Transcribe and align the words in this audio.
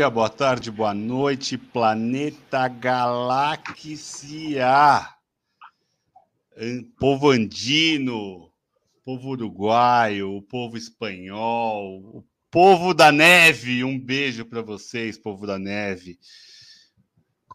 Dia, 0.00 0.08
boa 0.08 0.30
tarde, 0.30 0.70
boa 0.70 0.94
noite, 0.94 1.58
planeta 1.58 2.66
galáxia. 2.68 4.64
Povo 6.98 7.28
andino, 7.28 8.50
povo 9.04 9.32
uruguaio, 9.32 10.40
povo 10.48 10.78
espanhol, 10.78 11.98
o 12.16 12.24
povo 12.50 12.94
da 12.94 13.12
neve. 13.12 13.84
Um 13.84 14.00
beijo 14.00 14.46
para 14.46 14.62
vocês, 14.62 15.18
povo 15.18 15.46
da 15.46 15.58
neve. 15.58 16.18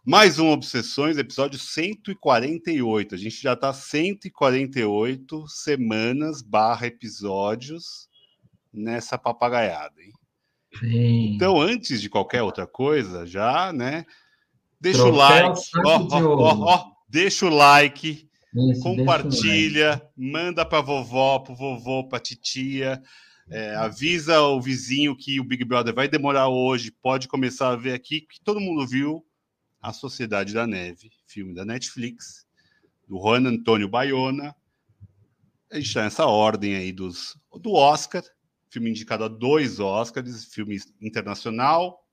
Mais 0.04 0.38
um 0.38 0.50
Obsessões, 0.50 1.18
episódio 1.18 1.58
148. 1.58 3.16
A 3.16 3.18
gente 3.18 3.42
já 3.42 3.54
está 3.54 3.72
148 3.72 5.48
semanas 5.48 6.42
barra 6.42 6.86
episódios 6.86 8.08
nessa 8.72 9.18
papagaiada, 9.18 10.00
hein? 10.00 10.12
Sim. 10.80 11.34
Então, 11.34 11.60
antes 11.60 12.00
de 12.00 12.08
qualquer 12.08 12.42
outra 12.42 12.66
coisa, 12.66 13.26
já, 13.26 13.72
né? 13.72 14.04
Deixa 14.80 14.98
Troféu 14.98 15.14
o 15.14 15.16
like, 15.16 15.60
ó, 15.84 16.08
ó, 16.10 16.74
ó, 16.74 16.92
deixa 17.08 17.46
o 17.46 17.50
like, 17.50 18.28
Isso, 18.54 18.82
compartilha, 18.82 19.90
like. 19.90 20.06
manda 20.16 20.64
para 20.64 20.82
vovó, 20.82 21.38
para 21.38 21.54
vovô, 21.54 22.04
para 22.08 22.20
titia, 22.20 23.02
é, 23.48 23.74
avisa 23.76 24.40
o 24.40 24.60
vizinho 24.60 25.16
que 25.16 25.40
o 25.40 25.44
Big 25.44 25.64
Brother 25.64 25.94
vai 25.94 26.08
demorar 26.08 26.48
hoje, 26.48 26.90
pode 26.90 27.28
começar 27.28 27.70
a 27.70 27.76
ver 27.76 27.92
aqui, 27.92 28.20
que 28.20 28.40
todo 28.40 28.60
mundo 28.60 28.86
viu 28.86 29.24
A 29.80 29.92
Sociedade 29.92 30.52
da 30.52 30.66
Neve, 30.66 31.10
filme 31.26 31.54
da 31.54 31.64
Netflix, 31.64 32.46
do 33.08 33.18
Juan 33.18 33.46
Antônio 33.46 33.88
Bayona. 33.88 34.54
A 35.70 35.76
gente 35.76 35.86
está 35.86 36.02
nessa 36.02 36.26
ordem 36.26 36.76
aí 36.76 36.92
dos, 36.92 37.38
do 37.60 37.72
Oscar, 37.72 38.22
filme 38.76 38.90
indicado 38.90 39.24
a 39.24 39.28
dois 39.28 39.80
Oscars, 39.80 40.44
filme 40.44 40.78
internacional 41.00 42.06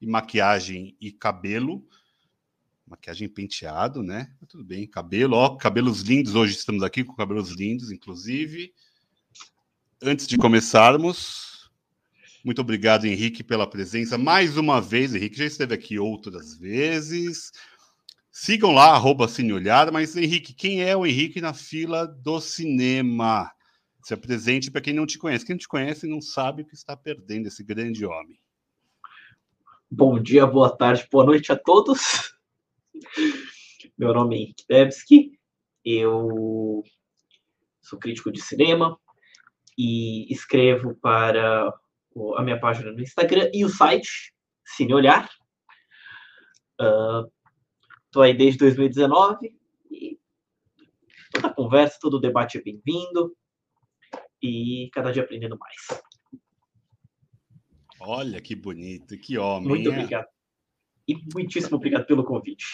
e 0.00 0.06
maquiagem 0.06 0.96
e 1.00 1.10
cabelo. 1.10 1.84
Maquiagem 2.86 3.28
penteado, 3.28 4.00
né? 4.00 4.32
Mas 4.40 4.48
tudo 4.48 4.62
bem, 4.62 4.86
cabelo, 4.86 5.34
ó, 5.34 5.56
cabelos 5.56 6.02
lindos. 6.02 6.36
Hoje 6.36 6.54
estamos 6.54 6.84
aqui 6.84 7.02
com 7.02 7.16
cabelos 7.16 7.50
lindos, 7.50 7.90
inclusive. 7.90 8.72
Antes 10.00 10.28
de 10.28 10.36
começarmos, 10.36 11.68
muito 12.44 12.60
obrigado, 12.60 13.06
Henrique, 13.06 13.42
pela 13.42 13.68
presença 13.68 14.16
mais 14.16 14.56
uma 14.56 14.80
vez. 14.80 15.16
Henrique 15.16 15.38
já 15.38 15.46
esteve 15.46 15.74
aqui 15.74 15.98
outras 15.98 16.56
vezes. 16.56 17.50
Sigam 18.30 18.70
lá, 18.70 18.90
arroba 18.90 19.26
Cine 19.26 19.52
Olhar. 19.52 19.90
Mas, 19.90 20.16
Henrique, 20.16 20.54
quem 20.54 20.80
é 20.80 20.96
o 20.96 21.04
Henrique 21.04 21.40
na 21.40 21.52
fila 21.52 22.06
do 22.06 22.40
cinema? 22.40 23.50
Se 24.04 24.12
apresente 24.12 24.70
para 24.70 24.82
quem 24.82 24.92
não 24.92 25.06
te 25.06 25.16
conhece. 25.16 25.46
Quem 25.46 25.54
não 25.54 25.58
te 25.58 25.66
conhece 25.66 26.06
não 26.06 26.20
sabe 26.20 26.60
o 26.60 26.66
que 26.66 26.74
está 26.74 26.94
perdendo 26.94 27.46
esse 27.46 27.64
grande 27.64 28.04
homem. 28.04 28.38
Bom 29.90 30.22
dia, 30.22 30.46
boa 30.46 30.76
tarde, 30.76 31.08
boa 31.10 31.24
noite 31.24 31.50
a 31.50 31.56
todos. 31.56 32.36
Meu 33.96 34.12
nome 34.12 34.36
é 34.36 34.38
Henrique 34.40 34.64
Debski, 34.68 35.40
eu 35.82 36.84
sou 37.80 37.98
crítico 37.98 38.30
de 38.30 38.42
cinema 38.42 39.00
e 39.78 40.30
escrevo 40.30 40.94
para 40.96 41.72
a 42.36 42.42
minha 42.42 42.60
página 42.60 42.92
no 42.92 43.00
Instagram 43.00 43.50
e 43.54 43.64
o 43.64 43.70
site 43.70 44.34
Cine 44.66 44.92
Olhar. 44.92 45.30
Estou 46.78 48.20
uh, 48.20 48.24
aí 48.24 48.36
desde 48.36 48.58
2019 48.58 49.56
e 49.90 50.18
toda 51.32 51.54
conversa, 51.54 51.98
todo 51.98 52.20
debate 52.20 52.58
é 52.58 52.62
bem-vindo 52.62 53.34
e 54.44 54.90
cada 54.90 55.10
dia 55.10 55.22
aprendendo 55.22 55.58
mais. 55.58 56.02
Olha 57.98 58.40
que 58.40 58.54
bonito, 58.54 59.16
que 59.16 59.38
homem. 59.38 59.68
Muito 59.68 59.88
obrigado. 59.88 60.26
E 61.08 61.16
muitíssimo 61.32 61.76
obrigado 61.76 62.06
pelo 62.06 62.24
convite. 62.24 62.66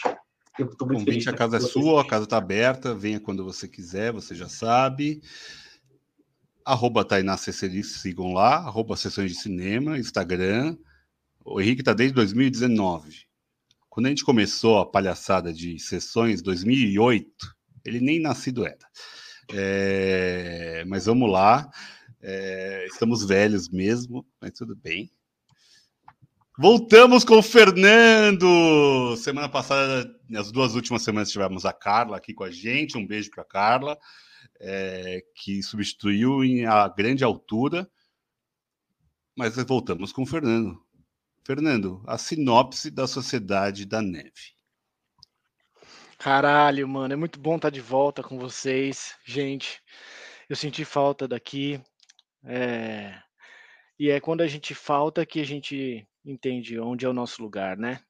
Eu 0.59 0.67
muito 0.67 0.85
convite, 0.85 1.29
a 1.29 1.33
casa 1.33 1.59
é 1.59 1.61
sua, 1.61 2.03
a 2.03 2.07
casa 2.07 2.25
está 2.25 2.37
aberta, 2.37 2.95
venha 2.95 3.21
quando 3.21 3.45
você 3.45 3.69
quiser, 3.69 4.13
você 4.13 4.35
já 4.35 4.49
sabe. 4.49 5.23
Arroba 6.65 7.05
Tainá 7.05 7.37
Cecelice, 7.37 8.01
sigam 8.01 8.33
lá, 8.33 8.57
arroba 8.57 8.97
Sessões 8.97 9.31
de 9.31 9.39
Cinema, 9.39 9.99
Instagram. 9.99 10.77
O 11.45 11.61
Henrique 11.61 11.83
está 11.83 11.95
desde 11.95 12.15
2019. 12.15 13.27
Quando 13.89 14.07
a 14.07 14.09
gente 14.09 14.25
começou 14.25 14.79
a 14.79 14.87
palhaçada 14.87 15.53
de 15.53 15.79
sessões 15.79 16.43
2008, 16.43 17.27
ele 17.85 18.01
nem 18.01 18.21
nascido 18.21 18.67
era. 18.67 18.87
É, 19.53 20.85
mas 20.87 21.07
vamos 21.07 21.31
lá. 21.31 21.71
É, 22.23 22.87
estamos 22.87 23.25
velhos 23.25 23.69
mesmo, 23.69 24.27
mas 24.41 24.53
tudo 24.53 24.77
bem. 24.77 25.11
Voltamos 26.59 27.25
com 27.25 27.39
o 27.39 27.43
Fernando. 27.43 29.17
Semana 29.17 29.49
passada, 29.49 30.15
nas 30.29 30.53
duas 30.53 30.75
últimas 30.75 31.03
semanas, 31.03 31.31
tivemos 31.31 31.65
a 31.65 31.73
Carla 31.73 32.19
aqui 32.19 32.35
com 32.35 32.45
a 32.45 32.51
gente. 32.51 32.99
Um 32.99 33.07
beijo 33.07 33.31
para 33.31 33.43
a 33.43 33.47
Carla, 33.47 33.99
é, 34.61 35.23
que 35.37 35.63
substituiu 35.63 36.45
em 36.45 36.67
a 36.67 36.87
grande 36.87 37.25
altura. 37.25 37.91
Mas 39.35 39.57
voltamos 39.57 40.13
com 40.13 40.23
o 40.23 40.27
Fernando. 40.27 40.79
Fernando, 41.43 42.03
a 42.07 42.19
sinopse 42.19 42.91
da 42.91 43.07
Sociedade 43.07 43.87
da 43.87 44.03
Neve. 44.03 44.60
Caralho, 46.21 46.87
mano, 46.87 47.15
é 47.15 47.17
muito 47.17 47.41
bom 47.41 47.57
estar 47.57 47.71
tá 47.71 47.75
de 47.75 47.81
volta 47.81 48.23
com 48.23 48.39
vocês, 48.39 49.17
gente. 49.25 49.83
Eu 50.51 50.55
senti 50.55 50.85
falta 50.85 51.27
daqui. 51.27 51.81
É... 52.45 53.19
E 53.99 54.11
é 54.11 54.21
quando 54.21 54.43
a 54.43 54.47
gente 54.47 54.75
falta 54.75 55.25
que 55.25 55.41
a 55.41 55.47
gente 55.47 56.07
entende 56.23 56.79
onde 56.79 57.07
é 57.07 57.09
o 57.09 57.15
nosso 57.15 57.43
lugar, 57.43 57.79
né? 57.79 58.01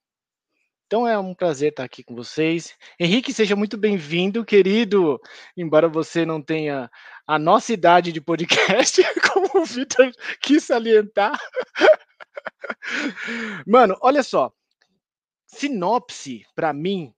Então 0.87 1.07
é 1.07 1.17
um 1.21 1.33
prazer 1.33 1.71
estar 1.71 1.85
aqui 1.85 2.03
com 2.03 2.17
vocês. 2.17 2.77
Henrique, 2.99 3.33
seja 3.33 3.55
muito 3.55 3.79
bem-vindo, 3.79 4.45
querido. 4.45 5.21
Embora 5.57 5.89
você 5.89 6.27
não 6.27 6.43
tenha 6.43 6.91
a 7.29 7.39
nossa 7.39 7.73
idade 7.73 8.11
de 8.11 8.21
podcast, 8.21 9.01
como 9.33 9.63
o 9.63 9.65
Vitor 9.65 10.11
quis 10.43 10.65
salientar. 10.65 11.39
Mano, 13.65 13.97
olha 14.01 14.25
só. 14.25 14.53
Sinopse, 15.47 16.45
para 16.57 16.73
mim, 16.73 17.15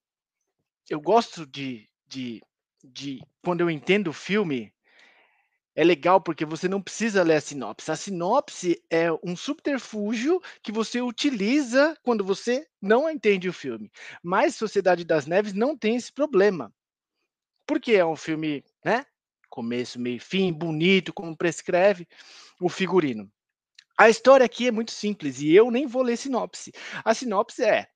eu 0.92 1.00
gosto 1.00 1.47
de, 1.47 1.88
de, 2.06 2.42
de 2.84 3.19
quando 3.42 3.62
eu 3.62 3.70
entendo 3.70 4.08
o 4.08 4.12
filme, 4.12 4.70
é 5.75 5.82
legal 5.82 6.20
porque 6.20 6.44
você 6.44 6.69
não 6.69 6.82
precisa 6.82 7.22
ler 7.22 7.36
a 7.36 7.41
sinopse. 7.41 7.91
A 7.91 7.97
sinopse 7.97 8.84
é 8.91 9.10
um 9.25 9.34
subterfúgio 9.34 10.38
que 10.62 10.70
você 10.70 11.00
utiliza 11.00 11.97
quando 12.03 12.22
você 12.22 12.69
não 12.78 13.08
entende 13.08 13.48
o 13.48 13.54
filme. 13.54 13.91
Mas 14.22 14.54
Sociedade 14.54 15.03
das 15.03 15.25
Neves 15.25 15.54
não 15.54 15.75
tem 15.75 15.97
esse 15.97 16.12
problema. 16.12 16.70
Porque 17.66 17.92
é 17.92 18.04
um 18.04 18.16
filme, 18.16 18.62
né? 18.84 19.06
Começo, 19.48 19.98
meio, 19.98 20.20
fim, 20.20 20.53
bonito, 20.53 21.10
como 21.10 21.34
prescreve 21.34 22.06
o 22.60 22.69
figurino. 22.69 23.32
A 23.97 24.10
história 24.10 24.44
aqui 24.44 24.69
é 24.69 24.70
muito 24.70 24.91
simples 24.91 25.41
e 25.41 25.54
eu 25.54 25.70
nem 25.70 25.86
vou 25.86 26.03
ler 26.03 26.19
sinopse. 26.19 26.70
A 27.03 27.14
sinopse 27.14 27.64
é: 27.64 27.88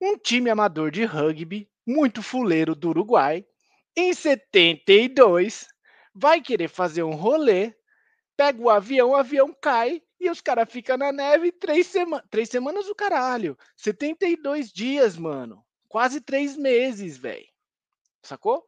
um 0.00 0.16
time 0.16 0.50
amador 0.50 0.90
de 0.90 1.04
rugby, 1.04 1.68
muito 1.86 2.22
fuleiro 2.22 2.74
do 2.74 2.90
Uruguai, 2.90 3.44
em 3.96 4.14
72, 4.14 5.66
vai 6.14 6.40
querer 6.40 6.68
fazer 6.68 7.02
um 7.02 7.14
rolê, 7.14 7.74
pega 8.36 8.60
o 8.60 8.70
avião, 8.70 9.10
o 9.10 9.16
avião 9.16 9.54
cai 9.60 10.02
e 10.20 10.30
os 10.30 10.40
caras 10.40 10.70
ficam 10.70 10.96
na 10.96 11.12
neve 11.12 11.52
três, 11.52 11.86
sema 11.86 12.22
três 12.30 12.48
semanas 12.48 12.86
do 12.86 12.94
caralho. 12.94 13.56
72 13.76 14.72
dias, 14.72 15.16
mano. 15.16 15.64
Quase 15.88 16.20
três 16.20 16.56
meses, 16.56 17.16
velho. 17.16 17.46
Sacou? 18.22 18.64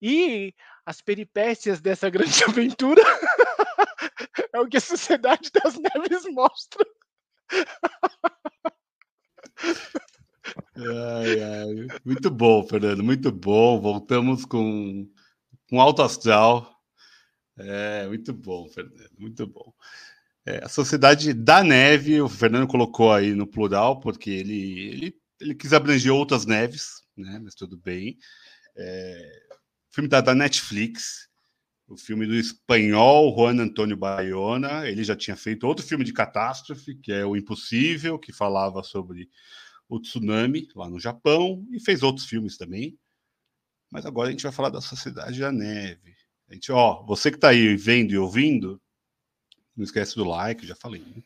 E 0.00 0.54
as 0.86 1.00
peripécias 1.00 1.80
dessa 1.80 2.08
grande 2.10 2.44
aventura 2.44 3.02
é 4.52 4.60
o 4.60 4.68
que 4.68 4.76
a 4.76 4.80
Sociedade 4.80 5.50
das 5.50 5.76
Neves 5.78 6.24
mostra. 6.32 6.86
Ai, 10.76 11.40
ai. 11.42 11.86
Muito 12.04 12.30
bom, 12.30 12.66
Fernando, 12.66 13.02
muito 13.02 13.30
bom. 13.30 13.80
Voltamos 13.80 14.44
com, 14.44 15.08
com 15.68 15.80
alto 15.80 16.02
astral. 16.02 16.70
É, 17.56 18.06
muito 18.08 18.32
bom, 18.32 18.68
Fernando, 18.68 19.10
muito 19.18 19.46
bom. 19.46 19.72
É, 20.46 20.64
a 20.64 20.68
Sociedade 20.68 21.32
da 21.32 21.62
Neve, 21.64 22.20
o 22.20 22.28
Fernando 22.28 22.66
colocou 22.68 23.12
aí 23.12 23.34
no 23.34 23.46
plural, 23.46 24.00
porque 24.00 24.30
ele, 24.30 24.80
ele, 24.90 25.16
ele 25.40 25.54
quis 25.54 25.72
abranger 25.72 26.12
outras 26.12 26.46
neves, 26.46 27.02
né? 27.16 27.40
Mas 27.42 27.54
tudo 27.54 27.78
bem. 27.78 28.18
É, 28.76 29.42
filme 29.92 30.08
da, 30.08 30.20
da 30.20 30.34
Netflix, 30.34 31.28
o 31.88 31.96
filme 31.96 32.26
do 32.26 32.34
espanhol 32.34 33.34
Juan 33.36 33.60
Antônio 33.62 33.96
Bayona. 33.96 34.88
Ele 34.88 35.04
já 35.04 35.16
tinha 35.16 35.36
feito 35.36 35.66
outro 35.66 35.86
filme 35.86 36.04
de 36.04 36.12
catástrofe, 36.12 36.96
que 36.96 37.12
é 37.12 37.24
O 37.24 37.36
Impossível, 37.36 38.18
que 38.18 38.32
falava 38.32 38.82
sobre 38.82 39.28
o 39.88 40.00
Tsunami, 40.00 40.68
lá 40.74 40.88
no 40.88 40.98
Japão, 40.98 41.66
e 41.70 41.80
fez 41.80 42.02
outros 42.02 42.26
filmes 42.26 42.56
também. 42.56 42.98
Mas 43.90 44.06
agora 44.06 44.28
a 44.28 44.30
gente 44.30 44.42
vai 44.42 44.52
falar 44.52 44.70
da 44.70 44.80
Sociedade 44.80 45.40
da 45.40 45.52
Neve. 45.52 46.14
A 46.48 46.54
gente, 46.54 46.72
ó, 46.72 47.02
você 47.04 47.30
que 47.30 47.36
está 47.36 47.50
aí 47.50 47.76
vendo 47.76 48.12
e 48.12 48.18
ouvindo, 48.18 48.80
não 49.76 49.84
esquece 49.84 50.16
do 50.16 50.24
like, 50.24 50.66
já 50.66 50.74
falei. 50.74 51.00
Né? 51.00 51.22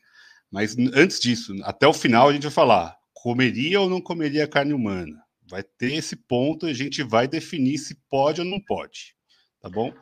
Mas 0.51 0.77
antes 0.95 1.21
disso, 1.21 1.55
até 1.63 1.87
o 1.87 1.93
final 1.93 2.29
a 2.29 2.33
gente 2.33 2.43
vai 2.43 2.53
falar: 2.53 2.97
comeria 3.13 3.81
ou 3.81 3.89
não 3.89 4.01
comeria 4.01 4.49
carne 4.49 4.73
humana? 4.73 5.23
Vai 5.49 5.63
ter 5.63 5.95
esse 5.95 6.15
ponto, 6.15 6.67
a 6.67 6.73
gente 6.73 7.03
vai 7.03 7.27
definir 7.27 7.79
se 7.79 7.95
pode 8.09 8.41
ou 8.41 8.47
não 8.47 8.61
pode. 8.61 9.15
Tá 9.61 9.69
bom? 9.69 9.93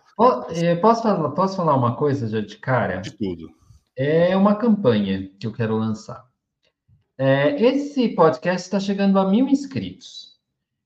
Eh, 0.51 0.75
posso 0.77 1.03
falar, 1.03 1.31
posso 1.31 1.57
falar 1.57 1.77
uma 1.77 1.97
coisa 1.97 2.29
já 2.29 2.41
de 2.41 2.57
cara? 2.59 3.01
De 3.01 3.13
tudo. 3.13 3.49
É 3.97 4.37
uma 4.37 4.57
campanha 4.57 5.31
que 5.39 5.47
eu 5.47 5.53
quero 5.53 5.77
lançar. 5.77 6.26
É, 7.19 7.59
esse 7.63 8.11
podcast 8.11 8.67
está 8.67 8.79
chegando 8.79 9.19
a 9.19 9.31
mil 9.31 9.49
inscritos. 9.49 10.37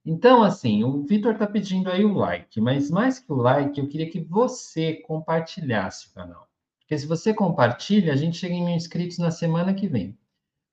Então, 0.07 0.45
assim, 0.45 0.85
o 0.85 1.03
Vitor 1.03 1.33
está 1.33 1.45
pedindo 1.45 1.91
aí 1.91 2.05
o 2.05 2.15
like, 2.15 2.61
mas 2.61 2.89
mais 2.89 3.19
que 3.19 3.33
o 3.33 3.35
like, 3.35 3.81
eu 3.81 3.89
queria 3.89 4.09
que 4.09 4.21
você 4.21 4.95
compartilhasse 4.95 6.07
o 6.07 6.15
canal. 6.15 6.49
Porque 6.79 6.97
se 6.97 7.07
você 7.07 7.35
compartilha, 7.35 8.13
a 8.13 8.17
gente 8.17 8.39
chega 8.39 8.55
em 8.55 8.65
mil 8.65 8.77
inscritos 8.77 9.19
na 9.19 9.33
semana 9.33 9.75
que 9.75 9.89
vem. 9.89 10.17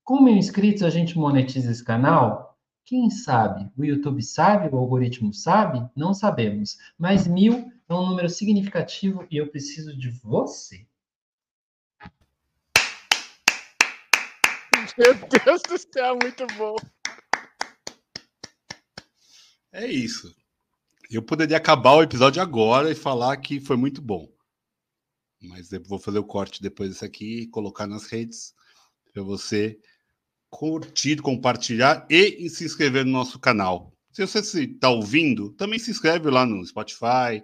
Com 0.04 0.22
mil 0.22 0.36
inscritos, 0.36 0.84
a 0.84 0.90
gente 0.90 1.18
monetiza 1.18 1.72
esse 1.72 1.84
canal? 1.84 2.56
Quem 2.84 3.10
sabe? 3.10 3.68
O 3.76 3.84
YouTube 3.84 4.22
sabe? 4.22 4.68
O 4.72 4.78
algoritmo 4.78 5.34
sabe? 5.34 5.84
Não 5.94 6.14
sabemos. 6.14 6.78
Mas 6.96 7.26
mil 7.26 7.70
é 7.88 7.94
um 7.94 8.06
número 8.06 8.28
significativo 8.28 9.26
e 9.28 9.36
eu 9.36 9.48
preciso 9.48 9.96
de 9.98 10.08
você. 10.08 10.86
Meu 14.96 15.14
Deus 15.44 15.62
do 15.62 15.78
céu, 15.92 16.16
muito 16.22 16.46
bom. 16.56 16.76
É 19.72 19.86
isso. 19.86 20.34
Eu 21.10 21.22
poderia 21.22 21.56
acabar 21.56 21.92
o 21.92 22.02
episódio 22.02 22.40
agora 22.40 22.90
e 22.90 22.94
falar 22.94 23.36
que 23.36 23.60
foi 23.60 23.76
muito 23.76 24.00
bom. 24.00 24.28
Mas 25.40 25.72
eu 25.72 25.82
vou 25.82 25.98
fazer 25.98 26.18
o 26.18 26.24
corte 26.24 26.62
depois 26.62 26.90
desse 26.90 27.04
aqui 27.04 27.42
e 27.42 27.48
colocar 27.48 27.86
nas 27.86 28.06
redes 28.06 28.54
para 29.12 29.22
você 29.22 29.78
curtir, 30.50 31.20
compartilhar 31.22 32.06
e 32.10 32.48
se 32.48 32.64
inscrever 32.64 33.04
no 33.04 33.12
nosso 33.12 33.38
canal. 33.38 33.92
Se 34.10 34.26
você 34.26 34.64
está 34.64 34.90
ouvindo, 34.90 35.52
também 35.52 35.78
se 35.78 35.90
inscreve 35.90 36.28
lá 36.30 36.44
no 36.44 36.64
Spotify. 36.66 37.42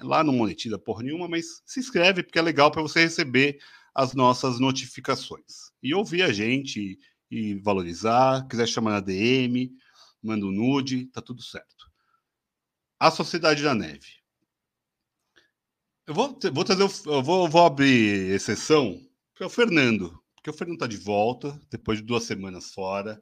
Lá 0.00 0.22
não 0.22 0.32
monetiza 0.32 0.78
porra 0.78 1.02
nenhuma, 1.02 1.26
mas 1.26 1.60
se 1.66 1.80
inscreve 1.80 2.22
porque 2.22 2.38
é 2.38 2.42
legal 2.42 2.70
para 2.70 2.82
você 2.82 3.00
receber 3.00 3.58
as 3.98 4.14
nossas 4.14 4.60
notificações. 4.60 5.72
E 5.82 5.92
ouvir 5.92 6.22
a 6.22 6.32
gente 6.32 6.96
e, 7.28 7.54
valorizar. 7.56 8.46
Quiser 8.46 8.68
chamar 8.68 8.92
na 8.92 9.00
DM, 9.00 9.72
manda 10.22 10.46
um 10.46 10.52
nude, 10.52 11.06
tá 11.06 11.20
tudo 11.20 11.42
certo. 11.42 11.90
A 12.96 13.10
Sociedade 13.10 13.60
da 13.60 13.74
Neve. 13.74 14.06
Eu 16.06 16.14
vou, 16.14 16.38
vou 16.54 16.64
trazer, 16.64 16.84
eu 16.84 17.22
vou, 17.22 17.48
vou 17.48 17.66
abrir 17.66 18.30
exceção 18.30 19.04
para 19.34 19.48
o 19.48 19.50
Fernando, 19.50 20.16
porque 20.36 20.48
o 20.48 20.52
Fernando 20.52 20.76
está 20.76 20.86
de 20.86 20.96
volta 20.96 21.60
depois 21.68 21.98
de 21.98 22.04
duas 22.04 22.22
semanas 22.22 22.72
fora. 22.72 23.20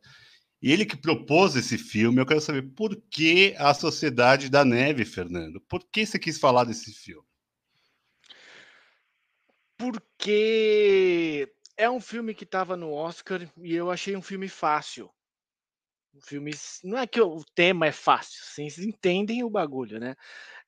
E 0.61 0.71
ele 0.71 0.85
que 0.85 0.97
propôs 0.97 1.57
esse 1.57 1.79
filme, 1.79 2.21
eu 2.21 2.27
quero 2.27 2.41
saber 2.43 2.63
por 2.75 2.95
que 3.11 3.55
a 3.57 3.73
Sociedade 3.73 4.51
da 4.51 4.63
Neve, 4.63 5.07
Fernando? 5.07 5.59
Por 5.59 5.83
que 5.91 6.05
você 6.05 6.19
quis 6.19 6.39
falar 6.39 6.65
desse 6.65 6.93
filme? 6.93 7.26
Porque 9.77 11.53
é 11.77 11.89
um 11.91 12.01
filme 12.01 12.35
que 12.35 12.45
estava 12.45 12.77
no 12.77 12.93
Oscar 12.93 13.49
e 13.59 13.75
eu 13.75 13.91
achei 13.91 14.17
um 14.17 14.23
filme 14.23 14.49
fácil. 14.49 15.11
Um 16.15 16.21
filme. 16.21 16.53
Não 16.83 16.99
é 16.99 17.07
que 17.07 17.21
o 17.21 17.45
tema 17.55 17.87
é 17.87 17.93
fácil, 17.93 18.43
vocês 18.43 18.79
entendem 18.79 19.45
o 19.45 19.51
bagulho, 19.51 20.01
né? 20.01 20.17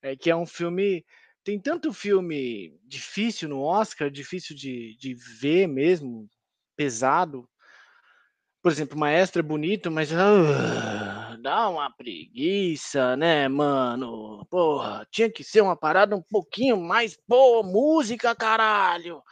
É 0.03 0.17
que 0.17 0.31
é 0.31 0.37
um 0.37 0.47
filme. 0.47 1.05
Tem 1.43 1.59
tanto 1.59 1.93
filme 1.93 2.79
difícil 2.85 3.49
no 3.49 3.63
Oscar, 3.63 4.11
difícil 4.11 4.55
de, 4.55 4.95
de 4.97 5.15
ver 5.15 5.67
mesmo, 5.67 6.29
pesado. 6.77 7.49
Por 8.63 8.71
exemplo, 8.71 8.99
Maestro 8.99 9.41
é 9.41 9.43
bonito, 9.43 9.91
mas. 9.91 10.13
Uh, 10.13 11.28
dá 11.39 11.69
uma 11.69 11.91
preguiça, 11.91 13.17
né, 13.17 13.49
mano? 13.49 14.45
Porra, 14.51 15.07
tinha 15.11 15.31
que 15.31 15.45
ser 15.45 15.61
uma 15.61 15.77
parada 15.77 16.17
um 16.17 16.23
pouquinho 16.23 16.77
mais 16.77 17.17
boa, 17.27 17.63
música, 17.63 18.35
caralho. 18.35 19.23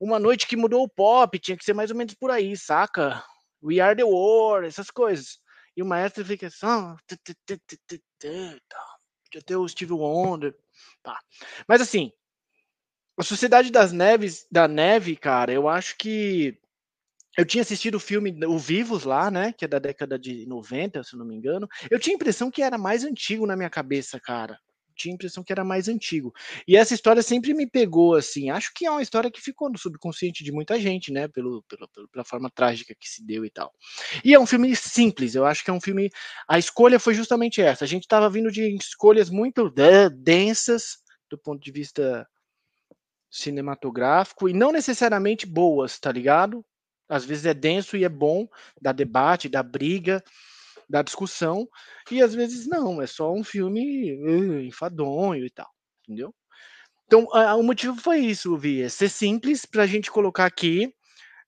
Uma 0.00 0.18
noite 0.18 0.46
que 0.46 0.56
mudou 0.56 0.82
o 0.82 0.88
pop, 0.88 1.38
tinha 1.38 1.56
que 1.56 1.64
ser 1.64 1.72
mais 1.72 1.90
ou 1.90 1.96
menos 1.96 2.14
por 2.14 2.30
aí, 2.30 2.56
saca? 2.56 3.24
We 3.62 3.80
Are 3.80 3.96
the 3.96 4.04
War, 4.04 4.64
essas 4.64 4.90
coisas. 4.90 5.38
E 5.76 5.82
o 5.82 5.86
maestro 5.86 6.24
fica 6.24 6.50
só. 6.50 6.96
Podia 8.18 9.42
ter 9.44 9.56
o 9.56 9.68
Steve 9.68 9.92
Wonder. 9.92 10.54
Tá. 11.02 11.18
Mas 11.68 11.80
assim, 11.80 12.12
a 13.18 13.22
Sociedade 13.22 13.70
das 13.70 13.92
Neves, 13.92 14.46
da 14.50 14.68
Neve, 14.68 15.16
cara, 15.16 15.52
eu 15.52 15.68
acho 15.68 15.96
que 15.96 16.58
eu 17.36 17.44
tinha 17.44 17.62
assistido 17.62 17.96
o 17.96 18.00
filme 18.00 18.34
O 18.46 18.58
Vivos 18.58 19.04
lá, 19.04 19.30
né? 19.30 19.52
Que 19.52 19.64
é 19.64 19.68
da 19.68 19.78
década 19.78 20.18
de 20.18 20.46
90, 20.46 21.02
se 21.02 21.16
não 21.16 21.24
me 21.26 21.34
engano. 21.34 21.68
Eu 21.90 21.98
tinha 21.98 22.14
a 22.14 22.16
impressão 22.16 22.50
que 22.50 22.62
era 22.62 22.78
mais 22.78 23.04
antigo 23.04 23.46
na 23.46 23.56
minha 23.56 23.70
cabeça, 23.70 24.18
cara. 24.18 24.58
Tinha 24.96 25.12
a 25.12 25.16
impressão 25.16 25.44
que 25.44 25.52
era 25.52 25.62
mais 25.62 25.88
antigo. 25.88 26.32
E 26.66 26.74
essa 26.74 26.94
história 26.94 27.22
sempre 27.22 27.52
me 27.52 27.68
pegou, 27.68 28.14
assim. 28.14 28.48
Acho 28.48 28.72
que 28.74 28.86
é 28.86 28.90
uma 28.90 29.02
história 29.02 29.30
que 29.30 29.42
ficou 29.42 29.70
no 29.70 29.76
subconsciente 29.76 30.42
de 30.42 30.50
muita 30.50 30.80
gente, 30.80 31.12
né? 31.12 31.28
Pelo, 31.28 31.62
pelo, 31.64 31.86
pela 32.10 32.24
forma 32.24 32.50
trágica 32.50 32.94
que 32.98 33.06
se 33.06 33.22
deu 33.22 33.44
e 33.44 33.50
tal. 33.50 33.70
E 34.24 34.32
é 34.32 34.40
um 34.40 34.46
filme 34.46 34.74
simples. 34.74 35.34
Eu 35.34 35.44
acho 35.44 35.62
que 35.62 35.70
é 35.70 35.72
um 35.72 35.80
filme. 35.80 36.10
A 36.48 36.58
escolha 36.58 36.98
foi 36.98 37.14
justamente 37.14 37.60
essa. 37.60 37.84
A 37.84 37.88
gente 37.88 38.04
estava 38.04 38.30
vindo 38.30 38.50
de 38.50 38.74
escolhas 38.76 39.28
muito 39.28 39.70
densas 40.16 40.96
do 41.28 41.36
ponto 41.36 41.62
de 41.62 41.70
vista 41.70 42.26
cinematográfico 43.30 44.48
e 44.48 44.54
não 44.54 44.72
necessariamente 44.72 45.44
boas, 45.44 45.98
tá 45.98 46.10
ligado? 46.10 46.64
Às 47.08 47.24
vezes 47.24 47.46
é 47.46 47.54
denso 47.54 47.96
e 47.96 48.04
é 48.04 48.08
bom, 48.08 48.48
dá 48.80 48.92
debate, 48.92 49.48
dá 49.48 49.62
briga, 49.62 50.22
dá 50.88 51.02
discussão, 51.02 51.68
e 52.10 52.22
às 52.22 52.34
vezes 52.34 52.66
não, 52.66 53.02
é 53.02 53.06
só 53.06 53.32
um 53.32 53.44
filme 53.44 54.14
uh, 54.14 54.60
enfadonho 54.60 55.44
e 55.44 55.50
tal, 55.50 55.70
entendeu? 56.02 56.34
Então, 57.06 57.28
a, 57.32 57.54
o 57.54 57.62
motivo 57.62 57.96
foi 57.96 58.18
isso, 58.18 58.56
Vi, 58.56 58.82
é 58.82 58.88
ser 58.88 59.08
simples 59.08 59.64
para 59.64 59.84
a 59.84 59.86
gente 59.86 60.10
colocar 60.10 60.44
aqui. 60.44 60.92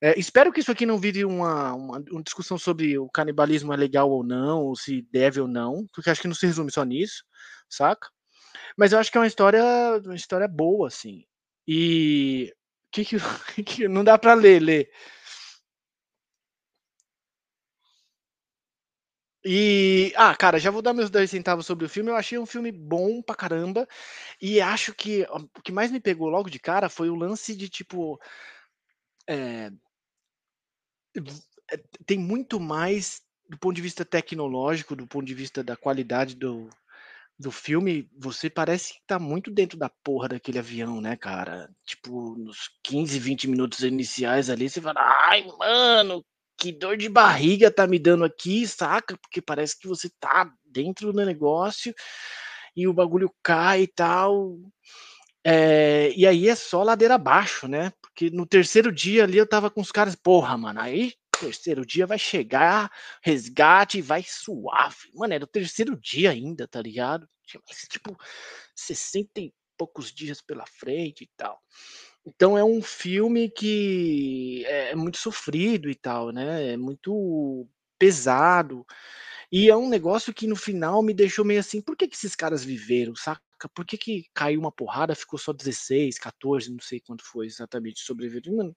É, 0.01 0.19
espero 0.19 0.53
que 0.53 0.61
isso 0.61 0.71
aqui 0.71 0.87
não 0.87 0.99
vire 0.99 1.25
uma, 1.25 1.75
uma, 1.75 2.05
uma, 2.11 2.23
discussão 2.23 2.57
sobre 2.57 2.97
o 2.97 3.09
canibalismo 3.09 3.73
é 3.73 3.77
legal 3.77 4.09
ou 4.09 4.23
não, 4.23 4.63
ou 4.63 4.77
se 4.77 5.03
deve 5.11 5.41
ou 5.41 5.49
não, 5.49 5.85
porque 5.93 6.09
acho 6.09 6.21
que 6.21 6.29
não 6.29 6.35
se 6.35 6.47
resume 6.47 6.71
só 6.71 6.85
nisso, 6.85 7.25
saca? 7.69 8.09
Mas 8.77 8.93
eu 8.93 8.99
acho 9.01 9.11
que 9.11 9.19
é 9.19 9.21
uma 9.21 9.27
história, 9.27 9.63
uma 10.05 10.15
história 10.15 10.47
boa, 10.47 10.87
assim. 10.87 11.25
E 11.67 12.53
que, 12.93 13.05
que, 13.05 13.17
que 13.65 13.89
não 13.89 14.05
dá 14.05 14.17
para 14.17 14.35
ler, 14.35 14.61
ler. 14.61 14.91
E, 19.45 20.13
ah, 20.17 20.35
cara, 20.35 20.59
já 20.59 20.71
vou 20.71 20.83
dar 20.83 20.93
meus 20.93 21.11
dois 21.11 21.31
centavos 21.31 21.67
sobre 21.67 21.87
o 21.87 21.89
filme. 21.89 22.11
Eu 22.11 22.17
achei 22.17 22.39
um 22.39 22.47
filme 22.47 22.73
bom 22.73 23.23
pra 23.23 23.35
caramba. 23.35 23.87
E 24.41 24.61
acho 24.61 24.95
que 24.95 25.27
o 25.31 25.63
que 25.63 25.73
mais 25.73 25.91
me 25.91 26.01
pegou 26.01 26.29
logo 26.29 26.51
de 26.51 26.59
cara 26.59 26.89
foi 26.89 27.09
o 27.09 27.15
lance 27.15 27.55
de 27.55 27.69
tipo. 27.69 28.21
É, 29.29 29.71
tem 32.07 32.19
muito 32.19 32.59
mais 32.59 33.23
do 33.49 33.59
ponto 33.59 33.75
de 33.75 33.83
vista 33.83 34.05
tecnológico, 34.05 34.95
do 34.95 35.07
ponto 35.07 35.27
de 35.27 35.35
vista 35.35 35.65
da 35.65 35.77
qualidade 35.77 36.35
do, 36.35 36.69
do 37.39 37.51
filme. 37.51 38.09
Você 38.19 38.51
parece 38.51 38.95
que 38.95 39.01
tá 39.07 39.19
muito 39.19 39.51
dentro 39.51 39.79
da 39.79 39.89
porra 39.89 40.29
daquele 40.29 40.59
avião, 40.59 41.01
né, 41.01 41.17
cara? 41.17 41.71
Tipo, 41.87 42.35
nos 42.37 42.71
15, 42.83 43.19
20 43.19 43.49
minutos 43.49 43.81
iniciais 43.81 44.51
ali, 44.51 44.69
você 44.69 44.81
fala, 44.81 45.01
ai, 45.01 45.47
mano, 45.59 46.25
que 46.59 46.73
dor 46.73 46.97
de 46.97 47.09
barriga 47.09 47.71
tá 47.71 47.87
me 47.87 47.99
dando 47.99 48.25
aqui, 48.25 48.67
saca? 48.67 49.17
Porque 49.17 49.41
parece 49.41 49.79
que 49.79 49.87
você 49.87 50.11
tá 50.21 50.53
dentro 50.65 51.13
do 51.13 51.25
negócio 51.25 51.95
e 52.77 52.87
o 52.87 52.93
bagulho 52.93 53.33
cai 53.43 53.83
e 53.83 53.87
tal. 53.87 54.59
É, 55.45 56.13
e 56.17 56.27
aí 56.27 56.49
é 56.49 56.55
só 56.55 56.83
ladeira 56.83 57.15
abaixo, 57.15 57.69
né? 57.69 57.93
Porque 58.03 58.29
no 58.31 58.45
terceiro 58.45 58.93
dia 58.93 59.25
ali 59.25 59.39
eu 59.39 59.49
tava 59.49 59.71
com 59.71 59.81
os 59.81 59.93
caras, 59.93 60.15
porra, 60.15 60.57
mano, 60.59 60.81
aí 60.81 61.15
terceiro 61.39 61.87
dia 61.87 62.07
vai 62.07 62.19
chegar, 62.19 62.91
resgate, 63.23 64.03
vai 64.03 64.23
suave. 64.23 65.11
Mano, 65.15 65.35
era 65.35 65.45
o 65.45 65.49
terceiro 65.49 65.97
dia 65.97 66.31
ainda, 66.31 66.67
tá 66.67 66.83
ligado? 66.83 67.29
Tinha 67.47 67.63
mais, 67.67 67.87
tipo, 67.89 68.17
60 68.75 69.41
e 69.41 69.55
poucos 69.77 70.13
dias 70.13 70.43
pela 70.43 70.67
frente 70.67 71.25
e 71.25 71.31
tal. 71.37 71.61
Então 72.35 72.59
é 72.59 72.65
um 72.65 72.83
filme 72.83 73.49
que 73.49 74.65
é 74.67 74.95
muito 74.95 75.19
sofrido 75.19 75.89
e 75.89 75.95
tal, 75.95 76.31
né? 76.31 76.73
É 76.73 76.77
muito 76.77 77.67
pesado. 77.99 78.87
E 79.51 79.71
é 79.71 79.77
um 79.77 79.89
negócio 79.89 80.35
que 80.35 80.47
no 80.47 80.57
final 80.57 81.03
me 81.03 81.15
deixou 81.15 81.45
meio 81.45 81.61
assim, 81.61 81.81
por 81.81 81.97
que, 81.97 82.07
que 82.07 82.15
esses 82.15 82.37
caras 82.37 82.63
viveram, 82.63 83.17
saca? 83.17 83.41
Por 83.75 83.85
que, 83.85 83.97
que 83.97 84.27
caiu 84.35 84.61
uma 84.61 84.71
porrada, 84.71 85.15
ficou 85.15 85.39
só 85.39 85.53
16, 85.53 86.19
14, 86.19 86.71
não 86.71 86.81
sei 86.81 87.01
quanto 87.01 87.25
foi 87.25 87.47
exatamente 87.47 88.01
sobreviveram. 88.01 88.77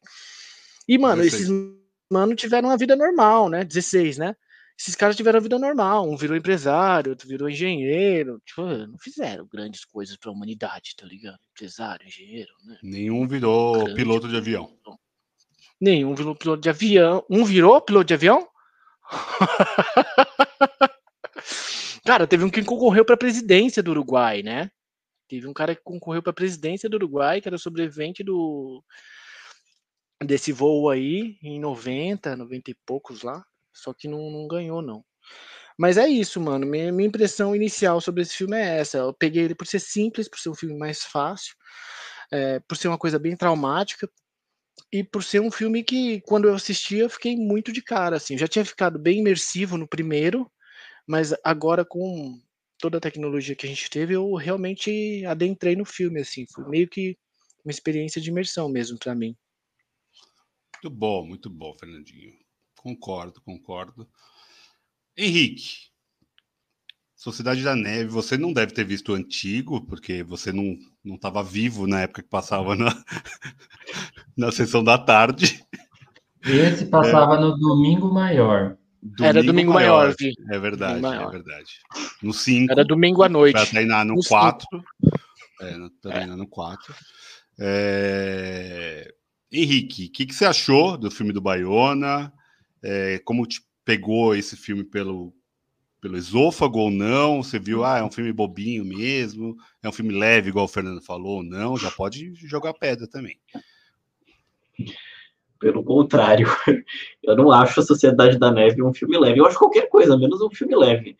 E, 0.87 0.97
mano, 0.97 1.23
esses 1.23 1.49
mano 2.09 2.35
tiveram 2.35 2.69
uma 2.69 2.77
vida 2.77 2.95
normal, 2.95 3.49
né? 3.49 3.63
16, 3.63 4.17
né? 4.17 4.35
Esses 4.81 4.95
caras 4.95 5.15
tiveram 5.15 5.37
a 5.37 5.41
vida 5.41 5.59
normal. 5.59 6.09
Um 6.09 6.17
virou 6.17 6.35
empresário, 6.35 7.11
outro 7.11 7.27
virou 7.27 7.47
engenheiro. 7.47 8.41
Tipo, 8.43 8.63
não 8.63 8.97
fizeram 8.97 9.45
grandes 9.45 9.85
coisas 9.85 10.17
para 10.17 10.31
a 10.31 10.33
humanidade, 10.33 10.95
tá 10.97 11.05
ligado? 11.05 11.37
Empresário, 11.51 12.07
engenheiro, 12.07 12.51
né? 12.65 12.79
Nenhum 12.81 13.27
virou 13.27 13.73
Grande 13.73 13.93
piloto 13.93 14.27
de 14.27 14.35
avião. 14.35 14.75
Nenhum 15.79 16.15
virou 16.15 16.35
piloto 16.35 16.63
de 16.63 16.69
avião. 16.69 17.23
Um 17.29 17.45
virou 17.45 17.79
piloto 17.79 18.07
de 18.07 18.15
avião? 18.15 18.49
cara, 22.03 22.25
teve 22.25 22.43
um 22.43 22.49
que 22.49 22.63
concorreu 22.63 23.05
para 23.05 23.13
a 23.13 23.19
presidência 23.19 23.83
do 23.83 23.91
Uruguai, 23.91 24.41
né? 24.41 24.71
Teve 25.27 25.47
um 25.47 25.53
cara 25.53 25.75
que 25.75 25.83
concorreu 25.83 26.23
para 26.23 26.31
a 26.31 26.35
presidência 26.35 26.89
do 26.89 26.95
Uruguai, 26.95 27.39
que 27.39 27.47
era 27.47 27.57
sobrevivente 27.57 28.23
do 28.23 28.83
desse 30.23 30.51
voo 30.51 30.89
aí 30.89 31.37
em 31.41 31.59
90, 31.59 32.35
90 32.35 32.71
e 32.71 32.75
poucos 32.85 33.23
lá, 33.23 33.43
só 33.73 33.93
que 33.93 34.07
não, 34.07 34.29
não 34.31 34.47
ganhou 34.47 34.81
não. 34.81 35.03
Mas 35.77 35.97
é 35.97 36.07
isso, 36.07 36.39
mano. 36.39 36.65
Minha, 36.65 36.91
minha 36.91 37.07
impressão 37.07 37.55
inicial 37.55 37.99
sobre 38.01 38.21
esse 38.21 38.35
filme 38.35 38.57
é 38.57 38.79
essa. 38.79 38.99
Eu 38.99 39.13
peguei 39.13 39.43
ele 39.43 39.55
por 39.55 39.65
ser 39.65 39.79
simples, 39.79 40.27
por 40.27 40.39
ser 40.39 40.49
um 40.49 40.55
filme 40.55 40.77
mais 40.77 41.03
fácil, 41.03 41.55
é, 42.31 42.59
por 42.59 42.77
ser 42.77 42.87
uma 42.87 42.97
coisa 42.97 43.17
bem 43.17 43.35
traumática 43.35 44.09
e 44.91 45.03
por 45.03 45.23
ser 45.23 45.39
um 45.39 45.51
filme 45.51 45.83
que, 45.83 46.21
quando 46.21 46.47
eu 46.47 46.53
assisti, 46.53 46.97
eu 46.97 47.09
fiquei 47.09 47.35
muito 47.35 47.71
de 47.71 47.81
cara. 47.81 48.17
Assim, 48.17 48.37
já 48.37 48.47
tinha 48.47 48.65
ficado 48.65 48.99
bem 48.99 49.19
imersivo 49.19 49.77
no 49.77 49.87
primeiro, 49.87 50.51
mas 51.07 51.33
agora 51.43 51.85
com 51.85 52.39
toda 52.77 52.97
a 52.97 53.01
tecnologia 53.01 53.55
que 53.55 53.65
a 53.65 53.69
gente 53.69 53.89
teve, 53.89 54.15
eu 54.15 54.33
realmente 54.35 55.25
adentrei 55.25 55.75
no 55.75 55.85
filme. 55.85 56.19
Assim, 56.19 56.45
foi 56.53 56.67
meio 56.67 56.87
que 56.87 57.17
uma 57.63 57.71
experiência 57.71 58.21
de 58.21 58.29
imersão 58.29 58.67
mesmo 58.67 58.97
para 58.97 59.15
mim. 59.15 59.35
Muito 60.83 60.95
bom, 60.95 61.25
muito 61.25 61.49
bom, 61.49 61.73
Fernandinho. 61.79 62.40
Concordo, 62.81 63.39
concordo. 63.41 64.07
Henrique, 65.15 65.91
Sociedade 67.15 67.63
da 67.63 67.75
Neve, 67.75 68.09
você 68.09 68.35
não 68.35 68.51
deve 68.51 68.73
ter 68.73 68.83
visto 68.83 69.11
o 69.11 69.15
antigo, 69.15 69.85
porque 69.85 70.23
você 70.23 70.51
não 70.51 70.75
estava 71.05 71.43
vivo 71.43 71.85
na 71.85 72.01
época 72.01 72.23
que 72.23 72.29
passava 72.29 72.75
na, 72.75 72.87
na 74.35 74.51
sessão 74.51 74.83
da 74.83 74.97
tarde. 74.97 75.63
Esse 76.43 76.87
passava 76.87 77.35
é. 77.35 77.39
no 77.39 77.55
domingo 77.55 78.11
maior. 78.11 78.75
Domingo 78.99 79.23
Era 79.23 79.43
domingo 79.43 79.71
maior, 79.71 80.15
maior 80.19 80.33
É 80.49 80.59
verdade, 80.59 81.05
é 81.05 81.29
verdade. 81.29 81.73
No 82.23 82.33
5. 82.33 82.71
Era 82.71 82.83
domingo 82.83 83.21
à 83.21 83.29
noite. 83.29 83.53
Para 83.53 83.67
treinar 83.67 84.03
no 84.03 84.15
4. 84.27 84.67
É, 85.61 85.75
treinar 86.01 86.37
no 86.37 86.47
4. 86.47 86.95
É... 87.59 89.13
Henrique, 89.51 90.05
o 90.07 90.11
que, 90.11 90.25
que, 90.25 90.33
você 90.33 90.45
achou 90.45 90.97
do 90.97 91.11
filme 91.11 91.31
do 91.31 91.41
Baiona? 91.41 92.33
É, 92.83 93.19
como 93.19 93.45
te 93.45 93.61
pegou 93.85 94.35
esse 94.35 94.55
filme 94.55 94.83
pelo, 94.83 95.33
pelo 96.01 96.17
esôfago 96.17 96.79
ou 96.79 96.91
não? 96.91 97.43
Você 97.43 97.59
viu, 97.59 97.83
ah, 97.83 97.99
é 97.99 98.03
um 98.03 98.11
filme 98.11 98.33
bobinho 98.33 98.83
mesmo? 98.83 99.55
É 99.81 99.89
um 99.89 99.93
filme 99.93 100.13
leve, 100.13 100.49
igual 100.49 100.65
o 100.65 100.69
Fernando 100.69 101.01
falou, 101.01 101.37
ou 101.37 101.43
não? 101.43 101.77
Já 101.77 101.91
pode 101.91 102.33
jogar 102.35 102.73
pedra 102.73 103.07
também. 103.07 103.39
Pelo 105.59 105.83
contrário, 105.83 106.47
eu 107.21 107.35
não 107.35 107.51
acho 107.51 107.79
a 107.79 107.83
Sociedade 107.83 108.39
da 108.39 108.51
Neve 108.51 108.81
um 108.81 108.93
filme 108.93 109.17
leve. 109.17 109.39
Eu 109.39 109.45
acho 109.45 109.59
qualquer 109.59 109.87
coisa, 109.89 110.17
menos 110.17 110.41
um 110.41 110.49
filme 110.49 110.75
leve. 110.75 111.15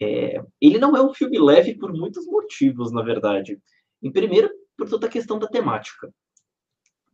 É, 0.00 0.42
ele 0.60 0.78
não 0.78 0.96
é 0.96 1.02
um 1.02 1.12
filme 1.12 1.38
leve 1.38 1.74
por 1.74 1.92
muitos 1.92 2.26
motivos, 2.26 2.90
na 2.92 3.02
verdade. 3.02 3.58
Em 4.02 4.10
primeiro, 4.10 4.50
por 4.76 4.88
toda 4.88 5.06
a 5.06 5.10
questão 5.10 5.38
da 5.38 5.46
temática. 5.46 6.12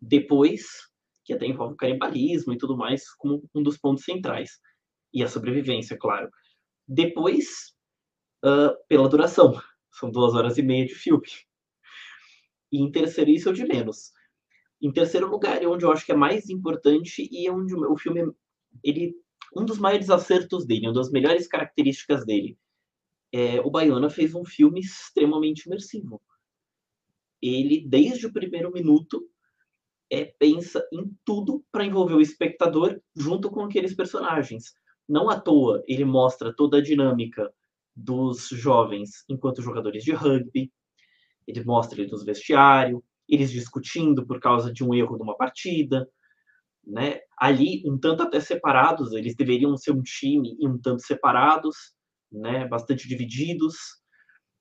Depois, 0.01 0.92
que 1.25 1.33
até 1.33 1.47
envolve 1.47 1.75
o 1.75 1.76
canibalismo 1.76 2.52
e 2.52 2.59
tudo 2.59 2.76
mais, 2.76 3.11
como 3.14 3.49
um 3.55 3.62
dos 3.62 3.79
pontos 3.79 4.05
centrais. 4.05 4.61
E 5.12 5.23
a 5.23 5.29
sobrevivência, 5.29 5.97
claro. 5.99 6.31
Depois, 6.87 7.73
uh, 8.45 8.76
pela 8.88 9.09
duração. 9.09 9.61
São 9.91 10.11
duas 10.11 10.35
horas 10.35 10.59
e 10.59 10.62
meia 10.62 10.87
de 10.87 10.95
filme. 10.95 11.26
E 12.71 12.81
em 12.81 12.91
terceiro, 12.91 13.31
isso 13.31 13.49
é 13.49 13.52
o 13.52 13.55
de 13.55 13.64
menos. 13.64 14.12
Em 14.81 14.91
terceiro 14.91 15.29
lugar, 15.29 15.62
é 15.62 15.67
onde 15.67 15.85
eu 15.85 15.93
acho 15.93 16.05
que 16.05 16.12
é 16.12 16.17
mais 16.17 16.49
importante 16.49 17.29
e 17.31 17.47
é 17.47 17.52
onde 17.52 17.75
o 17.75 17.97
filme, 17.97 18.33
ele, 18.83 19.14
um 19.55 19.64
dos 19.64 19.79
maiores 19.79 20.11
acertos 20.11 20.67
dele, 20.67 20.88
uma 20.88 20.95
das 20.95 21.11
melhores 21.11 21.47
características 21.47 22.25
dele, 22.25 22.59
é, 23.31 23.61
o 23.61 23.71
Baiana 23.71 24.11
fez 24.11 24.35
um 24.35 24.45
filme 24.45 24.81
extremamente 24.81 25.67
imersivo. 25.67 26.21
Ele, 27.41 27.87
desde 27.87 28.26
o 28.26 28.33
primeiro 28.33 28.73
minuto, 28.73 29.29
é, 30.12 30.26
pensa 30.38 30.87
em 30.92 31.11
tudo 31.25 31.64
para 31.73 31.87
envolver 31.87 32.12
o 32.12 32.21
espectador 32.21 33.00
junto 33.16 33.50
com 33.50 33.62
aqueles 33.62 33.95
personagens. 33.95 34.75
Não 35.09 35.31
à 35.31 35.40
toa 35.40 35.83
ele 35.88 36.04
mostra 36.04 36.54
toda 36.54 36.76
a 36.76 36.83
dinâmica 36.83 37.50
dos 37.97 38.49
jovens 38.49 39.25
enquanto 39.26 39.62
jogadores 39.62 40.04
de 40.04 40.12
rugby, 40.12 40.71
ele 41.47 41.64
mostra 41.64 41.99
eles 41.99 42.12
nos 42.12 42.25
vestiários, 42.25 43.00
eles 43.26 43.50
discutindo 43.50 44.26
por 44.26 44.38
causa 44.38 44.71
de 44.71 44.85
um 44.85 44.92
erro 44.92 45.16
de 45.16 45.23
uma 45.23 45.37
partida, 45.37 46.07
né? 46.87 47.21
Ali, 47.38 47.83
um 47.87 47.99
tanto 47.99 48.23
até 48.23 48.38
separados, 48.38 49.12
eles 49.12 49.35
deveriam 49.35 49.76
ser 49.78 49.92
um 49.92 50.02
time 50.02 50.57
e 50.61 50.69
um 50.69 50.78
tanto 50.78 51.02
separados, 51.02 51.95
né? 52.31 52.69
Bastante 52.69 53.09
divididos. 53.09 53.76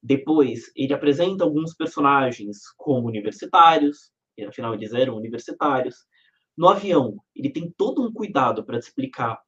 Depois, 0.01 0.72
ele 0.75 0.93
apresenta 0.93 1.43
alguns 1.43 1.75
personagens 1.75 2.60
como 2.77 3.08
universitários, 3.08 4.12
afinal 4.45 4.74
eles 4.74 4.93
eram 4.93 5.15
universitários. 5.15 6.05
No 6.57 6.67
avião, 6.69 7.17
ele 7.36 7.51
tem 7.51 7.74
todo 7.77 8.05
um 8.05 8.12
cuidado 8.12 8.63
para 8.63 8.79
te 8.79 8.83
explicar 8.83 9.41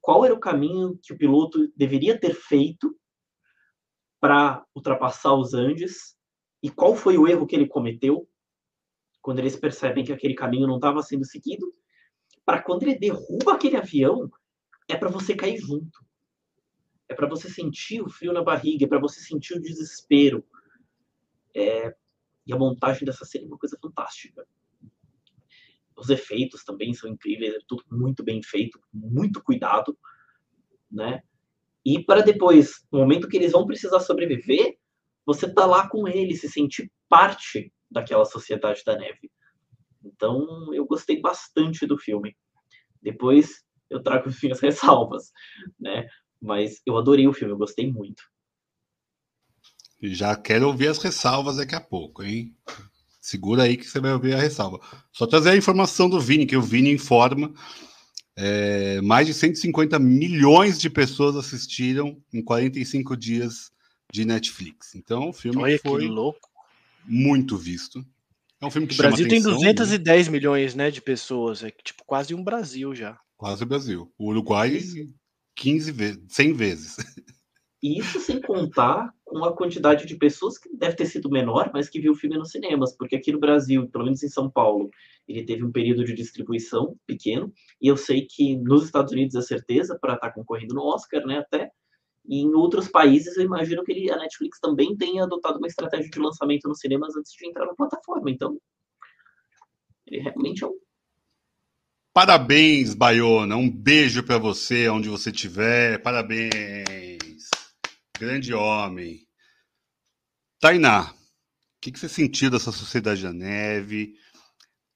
qual 0.00 0.24
era 0.24 0.34
o 0.34 0.40
caminho 0.40 0.98
que 1.02 1.12
o 1.12 1.18
piloto 1.18 1.72
deveria 1.76 2.18
ter 2.18 2.34
feito 2.34 2.96
para 4.20 4.64
ultrapassar 4.74 5.34
os 5.34 5.52
Andes 5.52 6.16
e 6.62 6.70
qual 6.70 6.94
foi 6.94 7.18
o 7.18 7.26
erro 7.26 7.46
que 7.46 7.54
ele 7.54 7.66
cometeu 7.66 8.28
quando 9.26 9.40
eles 9.40 9.56
percebem 9.56 10.04
que 10.04 10.12
aquele 10.12 10.34
caminho 10.34 10.68
não 10.68 10.76
estava 10.76 11.02
sendo 11.02 11.24
seguido, 11.24 11.74
para 12.44 12.62
quando 12.62 12.84
ele 12.84 12.96
derruba 12.96 13.54
aquele 13.54 13.76
avião, 13.76 14.30
é 14.88 14.96
para 14.96 15.08
você 15.08 15.34
cair 15.34 15.58
junto. 15.58 15.98
É 17.08 17.14
para 17.14 17.28
você 17.28 17.50
sentir 17.50 18.00
o 18.00 18.08
frio 18.08 18.32
na 18.32 18.40
barriga, 18.40 18.84
é 18.84 18.88
para 18.88 19.00
você 19.00 19.20
sentir 19.20 19.54
o 19.54 19.60
desespero. 19.60 20.44
É, 21.52 21.92
e 22.46 22.52
a 22.52 22.56
montagem 22.56 23.04
dessa 23.04 23.24
cena 23.24 23.44
é 23.44 23.48
uma 23.48 23.58
coisa 23.58 23.78
fantástica. 23.80 24.46
Os 25.96 26.10
efeitos 26.10 26.62
também 26.62 26.92
são 26.92 27.10
incríveis, 27.10 27.54
é 27.54 27.58
tudo 27.66 27.82
muito 27.90 28.22
bem 28.22 28.42
feito, 28.42 28.78
muito 28.92 29.42
cuidado, 29.42 29.98
né? 30.90 31.22
E 31.84 32.02
para 32.04 32.20
depois, 32.20 32.84
no 32.92 32.98
momento 32.98 33.28
que 33.28 33.36
eles 33.36 33.52
vão 33.52 33.66
precisar 33.66 34.00
sobreviver, 34.00 34.76
você 35.24 35.52
tá 35.52 35.64
lá 35.64 35.88
com 35.88 36.06
eles, 36.06 36.40
se 36.40 36.48
sentir 36.48 36.90
parte 37.08 37.72
daquela 37.90 38.24
sociedade 38.24 38.82
da 38.84 38.96
neve. 38.96 39.30
Então, 40.04 40.72
eu 40.74 40.84
gostei 40.84 41.20
bastante 41.20 41.86
do 41.86 41.98
filme. 41.98 42.36
Depois 43.02 43.64
eu 43.88 44.02
trago 44.02 44.28
as 44.52 44.60
ressalvas, 44.60 45.32
né? 45.78 46.08
Mas 46.40 46.82
eu 46.84 46.96
adorei 46.96 47.26
o 47.26 47.32
filme, 47.32 47.52
eu 47.52 47.58
gostei 47.58 47.90
muito. 47.90 48.22
Já 50.02 50.36
quero 50.36 50.66
ouvir 50.66 50.88
as 50.88 50.98
ressalvas 50.98 51.56
daqui 51.56 51.74
a 51.74 51.80
pouco, 51.80 52.22
hein? 52.22 52.54
Segura 53.20 53.64
aí 53.64 53.76
que 53.76 53.84
você 53.84 53.98
vai 53.98 54.12
ouvir 54.12 54.34
a 54.34 54.40
ressalva. 54.40 54.78
Só 55.12 55.26
trazer 55.26 55.50
a 55.50 55.56
informação 55.56 56.08
do 56.08 56.20
Vini, 56.20 56.46
que 56.46 56.56
o 56.56 56.62
Vini 56.62 56.92
informa. 56.92 57.52
É, 58.36 59.00
mais 59.00 59.26
de 59.26 59.32
150 59.32 59.98
milhões 59.98 60.78
de 60.78 60.90
pessoas 60.90 61.36
assistiram 61.36 62.22
em 62.32 62.42
45 62.42 63.16
dias 63.16 63.72
de 64.12 64.24
Netflix. 64.24 64.94
Então 64.94 65.30
o 65.30 65.32
filme 65.32 65.62
Olha, 65.62 65.78
foi 65.78 66.08
muito 67.04 67.56
visto. 67.56 68.04
É 68.60 68.66
um 68.66 68.70
filme 68.70 68.86
que 68.86 68.94
o 68.94 68.98
Brasil 68.98 69.28
tem 69.28 69.42
210 69.42 70.26
né? 70.26 70.32
milhões 70.32 70.74
né, 70.74 70.90
de 70.90 71.00
pessoas, 71.00 71.62
é 71.62 71.70
tipo 71.70 72.04
quase 72.06 72.34
um 72.34 72.42
Brasil 72.42 72.94
já. 72.94 73.18
Quase 73.36 73.62
o 73.62 73.66
Brasil. 73.66 74.12
O 74.18 74.28
Uruguai, 74.28 74.82
15 75.54 75.92
vezes, 75.92 76.20
100 76.28 76.52
vezes. 76.52 76.96
Isso 77.82 78.18
sem 78.20 78.40
contar 78.40 79.12
com 79.24 79.44
a 79.44 79.54
quantidade 79.54 80.06
de 80.06 80.16
pessoas 80.16 80.56
que 80.56 80.74
deve 80.74 80.96
ter 80.96 81.06
sido 81.06 81.30
menor, 81.30 81.70
mas 81.74 81.88
que 81.88 82.00
viu 82.00 82.12
o 82.12 82.16
filme 82.16 82.38
nos 82.38 82.50
cinemas, 82.50 82.96
porque 82.96 83.16
aqui 83.16 83.30
no 83.30 83.38
Brasil, 83.38 83.88
pelo 83.88 84.04
menos 84.04 84.22
em 84.22 84.28
São 84.28 84.50
Paulo, 84.50 84.90
ele 85.28 85.44
teve 85.44 85.64
um 85.64 85.72
período 85.72 86.04
de 86.04 86.14
distribuição 86.14 86.96
pequeno, 87.06 87.52
e 87.80 87.88
eu 87.88 87.96
sei 87.96 88.26
que 88.26 88.56
nos 88.56 88.84
Estados 88.84 89.12
Unidos 89.12 89.34
é 89.34 89.42
certeza 89.42 89.98
para 90.00 90.14
estar 90.14 90.28
tá 90.28 90.34
concorrendo 90.34 90.74
no 90.74 90.82
Oscar, 90.82 91.26
né, 91.26 91.38
até, 91.38 91.70
e 92.28 92.40
em 92.40 92.54
outros 92.54 92.88
países 92.88 93.36
eu 93.36 93.44
imagino 93.44 93.84
que 93.84 93.92
ele, 93.92 94.10
a 94.10 94.16
Netflix 94.16 94.58
também 94.58 94.96
tenha 94.96 95.24
adotado 95.24 95.58
uma 95.58 95.68
estratégia 95.68 96.10
de 96.10 96.18
lançamento 96.18 96.68
nos 96.68 96.78
cinemas 96.78 97.14
antes 97.16 97.32
de 97.32 97.46
entrar 97.46 97.66
na 97.66 97.74
plataforma, 97.74 98.30
então 98.30 98.58
ele 100.06 100.22
realmente 100.22 100.64
é 100.64 100.66
um 100.66 100.78
Parabéns, 102.16 102.94
Baiona. 102.94 103.56
Um 103.56 103.70
beijo 103.70 104.22
para 104.22 104.38
você, 104.38 104.88
onde 104.88 105.06
você 105.06 105.28
estiver. 105.28 106.00
Parabéns. 106.00 106.95
Grande 108.18 108.54
homem. 108.54 109.28
Tainá, 110.58 111.12
o 111.12 111.16
que, 111.82 111.92
que 111.92 111.98
você 111.98 112.08
sentiu 112.08 112.50
dessa 112.50 112.72
sociedade 112.72 113.22
da 113.22 113.32
neve? 113.32 114.14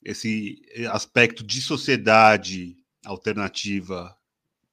Esse 0.03 0.63
aspecto 0.91 1.45
de 1.45 1.61
sociedade 1.61 2.77
alternativa 3.05 4.17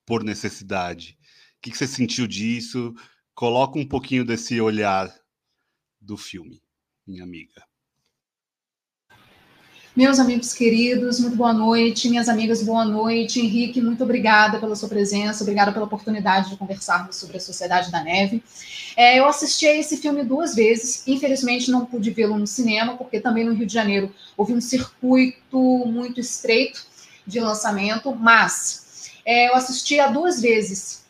por 0.05 0.23
necessidade. 0.23 1.17
O 1.57 1.61
que, 1.61 1.71
que 1.71 1.77
você 1.77 1.85
sentiu 1.85 2.25
disso? 2.25 2.93
Coloca 3.35 3.77
um 3.77 3.85
pouquinho 3.85 4.23
desse 4.23 4.61
olhar 4.61 5.13
do 5.99 6.15
filme, 6.15 6.63
minha 7.05 7.23
amiga. 7.23 7.66
Meus 9.97 10.19
amigos 10.19 10.53
queridos, 10.53 11.19
muito 11.19 11.35
boa 11.35 11.51
noite. 11.51 12.07
Minhas 12.07 12.29
amigas, 12.29 12.61
boa 12.61 12.85
noite. 12.85 13.39
Henrique, 13.39 13.81
muito 13.81 14.03
obrigada 14.03 14.59
pela 14.59 14.75
sua 14.75 14.87
presença, 14.87 15.43
obrigada 15.43 15.71
pela 15.71 15.85
oportunidade 15.85 16.51
de 16.51 16.55
conversarmos 16.55 17.15
sobre 17.15 17.37
a 17.37 17.39
Sociedade 17.39 17.91
da 17.91 18.03
Neve. 18.03 18.43
É, 18.95 19.17
eu 19.17 19.25
assisti 19.25 19.65
a 19.65 19.75
esse 19.75 19.97
filme 19.97 20.23
duas 20.23 20.53
vezes, 20.53 21.01
infelizmente 21.07 21.71
não 21.71 21.83
pude 21.83 22.11
vê-lo 22.11 22.37
no 22.37 22.45
cinema, 22.45 22.95
porque 22.95 23.19
também 23.19 23.43
no 23.43 23.55
Rio 23.55 23.65
de 23.65 23.73
Janeiro 23.73 24.13
houve 24.37 24.53
um 24.53 24.61
circuito 24.61 25.57
muito 25.87 26.19
estreito 26.19 26.85
de 27.25 27.39
lançamento, 27.39 28.15
mas 28.15 29.09
é, 29.25 29.49
eu 29.49 29.55
assisti 29.55 29.99
a 29.99 30.09
duas 30.09 30.39
vezes. 30.39 31.05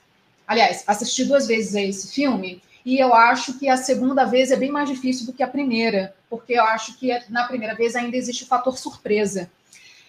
Aliás, 0.48 0.86
assisti 0.88 1.25
duas 1.25 1.46
vezes 1.46 1.75
a 1.75 1.82
esse 1.82 2.13
filme 2.13 2.62
e 2.88 2.98
eu 3.00 3.13
acho 3.13 3.60
que 3.60 3.67
a 3.67 3.75
segunda 3.75 4.24
vez 4.24 4.50
é 4.50 4.56
bem 4.56 4.72
mais 4.72 4.88
difícil 4.88 5.25
do 5.25 5.34
que 5.34 5.44
a 5.44 5.48
primeira, 5.48 6.15
porque 6.29 6.53
eu 6.53 6.63
acho 6.63 6.98
que 6.98 7.12
na 7.27 7.44
primeira 7.44 7.75
vez 7.75 7.98
ainda 7.98 8.15
existe 8.15 8.46
o 8.46 8.48
fator 8.48 8.77
surpresa. 8.77 9.51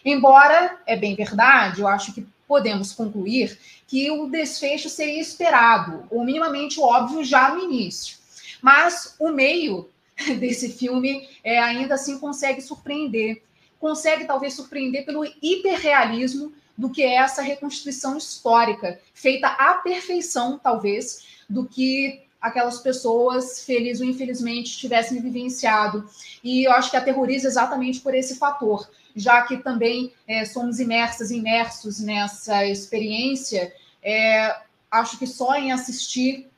Embora 0.04 0.78
é 0.87 0.94
bem 0.94 1.16
verdade, 1.16 1.80
eu 1.80 1.88
acho 1.88 2.14
que 2.14 2.25
podemos 2.47 2.92
concluir 2.92 3.58
que 3.88 4.08
o 4.12 4.30
desfecho 4.30 4.88
seria 4.88 5.20
esperado, 5.20 6.06
ou 6.08 6.25
minimamente 6.25 6.78
óbvio 6.78 7.25
já 7.25 7.52
no 7.52 7.64
início. 7.64 8.16
Mas 8.62 9.16
o 9.18 9.32
meio 9.32 9.90
desse 10.38 10.68
filme 10.68 11.28
é, 11.42 11.58
ainda 11.58 11.97
assim 11.97 12.16
consegue 12.20 12.61
surpreender. 12.61 13.42
Consegue 13.80 14.25
talvez 14.25 14.54
surpreender 14.54 15.04
pelo 15.04 15.25
hiperrealismo 15.42 16.52
do 16.76 16.90
que 16.90 17.02
é 17.02 17.14
essa 17.16 17.42
reconstituição 17.42 18.16
histórica, 18.16 19.00
feita 19.12 19.49
à 19.49 19.75
perfeição, 19.78 20.61
talvez, 20.62 21.26
do 21.50 21.64
que 21.64 22.27
aquelas 22.40 22.78
pessoas, 22.78 23.64
felizes 23.64 24.00
ou 24.00 24.07
infelizmente, 24.07 24.76
tivessem 24.76 25.21
vivenciado. 25.21 26.09
E 26.42 26.66
eu 26.66 26.73
acho 26.73 26.90
que 26.90 26.97
aterroriza 26.97 27.49
exatamente 27.49 28.00
por 28.00 28.14
esse 28.14 28.37
fator, 28.37 28.88
já 29.14 29.42
que 29.42 29.57
também 29.59 30.12
é, 30.26 30.45
somos 30.45 30.78
imersas, 30.78 31.30
imersos 31.30 32.00
nessa 32.00 32.64
experiência, 32.64 33.73
é, 34.02 34.57
acho 34.90 35.18
que 35.18 35.26
só 35.26 35.54
em 35.57 35.73
assistir 35.73 36.49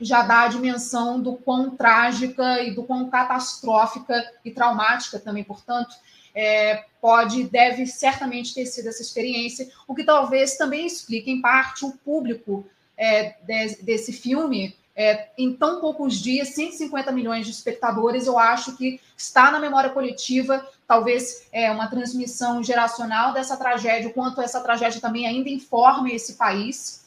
já 0.00 0.22
dá 0.22 0.42
a 0.42 0.48
dimensão 0.48 1.20
do 1.20 1.34
quão 1.36 1.70
trágica 1.70 2.62
e 2.62 2.74
do 2.74 2.82
quão 2.82 3.08
catastrófica 3.08 4.32
e 4.44 4.50
traumática 4.50 5.18
também, 5.18 5.44
portanto, 5.44 5.94
é, 6.34 6.84
pode 7.00 7.44
deve 7.44 7.86
certamente 7.86 8.52
ter 8.52 8.66
sido 8.66 8.88
essa 8.88 9.02
experiência, 9.02 9.70
o 9.86 9.94
que 9.94 10.02
talvez 10.02 10.56
também 10.56 10.86
explique, 10.86 11.30
em 11.30 11.40
parte, 11.40 11.84
o 11.84 11.92
público 11.92 12.66
é, 12.96 13.34
de, 13.42 13.82
desse 13.82 14.12
filme, 14.12 14.76
é, 14.96 15.28
em 15.36 15.52
tão 15.52 15.80
poucos 15.80 16.14
dias, 16.14 16.48
150 16.50 17.10
milhões 17.10 17.46
de 17.46 17.52
espectadores, 17.52 18.26
eu 18.26 18.38
acho 18.38 18.76
que 18.76 19.00
está 19.16 19.50
na 19.50 19.58
memória 19.58 19.90
coletiva, 19.90 20.66
talvez 20.86 21.48
é, 21.50 21.70
uma 21.70 21.88
transmissão 21.88 22.62
geracional 22.62 23.32
dessa 23.32 23.56
tragédia, 23.56 24.08
o 24.08 24.12
quanto 24.12 24.40
essa 24.40 24.60
tragédia 24.60 25.00
também 25.00 25.26
ainda 25.26 25.48
informa 25.48 26.10
esse 26.10 26.34
país, 26.34 27.04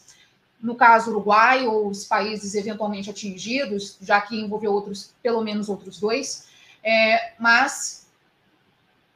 no 0.61 0.75
caso 0.75 1.11
Uruguai, 1.11 1.65
ou 1.65 1.87
os 1.87 2.03
países 2.03 2.55
eventualmente 2.55 3.09
atingidos, 3.09 3.97
já 4.01 4.19
que 4.19 4.39
envolveu 4.39 4.73
outros, 4.73 5.13
pelo 5.23 5.41
menos 5.41 5.69
outros 5.69 5.99
dois, 5.99 6.47
é, 6.83 7.33
mas 7.39 8.07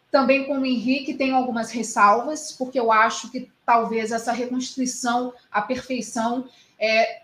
também 0.10 0.46
como 0.46 0.66
Henrique 0.66 1.14
tem 1.14 1.32
algumas 1.32 1.72
ressalvas, 1.72 2.52
porque 2.52 2.80
eu 2.80 2.92
acho 2.92 3.32
que 3.32 3.50
talvez 3.66 4.12
essa 4.12 4.32
reconstituição, 4.32 5.34
a 5.50 5.62
perfeição, 5.62 6.46
é, 6.78 7.21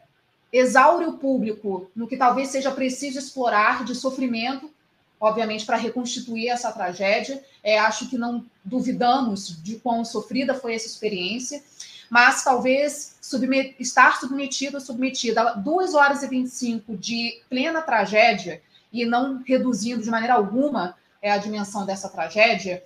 exaure 0.51 1.05
o 1.05 1.17
público 1.17 1.89
no 1.95 2.07
que 2.07 2.17
talvez 2.17 2.49
seja 2.49 2.71
preciso 2.71 3.19
explorar 3.19 3.83
de 3.83 3.93
sofrimento, 3.93 4.71
obviamente, 5.19 5.65
para 5.65 5.77
reconstituir 5.77 6.49
essa 6.49 6.71
tragédia. 6.71 7.43
É, 7.63 7.79
acho 7.79 8.10
que 8.10 8.17
não 8.17 8.45
duvidamos 8.63 9.62
de 9.62 9.77
quão 9.77 10.05
sofrida 10.05 10.53
foi 10.53 10.75
essa 10.75 10.88
experiência, 10.88 11.62
mas 12.10 12.43
talvez 12.43 13.17
submet 13.21 13.75
estar 13.79 14.19
submetido 14.19 14.79
submetida 14.79 15.41
a 15.41 15.53
2 15.53 15.93
horas 15.93 16.23
e 16.23 16.27
25 16.27 16.95
de 16.95 17.41
plena 17.49 17.81
tragédia 17.81 18.62
e 18.91 19.05
não 19.05 19.43
reduzindo 19.45 20.01
de 20.01 20.10
maneira 20.10 20.33
alguma 20.33 20.95
é, 21.21 21.31
a 21.31 21.38
dimensão 21.38 21.86
dessa 21.86 22.07
tragédia, 22.07 22.81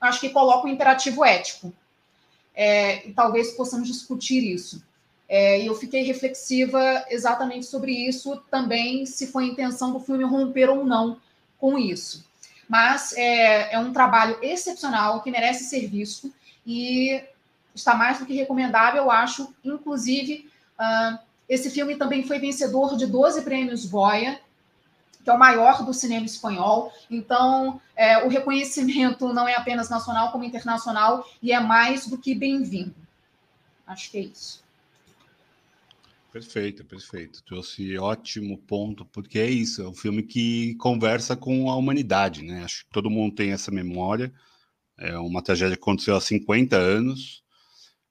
acho 0.00 0.20
que 0.20 0.30
coloca 0.30 0.66
um 0.66 0.70
imperativo 0.70 1.24
ético. 1.24 1.72
É, 2.54 3.08
e 3.08 3.14
talvez 3.14 3.52
possamos 3.52 3.88
discutir 3.88 4.44
isso. 4.44 4.82
É, 5.34 5.62
e 5.62 5.66
eu 5.66 5.74
fiquei 5.74 6.02
reflexiva 6.02 7.06
exatamente 7.08 7.64
sobre 7.64 7.90
isso 7.90 8.36
também, 8.50 9.06
se 9.06 9.28
foi 9.28 9.44
a 9.44 9.46
intenção 9.46 9.90
do 9.90 9.98
filme 9.98 10.24
romper 10.24 10.68
ou 10.68 10.84
não 10.84 11.16
com 11.58 11.78
isso. 11.78 12.22
Mas 12.68 13.14
é, 13.14 13.72
é 13.72 13.78
um 13.78 13.94
trabalho 13.94 14.36
excepcional 14.42 15.22
que 15.22 15.30
merece 15.30 15.64
ser 15.64 15.86
visto 15.86 16.30
e 16.66 17.24
está 17.74 17.94
mais 17.94 18.18
do 18.18 18.26
que 18.26 18.34
recomendável, 18.34 19.04
eu 19.04 19.10
acho. 19.10 19.54
Inclusive, 19.64 20.50
uh, 20.78 21.18
esse 21.48 21.70
filme 21.70 21.96
também 21.96 22.24
foi 22.24 22.38
vencedor 22.38 22.94
de 22.98 23.06
12 23.06 23.40
prêmios 23.40 23.86
Goya, 23.86 24.38
que 25.24 25.30
é 25.30 25.32
o 25.32 25.38
maior 25.38 25.82
do 25.82 25.94
cinema 25.94 26.26
espanhol. 26.26 26.92
Então, 27.10 27.80
é, 27.96 28.22
o 28.22 28.28
reconhecimento 28.28 29.32
não 29.32 29.48
é 29.48 29.54
apenas 29.54 29.88
nacional, 29.88 30.30
como 30.30 30.44
internacional, 30.44 31.26
e 31.42 31.52
é 31.52 31.58
mais 31.58 32.06
do 32.06 32.18
que 32.18 32.34
bem-vindo. 32.34 32.94
Acho 33.86 34.10
que 34.10 34.18
é 34.18 34.20
isso. 34.20 34.61
Perfeito, 36.32 36.82
perfeito. 36.86 37.44
Trouxe 37.44 37.98
ótimo 37.98 38.56
ponto, 38.56 39.04
porque 39.04 39.38
é 39.38 39.50
isso, 39.50 39.82
é 39.82 39.88
um 39.88 39.94
filme 39.94 40.22
que 40.22 40.74
conversa 40.76 41.36
com 41.36 41.68
a 41.70 41.76
humanidade, 41.76 42.42
né? 42.42 42.64
Acho 42.64 42.84
que 42.84 42.90
todo 42.90 43.10
mundo 43.10 43.34
tem 43.34 43.52
essa 43.52 43.70
memória. 43.70 44.32
É 44.98 45.18
uma 45.18 45.42
tragédia 45.42 45.76
que 45.76 45.82
aconteceu 45.82 46.16
há 46.16 46.20
50 46.22 46.74
anos. 46.74 47.44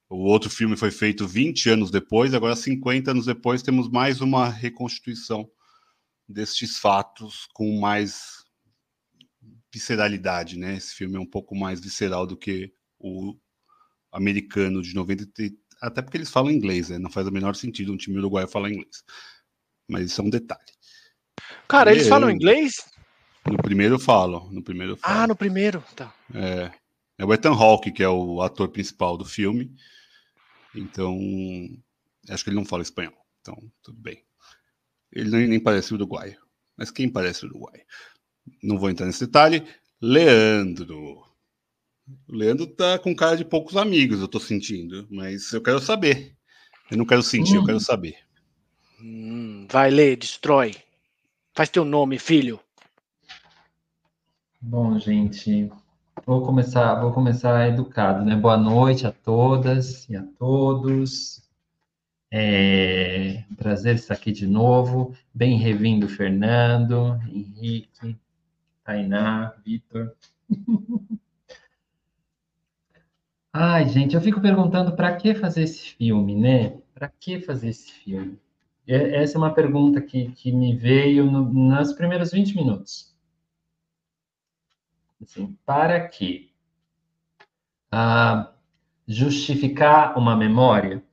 O 0.07 0.17
outro 0.17 0.51
filme 0.51 0.77
foi 0.77 0.91
feito 0.91 1.27
20 1.27 1.69
anos 1.71 1.89
depois, 1.89 2.36
agora 2.36 2.55
50 2.55 3.10
anos 3.10 3.25
depois 3.25 3.63
temos 3.63 3.89
mais 3.89 4.21
uma 4.21 4.47
reconstituição 4.49 5.49
destes 6.29 6.77
fatos 6.77 7.47
com 7.53 7.79
mais 7.79 8.43
visceralidade, 9.73 10.60
né? 10.60 10.75
Esse 10.75 10.93
filme 10.93 11.15
é 11.15 11.19
um 11.19 11.25
pouco 11.25 11.55
mais 11.55 11.81
visceral 11.81 12.27
do 12.27 12.38
que 12.38 12.71
o 12.99 13.36
americano 14.12 14.81
de 14.84 14.93
90, 14.93 15.25
até 15.81 16.01
porque 16.01 16.17
eles 16.17 16.29
falam 16.29 16.51
inglês, 16.51 16.89
né? 16.89 16.99
Não 16.99 17.09
faz 17.09 17.27
o 17.27 17.31
menor 17.31 17.55
sentido 17.55 17.91
um 17.91 17.97
time 17.97 18.19
uruguaio 18.19 18.47
falar 18.47 18.69
inglês. 18.69 19.03
Mas 19.89 20.05
isso 20.05 20.21
é 20.21 20.23
um 20.23 20.29
detalhe. 20.29 20.71
Cara, 21.67 21.89
e 21.89 21.95
eles 21.95 22.05
eu, 22.05 22.09
falam 22.09 22.29
inglês? 22.29 22.75
No 23.45 23.57
primeiro 23.57 23.97
falam. 23.97 24.49
No 24.51 24.61
primeiro 24.61 24.95
falam. 24.95 25.23
Ah, 25.23 25.27
no 25.27 25.35
primeiro, 25.35 25.83
tá. 25.95 26.13
É, 26.33 26.71
é 27.17 27.25
o 27.25 27.33
Ethan 27.33 27.53
Hawke, 27.53 27.91
que 27.91 28.03
é 28.03 28.09
o 28.09 28.41
ator 28.41 28.69
principal 28.69 29.17
do 29.17 29.25
filme. 29.25 29.75
Então, 30.75 31.17
acho 32.29 32.43
que 32.43 32.49
ele 32.49 32.57
não 32.57 32.65
fala 32.65 32.83
espanhol. 32.83 33.13
Então, 33.41 33.57
tudo 33.81 33.99
bem. 33.99 34.23
Ele 35.11 35.29
nem, 35.29 35.47
nem 35.47 35.59
parece 35.59 35.93
uruguaio. 35.93 36.37
Mas 36.77 36.91
quem 36.91 37.09
parece 37.09 37.45
uruguaio? 37.45 37.83
Não 38.61 38.77
vou 38.77 38.89
entrar 38.89 39.07
nesse 39.07 39.25
detalhe. 39.25 39.67
Leandro. 39.99 41.30
O 42.27 42.35
Leandro 42.35 42.67
tá 42.67 42.97
com 42.99 43.15
cara 43.15 43.37
de 43.37 43.45
poucos 43.45 43.77
amigos, 43.77 44.19
eu 44.19 44.27
tô 44.27 44.39
sentindo, 44.39 45.07
mas 45.09 45.51
eu 45.53 45.61
quero 45.61 45.79
saber. 45.79 46.35
Eu 46.89 46.97
não 46.97 47.05
quero 47.05 47.23
sentir, 47.23 47.53
hum. 47.53 47.61
eu 47.61 47.65
quero 47.65 47.79
saber. 47.79 48.17
Hum, 48.99 49.67
vai 49.69 49.89
ler, 49.89 50.17
destrói. 50.17 50.75
Faz 51.53 51.69
teu 51.69 51.85
nome, 51.85 52.19
filho. 52.19 52.59
Bom, 54.59 54.99
gente, 54.99 55.71
vou 56.25 56.45
começar, 56.45 57.01
vou 57.01 57.11
começar 57.11 57.67
educado, 57.67 58.23
né? 58.23 58.35
Boa 58.35 58.57
noite 58.57 59.07
a 59.07 59.11
todas 59.11 60.07
e 60.09 60.15
a 60.15 60.23
todos. 60.37 61.41
É 62.31 63.43
um 63.51 63.55
prazer 63.55 63.95
estar 63.95 64.13
aqui 64.13 64.31
de 64.31 64.47
novo. 64.47 65.15
Bem 65.33 65.57
revindo 65.57 66.07
Fernando, 66.07 67.19
Henrique, 67.27 68.17
Tainá, 68.83 69.53
Vitor. 69.65 70.13
Ai, 73.53 73.87
gente, 73.89 74.15
eu 74.15 74.21
fico 74.21 74.39
perguntando 74.41 74.95
para 74.95 75.15
que 75.15 75.35
fazer 75.35 75.63
esse 75.63 75.95
filme, 75.95 76.35
né? 76.35 76.77
Para 76.93 77.09
que 77.09 77.41
fazer 77.41 77.69
esse 77.69 77.91
filme? 77.91 78.39
Essa 78.87 79.37
é 79.37 79.39
uma 79.39 79.53
pergunta 79.53 80.01
que, 80.01 80.31
que 80.31 80.51
me 80.51 80.75
veio 80.75 81.29
no, 81.29 81.43
nos 81.43 81.93
primeiros 81.93 82.31
20 82.31 82.55
minutos. 82.55 83.13
Assim, 85.21 85.57
para 85.65 86.07
quê? 86.07 86.49
Ah, 87.91 88.53
justificar 89.07 90.17
uma 90.17 90.35
memória? 90.35 91.03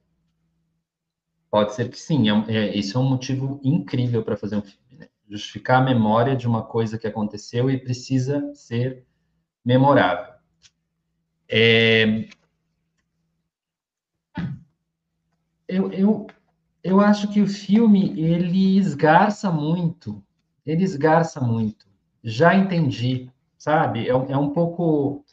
Pode 1.51 1.74
ser 1.74 1.90
que 1.90 1.98
sim, 1.98 2.29
é, 2.31 2.53
é, 2.55 2.77
isso 2.77 2.96
é 2.96 3.01
um 3.01 3.09
motivo 3.09 3.61
incrível 3.64 4.22
para 4.22 4.37
fazer 4.37 4.57
um 4.57 4.62
filme. 4.62 4.96
Né? 4.96 5.09
Justificar 5.29 5.81
a 5.83 5.85
memória 5.85 6.37
de 6.37 6.46
uma 6.46 6.62
coisa 6.62 6.98
que 6.98 7.07
aconteceu 7.07 7.70
e 7.70 7.79
precisa 7.79 8.55
ser 8.55 9.05
memorável. 9.64 10.38
É... 11.49 12.29
Eu, 15.67 15.93
eu, 15.93 16.27
eu 16.83 17.01
acho 17.01 17.31
que 17.31 17.41
o 17.41 17.47
filme 17.47 18.19
ele 18.19 18.79
esgarça 18.79 19.51
muito, 19.51 20.25
ele 20.65 20.83
esgarça 20.83 21.41
muito. 21.41 21.87
Já 22.23 22.55
entendi 22.55 23.31
sabe? 23.59 24.09
É, 24.09 24.13
é 24.13 24.37
um 24.37 24.51
pouco. 24.51 25.25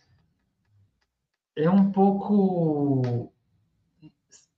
É 1.56 1.69
um 1.69 1.91
pouco. 1.91 3.32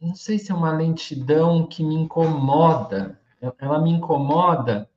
Não 0.01 0.15
sei 0.15 0.39
se 0.39 0.51
é 0.51 0.55
uma 0.55 0.71
lentidão 0.71 1.67
que 1.67 1.83
me 1.83 1.95
incomoda. 1.95 3.19
Ela 3.59 3.79
me 3.79 3.91
incomoda 3.91 4.89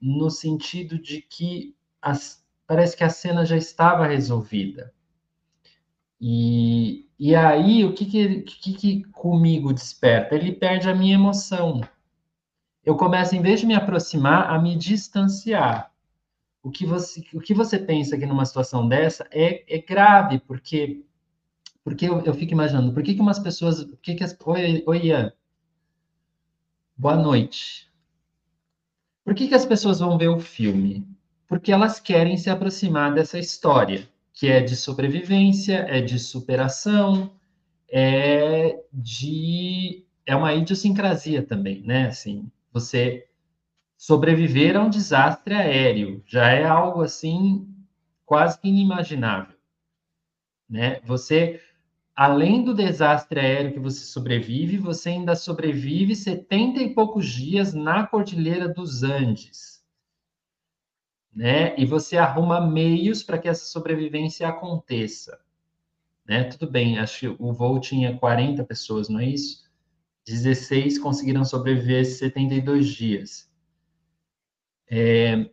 no 0.00 0.30
sentido 0.30 0.98
de 0.98 1.22
que 1.22 1.74
as, 2.02 2.44
parece 2.66 2.96
que 2.96 3.04
a 3.04 3.08
cena 3.10 3.46
já 3.46 3.56
estava 3.56 4.06
resolvida. 4.06 4.92
E, 6.20 7.08
e 7.18 7.34
aí, 7.34 7.84
o 7.84 7.94
que 7.94 8.04
que, 8.04 8.42
que 8.42 8.72
que 8.74 9.04
comigo 9.12 9.72
desperta? 9.72 10.34
Ele 10.34 10.52
perde 10.52 10.88
a 10.88 10.94
minha 10.94 11.14
emoção. 11.14 11.80
Eu 12.84 12.96
começo, 12.96 13.36
em 13.36 13.42
vez 13.42 13.60
de 13.60 13.66
me 13.66 13.74
aproximar, 13.74 14.50
a 14.50 14.58
me 14.58 14.76
distanciar. 14.76 15.92
O 16.62 16.70
que 16.70 16.84
você, 16.84 17.24
o 17.32 17.40
que 17.40 17.54
você 17.54 17.78
pensa 17.78 18.18
que 18.18 18.26
numa 18.26 18.44
situação 18.44 18.88
dessa 18.88 19.26
é, 19.30 19.64
é 19.72 19.80
grave, 19.80 20.40
porque 20.40 21.04
porque 21.84 22.06
eu, 22.06 22.20
eu 22.20 22.34
fico 22.34 22.52
imaginando, 22.52 22.92
por 22.92 23.02
que, 23.02 23.14
que 23.14 23.20
umas 23.20 23.38
pessoas. 23.38 23.82
Por 23.82 23.96
que 23.98 24.14
que 24.14 24.24
as, 24.24 24.36
oi, 24.44 24.82
oi, 24.86 25.06
Ian. 25.06 25.32
Boa 26.96 27.16
noite. 27.16 27.90
Por 29.24 29.34
que, 29.34 29.48
que 29.48 29.54
as 29.54 29.64
pessoas 29.64 30.00
vão 30.00 30.18
ver 30.18 30.28
o 30.28 30.40
filme? 30.40 31.06
Porque 31.46 31.72
elas 31.72 32.00
querem 32.00 32.36
se 32.36 32.50
aproximar 32.50 33.14
dessa 33.14 33.38
história 33.38 34.08
que 34.38 34.46
é 34.46 34.60
de 34.60 34.76
sobrevivência, 34.76 35.84
é 35.88 36.00
de 36.00 36.16
superação, 36.16 37.32
é 37.90 38.80
de 38.92 40.06
é 40.24 40.36
uma 40.36 40.54
idiosincrasia 40.54 41.42
também, 41.42 41.82
né? 41.82 42.06
Assim, 42.06 42.48
você 42.72 43.26
sobreviver 43.96 44.76
a 44.76 44.84
um 44.84 44.90
desastre 44.90 45.54
aéreo 45.54 46.22
já 46.24 46.50
é 46.50 46.64
algo 46.64 47.02
assim 47.02 47.66
quase 48.24 48.60
que 48.60 48.68
inimaginável, 48.68 49.56
né? 50.70 51.00
Você 51.04 51.60
além 52.14 52.62
do 52.62 52.74
desastre 52.74 53.40
aéreo 53.40 53.72
que 53.72 53.80
você 53.80 54.04
sobrevive, 54.04 54.78
você 54.78 55.08
ainda 55.08 55.34
sobrevive 55.34 56.14
70 56.14 56.80
e 56.80 56.94
poucos 56.94 57.26
dias 57.26 57.74
na 57.74 58.06
Cordilheira 58.06 58.68
dos 58.68 59.02
Andes 59.02 59.77
né? 61.38 61.72
E 61.78 61.86
você 61.86 62.16
arruma 62.16 62.60
meios 62.60 63.22
para 63.22 63.38
que 63.38 63.48
essa 63.48 63.64
sobrevivência 63.66 64.48
aconteça, 64.48 65.38
né? 66.26 66.42
Tudo 66.42 66.68
bem, 66.68 66.98
acho 66.98 67.20
que 67.20 67.36
o 67.38 67.52
voo 67.52 67.78
tinha 67.78 68.18
40 68.18 68.64
pessoas, 68.64 69.08
não 69.08 69.20
é 69.20 69.26
isso? 69.26 69.62
16 70.26 70.98
conseguiram 70.98 71.44
sobreviver 71.44 72.04
72 72.04 72.88
dias. 72.88 73.48
É, 74.90 75.48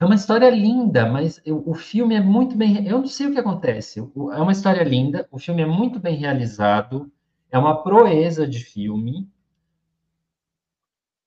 é 0.00 0.04
uma 0.06 0.14
história 0.14 0.48
linda, 0.48 1.04
mas 1.04 1.42
eu, 1.44 1.62
o 1.66 1.74
filme 1.74 2.14
é 2.14 2.20
muito 2.22 2.56
bem. 2.56 2.86
Eu 2.86 3.00
não 3.00 3.06
sei 3.06 3.26
o 3.26 3.32
que 3.32 3.38
acontece. 3.38 4.00
O, 4.14 4.32
é 4.32 4.40
uma 4.40 4.52
história 4.52 4.82
linda, 4.82 5.28
o 5.30 5.38
filme 5.38 5.60
é 5.60 5.66
muito 5.66 6.00
bem 6.00 6.16
realizado, 6.16 7.12
é 7.50 7.58
uma 7.58 7.82
proeza 7.82 8.48
de 8.48 8.60
filme, 8.60 9.28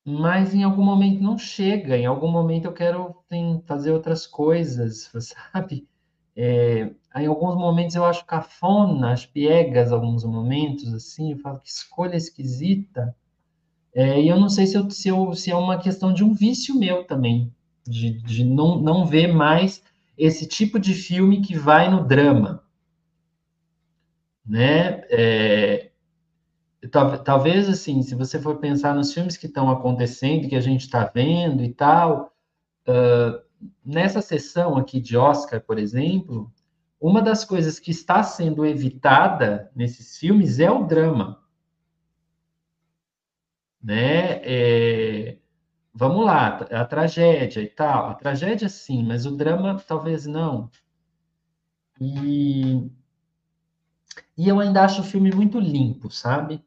mas 0.06 0.54
em 0.54 0.64
algum 0.64 0.84
momento 0.84 1.22
não 1.22 1.38
chega, 1.38 1.96
em 1.98 2.06
algum 2.06 2.30
momento 2.30 2.66
eu 2.66 2.74
quero 2.74 3.16
tem, 3.30 3.62
fazer 3.68 3.92
outras 3.92 4.26
coisas, 4.26 5.12
sabe? 5.54 5.88
É, 6.36 6.90
em 7.18 7.28
alguns 7.28 7.56
momentos 7.56 7.96
eu 7.96 8.06
acho 8.06 8.26
cafona, 8.26 9.12
as 9.12 9.26
piegas, 9.26 9.92
alguns 9.92 10.24
momentos, 10.24 10.94
assim, 10.94 11.34
eu 11.34 11.40
falo 11.40 11.60
que 11.60 11.70
escolha 11.70 12.16
esquisita. 12.16 13.16
É, 13.94 14.22
e 14.22 14.30
eu 14.30 14.40
não 14.40 14.50
sei 14.50 14.66
se, 14.66 14.78
eu, 14.78 14.90
se, 14.90 15.10
eu, 15.10 15.34
se 15.34 15.52
é 15.52 15.56
uma 15.56 15.78
questão 15.78 16.14
de 16.14 16.24
um 16.24 16.34
vício 16.34 16.74
meu 16.76 17.04
também, 17.06 17.54
de, 17.86 18.22
de 18.22 18.46
não, 18.46 18.80
não 18.80 19.06
ver 19.06 19.28
mais 19.28 19.84
esse 20.18 20.48
tipo 20.48 20.80
de 20.80 20.94
filme 20.94 21.42
que 21.42 21.58
vai 21.58 21.90
no 21.92 22.08
drama. 22.08 22.64
Né? 24.46 25.02
É, 25.10 25.91
talvez 26.90 27.70
assim, 27.70 28.02
se 28.02 28.16
você 28.16 28.40
for 28.40 28.58
pensar 28.58 28.96
nos 28.96 29.14
filmes 29.14 29.38
que 29.38 29.46
estão 29.46 29.70
acontecendo, 29.70 30.50
que 30.50 30.56
a 30.56 30.62
gente 30.62 30.82
está 30.82 31.06
vendo 31.06 31.64
e 31.64 31.74
tal, 31.74 32.34
uh, 32.88 33.42
nessa 33.86 34.22
sessão 34.22 34.78
aqui 34.78 35.00
de 35.00 35.16
Oscar, 35.16 35.62
por 35.62 35.78
exemplo, 35.78 36.52
uma 37.00 37.22
das 37.22 37.46
coisas 37.46 37.80
que 37.80 37.92
está 37.92 38.24
sendo 38.24 38.66
evitada 38.66 39.72
nesses 39.76 40.18
filmes 40.18 40.60
é 40.60 40.70
o 40.72 40.86
drama. 40.86 41.44
Né? 43.84 44.40
É, 44.44 45.38
vamos 45.94 46.26
lá, 46.26 46.58
a 46.58 46.86
tragédia 46.86 47.62
e 47.62 47.68
tal. 47.68 48.10
A 48.10 48.14
tragédia 48.16 48.70
sim, 48.70 49.04
mas 49.04 49.26
o 49.26 49.36
drama 49.36 49.80
talvez 49.88 50.26
não. 50.26 50.70
E, 52.00 52.90
e 54.38 54.48
eu 54.48 54.60
ainda 54.60 54.84
acho 54.84 55.02
o 55.02 55.06
filme 55.06 55.32
muito 55.32 55.60
limpo, 55.60 56.10
sabe? 56.12 56.64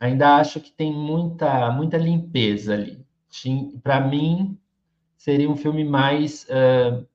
Ainda 0.00 0.36
acho 0.36 0.60
que 0.60 0.72
tem 0.72 0.92
muita, 0.92 1.70
muita 1.70 1.98
limpeza 1.98 2.72
ali. 2.74 3.06
Para 3.82 4.00
mim, 4.00 4.58
seria 5.16 5.48
um 5.48 5.56
filme 5.56 5.84
mais. 5.84 6.44
Uh, 6.44 7.06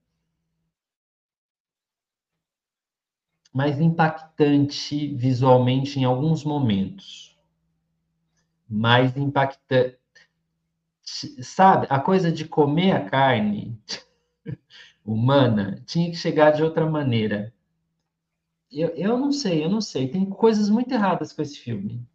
mais 3.51 3.79
impactante 3.79 5.15
visualmente 5.15 5.99
em 5.99 6.03
alguns 6.03 6.43
momentos. 6.43 7.37
Mais 8.69 9.15
impactante. 9.17 9.97
Sabe, 11.41 11.87
a 11.89 11.99
coisa 11.99 12.31
de 12.31 12.45
comer 12.45 12.91
a 12.91 13.09
carne 13.09 13.79
humana 15.05 15.81
tinha 15.85 16.09
que 16.09 16.17
chegar 16.17 16.51
de 16.51 16.63
outra 16.63 16.85
maneira. 16.89 17.53
Eu, 18.71 18.89
eu 18.89 19.17
não 19.17 19.31
sei, 19.31 19.63
eu 19.63 19.69
não 19.69 19.79
sei. 19.81 20.09
Tem 20.09 20.25
coisas 20.25 20.69
muito 20.69 20.91
erradas 20.91 21.31
com 21.31 21.41
esse 21.41 21.57
filme. 21.57 22.05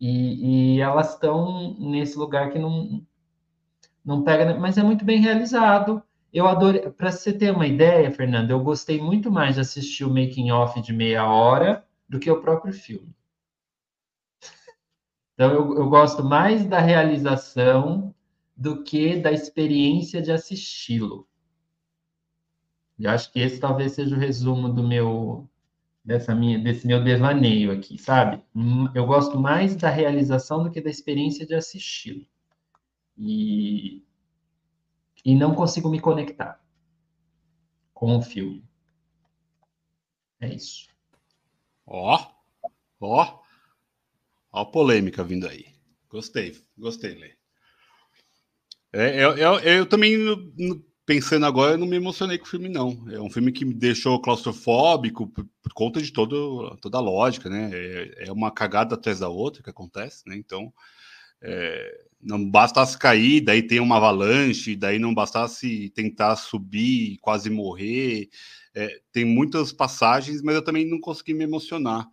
E, 0.00 0.76
e 0.76 0.80
elas 0.80 1.14
estão 1.14 1.76
nesse 1.78 2.16
lugar 2.16 2.52
que 2.52 2.58
não, 2.58 3.04
não 4.04 4.22
pega, 4.22 4.58
mas 4.58 4.78
é 4.78 4.82
muito 4.82 5.04
bem 5.04 5.20
realizado. 5.20 6.02
Eu 6.32 6.46
adorei, 6.46 6.88
para 6.90 7.10
você 7.10 7.32
ter 7.32 7.52
uma 7.52 7.66
ideia, 7.66 8.10
Fernando, 8.10 8.50
eu 8.50 8.60
gostei 8.60 9.00
muito 9.00 9.30
mais 9.30 9.54
de 9.54 9.62
assistir 9.62 10.04
o 10.04 10.10
making 10.10 10.50
off 10.50 10.80
de 10.80 10.92
meia 10.92 11.26
hora 11.26 11.84
do 12.08 12.18
que 12.18 12.30
o 12.30 12.40
próprio 12.40 12.72
filme. 12.72 13.14
Então 15.34 15.52
eu, 15.52 15.76
eu 15.76 15.88
gosto 15.88 16.24
mais 16.24 16.66
da 16.66 16.80
realização 16.80 18.12
do 18.56 18.82
que 18.82 19.14
da 19.14 19.30
experiência 19.30 20.20
de 20.20 20.32
assisti-lo. 20.32 21.28
E 22.98 23.06
acho 23.06 23.30
que 23.32 23.38
esse 23.38 23.60
talvez 23.60 23.92
seja 23.92 24.16
o 24.16 24.18
resumo 24.18 24.68
do 24.68 24.82
meu 24.82 25.48
dessa 26.08 26.34
minha, 26.34 26.58
desse 26.58 26.86
meu 26.86 27.04
devaneio 27.04 27.70
aqui, 27.70 27.98
sabe? 27.98 28.42
Hum, 28.56 28.88
eu 28.94 29.04
gosto 29.04 29.38
mais 29.38 29.76
da 29.76 29.90
realização 29.90 30.64
do 30.64 30.70
que 30.70 30.80
da 30.80 30.88
experiência 30.88 31.46
de 31.46 31.54
assisti-lo. 31.54 32.26
E, 33.14 34.02
e 35.22 35.36
não 35.36 35.54
consigo 35.54 35.90
me 35.90 36.00
conectar 36.00 36.64
com 37.92 38.16
o 38.16 38.22
filme. 38.22 38.64
É 40.40 40.48
isso. 40.48 40.88
Ó, 41.86 42.18
ó, 43.00 43.40
ó 44.50 44.64
polêmica 44.64 45.22
vindo 45.22 45.46
aí. 45.46 45.66
Gostei, 46.08 46.58
gostei, 46.78 47.16
Lê. 47.16 47.36
É, 48.94 49.22
eu, 49.22 49.36
eu, 49.36 49.60
eu 49.60 49.86
também 49.86 50.16
pensando 51.08 51.46
agora, 51.46 51.72
eu 51.72 51.78
não 51.78 51.86
me 51.86 51.96
emocionei 51.96 52.36
com 52.36 52.44
o 52.44 52.48
filme, 52.48 52.68
não. 52.68 53.06
É 53.10 53.18
um 53.18 53.30
filme 53.30 53.50
que 53.50 53.64
me 53.64 53.72
deixou 53.72 54.20
claustrofóbico 54.20 55.26
por, 55.26 55.48
por 55.62 55.72
conta 55.72 56.02
de 56.02 56.12
todo, 56.12 56.76
toda 56.82 56.98
a 56.98 57.00
lógica, 57.00 57.48
né? 57.48 57.70
É, 57.72 58.26
é, 58.26 58.32
uma 58.32 58.50
cagada 58.50 58.94
atrás 58.94 59.20
da 59.20 59.28
outra 59.30 59.62
que 59.62 59.70
acontece, 59.70 60.22
né? 60.28 60.36
Então, 60.36 60.70
é, 61.40 62.04
não 62.20 62.50
bastasse 62.50 62.98
cair, 62.98 63.40
daí 63.40 63.62
tem 63.62 63.80
uma 63.80 63.96
avalanche, 63.96 64.76
daí 64.76 64.98
não 64.98 65.14
bastasse 65.14 65.88
tentar 65.94 66.36
subir 66.36 67.16
quase 67.22 67.48
morrer. 67.48 68.28
É, 68.74 69.00
tem 69.10 69.24
muitas 69.24 69.72
passagens, 69.72 70.42
mas 70.42 70.56
eu 70.56 70.62
também 70.62 70.86
não 70.86 71.00
consegui 71.00 71.32
me 71.32 71.44
emocionar. 71.44 72.06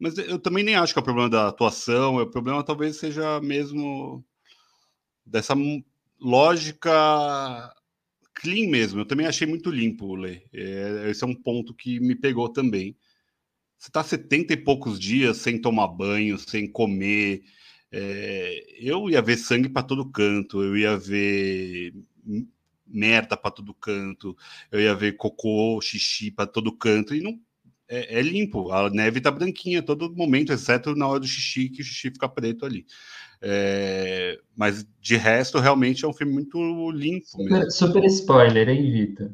Mas 0.00 0.18
eu 0.18 0.40
também 0.40 0.64
nem 0.64 0.74
acho 0.74 0.92
que 0.92 0.98
é 0.98 1.02
o 1.02 1.04
problema 1.04 1.30
da 1.30 1.46
atuação, 1.46 2.16
o 2.16 2.26
problema 2.28 2.64
talvez 2.64 2.96
seja 2.96 3.40
mesmo 3.40 4.24
dessa 5.24 5.54
lógica 6.20 7.72
clean 8.42 8.68
mesmo. 8.68 9.00
Eu 9.00 9.06
também 9.06 9.26
achei 9.26 9.46
muito 9.46 9.70
limpo, 9.70 10.14
Lê. 10.14 10.42
É, 10.52 11.08
esse 11.10 11.24
é 11.24 11.26
um 11.26 11.34
ponto 11.34 11.72
que 11.72 12.00
me 12.00 12.14
pegou 12.14 12.48
também. 12.48 12.96
Você 13.78 13.88
está 13.88 14.04
70 14.04 14.52
e 14.52 14.56
poucos 14.56 14.98
dias 14.98 15.38
sem 15.38 15.60
tomar 15.60 15.88
banho, 15.88 16.38
sem 16.38 16.70
comer. 16.70 17.42
É, 17.90 18.64
eu 18.78 19.08
ia 19.08 19.22
ver 19.22 19.36
sangue 19.36 19.68
para 19.68 19.82
todo 19.82 20.10
canto, 20.10 20.62
eu 20.62 20.76
ia 20.76 20.96
ver 20.96 21.94
merda 22.86 23.36
para 23.36 23.50
todo 23.50 23.74
canto, 23.74 24.36
eu 24.70 24.80
ia 24.80 24.94
ver 24.94 25.16
cocô, 25.16 25.80
xixi 25.80 26.30
para 26.30 26.46
todo 26.46 26.76
canto, 26.76 27.14
e 27.14 27.20
não 27.22 27.38
é, 27.88 28.18
é, 28.18 28.22
limpo. 28.22 28.72
A 28.72 28.88
neve 28.90 29.20
tá 29.20 29.30
branquinha 29.30 29.80
a 29.80 29.82
todo 29.82 30.14
momento, 30.14 30.52
exceto 30.52 30.94
na 30.94 31.06
hora 31.06 31.20
do 31.20 31.26
xixi, 31.26 31.68
que 31.68 31.82
o 31.82 31.84
xixi 31.84 32.10
fica 32.10 32.28
preto 32.28 32.64
ali. 32.64 32.86
É, 33.42 34.38
mas 34.56 34.86
de 35.00 35.16
resto, 35.16 35.58
realmente 35.58 36.04
é 36.04 36.08
um 36.08 36.12
filme 36.12 36.32
muito 36.32 36.90
limpo. 36.92 37.26
Super, 37.26 37.70
super 37.70 38.04
spoiler, 38.04 38.68
hein, 38.68 38.92
Vitor? 38.92 39.30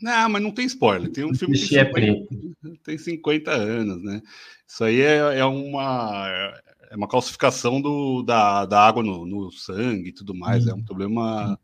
Não, 0.00 0.28
mas 0.30 0.42
não 0.42 0.50
tem 0.50 0.64
spoiler. 0.64 1.10
Tem 1.12 1.24
um 1.24 1.34
filme 1.34 1.58
que 1.58 1.78
é 1.78 1.84
tem 1.92 2.26
50, 2.26 2.78
tem 2.82 2.98
50 2.98 3.50
anos, 3.50 4.02
né? 4.02 4.22
Isso 4.66 4.82
aí 4.82 5.02
é, 5.02 5.38
é 5.38 5.44
uma 5.44 6.54
é 6.90 6.96
uma 6.96 7.06
calcificação 7.06 7.80
do, 7.80 8.22
da, 8.22 8.66
da 8.66 8.80
água 8.80 9.02
no, 9.02 9.24
no 9.24 9.50
sangue 9.52 10.08
e 10.08 10.12
tudo 10.12 10.34
mais. 10.34 10.66
É 10.66 10.74
um 10.74 10.82
problema 10.82 11.58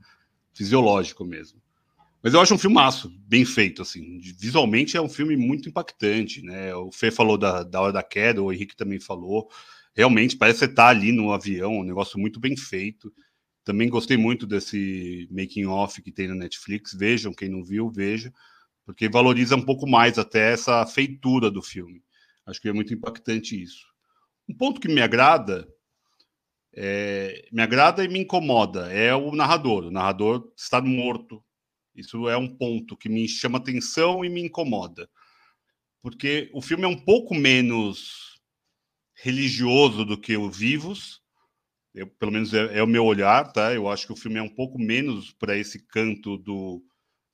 fisiológico 0.54 1.24
mesmo. 1.24 1.60
Mas 2.22 2.34
eu 2.34 2.40
acho 2.40 2.54
um 2.54 2.58
filmaço, 2.58 3.12
bem 3.26 3.44
feito, 3.44 3.82
assim. 3.82 4.20
Visualmente 4.38 4.96
é 4.96 5.00
um 5.00 5.08
filme 5.08 5.36
muito 5.36 5.68
impactante, 5.68 6.42
né? 6.42 6.74
O 6.74 6.92
Fê 6.92 7.10
falou 7.10 7.36
da, 7.36 7.62
da 7.62 7.80
hora 7.80 7.92
da 7.92 8.02
queda, 8.02 8.42
o 8.42 8.52
Henrique 8.52 8.76
também 8.76 9.00
falou. 9.00 9.48
Realmente, 9.96 10.36
parece 10.36 10.58
que 10.58 10.66
você 10.66 10.74
tá 10.74 10.88
ali 10.88 11.10
no 11.10 11.32
avião, 11.32 11.78
um 11.78 11.82
negócio 11.82 12.18
muito 12.18 12.38
bem 12.38 12.54
feito. 12.54 13.10
Também 13.64 13.88
gostei 13.88 14.18
muito 14.18 14.46
desse 14.46 15.26
making 15.30 15.64
off 15.64 16.02
que 16.02 16.12
tem 16.12 16.28
na 16.28 16.34
Netflix. 16.34 16.92
Vejam, 16.92 17.32
quem 17.32 17.48
não 17.48 17.64
viu, 17.64 17.90
veja, 17.90 18.30
porque 18.84 19.08
valoriza 19.08 19.56
um 19.56 19.64
pouco 19.64 19.88
mais 19.88 20.18
até 20.18 20.52
essa 20.52 20.84
feitura 20.84 21.50
do 21.50 21.62
filme. 21.62 22.02
Acho 22.44 22.60
que 22.60 22.68
é 22.68 22.72
muito 22.74 22.92
impactante 22.92 23.60
isso. 23.60 23.86
Um 24.46 24.54
ponto 24.54 24.80
que 24.80 24.86
me 24.86 25.00
agrada, 25.00 25.66
é, 26.74 27.48
me 27.50 27.62
agrada 27.62 28.04
e 28.04 28.08
me 28.08 28.18
incomoda 28.18 28.92
é 28.92 29.14
o 29.14 29.34
narrador. 29.34 29.86
O 29.86 29.90
narrador 29.90 30.52
está 30.54 30.80
morto. 30.82 31.42
Isso 31.94 32.28
é 32.28 32.36
um 32.36 32.54
ponto 32.54 32.98
que 32.98 33.08
me 33.08 33.26
chama 33.26 33.56
atenção 33.56 34.22
e 34.22 34.28
me 34.28 34.42
incomoda, 34.42 35.08
porque 36.02 36.50
o 36.52 36.60
filme 36.60 36.84
é 36.84 36.88
um 36.88 37.02
pouco 37.02 37.34
menos 37.34 38.25
religioso 39.16 40.04
do 40.04 40.18
que 40.18 40.36
o 40.36 40.50
Vivos 40.50 41.22
eu, 41.96 42.06
pelo 42.06 42.30
menos 42.30 42.52
é, 42.52 42.78
é, 42.78 42.82
o 42.82 42.86
meu 42.86 43.06
olhar, 43.06 43.50
tá? 43.52 43.72
Eu 43.72 43.88
acho 43.88 44.06
que 44.06 44.12
o 44.12 44.16
filme 44.16 44.38
é 44.38 44.42
um 44.42 44.54
pouco 44.54 44.78
menos 44.78 45.32
para 45.32 45.56
esse 45.56 45.78
canto 45.86 46.36
do 46.36 46.84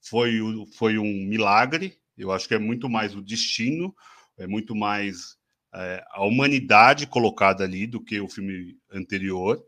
foi, 0.00 0.38
foi 0.78 0.98
um 0.98 1.26
milagre. 1.26 1.98
Eu 2.16 2.30
acho 2.30 2.46
que 2.46 2.54
é 2.54 2.58
muito 2.58 2.88
mais 2.88 3.16
o 3.16 3.20
destino, 3.20 3.92
é 4.38 4.46
muito 4.46 4.76
mais 4.76 5.36
é, 5.74 6.04
a 6.12 6.24
humanidade 6.24 7.08
colocada 7.08 7.64
ali 7.64 7.88
do 7.88 8.00
que 8.00 8.20
o 8.20 8.28
filme 8.28 8.78
anterior. 8.92 9.60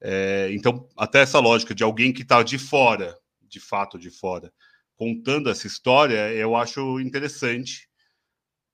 É, 0.00 0.48
então, 0.50 0.88
até 0.96 1.20
essa 1.20 1.38
lógica 1.38 1.72
de 1.72 1.84
alguém 1.84 2.12
que 2.12 2.22
está 2.22 2.42
de 2.42 2.58
fora, 2.58 3.16
de 3.40 3.60
fato 3.60 3.96
de 3.96 4.10
fora, 4.10 4.52
contando 4.96 5.48
essa 5.48 5.68
história, 5.68 6.32
eu 6.32 6.56
acho 6.56 6.98
interessante, 6.98 7.88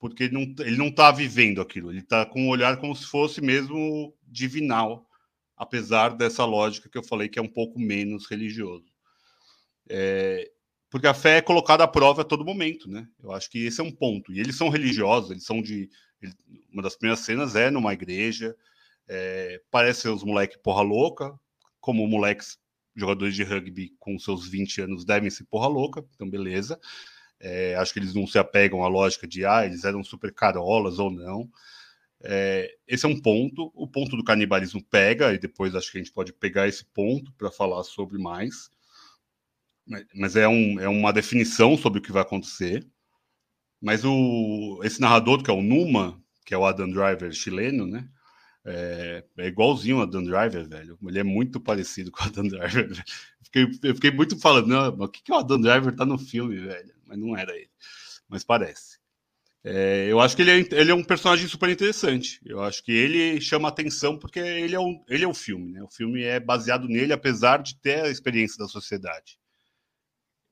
porque 0.03 0.25
ele 0.25 0.33
não, 0.33 0.67
ele 0.67 0.77
não 0.77 0.89
está 0.89 1.13
vivendo 1.13 1.61
aquilo, 1.61 1.93
ele 1.93 2.01
está 2.01 2.27
com 2.27 2.43
um 2.43 2.49
olhar 2.49 2.77
como 2.79 2.95
se 2.97 3.07
fosse 3.07 3.41
mesmo 3.41 4.13
divinal 4.27 5.09
apesar 5.63 6.17
dessa 6.17 6.45
lógica 6.45 6.89
que 6.89 6.99
eu 6.99 7.05
falei 7.05 7.29
que 7.29 7.39
é 7.39 7.43
um 7.43 7.49
pouco 7.49 7.79
menos 7.79 8.27
religioso. 8.27 8.93
É, 9.89 10.51
porque 10.91 11.07
a 11.07 11.15
fé 11.15 11.37
é 11.37 11.41
colocada 11.41 11.85
à 11.85 11.89
prova 11.89 12.23
a 12.23 12.25
todo 12.25 12.45
momento, 12.45 12.91
né? 12.91 13.07
Eu 13.23 13.31
acho 13.31 13.49
que 13.49 13.65
esse 13.65 13.81
é 13.81 13.85
um 13.85 13.93
ponto. 13.93 14.33
E 14.33 14.41
eles 14.41 14.57
são 14.57 14.69
religiosos, 14.69 15.31
eles 15.31 15.45
são 15.45 15.63
de. 15.63 15.89
Uma 16.73 16.83
das 16.83 16.97
primeiras 16.97 17.25
cenas 17.25 17.55
é 17.55 17.71
numa 17.71 17.93
igreja, 17.93 18.57
é, 19.07 19.61
parece 19.71 20.09
os 20.09 20.25
moleques 20.25 20.59
porra 20.61 20.83
louca, 20.83 21.33
como 21.81 22.07
moleques 22.09 22.59
jogadores 22.97 23.37
de 23.37 23.45
rugby 23.45 23.95
com 24.01 24.19
seus 24.19 24.49
20 24.49 24.83
anos 24.83 25.05
devem 25.05 25.31
ser 25.31 25.45
porra 25.45 25.69
louca, 25.69 26.05
então 26.15 26.29
beleza. 26.29 26.79
É, 27.43 27.75
acho 27.75 27.93
que 27.93 27.99
eles 27.99 28.15
não 28.15 28.27
se 28.27 28.39
apegam 28.39 28.85
à 28.85 28.89
lógica 28.89 29.27
de 29.27 29.45
ah, 29.45 29.67
eles 29.67 29.85
eram 29.85 30.05
super 30.05 30.33
carolas 30.33 30.99
ou 31.01 31.11
não. 31.11 31.51
É, 32.23 32.73
esse 32.87 33.05
é 33.05 33.09
um 33.09 33.21
ponto. 33.21 33.73
O 33.75 33.87
ponto 33.89 34.17
do 34.17 34.25
canibalismo 34.25 34.83
pega, 34.85 35.35
e 35.35 35.39
depois 35.39 35.75
acho 35.75 35.91
que 35.91 35.99
a 35.99 36.03
gente 36.03 36.13
pode 36.13 36.33
pegar 36.33 36.69
esse 36.69 36.85
ponto 36.85 37.33
para 37.33 37.51
falar 37.51 37.83
sobre 37.83 38.17
mais. 38.19 38.71
Mas 40.15 40.37
é, 40.37 40.47
um, 40.47 40.79
é 40.81 40.89
uma 40.89 41.13
definição 41.13 41.77
sobre 41.77 41.99
o 41.99 42.03
que 42.03 42.13
vai 42.13 42.23
acontecer. 42.23 42.87
Mas 43.81 44.05
o, 44.05 44.81
esse 44.85 45.01
narrador, 45.01 45.43
que 45.43 45.51
é 45.51 45.55
o 45.55 45.61
Numa, 45.61 46.23
que 46.47 46.55
é 46.55 46.59
o 46.59 46.65
Adam 46.65 46.89
Driver 46.89 47.33
chileno, 47.33 47.87
né? 47.87 48.09
É, 48.65 49.25
é 49.39 49.49
igualzinho 49.49 49.99
o 49.99 50.03
Adam 50.03 50.23
Driver, 50.23 50.69
velho. 50.69 50.97
Ele 51.03 51.19
é 51.19 51.25
muito 51.25 51.61
parecido 51.61 52.11
com 52.13 52.23
o 52.23 52.27
Adam 52.27 52.47
Driver. 52.47 53.05
Fiquei, 53.43 53.63
eu 53.83 53.95
fiquei 53.95 54.11
muito 54.13 54.39
falando, 54.39 54.69
não, 54.69 54.97
mas 54.97 55.09
o 55.09 55.11
que, 55.11 55.23
que 55.23 55.33
o 55.33 55.37
Adam 55.37 55.61
Driver 55.61 55.95
tá 55.95 56.07
no 56.07 56.17
filme, 56.17 56.57
velho? 56.59 56.95
Mas 57.13 57.21
não 57.21 57.37
era 57.37 57.55
ele. 57.55 57.71
Mas 58.27 58.43
parece. 58.43 58.99
É, 59.63 60.07
eu 60.11 60.19
acho 60.19 60.35
que 60.35 60.43
ele 60.43 60.51
é, 60.51 60.81
ele 60.81 60.91
é 60.91 60.95
um 60.95 61.05
personagem 61.05 61.47
super 61.47 61.69
interessante. 61.69 62.41
Eu 62.45 62.63
acho 62.63 62.83
que 62.83 62.91
ele 62.91 63.39
chama 63.41 63.69
atenção 63.69 64.19
porque 64.19 64.41
ele 64.41 64.75
é, 64.75 64.81
um, 64.81 65.05
ele 65.09 65.25
é 65.25 65.29
o 65.29 65.35
filme, 65.35 65.71
né? 65.73 65.83
O 65.83 65.91
filme 65.91 66.23
é 66.23 66.41
baseado 66.41 66.89
nele, 66.89 67.13
apesar 67.13 67.63
de 67.63 67.79
ter 67.81 68.03
a 68.03 68.09
experiência 68.09 68.57
da 68.57 68.67
sociedade. 68.67 69.39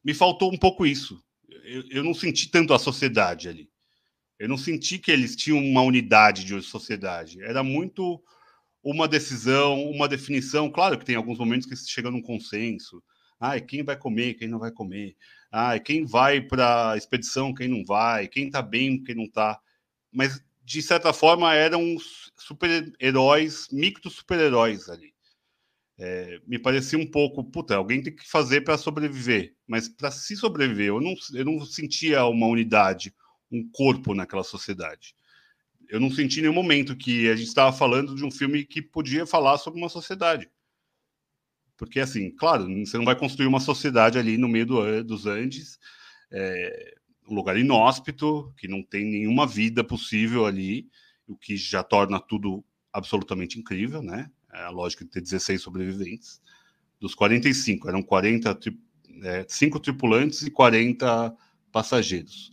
Me 0.05 0.13
faltou 0.13 0.53
um 0.53 0.59
pouco 0.59 0.87
isso. 0.87 1.25
Eu, 1.65 1.85
eu 1.91 2.05
não 2.05 2.13
senti 2.13 2.51
tanto 2.51 2.75
a 2.75 2.79
sociedade 2.79 3.49
ali. 3.49 3.71
Eu 4.39 4.49
não 4.49 4.59
senti 4.59 4.99
que 4.99 5.11
eles 5.11 5.35
tinham 5.35 5.59
uma 5.59 5.83
unidade 5.83 6.45
de 6.45 6.61
sociedade. 6.63 7.43
Era 7.43 7.63
muito 7.63 8.23
uma 8.83 9.09
decisão, 9.09 9.83
uma 9.91 10.09
definição. 10.09 10.71
Claro 10.71 10.99
que 10.99 11.05
tem 11.07 11.17
alguns 11.17 11.39
momentos 11.39 11.67
que 11.67 11.75
se 11.75 11.89
chega 11.91 12.11
num 12.11 12.23
consenso. 12.23 13.03
Ah, 13.41 13.59
quem 13.59 13.83
vai 13.83 13.97
comer, 13.97 14.35
quem 14.35 14.49
não 14.49 14.59
vai 14.59 14.71
comer 14.71 15.17
ah, 15.51 15.79
quem 15.79 16.05
vai 16.05 16.41
para 16.41 16.93
a 16.93 16.97
expedição, 16.97 17.53
quem 17.53 17.69
não 17.69 17.85
vai, 17.85 18.29
quem 18.29 18.47
está 18.47 18.63
bem, 18.63 19.03
quem 19.03 19.15
não 19.15 19.25
está. 19.25 19.61
Mas, 20.13 20.43
de 20.65 20.81
certa 20.81 21.13
forma, 21.13 21.55
eram 21.55 21.97
super-heróis, 22.37 23.69
micro-super-heróis 23.73 24.89
ali. 24.89 25.13
É, 25.99 26.41
me 26.47 26.59
parecia 26.59 26.99
um 26.99 27.07
pouco, 27.07 27.45
puta, 27.45 27.77
alguém 27.77 28.03
tem 28.03 28.15
que 28.15 28.27
fazer 28.27 28.63
para 28.63 28.79
sobreviver. 28.79 29.55
Mas 29.67 29.89
para 29.89 30.11
se 30.11 30.37
sobreviver, 30.37 30.87
eu 30.87 31.01
não, 31.01 31.15
eu 31.35 31.45
não 31.45 31.65
sentia 31.67 32.25
uma 32.25 32.47
unidade, 32.47 33.15
um 33.51 33.69
corpo 33.71 34.15
naquela 34.15 34.45
sociedade. 34.45 35.15
Eu 35.89 35.99
não 35.99 36.11
senti 36.11 36.39
em 36.39 36.43
nenhum 36.43 36.55
momento 36.55 36.97
que 36.97 37.29
a 37.29 37.35
gente 37.35 37.49
estava 37.49 37.77
falando 37.77 38.15
de 38.15 38.25
um 38.25 38.31
filme 38.31 38.65
que 38.65 38.81
podia 38.81 39.27
falar 39.27 39.59
sobre 39.59 39.81
uma 39.81 39.89
sociedade. 39.89 40.49
Porque, 41.81 41.99
assim, 41.99 42.31
claro, 42.31 42.69
você 42.85 42.99
não 42.99 43.07
vai 43.07 43.17
construir 43.17 43.47
uma 43.47 43.59
sociedade 43.59 44.19
ali 44.19 44.37
no 44.37 44.47
meio 44.47 44.67
do, 44.67 45.03
dos 45.03 45.25
Andes, 45.25 45.79
é, 46.31 46.95
um 47.27 47.35
lugar 47.35 47.57
inóspito, 47.57 48.53
que 48.59 48.69
não 48.69 48.83
tem 48.83 49.03
nenhuma 49.03 49.47
vida 49.47 49.83
possível 49.83 50.45
ali, 50.45 50.91
o 51.27 51.35
que 51.35 51.57
já 51.57 51.83
torna 51.83 52.21
tudo 52.21 52.63
absolutamente 52.93 53.59
incrível, 53.59 54.03
né? 54.03 54.31
É 54.53 54.65
a 54.65 54.69
lógica 54.69 55.07
de 55.07 55.11
ter 55.11 55.23
16 55.23 55.63
sobreviventes. 55.63 56.43
Dos 57.01 57.15
45, 57.15 57.89
eram 57.89 58.03
40, 58.03 58.59
é, 59.23 59.47
5 59.49 59.81
tripulantes 59.81 60.43
e 60.43 60.51
40 60.51 61.35
passageiros. 61.73 62.53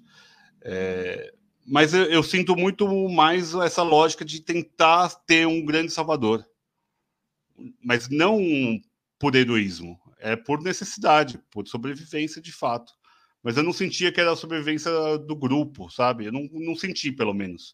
É, 0.61 1.33
mas 1.65 1.93
eu, 1.93 2.05
eu, 2.05 2.23
sinto 2.23 2.55
muito 2.55 2.87
mais 3.09 3.53
essa 3.55 3.83
lógica 3.83 4.23
de 4.23 4.39
tentar 4.39 5.09
ter 5.25 5.45
um 5.45 5.65
grande 5.65 5.91
salvador. 5.91 6.47
Mas 7.83 8.07
não 8.07 8.39
por 9.19 9.35
heroísmo, 9.35 9.99
é 10.19 10.35
por 10.35 10.61
necessidade, 10.61 11.39
por 11.51 11.67
sobrevivência 11.67 12.41
de 12.41 12.51
fato. 12.51 12.93
Mas 13.43 13.57
eu 13.57 13.63
não 13.63 13.73
sentia 13.73 14.11
que 14.11 14.19
era 14.19 14.31
a 14.31 14.35
sobrevivência 14.35 14.91
do 15.19 15.35
grupo, 15.35 15.89
sabe? 15.89 16.25
Eu 16.25 16.31
não, 16.31 16.47
não 16.51 16.75
senti, 16.75 17.11
pelo 17.11 17.33
menos, 17.33 17.73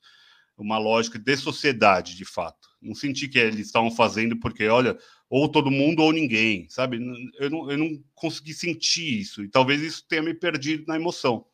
uma 0.57 0.77
lógica 0.77 1.17
de 1.17 1.35
sociedade, 1.37 2.15
de 2.15 2.25
fato. 2.25 2.69
Não 2.81 2.93
senti 2.93 3.27
que 3.27 3.39
eles 3.39 3.65
estavam 3.67 3.89
fazendo 3.89 4.37
porque, 4.39 4.67
olha, 4.67 4.97
ou 5.29 5.49
todo 5.49 5.71
mundo 5.71 6.03
ou 6.03 6.11
ninguém, 6.11 6.67
sabe? 6.69 6.97
Eu 7.39 7.49
não, 7.49 7.71
eu 7.71 7.77
não 7.77 8.03
consegui 8.13 8.53
sentir 8.53 9.19
isso, 9.19 9.43
e 9.43 9.49
talvez 9.49 9.81
isso 9.81 10.05
tenha 10.07 10.21
me 10.21 10.33
perdido 10.33 10.85
na 10.87 10.95
emoção. 10.95 11.45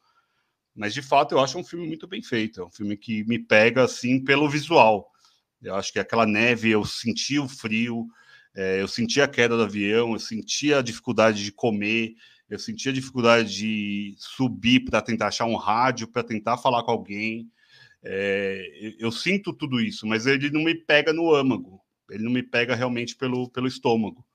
Mas, 0.75 0.93
de 0.93 1.02
fato, 1.02 1.34
eu 1.34 1.39
acho 1.39 1.58
um 1.58 1.63
filme 1.63 1.88
muito 1.88 2.08
bem 2.08 2.21
feito. 2.21 2.62
É 2.62 2.65
um 2.65 2.69
filme 2.69 2.95
que 2.95 3.23
me 3.25 3.38
pega, 3.38 3.84
assim, 3.84 4.23
pelo 4.23 4.49
visual. 4.49 5.12
Eu 5.62 5.75
acho 5.75 5.91
que 5.91 5.99
aquela 5.99 6.25
neve, 6.25 6.69
eu 6.69 6.86
senti 6.86 7.38
o 7.38 7.49
frio, 7.49 8.08
é, 8.56 8.82
eu 8.82 8.88
sentia 8.88 9.26
a 9.26 9.28
queda 9.28 9.56
do 9.56 9.64
avião, 9.64 10.14
eu 10.14 10.20
sentia 10.20 10.80
a 10.80 10.82
dificuldade 10.82 11.44
de 11.44 11.52
comer, 11.52 12.16
eu 12.50 12.58
sentia 12.58 12.92
a 12.92 12.96
dificuldade 12.96 13.56
de 13.56 14.16
subir 14.18 14.82
para 14.82 15.02
tentar 15.02 15.28
achar 15.28 15.46
um 15.46 15.56
rádio, 15.56 16.08
para 16.08 16.24
tentar 16.24 16.58
falar 16.58 16.84
com 16.84 16.92
alguém. 16.92 17.50
É, 18.04 18.96
eu 18.98 19.12
sinto 19.12 19.54
tudo 19.54 19.80
isso, 19.80 20.08
mas 20.08 20.26
ele 20.26 20.50
não 20.50 20.64
me 20.64 20.74
pega 20.74 21.14
no 21.14 21.34
âmago, 21.34 21.80
ele 22.10 22.24
não 22.24 22.32
me 22.32 22.42
pega 22.42 22.76
realmente 22.76 23.16
pelo, 23.16 23.50
pelo 23.50 23.68
estômago. 23.68 24.26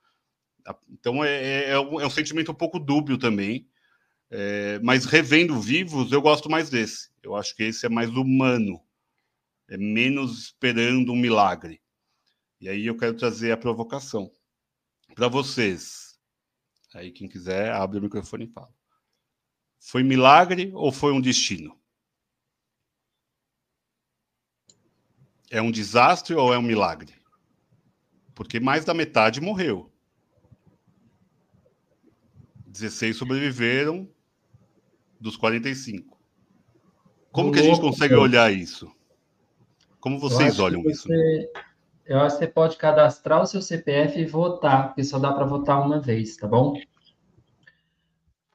Então 0.91 1.25
é, 1.25 1.31
é, 1.31 1.71
é 1.71 1.81
um, 1.81 2.01
é 2.01 2.07
um 2.07 2.11
sentimento 2.11 2.53
um 2.53 2.55
pouco 2.55 2.79
dúbio 2.79 3.19
também, 3.19 3.69
é, 4.31 4.79
mas 4.83 5.05
revendo 5.05 5.61
vivos, 5.61 6.13
eu 6.13 6.23
gosto 6.23 6.49
mais 6.49 6.71
desse. 6.71 7.11
Eu 7.23 7.35
acho 7.35 7.55
que 7.55 7.65
esse 7.65 7.85
é 7.85 7.89
mais 7.89 8.11
humano, 8.11 8.81
é 9.69 9.77
menos 9.77 10.45
esperando 10.45 11.13
um 11.13 11.17
milagre. 11.17 11.81
E 12.65 12.69
aí 12.71 12.87
eu 12.87 12.97
quero 12.97 13.15
trazer 13.15 13.53
a 13.53 13.59
provocação 13.59 14.33
para 15.15 15.29
vocês. 15.29 16.19
Aí 16.95 17.13
quem 17.13 17.29
quiser 17.29 17.71
abre 17.71 17.99
o 17.99 18.01
microfone 18.01 18.47
e 18.47 18.49
fala. 18.49 18.73
Foi 19.79 20.03
milagre 20.03 20.73
ou 20.73 20.91
foi 20.91 21.13
um 21.13 21.21
destino? 21.21 21.79
É 25.51 25.61
um 25.61 25.71
desastre 25.71 26.35
ou 26.35 26.55
é 26.55 26.59
um 26.59 26.63
milagre? 26.63 27.15
Porque 28.35 28.59
mais 28.59 28.83
da 28.83 28.95
metade 28.95 29.43
morreu. 29.43 29.93
16 32.67 33.15
sobreviveram, 33.15 34.11
dos 35.21 35.37
45. 35.37 36.19
Como 37.31 37.53
que 37.53 37.59
a 37.59 37.63
gente 37.63 37.79
consegue 37.83 38.15
olhar 38.15 38.51
isso? 38.51 38.91
Como 40.01 40.19
vocês 40.19 40.59
olham 40.59 40.83
você, 40.83 40.93
isso? 40.93 41.09
Eu 42.07 42.21
acho 42.21 42.37
que 42.39 42.45
você 42.45 42.51
pode 42.51 42.77
cadastrar 42.77 43.43
o 43.43 43.47
seu 43.47 43.63
CPF 43.63 44.21
e 44.21 44.27
votar, 44.27 44.89
porque 44.89 45.05
só 45.05 45.19
dá 45.19 45.33
para 45.33 45.47
votar 45.47 45.85
uma 45.85 46.01
vez, 46.01 46.37
tá 46.37 46.47
bom? 46.47 46.79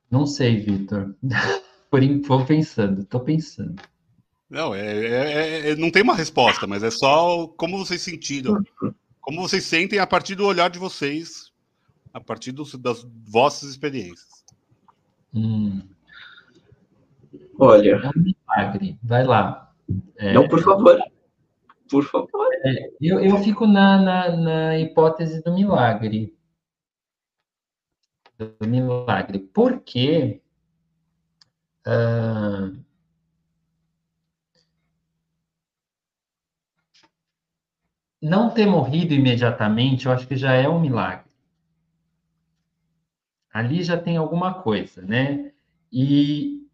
Não 0.09 0.25
sei, 0.25 0.57
Vitor. 0.57 1.15
Por 1.89 2.03
enquanto, 2.03 2.47
pensando, 2.47 3.01
estou 3.01 3.21
pensando. 3.21 3.81
Não, 4.47 4.73
é, 4.73 4.81
é, 4.81 5.69
é, 5.71 5.75
não 5.75 5.91
tem 5.91 6.03
uma 6.03 6.15
resposta, 6.15 6.67
mas 6.67 6.83
é 6.83 6.91
só 6.91 7.47
como 7.47 7.77
vocês 7.77 8.01
sentiram. 8.01 8.63
Como 9.21 9.41
vocês 9.41 9.63
sentem 9.63 9.99
a 9.99 10.07
partir 10.07 10.35
do 10.35 10.45
olhar 10.45 10.69
de 10.69 10.79
vocês, 10.79 11.51
a 12.13 12.19
partir 12.19 12.51
do, 12.51 12.63
das 12.77 13.05
vossas 13.27 13.69
experiências. 13.69 14.43
Hum. 15.33 15.81
Olha. 17.59 18.01
É 18.03 18.07
um 18.07 18.23
milagre. 18.23 18.97
Vai 19.03 19.23
lá. 19.23 19.71
É... 20.17 20.33
Não, 20.33 20.47
por 20.47 20.63
favor. 20.63 20.99
Por 21.89 22.04
favor. 22.04 22.47
É, 22.63 22.91
eu, 23.02 23.19
eu 23.19 23.38
fico 23.39 23.65
na, 23.65 24.02
na, 24.02 24.36
na, 24.38 24.80
hipótese 24.80 25.41
do 25.43 25.54
milagre. 25.54 26.38
Do 28.38 28.67
milagre. 28.67 29.39
Porque. 29.39 30.41
Uh, 31.88 32.78
não 38.21 38.54
ter 38.54 38.65
morrido 38.65 39.13
imediatamente, 39.13 40.06
eu 40.06 40.12
acho 40.12 40.28
que 40.28 40.36
já 40.36 40.54
é 40.54 40.67
um 40.67 40.80
milagre. 40.80 41.30
Ali 43.52 43.84
já 43.84 43.97
tem 43.97 44.17
alguma 44.17 44.62
coisa, 44.62 45.02
né? 45.02 45.52
E, 45.91 46.67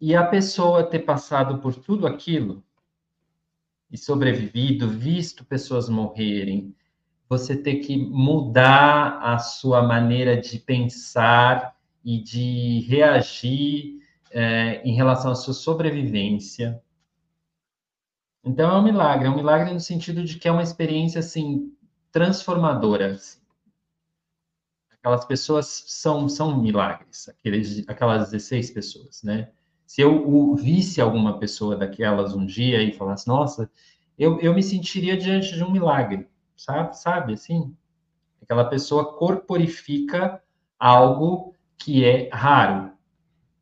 e 0.00 0.16
a 0.16 0.26
pessoa 0.26 0.88
ter 0.88 1.00
passado 1.00 1.58
por 1.58 1.74
tudo 1.76 2.06
aquilo 2.06 2.64
e 3.92 3.98
sobrevivido, 3.98 4.88
visto 4.88 5.44
pessoas 5.44 5.88
morrerem, 5.88 6.74
você 7.28 7.56
ter 7.56 7.76
que 7.76 7.96
mudar 7.96 9.18
a 9.20 9.38
sua 9.38 9.82
maneira 9.82 10.40
de 10.40 10.58
pensar 10.58 11.76
e 12.04 12.20
de 12.20 12.80
reagir 12.88 14.00
é, 14.30 14.82
em 14.82 14.94
relação 14.94 15.30
à 15.30 15.34
sua 15.34 15.54
sobrevivência, 15.54 16.82
então 18.44 18.70
é 18.70 18.78
um 18.78 18.82
milagre, 18.82 19.26
é 19.26 19.30
um 19.30 19.36
milagre 19.36 19.72
no 19.72 19.80
sentido 19.80 20.24
de 20.24 20.36
que 20.38 20.48
é 20.48 20.52
uma 20.52 20.62
experiência 20.62 21.20
assim 21.20 21.72
transformadora. 22.10 23.12
Assim. 23.12 23.40
Aquelas 24.90 25.24
pessoas 25.24 25.84
são 25.86 26.28
são 26.28 26.60
milagres, 26.60 27.28
aqueles, 27.28 27.88
aquelas 27.88 28.30
16 28.30 28.70
pessoas, 28.70 29.22
né? 29.22 29.52
Se 29.86 30.00
eu 30.00 30.54
visse 30.54 31.00
alguma 31.00 31.38
pessoa 31.38 31.76
daquelas 31.76 32.34
um 32.34 32.46
dia 32.46 32.82
e 32.82 32.92
falasse, 32.92 33.28
nossa, 33.28 33.70
eu, 34.18 34.38
eu 34.40 34.54
me 34.54 34.62
sentiria 34.62 35.16
diante 35.16 35.54
de 35.54 35.62
um 35.62 35.70
milagre, 35.70 36.28
sabe? 36.56 36.96
Sabe 36.96 37.34
assim? 37.34 37.76
Aquela 38.42 38.64
pessoa 38.64 39.16
corporifica 39.16 40.42
algo 40.78 41.54
que 41.76 42.04
é 42.04 42.28
raro, 42.32 42.92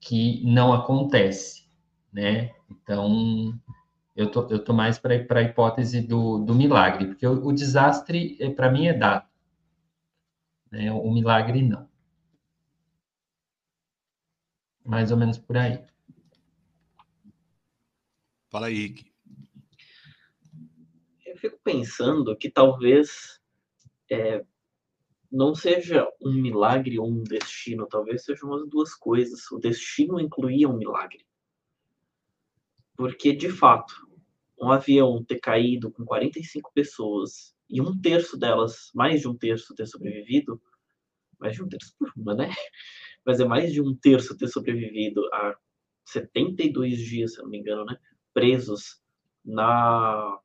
que 0.01 0.43
não 0.45 0.73
acontece, 0.73 1.65
né? 2.13 2.53
Então, 2.71 3.59
eu 4.15 4.31
tô, 4.31 4.47
eu 4.49 4.63
tô 4.63 4.73
mais 4.73 4.99
para 4.99 5.15
a 5.15 5.43
hipótese 5.43 6.01
do, 6.01 6.39
do 6.39 6.55
milagre, 6.55 7.07
porque 7.07 7.27
o, 7.27 7.47
o 7.47 7.53
desastre, 7.53 8.37
é, 8.41 8.51
para 8.51 8.71
mim, 8.71 8.87
é 8.87 8.95
dado. 8.95 9.27
Né? 10.71 10.93
O 10.93 11.11
milagre, 11.11 11.63
não. 11.63 11.89
Mais 14.85 15.11
ou 15.11 15.17
menos 15.17 15.39
por 15.39 15.57
aí. 15.57 15.83
Fala 18.51 18.67
aí, 18.67 18.75
Rick. 18.75 19.13
Eu 21.25 21.37
fico 21.37 21.59
pensando 21.63 22.37
que 22.37 22.51
talvez 22.51 23.41
é, 24.11 24.45
não 25.31 25.55
seja 25.55 26.09
um 26.21 26.33
milagre 26.33 26.99
ou 26.99 27.09
um 27.09 27.23
destino, 27.23 27.87
talvez 27.87 28.25
sejam 28.25 28.53
as 28.53 28.69
duas 28.69 28.93
coisas. 28.93 29.49
O 29.53 29.59
destino 29.59 30.19
incluía 30.19 30.69
um 30.69 30.77
milagre. 30.77 31.25
Porque, 32.97 33.33
de 33.33 33.49
fato, 33.49 33.95
um 34.61 34.73
avião 34.73 35.25
ter 35.25 35.39
caído 35.39 35.93
com 35.93 36.05
45 36.05 36.73
pessoas 36.75 37.55
e 37.69 37.81
um 37.81 37.99
terço 38.01 38.37
delas, 38.37 38.91
mais 38.93 39.21
de 39.21 39.29
um 39.29 39.37
terço, 39.37 39.77
ter 39.77 39.87
sobrevivido, 39.87 40.61
mais 41.39 41.55
de 41.55 41.63
um 41.63 41.69
terço 41.69 41.95
por 41.97 42.13
uma, 42.17 42.35
né? 42.35 42.51
Mas 43.25 43.39
é 43.39 43.45
mais 43.45 43.73
de 43.73 43.81
um 43.81 43.95
terço 43.95 44.37
ter 44.37 44.49
sobrevivido 44.49 45.25
a 45.33 45.57
72 46.05 46.99
dias, 46.99 47.35
se 47.35 47.43
não 47.43 47.49
me 47.49 47.59
engano, 47.59 47.85
né? 47.85 47.97
Presos 48.33 49.01
na, 49.45 50.38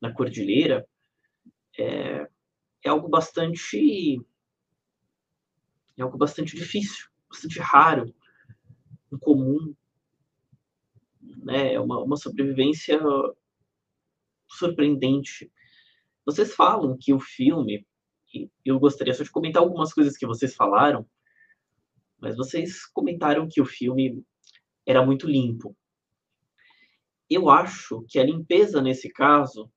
na 0.00 0.12
cordilheira, 0.12 0.86
é, 1.78 2.28
é 2.84 2.88
algo 2.88 3.08
bastante. 3.08 4.20
É 5.96 6.02
algo 6.02 6.18
bastante 6.18 6.56
difícil, 6.56 7.06
bastante 7.30 7.58
raro, 7.60 8.12
incomum, 9.12 9.74
né? 11.20 11.74
É 11.74 11.80
uma, 11.80 12.00
uma 12.00 12.16
sobrevivência 12.16 13.00
surpreendente. 14.48 15.50
Vocês 16.24 16.54
falam 16.54 16.96
que 16.98 17.12
o 17.12 17.20
filme, 17.20 17.86
eu 18.64 18.78
gostaria 18.78 19.14
só 19.14 19.22
de 19.22 19.30
comentar 19.30 19.62
algumas 19.62 19.92
coisas 19.92 20.16
que 20.16 20.26
vocês 20.26 20.54
falaram, 20.54 21.06
mas 22.18 22.36
vocês 22.36 22.86
comentaram 22.86 23.48
que 23.48 23.60
o 23.60 23.66
filme 23.66 24.24
era 24.86 25.04
muito 25.04 25.28
limpo. 25.28 25.76
Eu 27.28 27.48
acho 27.48 28.04
que 28.08 28.18
a 28.18 28.24
limpeza 28.24 28.82
nesse 28.82 29.10
caso, 29.10 29.70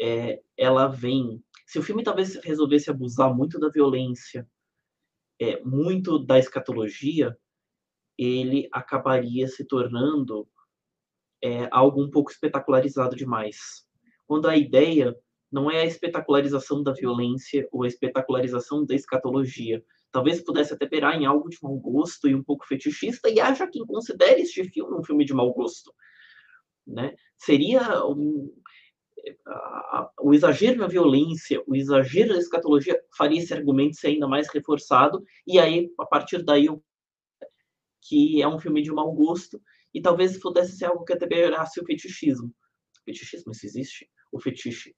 é, 0.00 0.40
ela 0.56 0.86
vem. 0.86 1.42
Se 1.66 1.78
o 1.78 1.82
filme 1.82 2.02
talvez 2.02 2.36
resolvesse 2.36 2.90
abusar 2.90 3.34
muito 3.34 3.58
da 3.58 3.68
violência, 3.68 4.48
é, 5.40 5.60
muito 5.62 6.18
da 6.18 6.38
escatologia, 6.38 7.36
ele 8.16 8.68
acabaria 8.72 9.46
se 9.46 9.64
tornando 9.64 10.48
é 11.40 11.68
algo 11.70 12.02
um 12.02 12.10
pouco 12.10 12.32
espetacularizado 12.32 13.14
demais. 13.14 13.86
Quando 14.26 14.48
a 14.48 14.56
ideia 14.56 15.16
não 15.50 15.70
é 15.70 15.80
a 15.80 15.86
espetacularização 15.86 16.82
da 16.82 16.92
violência 16.92 17.66
ou 17.72 17.82
a 17.82 17.88
espetacularização 17.88 18.84
da 18.84 18.94
escatologia. 18.94 19.82
Talvez 20.12 20.42
pudesse 20.42 20.74
até 20.74 20.86
beirar 20.86 21.20
em 21.20 21.26
algo 21.26 21.48
de 21.48 21.58
mau 21.62 21.76
gosto 21.78 22.28
e 22.28 22.34
um 22.34 22.42
pouco 22.42 22.66
fetichista, 22.66 23.28
e 23.28 23.40
haja 23.40 23.66
quem 23.66 23.84
considere 23.84 24.42
este 24.42 24.64
filme 24.64 24.94
um 24.94 25.02
filme 25.02 25.24
de 25.24 25.34
mau 25.34 25.52
gosto. 25.52 25.92
Né? 26.88 27.14
Seria 27.36 28.04
um, 28.06 28.50
o 30.20 30.32
exagero 30.32 30.78
na 30.78 30.86
violência, 30.86 31.62
o 31.66 31.76
exagero 31.76 32.32
na 32.32 32.38
escatologia 32.38 32.98
faria 33.16 33.40
esse 33.40 33.52
argumento 33.52 33.96
ser 33.96 34.08
ainda 34.08 34.26
mais 34.26 34.48
reforçado, 34.48 35.22
e 35.46 35.58
aí, 35.58 35.92
a 35.98 36.06
partir 36.06 36.42
daí, 36.42 36.66
que 38.00 38.40
é 38.40 38.48
um 38.48 38.58
filme 38.58 38.82
de 38.82 38.90
mau 38.90 39.12
gosto, 39.12 39.60
e 39.92 40.00
talvez 40.00 40.38
pudesse 40.38 40.76
ser 40.76 40.86
algo 40.86 41.04
que 41.04 41.12
até 41.12 41.26
beirasse 41.26 41.80
o 41.80 41.84
fetichismo. 41.84 42.48
O 42.48 43.04
fetichismo, 43.04 43.54
se 43.54 43.66
existe? 43.66 44.08
O 44.32 44.40
fetiche. 44.40 44.94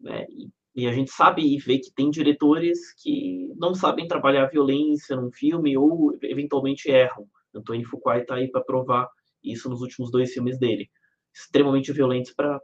Né? 0.00 0.26
E, 0.30 0.50
e, 0.74 0.86
a 0.88 0.92
gente 0.92 1.10
sabe 1.10 1.42
e 1.42 1.58
vê 1.58 1.78
que 1.78 1.92
tem 1.92 2.10
diretores 2.10 2.92
que 2.94 3.52
não 3.56 3.74
sabem 3.74 4.08
trabalhar 4.08 4.44
a 4.44 4.50
violência 4.50 5.16
num 5.16 5.30
filme 5.30 5.76
ou 5.76 6.16
eventualmente 6.22 6.90
erram. 6.90 7.28
Antônio 7.54 7.86
Fuqua 7.86 8.18
está 8.18 8.36
aí 8.36 8.50
para 8.50 8.64
provar 8.64 9.08
isso 9.42 9.68
nos 9.68 9.80
últimos 9.80 10.10
dois 10.10 10.32
filmes 10.32 10.58
dele. 10.58 10.90
Extremamente 11.34 11.92
violentos 11.92 12.32
para 12.32 12.60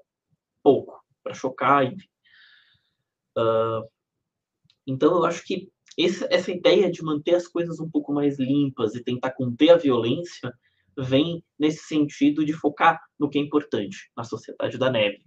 pouco, 0.62 1.00
para 1.22 1.34
chocar. 1.34 1.86
Uh, 3.36 3.88
então 4.86 5.16
eu 5.16 5.24
acho 5.24 5.44
que 5.44 5.70
esse, 5.96 6.26
essa 6.30 6.50
ideia 6.50 6.90
de 6.90 7.02
manter 7.02 7.34
as 7.34 7.48
coisas 7.48 7.80
um 7.80 7.90
pouco 7.90 8.12
mais 8.12 8.38
limpas 8.38 8.94
e 8.94 9.02
tentar 9.02 9.32
conter 9.32 9.70
a 9.70 9.76
violência 9.76 10.52
vem 10.96 11.44
nesse 11.58 11.84
sentido 11.84 12.44
de 12.44 12.52
focar 12.52 13.00
no 13.18 13.28
que 13.28 13.38
é 13.38 13.42
importante, 13.42 14.10
na 14.16 14.24
sociedade 14.24 14.78
da 14.78 14.90
neve. 14.90 15.22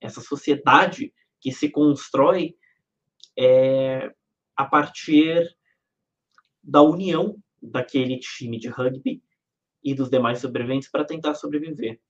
Essa 0.00 0.20
sociedade 0.20 1.12
que 1.40 1.52
se 1.52 1.70
constrói 1.70 2.56
é, 3.36 4.12
a 4.56 4.64
partir 4.64 5.48
da 6.62 6.82
união 6.82 7.36
daquele 7.62 8.18
time 8.18 8.58
de 8.58 8.68
rugby 8.68 9.22
e 9.90 9.94
dos 9.94 10.10
demais 10.10 10.40
sobreviventes 10.40 10.90
para 10.90 11.04
tentar 11.04 11.34
sobreviver. 11.34 12.00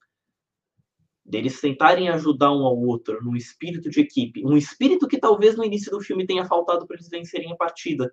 Deles 1.24 1.60
tentarem 1.60 2.08
ajudar 2.08 2.50
um 2.50 2.64
ao 2.64 2.76
outro 2.76 3.22
num 3.22 3.36
espírito 3.36 3.88
de 3.88 4.00
equipe, 4.00 4.44
um 4.44 4.56
espírito 4.56 5.06
que 5.06 5.18
talvez 5.18 5.56
no 5.56 5.64
início 5.64 5.90
do 5.90 6.00
filme 6.00 6.26
tenha 6.26 6.44
faltado 6.44 6.86
para 6.86 6.96
eles 6.96 7.08
vencerem 7.08 7.52
a 7.52 7.56
partida, 7.56 8.12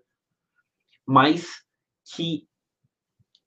mas 1.06 1.64
que 2.14 2.48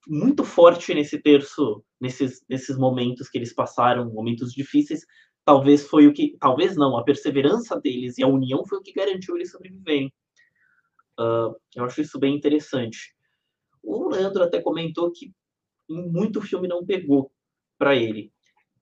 muito 0.08 0.42
forte 0.42 0.92
nesse 0.94 1.20
terço, 1.20 1.84
nesses, 2.00 2.42
nesses 2.48 2.76
momentos 2.76 3.28
que 3.28 3.38
eles 3.38 3.52
passaram, 3.52 4.10
momentos 4.10 4.52
difíceis, 4.52 5.04
talvez 5.44 5.86
foi 5.86 6.06
o 6.06 6.12
que, 6.12 6.36
talvez 6.40 6.76
não, 6.76 6.96
a 6.96 7.04
perseverança 7.04 7.78
deles 7.78 8.18
e 8.18 8.24
a 8.24 8.28
união 8.28 8.64
foi 8.64 8.78
o 8.78 8.82
que 8.82 8.92
garantiu 8.92 9.36
eles 9.36 9.50
sobreviverem. 9.50 10.12
Uh, 11.20 11.54
eu 11.76 11.84
acho 11.84 12.00
isso 12.00 12.18
bem 12.18 12.34
interessante. 12.34 13.14
O 13.82 14.08
Leandro 14.08 14.42
até 14.42 14.60
comentou 14.60 15.12
que 15.12 15.32
muito 15.88 16.40
filme 16.40 16.68
não 16.68 16.84
pegou 16.84 17.30
para 17.78 17.94
ele. 17.96 18.32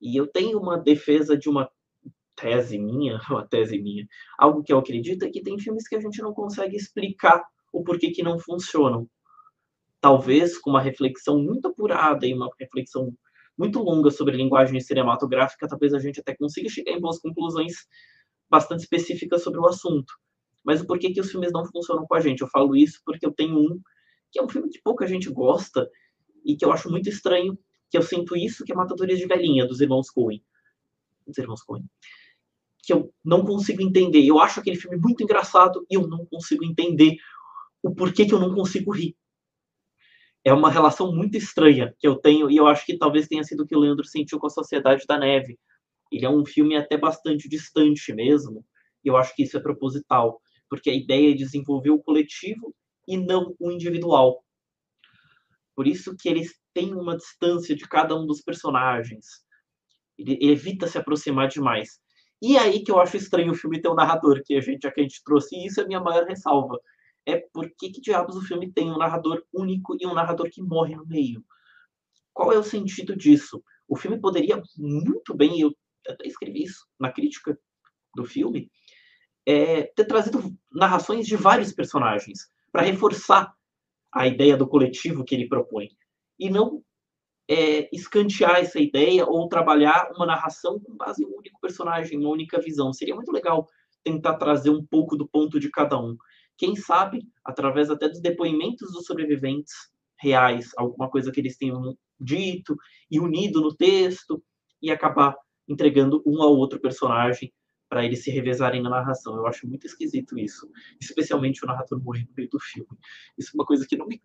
E 0.01 0.17
eu 0.17 0.27
tenho 0.27 0.59
uma 0.59 0.79
defesa 0.79 1.37
de 1.37 1.49
uma 1.49 1.71
tese 2.35 2.79
minha, 2.79 3.19
uma 3.31 3.47
tese 3.47 3.79
minha, 3.79 4.07
algo 4.39 4.63
que 4.63 4.73
eu 4.73 4.79
acredito 4.79 5.25
é 5.25 5.31
que 5.31 5.43
tem 5.43 5.59
filmes 5.59 5.89
que 5.89 5.97
a 5.97 6.01
gente 6.01 6.21
não 6.21 6.33
consegue 6.33 6.77
explicar 6.77 7.43
o 7.73 7.83
porquê 7.83 8.11
que 8.11 8.23
não 8.23 8.39
funcionam. 8.39 9.09
Talvez 10.01 10.59
com 10.59 10.71
uma 10.71 10.81
reflexão 10.81 11.43
muito 11.43 11.69
apurada 11.69 12.27
e 12.27 12.35
uma 12.35 12.51
reflexão 12.59 13.13
muito 13.59 13.81
longa 13.81 14.11
sobre 14.11 14.37
linguagem 14.37 14.79
cinematográfica, 14.81 15.67
talvez 15.67 15.95
a 15.95 15.99
gente 15.99 16.21
até 16.21 16.35
consiga 16.37 16.69
chegar 16.69 16.93
em 16.93 17.01
boas 17.01 17.19
conclusões 17.19 17.87
bastante 18.51 18.81
específicas 18.81 19.43
sobre 19.43 19.59
o 19.59 19.67
assunto. 19.67 20.13
Mas 20.63 20.81
o 20.81 20.87
porquê 20.87 21.11
que 21.11 21.21
os 21.21 21.31
filmes 21.31 21.53
não 21.53 21.65
funcionam 21.65 22.07
com 22.07 22.15
a 22.15 22.21
gente? 22.21 22.43
Eu 22.43 22.49
falo 22.49 22.77
isso 22.77 23.01
porque 23.05 23.27
eu 23.27 23.33
tenho 23.33 23.59
um 23.59 23.81
que 24.31 24.39
é 24.39 24.43
um 24.43 24.49
filme 24.49 24.69
que 24.69 24.81
pouca 24.83 25.07
gente 25.07 25.31
gosta 25.31 25.89
e 26.47 26.57
que 26.57 26.65
eu 26.65 26.73
acho 26.73 26.91
muito 26.91 27.09
estranho, 27.09 27.59
que 27.91 27.99
eu 27.99 28.03
sinto 28.03 28.37
isso, 28.37 28.65
que 28.65 28.73
é 28.73 28.75
Matadores 28.75 29.19
de 29.19 29.27
Velhinha, 29.27 29.67
dos 29.67 29.81
irmãos 29.81 30.11
Coen. 30.11 30.43
Dos 31.27 31.37
irmãos 31.37 31.63
Coen. 31.63 31.85
Que 32.83 32.93
eu 32.93 33.13
não 33.25 33.45
consigo 33.45 33.83
entender. 33.83 34.25
Eu 34.25 34.39
acho 34.39 34.61
aquele 34.61 34.77
filme 34.77 34.97
muito 34.97 35.23
engraçado 35.23 35.85
e 35.91 35.95
eu 35.97 36.07
não 36.07 36.25
consigo 36.27 36.65
entender 36.65 37.17
o 37.83 37.95
porquê 37.95 38.25
que 38.25 38.33
eu 38.33 38.41
não 38.41 38.55
consigo 38.55 38.93
rir 38.93 39.17
é 40.47 40.53
uma 40.53 40.71
relação 40.71 41.13
muito 41.13 41.37
estranha 41.37 41.93
que 41.99 42.07
eu 42.07 42.15
tenho, 42.15 42.49
e 42.49 42.57
eu 42.57 42.69
acho 42.69 42.87
que 42.87 42.97
talvez 42.97 43.27
tenha 43.27 43.43
sido 43.43 43.65
o 43.65 43.67
que 43.67 43.75
o 43.75 43.81
Leandro 43.81 44.07
sentiu 44.07 44.39
com 44.39 44.47
a 44.47 44.51
Sociedade 44.51 45.05
da 45.05 45.19
Neve. 45.19 45.59
Ele 46.09 46.25
é 46.25 46.31
um 46.31 46.47
filme 46.47 46.77
até 46.77 46.97
bastante 46.97 47.49
distante 47.49 48.15
mesmo, 48.15 48.65
e 49.05 49.09
eu 49.09 49.17
acho 49.17 49.35
que 49.35 49.43
isso 49.43 49.57
é 49.57 49.61
proposital, 49.61 50.41
porque 50.71 50.89
a 50.89 50.95
ideia 50.95 51.33
é 51.33 51.35
desenvolver 51.35 51.91
o 51.91 52.01
coletivo 52.01 52.73
e 53.09 53.17
não 53.17 53.57
o 53.59 53.73
individual. 53.73 54.45
Por 55.77 55.87
isso 55.87 56.17
que 56.19 56.29
eles 56.29 56.59
têm 56.75 56.95
uma 56.95 57.17
distância 57.17 57.77
de 57.77 57.87
cada 57.87 58.17
um 58.17 58.27
dos 58.27 58.41
personagens. 58.41 59.27
Ele 60.19 60.39
evita 60.41 60.89
se 60.89 60.99
aproximar 60.99 61.47
demais. 61.47 62.01
E 62.43 62.57
é 62.57 62.61
aí 62.61 62.83
que 62.83 62.91
eu 62.91 62.99
acho 62.99 63.17
estranho 63.17 63.53
o 63.53 63.55
filme 63.55 63.81
ter 63.81 63.89
um 63.89 63.95
narrador, 63.95 64.43
que 64.45 64.57
a 64.57 64.61
gente, 64.61 64.83
já 64.83 64.91
que 64.91 65.01
a 65.01 65.03
gente 65.03 65.23
trouxe, 65.23 65.55
isso 65.65 65.81
é 65.81 65.85
a 65.85 65.87
minha 65.87 66.01
maior 66.01 66.27
ressalva 66.27 66.81
é 67.27 67.45
por 67.53 67.69
que, 67.77 67.91
que 67.91 68.01
diabos 68.01 68.37
o 68.37 68.41
filme 68.41 68.73
tem 68.73 68.91
um 68.91 68.97
narrador 68.97 69.43
único 69.53 69.97
e 70.01 70.07
um 70.07 70.15
narrador 70.15 70.49
que 70.49 70.63
morre 70.63 70.95
no 70.95 71.05
meio? 71.05 71.45
Qual 72.33 72.53
é 72.53 72.59
o 72.59 72.63
sentido 72.63 73.17
disso? 73.17 73.63
O 73.89 73.97
filme 73.97 74.21
poderia 74.21 74.63
muito 74.77 75.35
bem, 75.35 75.61
eu 75.61 75.77
até 76.09 76.27
escrevi 76.27 76.63
isso 76.63 76.87
na 76.99 77.11
crítica 77.11 77.59
do 78.15 78.25
filme, 78.25 78.71
é, 79.45 79.83
ter 79.83 80.05
trazido 80.05 80.57
narrações 80.73 81.27
de 81.27 81.37
vários 81.37 81.73
personagens 81.73 82.49
para 82.71 82.83
reforçar 82.83 83.53
a 84.13 84.27
ideia 84.27 84.57
do 84.57 84.69
coletivo 84.69 85.25
que 85.25 85.35
ele 85.35 85.49
propõe 85.49 85.89
e 86.39 86.51
não 86.51 86.83
é, 87.49 87.89
escantear 87.95 88.57
essa 88.57 88.81
ideia 88.81 89.25
ou 89.25 89.49
trabalhar 89.49 90.11
uma 90.15 90.27
narração 90.27 90.81
com 90.81 90.97
base 90.97 91.23
em 91.23 91.27
um 91.27 91.37
único 91.37 91.61
personagem, 91.61 92.19
uma 92.19 92.31
única 92.31 92.61
visão. 92.61 92.93
Seria 92.93 93.15
muito 93.15 93.33
legal 93.33 93.67
tentar 94.03 94.37
trazer 94.37 94.71
um 94.71 94.85
pouco 94.85 95.17
do 95.17 95.29
ponto 95.29 95.59
de 95.61 95.71
cada 95.71 95.99
um 95.99 96.17
quem 96.57 96.75
sabe, 96.75 97.29
através 97.45 97.91
até 97.91 98.09
dos 98.09 98.21
depoimentos 98.21 98.93
dos 98.93 99.05
sobreviventes 99.05 99.75
reais, 100.19 100.71
alguma 100.77 101.11
coisa 101.11 101.31
que 101.31 101.41
eles 101.41 101.57
tenham 101.57 101.97
dito 102.19 102.75
e 103.11 103.21
unido 103.21 103.61
no 103.61 103.75
texto, 103.75 104.43
e 104.81 104.91
acabar 104.91 105.37
entregando 105.69 106.23
um 106.25 106.43
ao 106.43 106.57
outro 106.57 106.81
personagem 106.81 107.53
para 107.89 108.05
eles 108.05 108.23
se 108.23 108.31
revezarem 108.31 108.83
na 108.83 108.91
narração. 108.91 109.37
Eu 109.37 109.47
acho 109.47 109.67
muito 109.67 109.87
esquisito 109.87 110.39
isso, 110.39 110.71
especialmente 111.01 111.65
o 111.65 111.67
narrador 111.67 112.03
morrer 112.03 112.27
no 112.29 112.35
meio 112.37 112.49
do 112.49 112.61
filme. 112.61 112.99
Isso 113.39 113.51
é 113.53 113.55
uma 113.55 113.67
coisa 113.67 113.87
que 113.87 113.97
não 113.97 114.07
me, 114.07 114.23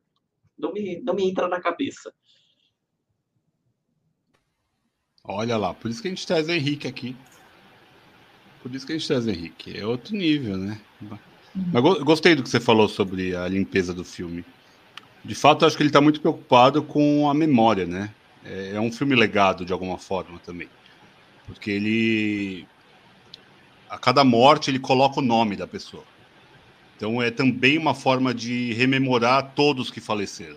não 0.58 0.74
me, 0.74 1.02
não 1.02 1.14
me 1.14 1.30
entra 1.30 1.48
na 1.48 1.62
cabeça. 1.62 2.14
Olha 5.24 5.56
lá, 5.58 5.74
por 5.74 5.92
isso 5.92 6.02
que 6.02 6.08
a 6.08 6.12
gente 6.12 6.26
traz 6.26 6.48
o 6.48 6.52
Henrique 6.52 6.88
aqui. 6.88 7.16
Por 8.62 8.74
isso 8.74 8.86
que 8.86 8.94
a 8.94 8.98
gente 8.98 9.08
traz 9.08 9.26
o 9.26 9.30
Henrique. 9.30 9.78
É 9.78 9.86
outro 9.86 10.16
nível, 10.16 10.58
né? 10.58 10.82
Mas 11.54 11.84
gostei 12.04 12.36
do 12.36 12.44
que 12.44 12.50
você 12.50 12.60
falou 12.60 12.88
sobre 12.88 13.36
a 13.36 13.48
limpeza 13.48 13.94
do 13.94 14.04
filme. 14.04 14.44
De 15.24 15.36
fato, 15.36 15.66
acho 15.66 15.78
que 15.78 15.84
ele 15.84 15.90
está 15.90 16.02
muito 16.02 16.22
preocupado 16.22 16.82
com 16.82 17.30
a 17.30 17.34
memória, 17.34 17.86
né? 17.86 18.14
É, 18.44 18.72
é 18.72 18.82
um 18.82 18.92
filme 18.92 19.16
legado 19.16 19.64
de 19.64 19.72
alguma 19.72 20.00
forma 20.00 20.40
também, 20.40 20.68
porque 21.46 21.70
ele 21.70 22.68
a 23.92 23.98
cada 23.98 24.24
morte 24.24 24.72
ele 24.72 24.80
coloca 24.80 25.20
o 25.20 25.22
nome 25.22 25.58
da 25.58 25.68
pessoa. 25.68 26.06
Então 26.96 27.22
é 27.22 27.30
também 27.30 27.78
uma 27.78 27.94
forma 27.94 28.34
de 28.34 28.72
rememorar 28.72 29.52
todos 29.54 29.92
que 29.92 30.00
faleceram. 30.00 30.56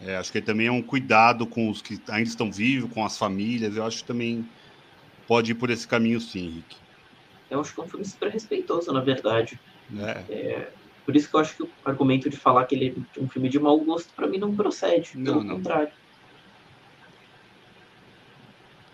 É, 0.00 0.16
acho 0.16 0.32
que 0.32 0.40
também 0.40 0.66
é 0.66 0.72
um 0.72 0.82
cuidado 0.82 1.46
com 1.46 1.70
os 1.70 1.80
que 1.80 2.00
ainda 2.08 2.28
estão 2.28 2.50
vivos, 2.50 2.92
com 2.92 3.04
as 3.04 3.16
famílias. 3.16 3.76
Eu 3.76 3.86
acho 3.86 3.98
que 3.98 4.04
também 4.04 4.44
pode 5.28 5.52
ir 5.52 5.54
por 5.54 5.70
esse 5.70 5.86
caminho, 5.86 6.20
sim, 6.20 6.46
Henrique. 6.46 6.76
Eu 7.48 7.60
acho 7.60 7.72
que 7.72 7.80
é 7.80 7.84
um 7.84 7.88
filme 7.88 8.04
super 8.04 8.28
respeitoso, 8.28 8.92
na 8.92 9.00
verdade. 9.00 9.60
É. 9.96 10.24
É, 10.28 10.72
por 11.06 11.14
isso 11.14 11.30
que 11.30 11.36
eu 11.36 11.40
acho 11.40 11.56
que 11.56 11.62
o 11.62 11.70
argumento 11.84 12.28
de 12.28 12.36
falar 12.36 12.64
que 12.64 12.74
ele 12.74 13.06
é 13.16 13.20
um 13.20 13.28
filme 13.28 13.48
de 13.48 13.60
mau 13.60 13.78
gosto, 13.78 14.12
para 14.14 14.26
mim, 14.26 14.38
não 14.38 14.52
procede. 14.52 15.12
Não, 15.14 15.24
pelo 15.24 15.44
não. 15.44 15.56
contrário. 15.56 15.92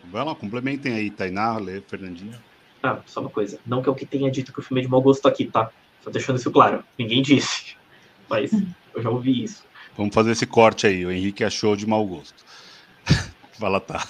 Vai 0.05 0.23
lá, 0.23 0.35
complementem 0.35 0.93
aí, 0.93 1.11
Tainá, 1.11 1.57
Lê, 1.57 1.81
Fernandinho. 1.81 2.50
Ah, 2.83 2.99
só 3.07 3.21
uma 3.21 3.31
coisa. 3.31 3.59
Não 3.67 3.83
que 3.83 3.89
eu 3.89 3.95
que 3.95 4.07
tenha 4.07 4.31
dito 4.31 4.53
que 4.53 4.61
o 4.61 4.63
filme 4.63 4.81
é 4.81 4.85
de 4.85 4.91
mau 4.91 5.03
gosto 5.03 5.27
aqui, 5.29 5.45
tá? 5.45 5.71
Só 6.03 6.11
deixando 6.11 6.39
isso 6.39 6.51
claro. 6.51 6.83
Ninguém 6.99 7.23
disse. 7.23 7.77
Mas 8.29 8.53
eu 8.95 9.03
já 9.03 9.11
ouvi 9.11 9.45
isso. 9.45 9.65
Vamos 9.97 10.15
fazer 10.15 10.33
esse 10.33 10.47
corte 10.47 10.87
aí. 10.87 11.05
O 11.05 11.13
Henrique 11.13 11.45
achou 11.45 11.77
de 11.77 11.87
mau 11.87 12.05
gosto. 12.07 12.45
Fala, 13.59 13.81
tá. 13.81 14.07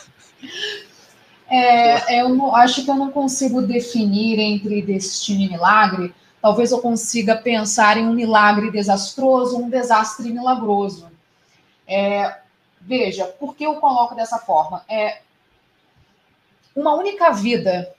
É, 1.48 2.20
eu 2.20 2.54
acho 2.54 2.84
que 2.84 2.90
eu 2.90 2.94
não 2.94 3.10
consigo 3.10 3.60
definir 3.60 4.38
entre 4.38 4.82
destino 4.82 5.42
e 5.42 5.48
milagre, 5.48 6.14
talvez 6.40 6.70
eu 6.70 6.80
consiga 6.80 7.34
pensar 7.34 7.96
em 7.96 8.06
um 8.06 8.14
milagre 8.14 8.70
desastroso, 8.70 9.58
um 9.58 9.68
desastre 9.68 10.32
milagroso. 10.32 11.10
É, 11.88 12.38
veja, 12.80 13.24
por 13.26 13.56
que 13.56 13.66
eu 13.66 13.74
coloco 13.76 14.14
dessa 14.14 14.38
forma? 14.38 14.84
É 14.88 15.22
uma 16.76 16.94
única 16.94 17.32
vida 17.32 17.92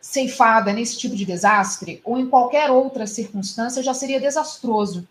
ceifada 0.00 0.72
nesse 0.72 0.98
tipo 0.98 1.14
de 1.14 1.24
desastre 1.24 2.00
ou 2.04 2.18
em 2.18 2.28
qualquer 2.28 2.70
outra 2.70 3.06
circunstância 3.06 3.82
já 3.82 3.92
seria 3.92 4.20
desastroso, 4.20 5.06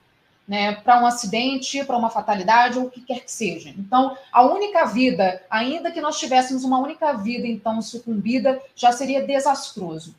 né? 0.48 0.76
Para 0.76 1.02
um 1.02 1.06
acidente, 1.06 1.84
para 1.84 1.98
uma 1.98 2.10
fatalidade 2.10 2.80
ou 2.80 2.86
o 2.86 2.90
que 2.90 3.02
quer 3.02 3.24
que 3.24 3.32
seja. 3.32 3.70
Então, 3.78 4.18
a 4.32 4.44
única 4.44 4.86
vida, 4.86 5.42
ainda 5.50 5.92
que 5.92 6.02
nós 6.02 6.18
tivéssemos 6.18 6.64
uma 6.64 6.80
única 6.80 7.14
vida 7.14 7.46
então 7.46 7.82
sucumbida, 7.82 8.60
já 8.76 8.92
seria 8.92 9.26
desastroso. 9.26 10.16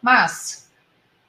Mas 0.00 0.65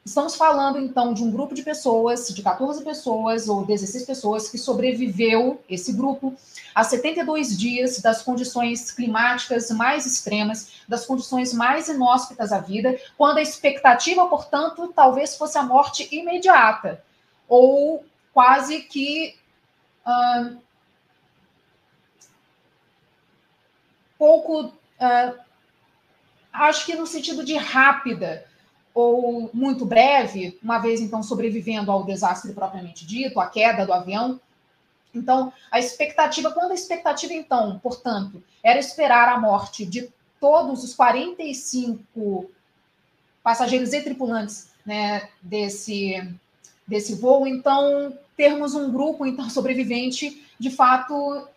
Estamos 0.07 0.37
falando, 0.37 0.79
então, 0.79 1.13
de 1.13 1.21
um 1.21 1.29
grupo 1.29 1.53
de 1.53 1.63
pessoas, 1.63 2.29
de 2.29 2.41
14 2.41 2.81
pessoas 2.81 3.49
ou 3.49 3.65
16 3.65 4.05
pessoas, 4.05 4.47
que 4.47 4.57
sobreviveu, 4.57 5.61
esse 5.69 5.91
grupo, 5.91 6.33
a 6.73 6.81
72 6.81 7.57
dias 7.57 7.99
das 7.99 8.21
condições 8.21 8.89
climáticas 8.89 9.69
mais 9.69 10.05
extremas, 10.05 10.71
das 10.87 11.05
condições 11.05 11.53
mais 11.53 11.89
inóspitas 11.89 12.53
à 12.53 12.59
vida, 12.59 12.97
quando 13.17 13.39
a 13.39 13.41
expectativa, 13.41 14.25
portanto, 14.27 14.93
talvez 14.95 15.35
fosse 15.35 15.57
a 15.57 15.63
morte 15.63 16.07
imediata, 16.15 17.03
ou 17.45 18.05
quase 18.33 18.83
que. 18.83 19.35
Uh, 20.05 20.57
pouco. 24.17 24.67
Uh, 24.67 25.37
acho 26.53 26.85
que 26.85 26.95
no 26.95 27.05
sentido 27.05 27.43
de 27.43 27.57
rápida 27.57 28.46
ou 28.99 29.47
muito 29.53 29.85
breve, 29.85 30.57
uma 30.63 30.79
vez 30.79 30.99
então 30.99 31.21
sobrevivendo 31.21 31.91
ao 31.91 32.03
desastre 32.03 32.51
propriamente 32.51 33.05
dito, 33.05 33.39
à 33.39 33.45
queda 33.45 33.85
do 33.85 33.93
avião. 33.93 34.41
Então, 35.13 35.53
a 35.69 35.77
expectativa, 35.77 36.49
quando 36.49 36.71
a 36.71 36.73
expectativa 36.73 37.31
então, 37.31 37.77
portanto, 37.77 38.41
era 38.63 38.79
esperar 38.79 39.29
a 39.29 39.39
morte 39.39 39.85
de 39.85 40.09
todos 40.39 40.83
os 40.83 40.95
45 40.95 42.49
passageiros 43.43 43.93
e 43.93 44.01
tripulantes 44.01 44.69
né, 44.83 45.29
desse, 45.43 46.35
desse 46.87 47.13
voo, 47.13 47.45
então 47.45 48.17
termos 48.35 48.73
um 48.73 48.91
grupo 48.91 49.27
então 49.27 49.47
sobrevivente, 49.47 50.43
de 50.57 50.71
fato 50.71 51.47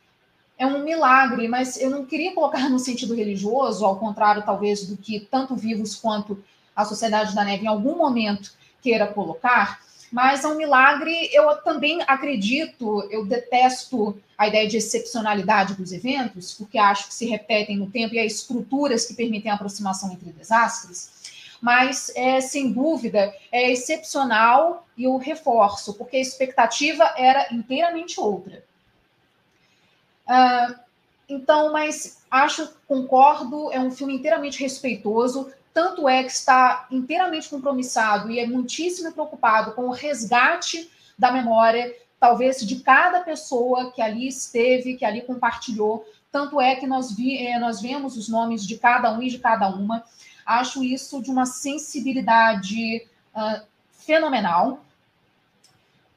é 0.59 0.67
um 0.67 0.85
milagre, 0.85 1.49
mas 1.49 1.81
eu 1.81 1.89
não 1.89 2.05
queria 2.05 2.35
colocar 2.35 2.69
no 2.69 2.79
sentido 2.79 3.15
religioso, 3.15 3.83
ao 3.87 3.99
contrário 3.99 4.45
talvez 4.45 4.87
do 4.87 4.95
que 4.95 5.21
tanto 5.21 5.57
vivos 5.57 5.95
quanto 5.95 6.45
a 6.81 6.85
Sociedade 6.85 7.35
da 7.35 7.45
Neve 7.45 7.65
em 7.65 7.69
algum 7.69 7.97
momento 7.97 8.53
queira 8.83 9.07
colocar, 9.07 9.81
mas 10.11 10.45
é 10.45 10.49
um 10.49 10.57
milagre. 10.57 11.31
Eu 11.33 11.55
também 11.63 12.01
acredito, 12.07 13.07
eu 13.11 13.25
detesto 13.25 14.19
a 14.37 14.49
ideia 14.49 14.67
de 14.67 14.79
excepcionalidade 14.79 15.75
dos 15.75 15.93
eventos, 15.93 16.55
porque 16.55 16.79
acho 16.79 17.09
que 17.09 17.15
se 17.15 17.27
repetem 17.27 17.77
no 17.77 17.91
tempo 17.91 18.15
e 18.15 18.19
há 18.19 18.25
estruturas 18.25 19.07
que 19.07 19.15
permitem 19.15 19.51
a 19.51 19.55
aproximação 19.55 20.11
entre 20.13 20.33
desastres. 20.33 21.21
Mas, 21.61 22.11
é, 22.17 22.41
sem 22.41 22.73
dúvida, 22.73 23.35
é 23.53 23.71
excepcional 23.71 24.87
e 24.97 25.05
eu 25.05 25.19
reforço, 25.19 25.93
porque 25.95 26.17
a 26.17 26.21
expectativa 26.21 27.05
era 27.19 27.53
inteiramente 27.53 28.19
outra. 28.19 28.65
Uh, 30.27 30.75
então, 31.29 31.71
mas 31.71 32.23
acho, 32.31 32.73
concordo, 32.89 33.71
é 33.73 33.79
um 33.79 33.91
filme 33.91 34.15
inteiramente 34.15 34.61
respeitoso, 34.61 35.53
tanto 35.73 36.09
é 36.09 36.23
que 36.23 36.33
está 36.33 36.87
inteiramente 36.91 37.49
compromissado 37.49 38.31
e 38.31 38.39
é 38.39 38.47
muitíssimo 38.47 39.13
preocupado 39.13 39.73
com 39.73 39.83
o 39.83 39.93
resgate 39.93 40.91
da 41.19 41.31
memória, 41.31 41.95
talvez 42.19 42.61
de 42.67 42.81
cada 42.81 43.21
pessoa 43.21 43.93
que 43.93 44.03
ali 44.03 44.27
esteve, 44.27 44.97
que 44.97 45.05
ali 45.05 45.23
compartilhou. 45.23 46.05
Tanto 46.33 46.61
é 46.61 46.77
que 46.77 46.87
nós, 46.87 47.15
vi, 47.15 47.47
eh, 47.47 47.59
nós 47.59 47.81
vemos 47.81 48.17
os 48.17 48.29
nomes 48.29 48.67
de 48.67 48.79
cada 48.79 49.13
um 49.13 49.23
e 49.23 49.31
de 49.31 49.39
cada 49.39 49.69
uma. 49.69 50.03
Acho 50.45 50.83
isso 50.83 51.23
de 51.23 51.31
uma 51.31 51.47
sensibilidade 51.47 53.07
uh, 53.35 53.65
fenomenal. 53.91 54.85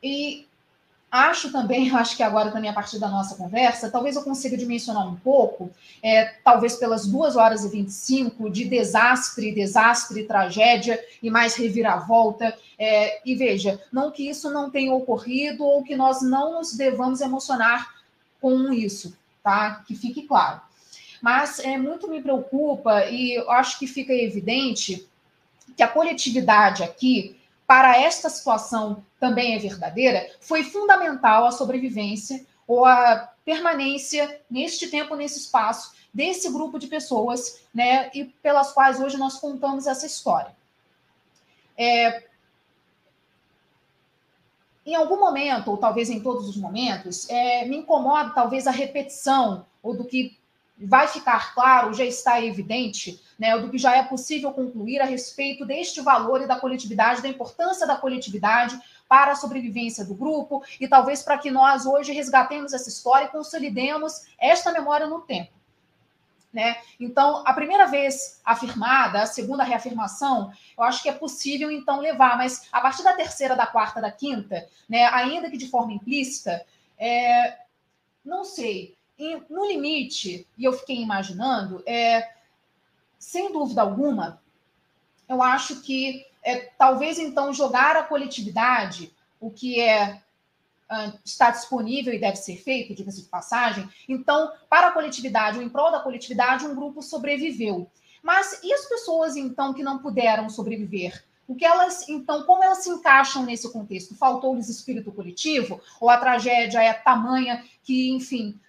E 0.02 0.48
Acho 1.14 1.52
também, 1.52 1.92
acho 1.96 2.18
que 2.18 2.24
agora 2.24 2.50
também 2.50 2.72
a 2.72 2.74
partir 2.74 2.98
da 2.98 3.08
nossa 3.08 3.36
conversa, 3.36 3.92
talvez 3.92 4.16
eu 4.16 4.24
consiga 4.24 4.58
dimensionar 4.58 5.08
um 5.08 5.16
pouco, 5.16 5.70
é, 6.02 6.26
talvez 6.44 6.76
pelas 6.76 7.06
duas 7.06 7.36
horas 7.36 7.64
e 7.64 7.70
25 7.70 8.50
de 8.50 8.66
desastre, 8.66 9.54
desastre, 9.54 10.24
tragédia 10.24 11.00
e 11.22 11.30
mais 11.30 11.54
reviravolta. 11.54 12.58
É, 12.80 13.22
e 13.24 13.36
veja, 13.36 13.80
não 13.92 14.10
que 14.10 14.28
isso 14.28 14.50
não 14.50 14.72
tenha 14.72 14.92
ocorrido 14.92 15.64
ou 15.64 15.84
que 15.84 15.96
nós 15.96 16.24
não 16.24 16.54
nos 16.54 16.76
devamos 16.76 17.22
emocionar 17.22 17.94
com 18.42 18.74
isso, 18.74 19.16
tá? 19.44 19.84
Que 19.86 19.96
fique 19.96 20.24
claro. 20.24 20.62
Mas 21.22 21.60
é, 21.60 21.78
muito 21.78 22.10
me 22.10 22.24
preocupa 22.24 23.06
e 23.06 23.38
acho 23.50 23.78
que 23.78 23.86
fica 23.86 24.12
evidente 24.12 25.08
que 25.78 25.84
a 25.84 25.88
coletividade 25.88 26.82
aqui 26.82 27.40
para 27.74 28.00
esta 28.00 28.30
situação 28.30 29.04
também 29.20 29.56
é 29.56 29.58
verdadeira, 29.58 30.30
foi 30.40 30.64
fundamental 30.64 31.48
a 31.48 31.52
sobrevivência 31.52 32.46
ou 32.68 32.86
a 32.86 33.34
permanência 33.44 34.40
neste 34.48 34.88
tempo, 34.90 35.16
nesse 35.16 35.40
espaço, 35.40 35.96
desse 36.14 36.52
grupo 36.52 36.78
de 36.78 36.86
pessoas, 36.86 37.64
né, 37.74 38.12
e 38.14 38.26
pelas 38.26 38.72
quais 38.74 39.00
hoje 39.00 39.18
nós 39.18 39.40
contamos 39.40 39.88
essa 39.88 40.06
história. 40.06 40.56
É, 41.76 42.28
em 44.86 44.94
algum 44.94 45.20
momento, 45.20 45.72
ou 45.72 45.78
talvez 45.78 46.12
em 46.12 46.20
todos 46.20 46.48
os 46.48 46.56
momentos, 46.56 47.28
é, 47.28 47.66
me 47.66 47.78
incomoda 47.78 48.36
talvez 48.36 48.68
a 48.68 48.72
repetição, 48.72 49.66
ou 49.82 49.98
do 49.98 50.06
que 50.06 50.38
vai 50.78 51.08
ficar 51.08 51.56
claro, 51.56 51.92
já 51.92 52.06
está 52.06 52.40
evidente, 52.40 53.20
né, 53.38 53.58
do 53.58 53.70
que 53.70 53.78
já 53.78 53.96
é 53.96 54.04
possível 54.04 54.52
concluir 54.52 55.00
a 55.00 55.06
respeito 55.06 55.66
deste 55.66 56.02
valor 56.02 56.42
e 56.42 56.48
da 56.48 56.60
coletividade, 56.60 57.22
da 57.22 57.28
importância 57.28 57.88
da 57.88 57.96
coletividade 57.96 58.80
para 59.08 59.34
a 59.34 59.36
sobrevivência 59.36 60.06
do 60.06 60.16
grupo 60.16 60.64
e 60.80 60.88
talvez 60.88 61.22
para 61.22 61.38
que 61.38 61.52
nós 61.52 61.86
hoje 61.86 62.12
resgatemos 62.12 62.74
essa 62.74 62.90
história 62.90 63.26
e 63.26 63.30
consolidemos 63.30 64.26
esta 64.40 64.72
memória 64.72 65.08
no 65.08 65.22
tempo. 65.22 65.52
Né? 66.54 66.78
Então, 67.00 67.42
a 67.48 67.54
primeira 67.54 67.88
vez 67.88 68.40
afirmada, 68.46 69.24
a 69.24 69.26
segunda 69.26 69.64
reafirmação, 69.64 70.52
eu 70.78 70.84
acho 70.84 71.02
que 71.02 71.10
é 71.10 71.12
possível 71.12 71.72
então 71.72 72.00
levar, 72.00 72.38
mas 72.38 72.68
a 72.72 72.80
partir 72.80 73.04
da 73.04 73.16
terceira, 73.16 73.56
da 73.56 73.66
quarta, 73.66 74.00
da 74.00 74.12
quinta, 74.12 74.68
né, 74.88 75.06
ainda 75.06 75.50
que 75.50 75.58
de 75.58 75.68
forma 75.68 75.94
implícita, 75.94 76.64
é, 76.96 77.58
não 78.24 78.44
sei. 78.44 78.96
No 79.50 79.66
limite, 79.66 80.48
e 80.58 80.64
eu 80.64 80.74
fiquei 80.74 81.02
imaginando, 81.02 81.82
é, 81.86 82.30
sem 83.24 83.54
dúvida 83.54 83.82
alguma, 83.82 84.42
eu 85.30 85.42
acho 85.42 85.82
que 85.82 86.26
é, 86.44 86.58
talvez 86.78 87.18
então 87.18 87.54
jogar 87.54 87.96
a 87.96 88.04
coletividade, 88.04 89.14
o 89.40 89.50
que 89.50 89.80
é 89.80 90.22
uh, 90.92 91.18
está 91.24 91.50
disponível 91.50 92.14
e 92.14 92.20
deve 92.20 92.36
ser 92.36 92.58
feito, 92.58 92.94
diga-se 92.94 93.22
de 93.22 93.30
passagem. 93.30 93.90
Então, 94.10 94.52
para 94.70 94.88
a 94.88 94.92
coletividade, 94.92 95.58
ou 95.58 95.64
em 95.64 95.70
prol 95.70 95.90
da 95.90 96.02
coletividade, 96.02 96.66
um 96.66 96.76
grupo 96.76 97.02
sobreviveu. 97.02 97.90
Mas 98.22 98.62
e 98.62 98.74
as 98.74 98.86
pessoas 98.86 99.38
então 99.38 99.74
que 99.74 99.84
não 99.84 100.00
puderam 100.00 100.50
sobreviver? 100.50 101.24
O 101.48 101.56
que 101.56 101.66
elas, 101.66 102.08
então, 102.10 102.44
como 102.44 102.64
elas 102.64 102.80
se 102.80 102.90
encaixam 102.90 103.44
nesse 103.44 103.72
contexto? 103.72 104.16
Faltou-lhes 104.16 104.68
espírito 104.68 105.12
coletivo? 105.14 105.82
Ou 106.00 106.10
a 106.10 106.18
tragédia 106.18 106.84
é 106.84 106.94
tamanha 106.94 107.64
que, 107.84 108.12
enfim, 108.12 108.60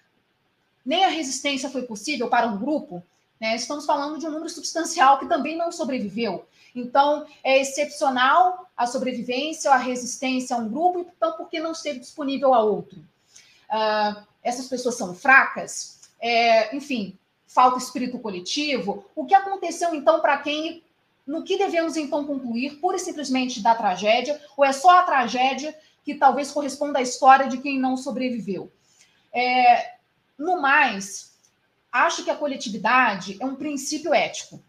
nem 0.85 1.03
a 1.03 1.09
resistência 1.09 1.69
foi 1.69 1.83
possível 1.83 2.29
para 2.29 2.47
um 2.47 2.57
grupo? 2.57 3.03
Né? 3.39 3.55
Estamos 3.55 3.85
falando 3.85 4.17
de 4.17 4.27
um 4.27 4.31
número 4.31 4.49
substancial 4.49 5.19
que 5.19 5.27
também 5.27 5.57
não 5.57 5.71
sobreviveu. 5.71 6.45
Então, 6.75 7.25
é 7.43 7.61
excepcional 7.61 8.69
a 8.75 8.85
sobrevivência, 8.85 9.71
a 9.71 9.77
resistência 9.77 10.55
a 10.55 10.59
um 10.59 10.69
grupo, 10.69 10.99
então, 11.15 11.33
porque 11.33 11.59
não 11.59 11.71
esteve 11.71 11.99
disponível 11.99 12.53
a 12.53 12.61
outro. 12.61 12.99
Uh, 12.99 14.23
essas 14.43 14.67
pessoas 14.67 14.95
são 14.95 15.15
fracas, 15.15 16.01
é, 16.19 16.75
enfim, 16.75 17.17
falta 17.47 17.77
espírito 17.77 18.19
coletivo. 18.19 19.05
O 19.15 19.25
que 19.25 19.33
aconteceu, 19.33 19.95
então, 19.95 20.19
para 20.19 20.37
quem. 20.37 20.83
No 21.25 21.43
que 21.43 21.57
devemos, 21.57 21.97
então, 21.97 22.23
concluir, 22.23 22.79
pura 22.79 22.97
e 22.97 22.99
simplesmente 22.99 23.59
da 23.59 23.73
tragédia, 23.73 24.39
ou 24.55 24.63
é 24.63 24.71
só 24.71 24.99
a 24.99 25.03
tragédia 25.03 25.75
que 26.03 26.13
talvez 26.13 26.51
corresponda 26.51 26.99
à 26.99 27.01
história 27.01 27.47
de 27.47 27.57
quem 27.57 27.79
não 27.79 27.97
sobreviveu? 27.97 28.71
É, 29.33 29.95
no 30.37 30.61
mais, 30.61 31.34
acho 31.95 32.25
que 32.25 32.29
a 32.29 32.35
coletividade 32.35 33.37
é 33.39 33.45
um 33.45 33.55
princípio 33.55 34.13
ético. 34.13 34.61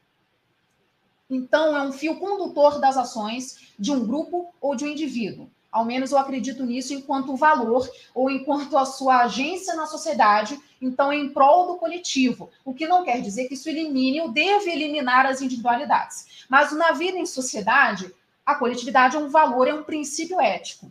Então, 1.29 1.77
é 1.77 1.83
um 1.83 1.91
fio 1.91 2.21
condutor 2.21 2.79
das 2.79 2.97
ações 2.97 3.73
de 3.77 3.91
um 3.91 4.07
grupo 4.07 4.55
ou 4.61 4.77
de 4.77 4.85
um 4.85 4.89
indivíduo. 4.89 5.51
Ao 5.73 5.85
menos 5.85 6.13
eu 6.13 6.19
acredito 6.19 6.65
nisso 6.65 6.95
enquanto 6.95 7.35
valor 7.35 7.91
ou 8.15 8.31
enquanto 8.31 8.79
a 8.79 8.85
sua 8.85 9.25
agência 9.25 9.75
na 9.75 9.87
sociedade, 9.87 10.59
então 10.81 11.13
em 11.13 11.29
prol 11.29 11.67
do 11.67 11.77
coletivo. 11.77 12.49
O 12.65 12.73
que 12.73 12.87
não 12.87 13.05
quer 13.05 13.21
dizer 13.21 13.49
que 13.49 13.55
isso 13.55 13.69
elimine 13.69 14.21
ou 14.21 14.31
deve 14.31 14.71
eliminar 14.71 15.27
as 15.27 15.43
individualidades. 15.43 16.47
Mas 16.49 16.71
na 16.71 16.93
vida 16.93 17.19
em 17.19 17.27
sociedade, 17.27 18.15
a 18.47 18.55
coletividade 18.55 19.17
é 19.17 19.19
um 19.19 19.29
valor, 19.29 19.67
é 19.67 19.75
um 19.75 19.83
princípio 19.83 20.41
ético. 20.41 20.91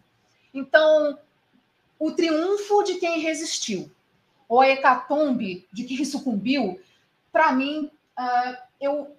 Então, 0.54 1.18
o 1.98 2.12
triunfo 2.12 2.84
de 2.84 2.96
quem 2.96 3.22
resistiu, 3.22 3.90
ou 4.48 4.62
a 4.62 4.70
hecatombe 4.70 5.68
de 5.72 5.84
quem 5.84 6.04
sucumbiu, 6.06 6.80
para 7.32 7.52
mim, 7.52 7.92
uh, 8.18 8.58
eu 8.80 9.16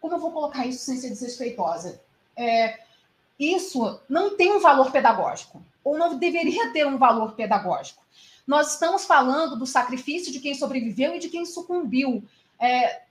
como 0.00 0.14
eu 0.14 0.20
vou 0.20 0.32
colocar 0.32 0.66
isso 0.66 0.84
sem 0.84 0.96
ser 0.96 1.08
desrespeitosa? 1.08 2.00
É, 2.36 2.78
isso 3.38 4.00
não 4.08 4.36
tem 4.36 4.52
um 4.52 4.60
valor 4.60 4.90
pedagógico, 4.90 5.62
ou 5.84 5.98
não 5.98 6.16
deveria 6.16 6.72
ter 6.72 6.86
um 6.86 6.98
valor 6.98 7.32
pedagógico. 7.32 8.02
Nós 8.46 8.72
estamos 8.72 9.04
falando 9.04 9.56
do 9.56 9.66
sacrifício 9.66 10.32
de 10.32 10.40
quem 10.40 10.54
sobreviveu 10.54 11.14
e 11.14 11.18
de 11.18 11.28
quem 11.28 11.44
sucumbiu. 11.44 12.24
É, 12.58 13.02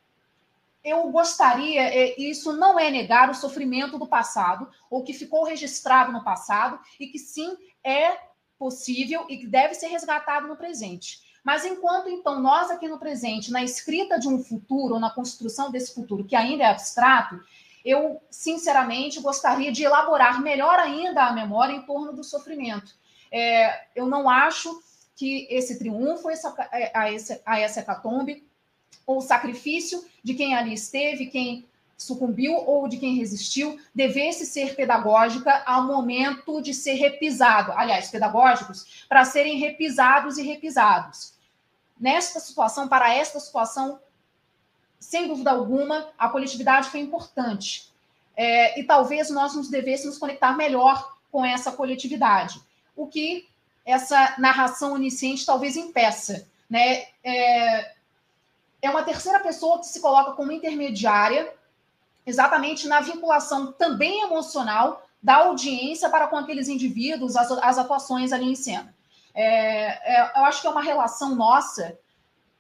eu 0.84 1.10
gostaria, 1.12 1.82
é, 1.82 2.20
isso 2.20 2.54
não 2.54 2.80
é 2.80 2.90
negar 2.90 3.30
o 3.30 3.36
sofrimento 3.36 4.00
do 4.00 4.08
passado, 4.08 4.68
ou 4.90 5.04
que 5.04 5.14
ficou 5.14 5.44
registrado 5.44 6.12
no 6.12 6.24
passado, 6.24 6.80
e 7.00 7.08
que 7.08 7.20
sim 7.20 7.56
é 7.84 8.18
possível 8.58 9.26
e 9.30 9.38
que 9.38 9.48
deve 9.48 9.74
ser 9.74 9.88
resgatado 9.88 10.48
no 10.48 10.56
presente. 10.56 11.22
Mas 11.44 11.64
enquanto 11.64 12.10
então 12.10 12.42
nós 12.42 12.70
aqui 12.70 12.88
no 12.88 13.00
presente, 13.00 13.52
na 13.52 13.64
escrita 13.64 14.20
de 14.20 14.28
um 14.28 14.44
futuro, 14.44 14.96
ou 14.96 15.00
na 15.00 15.10
construção 15.10 15.72
desse 15.72 15.94
futuro 15.94 16.26
que 16.26 16.36
ainda 16.36 16.64
é 16.64 16.68
abstrato, 16.68 17.40
eu 17.86 18.22
sinceramente 18.30 19.22
gostaria 19.22 19.72
de 19.72 19.84
elaborar 19.84 20.42
melhor 20.42 20.78
ainda 20.78 21.24
a 21.24 21.32
memória 21.32 21.74
em 21.74 21.84
torno 21.84 22.12
do 22.12 22.24
sofrimento. 22.24 22.94
É, 23.32 23.88
eu 23.96 24.06
não 24.08 24.30
acho 24.30 24.82
que 25.16 25.48
esse 25.50 25.80
triunfo 25.80 26.30
essa, 26.30 26.54
é, 26.72 26.92
a, 26.94 27.12
esse, 27.12 27.42
a 27.46 27.60
essa 27.60 27.80
hecatombe, 27.80 28.46
ou 29.06 29.22
sacrifício 29.22 30.04
de 30.22 30.34
quem 30.34 30.54
ali 30.54 30.74
esteve, 30.74 31.28
quem 31.28 31.66
sucumbiu 31.98 32.54
ou 32.54 32.88
de 32.88 32.98
quem 32.98 33.16
resistiu, 33.16 33.80
devesse 33.94 34.46
ser 34.46 34.76
pedagógica 34.76 35.64
ao 35.66 35.84
momento 35.84 36.62
de 36.62 36.74
ser 36.74 36.94
repisado. 36.94 37.72
Aliás, 37.72 38.10
pedagógicos, 38.10 39.06
para 39.10 39.26
serem 39.26 39.58
repisados 39.58 40.38
e 40.38 40.44
repisados 40.44 41.34
nesta 42.00 42.40
situação, 42.40 42.88
para 42.88 43.14
esta 43.14 43.40
situação, 43.40 44.00
sem 45.00 45.28
dúvida 45.28 45.52
alguma, 45.52 46.10
a 46.18 46.30
coletividade 46.30 46.90
foi 46.90 47.00
importante. 47.00 47.92
É, 48.36 48.80
e 48.80 48.84
talvez 48.84 49.32
nós 49.32 49.56
nos 49.56 49.68
devêssemos 49.68 50.20
conectar 50.20 50.56
melhor 50.56 51.18
com 51.32 51.44
essa 51.44 51.72
coletividade, 51.72 52.62
o 52.96 53.08
que 53.08 53.50
essa 53.84 54.36
narração 54.38 54.94
onisciente 54.94 55.46
talvez 55.46 55.76
impeça. 55.76 56.48
Né? 56.70 57.08
É, 57.24 57.94
é 58.82 58.90
uma 58.90 59.04
terceira 59.04 59.40
pessoa 59.40 59.80
que 59.80 59.88
se 59.88 60.00
coloca 60.00 60.34
como 60.34 60.52
intermediária, 60.52 61.52
exatamente 62.28 62.88
na 62.88 63.00
vinculação 63.00 63.72
também 63.72 64.22
emocional 64.22 65.08
da 65.24 65.38
audiência 65.38 66.10
para 66.10 66.28
com 66.28 66.36
aqueles 66.36 66.68
indivíduos, 66.68 67.38
as, 67.38 67.50
as 67.50 67.78
atuações 67.78 68.34
ali 68.34 68.52
em 68.52 68.56
cena. 68.56 68.94
É, 69.34 70.16
é, 70.16 70.32
eu 70.36 70.44
acho 70.44 70.62
que 70.62 70.68
é 70.68 70.70
uma 70.70 70.82
relação 70.82 71.34
nossa 71.34 71.98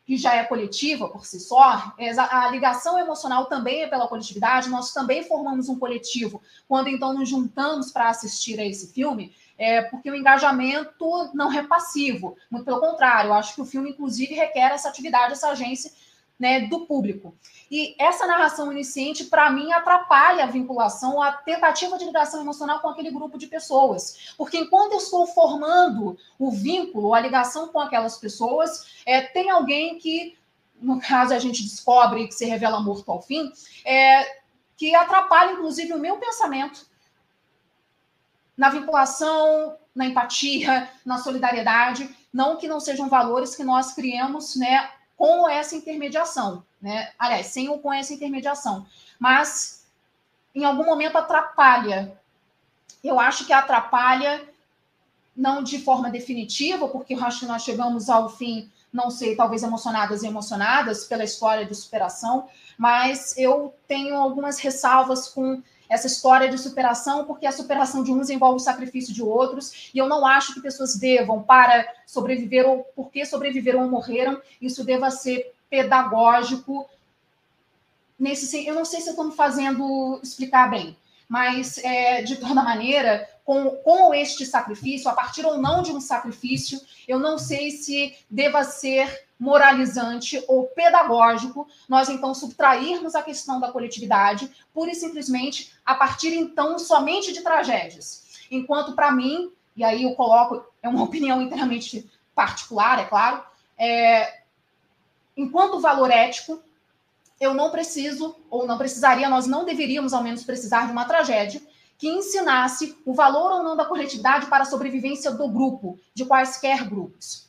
que 0.06 0.16
já 0.16 0.36
é 0.36 0.44
coletiva 0.46 1.10
por 1.10 1.26
si 1.26 1.38
só, 1.38 1.94
é 1.98 2.12
a 2.18 2.50
ligação 2.50 2.98
emocional 2.98 3.48
também 3.48 3.84
é 3.84 3.88
pela 3.88 4.08
coletividade, 4.08 4.70
nós 4.70 4.94
também 4.94 5.22
formamos 5.22 5.68
um 5.68 5.78
coletivo 5.78 6.42
quando 6.66 6.88
então 6.88 7.14
nos 7.14 7.28
juntamos 7.28 7.92
para 7.92 8.08
assistir 8.08 8.58
a 8.58 8.66
esse 8.66 8.94
filme, 8.94 9.36
é, 9.58 9.82
porque 9.82 10.10
o 10.10 10.16
engajamento 10.16 11.30
não 11.34 11.52
é 11.52 11.62
passivo, 11.62 12.38
muito 12.50 12.64
pelo 12.64 12.80
contrário, 12.80 13.32
eu 13.32 13.34
acho 13.34 13.54
que 13.54 13.62
o 13.62 13.66
filme, 13.66 13.90
inclusive, 13.90 14.34
requer 14.34 14.72
essa 14.72 14.88
atividade, 14.88 15.34
essa 15.34 15.50
agência 15.50 15.92
né, 16.40 16.62
do 16.62 16.86
público. 16.86 17.36
E 17.70 17.96
essa 18.00 18.28
narração 18.28 18.72
iniciante, 18.72 19.26
para 19.26 19.50
mim, 19.50 19.72
atrapalha 19.72 20.44
a 20.44 20.48
vinculação, 20.48 21.22
a 21.22 21.32
tentativa 21.32 21.98
de 21.98 22.06
ligação 22.06 22.42
emocional 22.42 22.80
com 22.80 22.90
aquele 22.90 23.12
grupo 23.12 23.38
de 23.38 23.48
pessoas. 23.48 24.34
Porque 24.38 24.58
enquanto 24.58 24.94
eu 24.94 25.00
estou 25.00 25.26
formando 25.26 26.18
o 26.38 26.52
vínculo, 26.52 27.14
a 27.14 27.20
ligação 27.20 27.70
com 27.70 27.80
aquelas 27.80 28.18
pessoas, 28.18 29.02
é, 29.06 29.22
tem 29.22 29.50
alguém 29.50 29.98
que, 29.98 30.38
no 30.80 31.00
caso, 31.00 31.34
a 31.34 31.40
gente 31.40 31.64
descobre 31.64 32.28
que 32.28 32.34
se 32.34 32.46
revela 32.46 32.80
morto 32.80 33.12
ao 33.12 33.22
fim, 33.22 33.52
é, 33.84 34.38
que 34.78 34.94
atrapalha, 34.94 35.54
inclusive, 35.54 35.94
o 35.94 36.00
meu 36.00 36.18
pensamento 36.18 36.86
na 38.56 38.70
vinculação, 38.70 39.76
na 39.94 40.06
empatia, 40.06 40.90
na 41.06 41.18
solidariedade. 41.18 42.16
Não 42.32 42.58
que 42.58 42.68
não 42.68 42.80
sejam 42.80 43.10
valores 43.10 43.56
que 43.56 43.64
nós 43.64 43.94
criemos, 43.94 44.56
né, 44.56 44.90
com 45.18 45.50
essa 45.50 45.76
intermediação, 45.76 46.64
né? 46.82 47.12
Aliás, 47.18 47.48
sem 47.48 47.68
ou 47.68 47.80
com 47.80 47.92
essa 47.92 48.14
intermediação. 48.14 48.86
Mas 49.20 49.78
em 50.58 50.66
algum 50.66 50.86
momento 50.86 51.18
atrapalha. 51.18 52.20
Eu 53.04 53.20
acho 53.20 53.46
que 53.46 53.54
atrapalha 53.54 54.44
não 55.36 55.62
de 55.62 55.78
forma 55.78 56.10
definitiva, 56.10 56.88
porque 56.88 57.14
eu 57.14 57.24
acho 57.24 57.42
que 57.42 57.46
nós 57.46 57.62
chegamos 57.62 58.10
ao 58.10 58.28
fim, 58.28 58.72
não 58.92 59.12
sei, 59.12 59.36
talvez 59.36 59.62
emocionadas 59.62 60.24
e 60.24 60.28
emocionadas 60.28 61.06
pela 61.06 61.24
história 61.24 61.64
de 61.64 61.76
superação, 61.76 62.50
mas 62.76 63.38
eu 63.38 63.72
tenho 63.88 64.16
algumas 64.16 64.58
ressalvas 64.58 65.28
com 65.30 65.62
essa 65.90 66.08
história 66.08 66.50
de 66.50 66.58
superação, 66.58 67.26
porque 67.26 67.46
a 67.46 67.52
superação 67.52 68.04
de 68.04 68.12
uns 68.12 68.30
envolve 68.30 68.58
o 68.58 68.64
sacrifício 68.64 69.14
de 69.14 69.22
outros, 69.22 69.90
e 69.94 69.98
eu 69.98 70.08
não 70.08 70.26
acho 70.26 70.54
que 70.54 70.62
pessoas 70.62 70.96
devam, 70.96 71.44
para 71.44 71.88
sobreviver 72.06 72.68
ou 72.68 72.84
porque 72.96 73.26
sobreviveram 73.26 73.84
ou 73.84 73.90
morreram, 73.90 74.42
isso 74.62 74.84
deva 74.84 75.10
ser 75.12 75.54
pedagógico. 75.70 76.90
Nesse, 78.20 78.66
eu 78.66 78.74
não 78.74 78.86
sei 78.86 79.02
se 79.02 79.08
eu 79.08 79.12
estou 79.12 79.26
me 79.26 79.36
fazendo 79.36 80.20
explicar 80.24 80.70
bem, 80.70 80.98
mas 81.30 81.78
é, 81.80 82.22
de 82.22 82.38
toda 82.38 82.64
maneira, 82.64 83.28
com, 83.46 83.70
com 83.78 84.14
este 84.14 84.46
sacrifício, 84.46 85.10
a 85.10 85.14
partir 85.14 85.46
ou 85.46 85.58
não 85.58 85.82
de 85.82 85.92
um 85.92 86.02
sacrifício, 86.02 86.82
eu 87.08 87.20
não 87.20 87.38
sei 87.38 87.72
se 87.72 88.16
deva 88.30 88.64
ser 88.64 89.27
moralizante 89.40 90.44
ou 90.48 90.66
pedagógico, 90.68 91.68
nós 91.88 92.10
então 92.10 92.34
subtrairmos 92.34 93.16
a 93.16 93.22
questão 93.22 93.60
da 93.60 93.72
coletividade, 93.72 94.52
pura 94.74 94.92
e 94.92 94.96
simplesmente 94.96 95.74
a 95.86 95.96
partir 95.96 96.34
então 96.34 96.78
somente 96.80 97.32
de 97.32 97.42
tragédias. 97.42 98.26
Enquanto 98.50 98.94
para 98.94 99.12
mim, 99.12 99.52
e 99.76 99.84
aí 99.84 100.04
eu 100.04 100.16
coloco, 100.16 100.66
é 100.82 100.90
uma 100.90 101.04
opinião 101.06 101.42
inteiramente 101.42 102.10
particular, 102.34 103.00
é 103.00 103.06
claro, 103.06 103.44
é, 103.78 104.42
enquanto 105.36 105.80
valor 105.80 106.10
ético, 106.12 106.62
eu 107.40 107.54
não 107.54 107.70
preciso, 107.70 108.36
ou 108.50 108.66
não 108.66 108.78
precisaria, 108.78 109.30
nós 109.30 109.46
não 109.46 109.64
deveríamos 109.64 110.14
ao 110.14 110.24
menos 110.24 110.44
precisar 110.44 110.88
de 110.88 110.92
uma 110.92 111.06
tragédia 111.06 111.62
que 111.98 112.08
ensinasse 112.08 112.98
o 113.06 113.14
valor 113.14 113.52
ou 113.52 113.64
não 113.64 113.76
da 113.76 113.86
coletividade 113.86 114.48
para 114.48 114.64
a 114.64 114.66
sobrevivência 114.66 115.32
do 115.32 115.48
grupo, 115.48 116.00
de 116.14 116.26
quaisquer 116.26 116.88
grupos. 116.88 117.48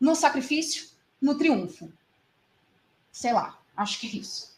No 0.00 0.14
sacrifício, 0.14 0.91
no 1.22 1.38
triunfo. 1.38 1.90
Sei 3.12 3.32
lá, 3.32 3.56
acho 3.76 4.00
que 4.00 4.08
é 4.08 4.20
isso. 4.20 4.52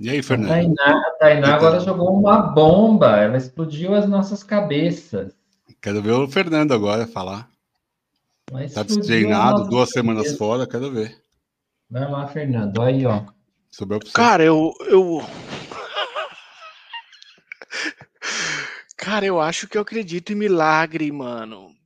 E 0.00 0.10
aí, 0.10 0.22
Fernando? 0.22 0.50
A 0.50 0.54
Tainá, 0.54 1.02
a 1.06 1.10
Tainá 1.18 1.54
agora 1.54 1.80
jogou 1.80 2.14
uma 2.14 2.40
bomba, 2.40 3.16
ela 3.16 3.36
explodiu 3.36 3.94
as 3.94 4.08
nossas 4.08 4.42
cabeças. 4.42 5.36
Quero 5.80 6.02
ver 6.02 6.12
o 6.12 6.28
Fernando 6.28 6.72
agora 6.72 7.06
falar. 7.06 7.48
Tá 8.74 8.82
destreinado, 8.82 9.68
duas 9.68 9.90
semanas 9.90 10.36
fora, 10.36 10.66
quero 10.66 10.90
ver. 10.90 11.20
Vai 11.90 12.10
lá, 12.10 12.26
Fernando, 12.26 12.80
aí, 12.80 13.04
ó. 13.06 13.24
Sobrou 13.70 13.98
pra 13.98 14.08
você. 14.08 14.14
Cara, 14.14 14.44
eu, 14.44 14.72
eu. 14.86 15.20
Cara, 18.96 19.26
eu 19.26 19.40
acho 19.40 19.68
que 19.68 19.76
eu 19.76 19.82
acredito 19.82 20.32
em 20.32 20.36
milagre, 20.36 21.12
mano. 21.12 21.77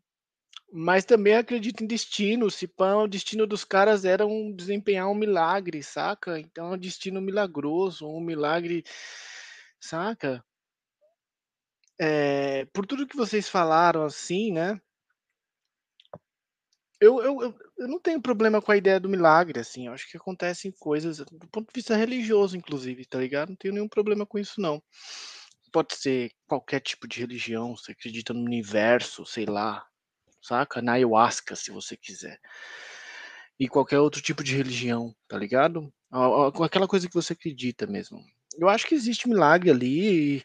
Mas 0.74 1.04
também 1.04 1.34
acredito 1.34 1.84
em 1.84 1.86
destino. 1.86 2.50
Se 2.50 2.66
pã, 2.66 2.96
o 2.96 3.06
destino 3.06 3.46
dos 3.46 3.62
caras 3.62 4.06
era 4.06 4.26
um, 4.26 4.50
desempenhar 4.50 5.10
um 5.10 5.14
milagre, 5.14 5.82
saca? 5.82 6.40
Então 6.40 6.72
é 6.72 6.76
um 6.76 6.78
destino 6.78 7.20
milagroso, 7.20 8.08
um 8.08 8.20
milagre, 8.20 8.82
saca? 9.78 10.42
É, 12.00 12.64
por 12.72 12.86
tudo 12.86 13.06
que 13.06 13.16
vocês 13.16 13.50
falaram, 13.50 14.02
assim, 14.02 14.50
né? 14.50 14.80
Eu, 16.98 17.22
eu, 17.22 17.54
eu 17.78 17.88
não 17.88 18.00
tenho 18.00 18.22
problema 18.22 18.62
com 18.62 18.72
a 18.72 18.76
ideia 18.76 18.98
do 18.98 19.10
milagre, 19.10 19.60
assim. 19.60 19.88
Eu 19.88 19.92
acho 19.92 20.10
que 20.10 20.16
acontecem 20.16 20.72
coisas, 20.72 21.18
do 21.18 21.48
ponto 21.48 21.66
de 21.66 21.74
vista 21.74 21.94
religioso, 21.96 22.56
inclusive, 22.56 23.04
tá 23.04 23.18
ligado? 23.18 23.50
Não 23.50 23.56
tenho 23.56 23.74
nenhum 23.74 23.88
problema 23.88 24.24
com 24.24 24.38
isso, 24.38 24.58
não. 24.58 24.82
Pode 25.70 25.96
ser 25.96 26.30
qualquer 26.46 26.80
tipo 26.80 27.06
de 27.06 27.20
religião, 27.20 27.76
você 27.76 27.92
acredita 27.92 28.32
no 28.32 28.40
universo, 28.40 29.26
sei 29.26 29.46
lá, 29.46 29.86
saca? 30.42 30.82
Na 30.82 30.92
ayahuasca, 30.92 31.56
se 31.56 31.70
você 31.70 31.96
quiser. 31.96 32.38
E 33.58 33.68
qualquer 33.68 34.00
outro 34.00 34.20
tipo 34.20 34.42
de 34.42 34.56
religião, 34.56 35.14
tá 35.28 35.38
ligado? 35.38 35.92
Aquela 36.64 36.88
coisa 36.88 37.08
que 37.08 37.14
você 37.14 37.32
acredita 37.32 37.86
mesmo. 37.86 38.20
Eu 38.58 38.68
acho 38.68 38.86
que 38.86 38.94
existe 38.94 39.28
milagre 39.28 39.70
ali. 39.70 40.36
E, 40.36 40.44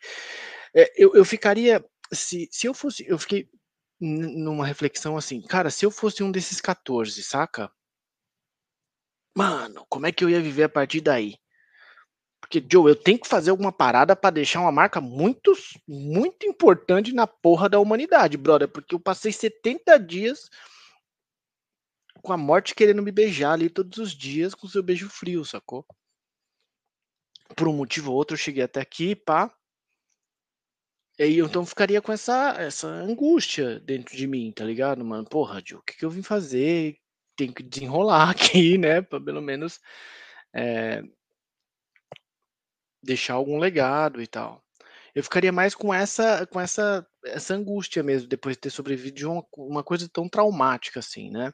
é, 0.75 0.93
eu, 0.95 1.15
eu 1.15 1.25
ficaria. 1.25 1.83
Se, 2.13 2.47
se 2.51 2.67
eu 2.67 2.73
fosse. 2.73 3.05
Eu 3.07 3.17
fiquei 3.17 3.49
numa 3.99 4.65
reflexão 4.65 5.17
assim, 5.17 5.41
cara, 5.41 5.71
se 5.71 5.83
eu 5.85 5.89
fosse 5.89 6.21
um 6.21 6.31
desses 6.31 6.61
14, 6.61 7.23
saca? 7.23 7.71
Mano, 9.35 9.85
como 9.89 10.05
é 10.05 10.11
que 10.11 10.23
eu 10.23 10.29
ia 10.29 10.41
viver 10.41 10.63
a 10.63 10.69
partir 10.69 11.01
daí? 11.01 11.35
Porque, 12.49 12.65
Joe, 12.71 12.89
eu 12.89 12.95
tenho 12.95 13.19
que 13.19 13.27
fazer 13.27 13.49
alguma 13.49 13.73
parada 13.73 14.15
para 14.15 14.29
deixar 14.29 14.61
uma 14.61 14.71
marca 14.71 15.01
muito, 15.01 15.53
muito 15.85 16.45
importante 16.45 17.11
na 17.11 17.27
porra 17.27 17.67
da 17.67 17.77
humanidade, 17.77 18.37
brother. 18.37 18.69
Porque 18.69 18.95
eu 18.95 18.99
passei 18.99 19.33
70 19.33 19.99
dias 19.99 20.49
com 22.21 22.31
a 22.31 22.37
morte 22.37 22.73
querendo 22.73 23.03
me 23.03 23.11
beijar 23.11 23.51
ali 23.51 23.69
todos 23.69 23.97
os 23.97 24.13
dias 24.13 24.55
com 24.55 24.65
seu 24.65 24.81
beijo 24.81 25.09
frio, 25.09 25.43
sacou? 25.43 25.85
Por 27.53 27.67
um 27.67 27.73
motivo 27.73 28.11
ou 28.11 28.17
outro, 28.17 28.35
eu 28.35 28.39
cheguei 28.39 28.63
até 28.63 28.79
aqui, 28.79 29.13
pá. 29.13 29.53
E 31.19 31.23
aí, 31.23 31.39
então 31.39 31.65
ficaria 31.65 32.01
com 32.01 32.13
essa, 32.13 32.55
essa 32.57 32.87
angústia 32.87 33.77
dentro 33.81 34.15
de 34.15 34.25
mim, 34.25 34.53
tá 34.53 34.63
ligado, 34.63 35.03
mano? 35.03 35.27
Porra, 35.27 35.61
Joe, 35.65 35.79
o 35.79 35.83
que, 35.83 35.97
que 35.97 36.05
eu 36.05 36.09
vim 36.09 36.21
fazer? 36.21 36.97
Tem 37.35 37.51
que 37.51 37.61
desenrolar 37.61 38.29
aqui, 38.31 38.77
né? 38.77 39.01
Pra 39.01 39.19
pelo 39.19 39.41
menos. 39.41 39.81
É, 40.53 41.03
deixar 43.03 43.35
algum 43.35 43.57
legado 43.59 44.21
e 44.21 44.27
tal. 44.27 44.61
Eu 45.15 45.23
ficaria 45.23 45.51
mais 45.51 45.73
com 45.75 45.93
essa 45.93 46.45
com 46.47 46.59
essa 46.61 47.05
essa 47.25 47.55
angústia 47.55 48.03
mesmo, 48.03 48.27
depois 48.29 48.55
de 48.55 48.61
ter 48.61 48.69
sobrevivido 48.69 49.31
uma, 49.31 49.43
uma 49.57 49.83
coisa 49.83 50.07
tão 50.11 50.29
traumática 50.29 50.99
assim, 50.99 51.31
né. 51.31 51.51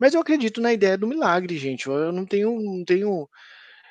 Mas 0.00 0.14
eu 0.14 0.20
acredito 0.20 0.60
na 0.60 0.72
ideia 0.72 0.98
do 0.98 1.06
milagre, 1.08 1.58
gente, 1.58 1.88
eu 1.88 2.12
não 2.12 2.26
tenho 2.26 2.60
não 2.60 2.84
tenho 2.84 3.28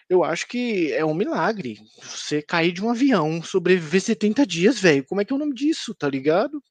eu 0.10 0.24
acho 0.24 0.48
que 0.48 0.92
é 0.94 1.06
um 1.06 1.14
milagre 1.14 1.78
você 2.02 2.42
cair 2.42 2.72
de 2.74 2.84
um 2.84 2.90
avião, 2.92 3.44
sobreviver 3.44 4.02
70 4.02 4.46
dias, 4.46 4.80
velho, 4.80 5.06
como 5.06 5.22
é 5.22 5.26
que 5.26 5.34
é 5.34 5.36
o 5.36 5.40
nome 5.40 5.54
disso, 5.56 5.96
tá 5.96 6.10
ligado? 6.10 6.62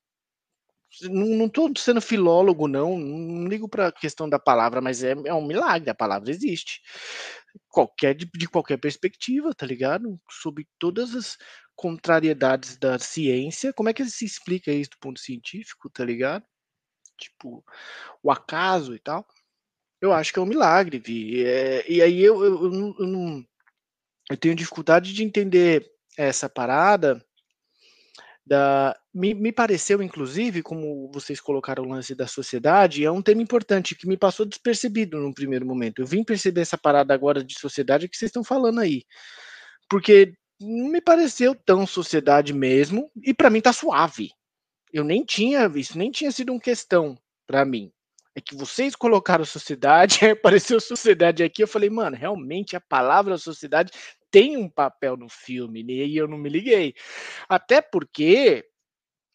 Não, 1.03 1.49
tô 1.49 1.71
sendo 1.77 2.01
filólogo 2.01 2.67
não, 2.67 2.99
não 2.99 3.47
ligo 3.47 3.69
pra 3.69 3.93
questão 3.93 4.29
da 4.29 4.39
palavra, 4.39 4.81
mas 4.81 5.03
é 5.05 5.13
é 5.27 5.35
um 5.35 5.47
milagre, 5.47 5.91
a 5.91 5.95
palavra 5.95 6.31
existe 6.31 6.81
qualquer 7.69 8.15
de, 8.15 8.29
de 8.35 8.49
qualquer 8.49 8.79
perspectiva, 8.79 9.55
tá 9.55 9.67
ligado? 9.67 10.19
Sobre 10.31 10.67
todas 10.79 11.15
as 11.15 11.37
contrariedades 11.77 12.77
da 12.77 12.99
ciência, 12.99 13.73
como 13.73 13.89
é 13.89 13.95
que 13.95 14.05
se 14.07 14.25
explica 14.25 14.73
isso 14.73 14.91
do 14.91 14.99
ponto 15.01 15.21
científico, 15.21 15.91
tá 15.91 16.05
ligado? 16.05 16.45
Tipo, 17.19 17.65
o 18.23 18.31
acaso 18.31 18.95
e 18.95 18.99
tal. 19.01 19.27
Eu 20.01 20.13
acho 20.13 20.33
que 20.33 20.39
é 20.39 20.43
um 20.43 20.47
milagre, 20.47 20.99
Vi. 20.99 21.45
É, 21.45 21.91
e 21.91 22.03
aí 22.03 22.21
eu, 22.23 22.45
eu, 22.45 22.65
eu, 22.65 22.97
eu, 23.01 23.45
eu 24.31 24.37
tenho 24.37 24.55
dificuldade 24.55 25.13
de 25.13 25.25
entender 25.25 25.87
essa 26.17 26.49
parada 26.49 27.25
da, 28.49 28.99
me, 29.13 29.35
me, 29.35 29.53
pareceu, 29.53 30.03
inclusive, 30.03 30.63
como 30.63 31.11
vocês 31.13 31.41
colocaram 31.41 31.85
o 31.85 31.89
lance 31.89 32.15
da 32.15 32.27
sociedade, 32.27 33.05
é 33.05 33.11
um 33.11 33.21
tema 33.21 33.43
importante 33.43 33.95
que 33.95 34.09
me 34.09 34.17
passou 34.17 34.47
despercebido 34.47 35.19
no 35.19 35.35
primeiro 35.35 35.67
momento. 35.67 36.01
Eu 36.01 36.07
vim 36.07 36.25
perceber 36.25 36.63
essa 36.63 36.79
parada 36.79 37.13
agora 37.13 37.45
de 37.45 37.59
sociedade 37.59 38.09
que 38.09 38.17
vocês 38.17 38.31
estão 38.31 38.43
falando 38.43 38.81
aí. 38.81 39.05
Porque 39.89 40.33
não 40.61 40.89
me 40.89 41.01
pareceu 41.01 41.55
tão 41.55 41.87
sociedade 41.87 42.55
mesmo, 42.55 43.11
e 43.23 43.35
para 43.35 43.51
mim 43.51 43.61
tá 43.61 43.73
suave. 43.73 44.31
Eu 44.93 45.05
nem 45.05 45.25
tinha 45.25 45.69
visto, 45.69 45.99
nem 45.99 46.11
tinha 46.11 46.33
sido 46.33 46.51
uma 46.53 46.61
questão 46.61 47.17
para 47.47 47.65
mim. 47.67 47.93
É 48.35 48.41
que 48.41 48.57
vocês 48.57 48.97
colocaram 48.97 49.45
sociedade, 49.45 50.21
apareceu 50.31 50.81
sociedade 50.81 51.43
aqui. 51.43 51.63
Eu 51.63 51.69
falei, 51.69 51.91
mano, 51.91 52.17
realmente 52.17 52.75
a 52.77 52.81
palavra 52.81 53.37
sociedade 53.37 53.93
tem 54.31 54.57
um 54.57 54.69
papel 54.69 55.17
no 55.17 55.29
filme, 55.29 55.83
né? 55.83 55.93
e 55.93 56.17
eu 56.17 56.29
não 56.29 56.39
me 56.39 56.49
liguei. 56.49 56.95
Até 57.49 57.81
porque 57.81 58.65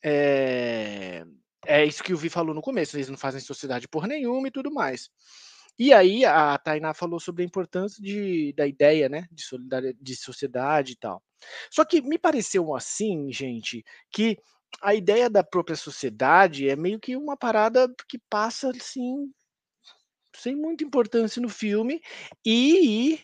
é, 0.04 1.26
é 1.66 1.86
isso 1.86 2.04
que 2.04 2.14
o 2.14 2.18
Vi 2.18 2.30
falou 2.30 2.54
no 2.54 2.62
começo, 2.62 2.96
eles 2.96 3.10
não 3.10 3.18
fazem 3.18 3.39
sociedade 3.41 3.88
por 3.88 4.08
nenhuma 4.08 4.48
e 4.48 4.52
tudo 4.52 4.72
mais. 4.72 5.10
E 5.78 5.91
aí 5.91 6.24
a 6.24 6.58
Tainá 6.58 6.94
falou 6.94 7.20
sobre 7.20 7.44
a 7.44 7.46
importância 7.46 8.02
de, 8.02 8.54
da 8.54 8.68
ideia, 8.68 9.10
né, 9.10 9.28
de 9.32 9.44
solidariedade, 9.44 10.04
de 10.04 10.16
sociedade 10.16 10.91
e 10.94 10.96
tal. 10.96 11.24
Só 11.72 11.84
que 11.84 12.02
me 12.02 12.18
pareceu 12.18 12.76
assim, 12.76 13.32
gente, 13.32 13.84
que 14.12 14.38
a 14.82 14.94
ideia 14.94 15.30
da 15.30 15.44
própria 15.44 15.76
sociedade 15.76 16.70
é 16.70 16.76
meio 16.76 17.00
que 17.00 17.16
uma 17.16 17.38
parada 17.38 17.91
que 18.08 18.20
passa 18.30 18.70
assim 18.70 19.32
sem 20.36 20.56
muita 20.56 20.84
importância 20.84 21.41
no 21.41 21.50
filme 21.50 22.02
e 22.46 23.20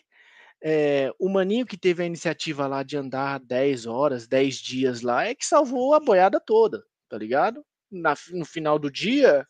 é, 0.62 1.10
o 1.18 1.28
maninho 1.28 1.66
que 1.66 1.76
teve 1.76 2.02
a 2.02 2.06
iniciativa 2.06 2.66
lá 2.66 2.82
de 2.82 2.96
andar 2.96 3.40
10 3.40 3.86
horas, 3.86 4.26
10 4.26 4.56
dias 4.56 5.00
lá, 5.02 5.24
é 5.24 5.34
que 5.34 5.46
salvou 5.46 5.94
a 5.94 6.00
boiada 6.00 6.40
toda, 6.40 6.84
tá 7.08 7.16
ligado? 7.16 7.64
Na, 7.90 8.14
no 8.30 8.44
final 8.44 8.78
do 8.78 8.90
dia, 8.90 9.46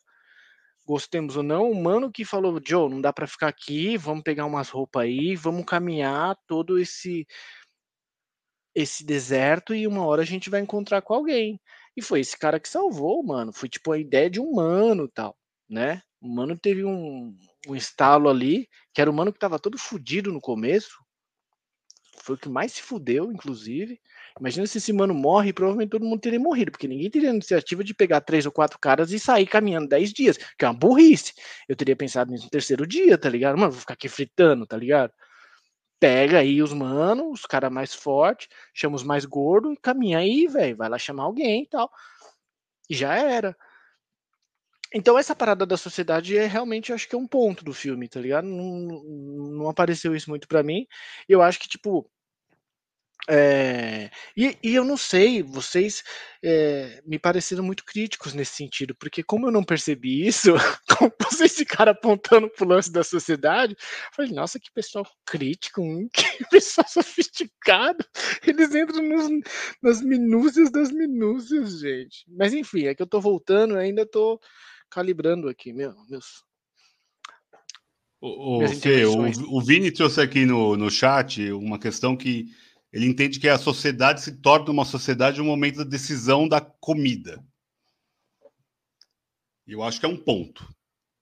gostemos 0.86 1.36
ou 1.36 1.42
não, 1.42 1.70
o 1.70 1.82
mano 1.82 2.11
que 2.11 2.24
falou, 2.24 2.61
Joe, 2.64 2.90
não 2.90 3.00
dá 3.00 3.12
para 3.12 3.26
ficar 3.26 3.48
aqui, 3.48 3.96
vamos 3.96 4.22
pegar 4.22 4.46
umas 4.46 4.68
roupas 4.70 5.02
aí, 5.02 5.36
vamos 5.36 5.64
caminhar 5.64 6.36
todo 6.46 6.78
esse 6.78 7.26
esse 8.74 9.04
deserto 9.04 9.74
e 9.74 9.86
uma 9.86 10.04
hora 10.06 10.22
a 10.22 10.24
gente 10.24 10.48
vai 10.48 10.61
encontrar 10.61 11.02
com 11.02 11.12
alguém. 11.14 11.61
E 11.96 12.02
foi 12.02 12.20
esse 12.20 12.38
cara 12.38 12.61
que 12.61 12.68
salvou, 12.68 13.22
mano. 13.22 13.52
Foi 13.52 13.68
tipo 13.68 13.92
a 13.92 13.98
ideia 13.98 14.30
de 14.30 14.40
um 14.40 14.52
mano 14.54 15.08
tal, 15.08 15.36
né? 15.68 16.02
O 16.21 16.29
mano 16.29 16.57
teve 16.57 16.85
um, 16.85 17.35
um 17.66 17.75
estalo 17.75 18.29
ali, 18.29 18.68
que 18.93 19.01
era 19.01 19.11
o 19.11 19.14
mano 19.14 19.33
que 19.33 19.39
tava 19.39 19.59
todo 19.59 19.79
fudido 19.79 20.33
no 20.33 20.41
começo. 20.41 20.99
Foi 22.23 22.35
o 22.35 22.39
que 22.39 22.49
mais 22.49 22.73
se 22.73 22.83
fudeu, 22.83 23.33
inclusive. 23.33 23.99
Imagina 24.39 24.66
se 24.66 24.79
esse 24.79 24.93
mano 24.93 25.14
morre, 25.14 25.53
provavelmente 25.53 25.91
todo 25.91 26.05
mundo 26.05 26.21
teria 26.21 26.39
morrido, 26.39 26.71
porque 26.71 26.87
ninguém 26.87 27.11
teria 27.11 27.31
a 27.31 27.35
iniciativa 27.35 27.83
de 27.83 27.95
pegar 27.95 28.21
três 28.21 28.45
ou 28.45 28.53
quatro 28.53 28.79
caras 28.79 29.11
e 29.11 29.18
sair 29.18 29.47
caminhando 29.47 29.89
dez 29.89 30.12
dias, 30.12 30.37
que 30.37 30.64
é 30.64 30.68
uma 30.68 30.75
burrice. 30.75 31.33
Eu 31.66 31.75
teria 31.75 31.97
pensado 31.97 32.31
nisso 32.31 32.45
no 32.45 32.51
terceiro 32.51 32.87
dia, 32.87 33.16
tá 33.16 33.29
ligado? 33.29 33.57
Mano, 33.57 33.73
vou 33.73 33.81
ficar 33.81 33.95
aqui 33.95 34.09
fritando, 34.09 34.66
tá 34.66 34.77
ligado? 34.77 35.12
Pega 35.99 36.39
aí 36.41 36.62
os 36.62 36.73
manos, 36.73 37.41
os 37.41 37.47
caras 37.47 37.73
mais 37.73 37.95
fortes, 37.95 38.49
chama 38.75 38.97
os 38.97 39.03
mais 39.03 39.25
gordos 39.25 39.73
e 39.73 39.77
caminha 39.81 40.18
aí, 40.18 40.47
velho. 40.47 40.77
Vai 40.77 40.89
lá 40.89 40.99
chamar 40.99 41.25
alguém 41.25 41.62
e 41.62 41.68
tal. 41.68 41.91
E 42.89 42.95
já 42.95 43.14
era. 43.14 43.57
Então 44.93 45.18
essa 45.18 45.36
parada 45.36 45.64
da 45.64 45.76
sociedade 45.76 46.36
é 46.36 46.47
realmente, 46.47 46.93
acho 46.93 47.09
que 47.09 47.14
é 47.14 47.18
um 47.18 47.26
ponto 47.26 47.64
do 47.64 47.72
filme, 47.72 48.09
tá 48.09 48.20
ligado? 48.20 48.47
Não, 48.47 49.03
não 49.61 49.68
apareceu 49.68 50.14
isso 50.14 50.28
muito 50.30 50.49
para 50.49 50.62
mim. 50.62 50.86
Eu 51.28 51.43
acho 51.43 51.61
que, 51.61 51.68
tipo, 51.68 52.11
é, 53.28 54.11
e, 54.36 54.57
e, 54.62 54.74
eu 54.74 54.84
não 54.84 54.97
sei, 54.97 55.43
vocês 55.43 56.03
é, 56.43 57.01
me 57.07 57.18
pareceram 57.18 57.62
muito 57.62 57.84
críticos 57.84 58.34
nesse 58.34 58.55
sentido, 58.55 58.95
porque 58.95 59.22
como 59.22 59.47
eu 59.47 59.53
não 59.53 59.62
percebi 59.62 60.26
isso, 60.26 60.53
como 60.99 61.12
vocês 61.30 61.55
ficaram 61.55 61.93
apontando 61.93 62.49
pro 62.49 62.66
lance 62.66 62.91
da 62.91 63.05
sociedade, 63.05 63.76
eu 63.78 64.14
falei, 64.16 64.32
nossa, 64.32 64.59
que 64.59 64.72
pessoal 64.72 65.07
crítico, 65.24 65.80
hein? 65.82 66.09
que 66.12 66.45
pessoal 66.51 66.88
sofisticado, 66.88 68.05
eles 68.45 68.74
entram 68.74 69.03
nos, 69.03 69.28
nas 69.82 70.03
minúcias 70.03 70.70
das 70.72 70.91
minúcias, 70.91 71.78
gente. 71.78 72.24
Mas 72.28 72.53
enfim, 72.55 72.86
é 72.86 72.95
que 72.95 73.03
eu 73.03 73.07
tô 73.07 73.20
voltando, 73.20 73.76
ainda 73.76 74.05
tô 74.07 74.41
calibrando 74.91 75.49
aqui, 75.49 75.72
meu, 75.72 75.95
meus. 76.09 76.45
O, 78.20 78.64
o, 78.64 78.68
Fê, 78.68 79.07
o, 79.07 79.57
o 79.57 79.62
Vini 79.62 79.91
trouxe 79.91 80.20
aqui 80.20 80.45
no, 80.45 80.76
no 80.76 80.91
chat 80.91 81.51
uma 81.53 81.78
questão 81.78 82.14
que 82.14 82.49
ele 82.93 83.07
entende 83.07 83.38
que 83.38 83.49
a 83.49 83.57
sociedade 83.57 84.20
se 84.20 84.32
torna 84.41 84.70
uma 84.70 84.84
sociedade 84.84 85.38
no 85.38 85.45
momento 85.45 85.76
da 85.78 85.84
decisão 85.84 86.47
da 86.47 86.61
comida. 86.61 87.43
E 89.66 89.72
eu 89.72 89.82
acho 89.82 90.01
que 90.01 90.07
é 90.07 90.09
um 90.09 90.16
ponto. 90.16 90.68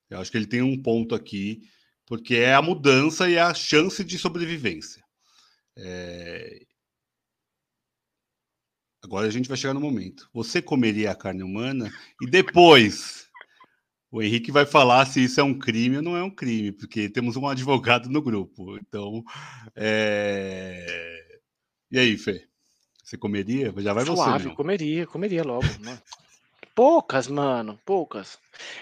Eu 0.09 0.19
acho 0.19 0.31
que 0.31 0.39
ele 0.39 0.47
tem 0.47 0.63
um 0.63 0.83
ponto 0.83 1.15
aqui, 1.15 1.61
porque 2.07 2.37
é 2.37 2.55
a 2.55 2.63
mudança 2.63 3.29
e 3.29 3.39
a 3.39 3.53
chance 3.53 4.03
de 4.03 4.19
sobrevivência. 4.19 5.05
É... 5.77 6.67
Agora 9.05 9.29
a 9.29 9.31
gente 9.31 9.49
vai 9.49 9.57
chegar 9.57 9.75
no 9.75 9.81
momento. 9.81 10.29
Você 10.33 10.61
comeria 10.61 11.13
a 11.13 11.15
carne 11.15 11.43
humana 11.43 11.93
e 12.21 12.27
depois 12.27 13.28
o 14.11 14.23
Henrique 14.23 14.51
vai 14.51 14.65
falar 14.65 15.07
se 15.07 15.23
isso 15.23 15.41
é 15.41 15.43
um 15.43 15.59
crime 15.59 15.97
ou 15.97 16.03
não 16.03 16.17
é 16.17 16.23
um 16.23 16.31
crime, 16.31 16.73
porque 16.73 17.09
temos 17.09 17.37
um 17.37 17.47
advogado 17.47 18.09
no 18.09 18.23
grupo. 18.23 18.77
Então, 18.79 19.23
é... 19.77 21.39
E 21.91 21.99
aí, 21.99 22.17
Fê? 22.17 22.47
Você 23.05 23.17
comeria? 23.17 23.73
Já 23.79 23.93
vai 23.93 24.05
Suave, 24.05 24.43
você. 24.43 24.49
Né? 24.51 24.55
comeria, 24.55 25.07
comeria 25.07 25.43
logo. 25.43 25.65
Mano. 25.83 25.99
Poucas, 26.75 27.27
mano, 27.27 27.81
poucas. 27.85 28.39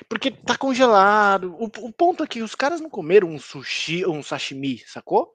Porque 0.09 0.31
tá 0.31 0.57
congelado. 0.59 1.55
O, 1.55 1.64
o 1.64 1.93
ponto 1.93 2.22
é 2.22 2.27
que 2.27 2.43
os 2.43 2.55
caras 2.55 2.81
não 2.81 2.91
comeram 2.91 3.29
um 3.29 3.39
sushi 3.39 4.05
ou 4.05 4.14
um 4.14 4.22
sashimi, 4.22 4.83
sacou? 4.87 5.33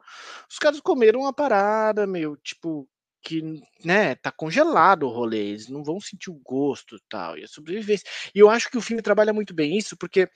Os 0.49 0.59
caras 0.59 0.79
comeram 0.79 1.21
uma 1.21 1.33
parada, 1.33 2.05
meio, 2.05 2.37
tipo, 2.43 2.87
que, 3.21 3.61
né, 3.83 4.15
tá 4.15 4.31
congelado 4.31 5.03
o 5.03 5.09
rolê, 5.09 5.49
eles 5.49 5.67
não 5.67 5.83
vão 5.83 5.99
sentir 5.99 6.29
o 6.29 6.41
gosto 6.43 6.95
e 6.95 7.01
tal, 7.09 7.37
e 7.37 7.43
a 7.43 7.47
sobrevivência. 7.47 8.05
E 8.33 8.39
eu 8.39 8.49
acho 8.49 8.69
que 8.69 8.77
o 8.77 8.81
filme 8.81 9.01
trabalha 9.01 9.33
muito 9.33 9.53
bem 9.53 9.77
isso, 9.77 9.95
porque 9.97 10.29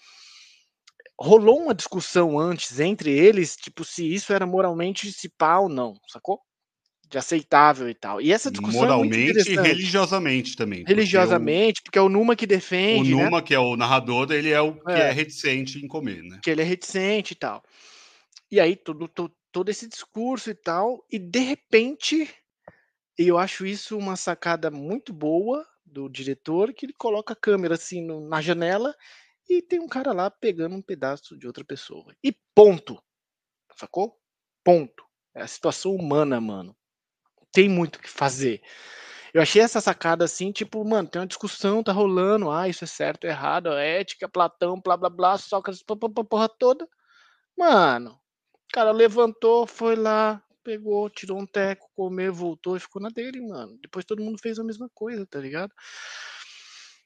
rolou 1.20 1.62
uma 1.62 1.74
discussão 1.74 2.38
antes 2.38 2.80
entre 2.80 3.12
eles, 3.12 3.56
tipo, 3.56 3.84
se 3.84 4.06
isso 4.14 4.34
era 4.34 4.46
moralmente 4.46 5.12
se 5.12 5.30
pá 5.30 5.60
ou 5.60 5.70
não, 5.70 5.96
sacou? 6.08 6.40
de 7.10 7.18
aceitável 7.18 7.90
e 7.90 7.94
tal. 7.94 8.20
E 8.20 8.32
essa 8.32 8.52
discussão 8.52 8.82
moralmente 8.82 9.50
é 9.50 9.54
e 9.54 9.56
religiosamente 9.56 10.56
também. 10.56 10.84
Religiosamente, 10.88 11.82
porque, 11.82 11.82
o, 11.82 11.84
porque 11.84 12.00
é 12.00 12.02
o 12.02 12.10
Numa 12.10 12.36
que 12.36 12.48
defende, 12.48 13.14
O 13.14 13.18
né? 13.18 13.24
Numa, 13.26 13.38
né? 13.38 13.44
que 13.44 13.54
é 13.54 13.60
o 13.60 13.76
narrador, 13.78 14.32
ele 14.32 14.52
é 14.52 14.62
o 14.62 14.74
que 14.74 14.92
é. 14.92 15.10
é. 15.10 15.12
reticente 15.12 15.84
em 15.84 15.88
comer, 15.88 16.24
né? 16.24 16.40
Que 16.42 16.50
ele 16.50 16.62
é 16.62 16.66
reticente 16.66 17.34
e 17.34 17.36
tal. 17.36 17.64
E 18.52 18.60
aí 18.60 18.76
todo, 18.76 19.08
todo, 19.08 19.34
todo 19.52 19.70
esse 19.70 19.88
discurso 19.88 20.50
e 20.50 20.56
tal, 20.56 21.06
e 21.12 21.20
de 21.20 21.40
repente, 21.40 22.30
eu 23.18 23.38
acho 23.38 23.66
isso 23.66 23.98
uma 23.98 24.16
sacada 24.16 24.70
muito 24.72 25.14
boa 25.14 25.66
do 25.86 26.10
diretor, 26.10 26.74
que 26.74 26.86
ele 26.86 26.94
coloca 26.94 27.34
a 27.34 27.38
câmera 27.38 27.76
assim 27.76 28.04
no, 28.04 28.28
na 28.28 28.42
janela 28.42 28.96
e 29.50 29.62
tem 29.62 29.80
um 29.80 29.88
cara 29.88 30.12
lá 30.14 30.30
pegando 30.30 30.76
um 30.76 30.82
pedaço 30.82 31.38
de 31.38 31.48
outra 31.48 31.64
pessoa. 31.64 32.16
E 32.24 32.32
ponto. 32.54 33.02
Sacou? 33.76 34.20
Ponto. 34.64 35.06
É 35.34 35.42
a 35.42 35.48
situação 35.48 35.96
humana, 35.96 36.42
mano 36.42 36.76
tem 37.56 37.70
muito 37.70 37.96
o 37.96 38.00
que 38.00 38.10
fazer. 38.10 38.62
Eu 39.34 39.42
achei 39.42 39.62
essa 39.62 39.80
sacada 39.80 40.26
assim, 40.26 40.52
tipo, 40.52 40.84
mano, 40.84 41.08
tem 41.08 41.22
uma 41.22 41.28
discussão, 41.28 41.82
tá 41.82 41.94
rolando, 41.94 42.52
ah, 42.52 42.68
isso 42.68 42.84
é 42.84 42.88
certo, 42.88 43.26
é 43.26 43.30
errado, 43.30 43.72
ética, 43.72 44.28
Platão, 44.28 44.80
blá 44.82 44.98
blá 44.98 45.10
blá, 45.10 45.38
Sócrates, 45.38 45.82
porra 46.30 46.50
toda. 46.50 46.88
Mano, 47.58 48.12
o 48.12 48.74
cara 48.74 48.92
levantou, 48.92 49.66
foi 49.66 49.96
lá, 49.96 50.44
pegou, 50.66 51.08
tirou 51.10 51.40
um 51.40 51.46
teco, 51.46 51.90
comeu, 51.96 52.34
voltou 52.34 52.76
e 52.76 52.80
ficou 52.80 53.00
na 53.00 53.10
dele, 53.10 53.40
mano. 53.40 53.78
Depois 53.80 54.04
todo 54.04 54.24
mundo 54.24 54.40
fez 54.42 54.58
a 54.58 54.64
mesma 54.64 54.90
coisa, 54.94 55.26
tá 55.28 55.40
ligado? 55.40 55.72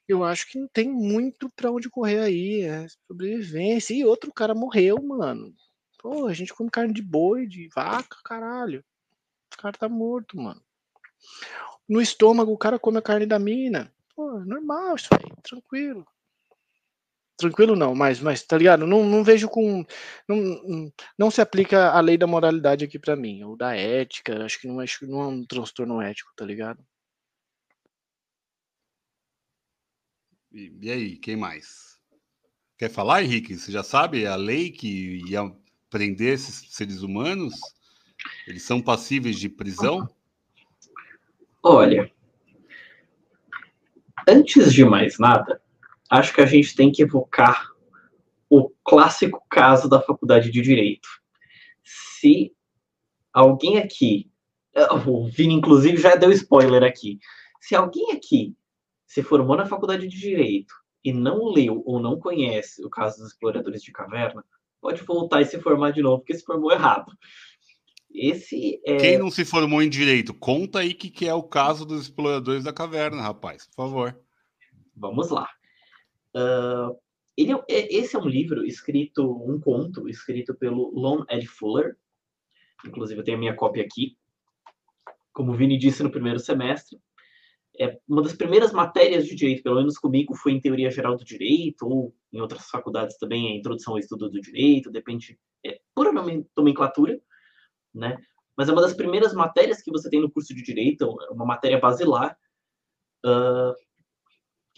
Eu 0.08 0.24
acho 0.24 0.50
que 0.50 0.58
não 0.58 0.66
tem 0.66 0.90
muito 0.90 1.48
pra 1.50 1.70
onde 1.70 1.90
correr 1.90 2.20
aí, 2.20 2.62
é 2.62 2.86
sobrevivência. 3.06 3.94
E 3.94 4.04
outro 4.04 4.32
cara 4.32 4.54
morreu, 4.54 5.00
mano. 5.00 5.54
Pô, 5.98 6.26
a 6.26 6.32
gente 6.32 6.54
come 6.54 6.70
carne 6.70 6.94
de 6.94 7.02
boi, 7.02 7.46
de 7.46 7.68
vaca, 7.74 8.16
caralho. 8.24 8.82
O 9.52 9.56
cara 9.58 9.76
tá 9.76 9.88
morto, 9.88 10.36
mano. 10.36 10.62
No 11.86 12.00
estômago, 12.00 12.50
o 12.52 12.58
cara 12.58 12.78
come 12.78 12.98
a 12.98 13.02
carne 13.02 13.26
da 13.26 13.38
mina. 13.38 13.92
Pô, 14.16 14.40
normal 14.40 14.96
isso 14.96 15.08
aí, 15.12 15.30
tranquilo. 15.42 16.06
Tranquilo 17.40 17.74
não, 17.74 17.94
mas, 17.94 18.20
mas 18.20 18.42
tá 18.42 18.58
ligado? 18.58 18.86
Não, 18.86 19.02
não 19.02 19.24
vejo 19.24 19.48
com. 19.48 19.82
Não, 20.28 20.92
não 21.18 21.30
se 21.30 21.40
aplica 21.40 21.90
a 21.90 22.00
lei 22.00 22.18
da 22.18 22.26
moralidade 22.26 22.84
aqui 22.84 22.98
para 22.98 23.16
mim, 23.16 23.42
ou 23.42 23.56
da 23.56 23.74
ética. 23.74 24.44
Acho 24.44 24.60
que 24.60 24.66
não 24.68 24.82
é, 24.82 24.84
não 25.02 25.22
é 25.22 25.26
um 25.26 25.46
transtorno 25.46 26.02
ético, 26.02 26.30
tá 26.36 26.44
ligado? 26.44 26.84
E, 30.52 30.70
e 30.82 30.90
aí, 30.90 31.16
quem 31.16 31.34
mais? 31.34 31.98
Quer 32.76 32.90
falar, 32.90 33.22
Henrique? 33.22 33.56
Você 33.56 33.72
já 33.72 33.82
sabe 33.82 34.26
a 34.26 34.36
lei 34.36 34.70
que 34.70 35.22
ia 35.26 35.50
prender 35.88 36.34
esses 36.34 36.74
seres 36.74 37.00
humanos? 37.00 37.54
Eles 38.46 38.62
são 38.64 38.82
passíveis 38.82 39.38
de 39.38 39.48
prisão? 39.48 40.06
Olha, 41.62 42.12
antes 44.28 44.74
de 44.74 44.84
mais 44.84 45.18
nada, 45.18 45.59
acho 46.10 46.34
que 46.34 46.40
a 46.40 46.46
gente 46.46 46.74
tem 46.74 46.90
que 46.90 47.02
evocar 47.02 47.70
o 48.48 48.68
clássico 48.84 49.40
caso 49.48 49.88
da 49.88 50.02
faculdade 50.02 50.50
de 50.50 50.60
direito. 50.60 51.08
Se 51.84 52.52
alguém 53.32 53.78
aqui, 53.78 54.28
o 55.06 55.28
Vini 55.28 55.54
inclusive 55.54 55.96
já 55.96 56.16
deu 56.16 56.32
spoiler 56.32 56.82
aqui, 56.82 57.20
se 57.60 57.76
alguém 57.76 58.10
aqui 58.12 58.56
se 59.06 59.22
formou 59.22 59.56
na 59.56 59.66
faculdade 59.66 60.08
de 60.08 60.18
direito 60.18 60.74
e 61.04 61.12
não 61.12 61.44
leu 61.44 61.82
ou 61.86 62.00
não 62.00 62.18
conhece 62.18 62.84
o 62.84 62.90
caso 62.90 63.18
dos 63.18 63.28
exploradores 63.28 63.82
de 63.82 63.92
caverna, 63.92 64.44
pode 64.80 65.02
voltar 65.02 65.40
e 65.40 65.46
se 65.46 65.60
formar 65.60 65.92
de 65.92 66.02
novo, 66.02 66.18
porque 66.18 66.34
se 66.34 66.44
formou 66.44 66.72
errado. 66.72 67.12
Esse 68.12 68.80
é... 68.84 68.96
Quem 68.96 69.18
não 69.18 69.30
se 69.30 69.44
formou 69.44 69.80
em 69.80 69.88
direito, 69.88 70.34
conta 70.34 70.80
aí 70.80 70.92
que, 70.92 71.08
que 71.08 71.28
é 71.28 71.34
o 71.34 71.42
caso 71.42 71.84
dos 71.84 72.02
exploradores 72.02 72.64
da 72.64 72.72
caverna, 72.72 73.22
rapaz, 73.22 73.66
por 73.66 73.84
favor. 73.84 74.20
Vamos 74.96 75.30
lá. 75.30 75.48
Uh, 76.36 76.96
ele 77.36 77.52
é, 77.52 77.64
é, 77.68 77.94
esse 77.96 78.16
é 78.16 78.18
um 78.18 78.28
livro 78.28 78.64
escrito, 78.64 79.22
um 79.22 79.58
conto 79.60 80.08
escrito 80.08 80.54
pelo 80.54 80.90
Lon 80.90 81.24
Ed 81.28 81.46
Fuller. 81.46 81.96
Inclusive, 82.86 83.20
eu 83.20 83.24
tenho 83.24 83.36
a 83.36 83.40
minha 83.40 83.56
cópia 83.56 83.82
aqui. 83.82 84.16
Como 85.32 85.52
o 85.52 85.54
Vini 85.54 85.78
disse 85.78 86.02
no 86.02 86.10
primeiro 86.10 86.38
semestre, 86.38 86.98
é 87.78 87.98
uma 88.06 88.22
das 88.22 88.34
primeiras 88.34 88.72
matérias 88.72 89.26
de 89.26 89.34
direito, 89.34 89.62
pelo 89.62 89.76
menos 89.76 89.96
comigo, 89.96 90.34
foi 90.34 90.52
em 90.52 90.60
teoria 90.60 90.90
geral 90.90 91.16
do 91.16 91.24
direito, 91.24 91.86
ou 91.86 92.14
em 92.32 92.40
outras 92.40 92.68
faculdades 92.68 93.16
também 93.16 93.48
é 93.48 93.56
introdução 93.56 93.94
ao 93.94 93.98
estudo 93.98 94.28
do 94.28 94.40
direito, 94.40 94.90
depende, 94.90 95.38
é 95.64 95.80
pura 95.94 96.12
nomenclatura, 96.56 97.18
né? 97.94 98.18
Mas 98.54 98.68
é 98.68 98.72
uma 98.72 98.82
das 98.82 98.92
primeiras 98.92 99.32
matérias 99.32 99.80
que 99.80 99.90
você 99.90 100.10
tem 100.10 100.20
no 100.20 100.30
curso 100.30 100.54
de 100.54 100.62
direito, 100.62 101.04
é 101.04 101.32
uma 101.32 101.46
matéria 101.46 101.78
basilar, 101.78 102.36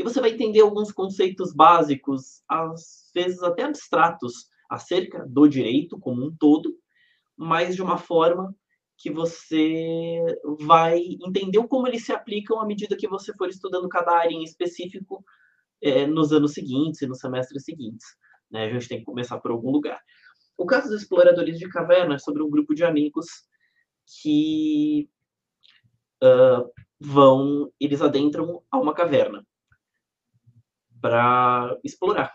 que 0.03 0.09
você 0.09 0.21
vai 0.21 0.31
entender 0.31 0.61
alguns 0.61 0.91
conceitos 0.91 1.55
básicos, 1.55 2.43
às 2.49 3.11
vezes 3.15 3.43
até 3.43 3.63
abstratos, 3.63 4.49
acerca 4.69 5.25
do 5.27 5.47
direito 5.47 5.99
como 5.99 6.27
um 6.27 6.35
todo, 6.35 6.77
mas 7.37 7.77
de 7.77 7.83
uma 7.83 7.97
forma 7.97 8.55
que 8.99 9.11
você 9.11 10.19
vai 10.61 10.99
entender 10.99 11.67
como 11.69 11.87
eles 11.87 12.05
se 12.05 12.13
aplicam 12.13 12.61
à 12.61 12.67
medida 12.67 12.97
que 12.97 13.09
você 13.09 13.33
for 13.35 13.49
estudando 13.49 13.89
cada 13.89 14.13
área 14.13 14.35
em 14.35 14.43
específico 14.43 15.25
é, 15.81 16.07
nos 16.07 16.33
anos 16.33 16.53
seguintes 16.53 17.03
e 17.03 17.07
nos 17.07 17.19
semestres 17.19 17.65
seguintes. 17.65 18.07
Né? 18.51 18.67
A 18.67 18.71
gente 18.71 18.89
tem 18.89 18.99
que 18.99 19.05
começar 19.05 19.39
por 19.41 19.51
algum 19.51 19.71
lugar. 19.71 20.01
O 20.57 20.67
caso 20.67 20.89
dos 20.89 21.03
exploradores 21.03 21.59
de 21.59 21.69
caverna 21.69 22.15
é 22.17 22.19
sobre 22.19 22.43
um 22.43 22.51
grupo 22.51 22.75
de 22.75 22.85
amigos 22.85 23.27
que 24.21 25.09
uh, 26.23 26.71
vão, 27.01 27.73
eles 27.81 28.03
adentram 28.03 28.63
a 28.71 28.79
uma 28.79 28.95
caverna 28.95 29.45
para 31.03 31.77
explorar. 31.85 32.33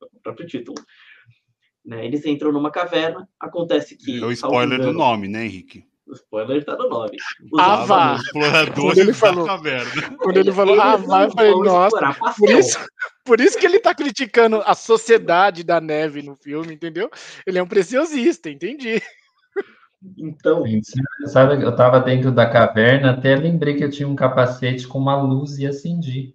O 0.00 0.20
próprio 0.20 0.46
título. 0.46 0.76
Né? 1.84 2.04
Eles 2.04 2.26
entram 2.26 2.52
numa 2.52 2.70
caverna, 2.70 3.28
acontece 3.40 3.96
que. 3.96 4.20
É 4.20 4.24
o 4.24 4.32
spoiler 4.32 4.80
do 4.80 4.92
nome, 4.92 5.28
né, 5.28 5.44
Henrique? 5.44 5.84
O 6.06 6.14
spoiler 6.14 6.58
está 6.58 6.76
no 6.76 6.88
nome. 6.88 7.16
ah, 7.58 7.84
vá! 7.84 8.18
Quando 8.74 8.98
ele 8.98 9.12
falou, 9.12 9.46
caverna. 9.46 10.16
Quando 10.18 10.36
ele 10.36 10.52
falou, 10.52 10.80
ah, 10.80 10.96
vá, 10.96 11.24
eu 11.24 11.30
falei, 11.30 11.52
nossa, 11.52 12.16
por 12.36 12.50
isso, 12.50 12.78
por 13.24 13.40
isso 13.40 13.58
que 13.58 13.64
ele 13.64 13.76
está 13.76 13.94
criticando 13.94 14.60
a 14.66 14.74
sociedade 14.74 15.62
da 15.62 15.80
neve 15.80 16.20
no 16.20 16.34
filme, 16.34 16.74
entendeu? 16.74 17.08
Ele 17.46 17.58
é 17.58 17.62
um 17.62 17.68
preciosista, 17.68 18.50
entendi. 18.50 19.00
Então. 20.18 20.64
Sabe, 21.26 21.62
eu 21.62 21.70
estava 21.70 22.00
dentro 22.00 22.32
da 22.32 22.50
caverna, 22.50 23.12
até 23.12 23.36
lembrei 23.36 23.76
que 23.76 23.84
eu 23.84 23.90
tinha 23.90 24.08
um 24.08 24.16
capacete 24.16 24.86
com 24.86 24.98
uma 24.98 25.20
luz 25.20 25.58
e 25.58 25.66
acendi. 25.66 26.34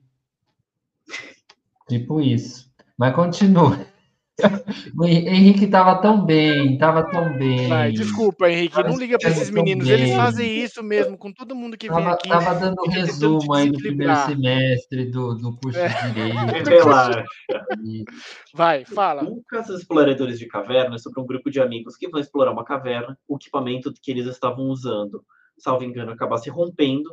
Tipo 1.87 2.21
isso. 2.21 2.69
Mas 2.97 3.15
continua. 3.15 3.85
O 4.95 5.05
Henrique 5.05 5.65
estava 5.65 5.99
tão 5.99 6.23
bem, 6.23 6.73
estava 6.73 7.09
tão 7.09 7.35
bem. 7.37 7.67
Vai, 7.67 7.91
desculpa, 7.91 8.49
Henrique, 8.49 8.83
não 8.83 8.95
liga 8.95 9.17
para 9.17 9.31
esses 9.31 9.49
meninos. 9.49 9.87
Eles 9.89 10.15
fazem 10.15 10.63
isso 10.63 10.83
mesmo 10.83 11.17
com 11.17 11.33
todo 11.33 11.55
mundo 11.55 11.75
que 11.75 11.89
vem 11.89 11.97
tava, 11.97 12.13
aqui. 12.13 12.29
Tava 12.29 12.53
dando 12.53 12.75
um 12.85 12.89
resumo 12.89 13.53
aí 13.53 13.71
do 13.71 13.79
primeiro 13.79 14.15
semestre 14.27 15.05
do, 15.05 15.33
do 15.33 15.57
curso 15.57 15.79
é. 15.79 15.89
de 15.89 16.13
Direito. 16.13 16.69
Relaxa. 16.69 17.25
Vai, 18.53 18.85
fala. 18.85 19.23
O 19.23 19.43
caso 19.47 19.71
dos 19.71 19.81
exploradores 19.81 20.37
de 20.37 20.45
caverna 20.45 20.95
é 20.95 20.99
sobre 20.99 21.19
um 21.19 21.25
grupo 21.25 21.49
de 21.49 21.59
amigos 21.59 21.97
que 21.97 22.07
vão 22.07 22.21
explorar 22.21 22.51
uma 22.51 22.63
caverna. 22.63 23.17
O 23.27 23.37
equipamento 23.37 23.91
que 24.01 24.11
eles 24.11 24.27
estavam 24.27 24.65
usando, 24.65 25.23
salvo 25.57 25.83
engano, 25.83 26.11
acaba 26.11 26.37
se 26.37 26.49
rompendo. 26.51 27.09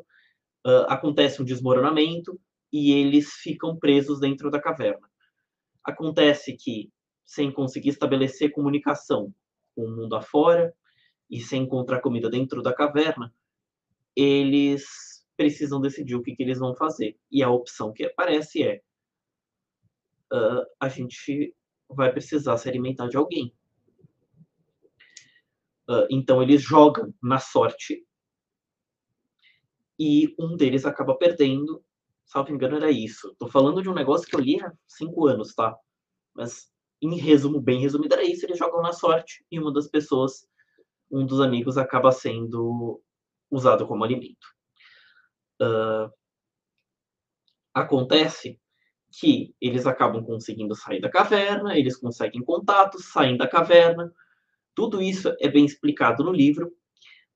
Uh, 0.66 0.84
acontece 0.88 1.40
um 1.40 1.44
desmoronamento 1.44 2.38
e 2.74 2.90
eles 2.90 3.34
ficam 3.34 3.76
presos 3.76 4.18
dentro 4.18 4.50
da 4.50 4.60
caverna. 4.60 5.08
Acontece 5.84 6.56
que 6.56 6.92
sem 7.24 7.52
conseguir 7.52 7.90
estabelecer 7.90 8.50
comunicação 8.50 9.32
com 9.76 9.84
o 9.84 9.90
mundo 9.96 10.16
afora 10.16 10.74
e 11.30 11.40
sem 11.40 11.62
encontrar 11.62 12.00
comida 12.00 12.28
dentro 12.28 12.60
da 12.62 12.74
caverna, 12.74 13.32
eles 14.16 15.24
precisam 15.36 15.80
decidir 15.80 16.16
o 16.16 16.22
que, 16.22 16.34
que 16.34 16.42
eles 16.42 16.58
vão 16.58 16.74
fazer. 16.74 17.16
E 17.30 17.44
a 17.44 17.48
opção 17.48 17.92
que 17.92 18.06
aparece 18.06 18.64
é: 18.64 18.82
uh, 20.32 20.66
a 20.80 20.88
gente 20.88 21.54
vai 21.88 22.10
precisar 22.10 22.56
se 22.56 22.68
alimentar 22.68 23.06
de 23.06 23.16
alguém. 23.16 23.54
Uh, 25.88 26.08
então 26.10 26.42
eles 26.42 26.60
jogam 26.60 27.14
na 27.22 27.38
sorte 27.38 28.04
e 29.96 30.34
um 30.36 30.56
deles 30.56 30.84
acaba 30.84 31.16
perdendo. 31.16 31.84
Salvo 32.24 32.52
engano, 32.52 32.76
era 32.76 32.90
isso. 32.90 33.34
Tô 33.38 33.48
falando 33.48 33.82
de 33.82 33.88
um 33.88 33.94
negócio 33.94 34.26
que 34.26 34.34
eu 34.34 34.40
li 34.40 34.60
há 34.62 34.72
cinco 34.86 35.26
anos, 35.26 35.54
tá? 35.54 35.76
Mas 36.34 36.70
em 37.00 37.16
resumo, 37.16 37.60
bem 37.60 37.80
resumido, 37.80 38.14
era 38.14 38.24
isso. 38.24 38.46
Eles 38.46 38.58
jogam 38.58 38.82
na 38.82 38.92
sorte 38.92 39.44
e 39.50 39.58
uma 39.58 39.72
das 39.72 39.88
pessoas, 39.88 40.46
um 41.10 41.26
dos 41.26 41.40
amigos, 41.40 41.76
acaba 41.76 42.10
sendo 42.10 43.00
usado 43.50 43.86
como 43.86 44.04
alimento. 44.04 44.46
Uh, 45.60 46.10
acontece 47.72 48.60
que 49.12 49.54
eles 49.60 49.86
acabam 49.86 50.24
conseguindo 50.24 50.74
sair 50.74 51.00
da 51.00 51.08
caverna, 51.08 51.78
eles 51.78 51.96
conseguem 51.96 52.42
contatos, 52.42 53.12
saem 53.12 53.36
da 53.36 53.46
caverna. 53.46 54.12
Tudo 54.74 55.00
isso 55.00 55.34
é 55.38 55.48
bem 55.48 55.64
explicado 55.64 56.24
no 56.24 56.32
livro, 56.32 56.74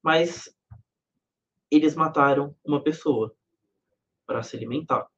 mas 0.03 0.53
eles 1.71 1.95
mataram 1.95 2.57
uma 2.65 2.83
pessoa 2.83 3.37
para 4.29 4.43
se 4.43 4.55
alimentar. 4.55 5.09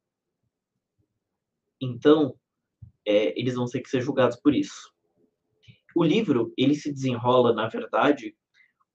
Então, 1.81 2.33
é, 3.05 3.37
eles 3.37 3.55
vão 3.55 3.65
ter 3.65 3.81
que 3.81 3.89
ser 3.89 3.99
julgados 3.99 4.37
por 4.37 4.55
isso. 4.55 4.89
O 5.93 6.03
livro 6.03 6.53
ele 6.57 6.73
se 6.73 6.93
desenrola, 6.93 7.53
na 7.53 7.67
verdade, 7.67 8.33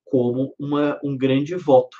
como 0.02 0.54
uma, 0.58 0.98
um 1.04 1.16
grande 1.18 1.54
voto, 1.54 1.98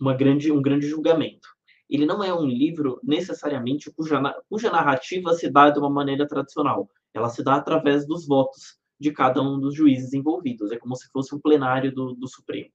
uma 0.00 0.14
grande, 0.14 0.52
um 0.52 0.62
grande 0.62 0.86
julgamento. 0.86 1.48
Ele 1.90 2.06
não 2.06 2.22
é 2.22 2.32
um 2.32 2.46
livro 2.46 3.00
necessariamente 3.02 3.90
cuja, 3.90 4.20
cuja 4.48 4.70
narrativa 4.70 5.34
se 5.34 5.50
dá 5.50 5.70
de 5.70 5.80
uma 5.80 5.90
maneira 5.90 6.28
tradicional. 6.28 6.88
Ela 7.12 7.28
se 7.28 7.42
dá 7.42 7.56
através 7.56 8.06
dos 8.06 8.26
votos 8.26 8.78
de 9.00 9.10
cada 9.10 9.42
um 9.42 9.58
dos 9.58 9.74
juízes 9.74 10.12
envolvidos. 10.12 10.70
É 10.70 10.78
como 10.78 10.94
se 10.94 11.10
fosse 11.10 11.34
um 11.34 11.40
plenário 11.40 11.92
do, 11.92 12.14
do 12.14 12.28
Supremo. 12.28 12.70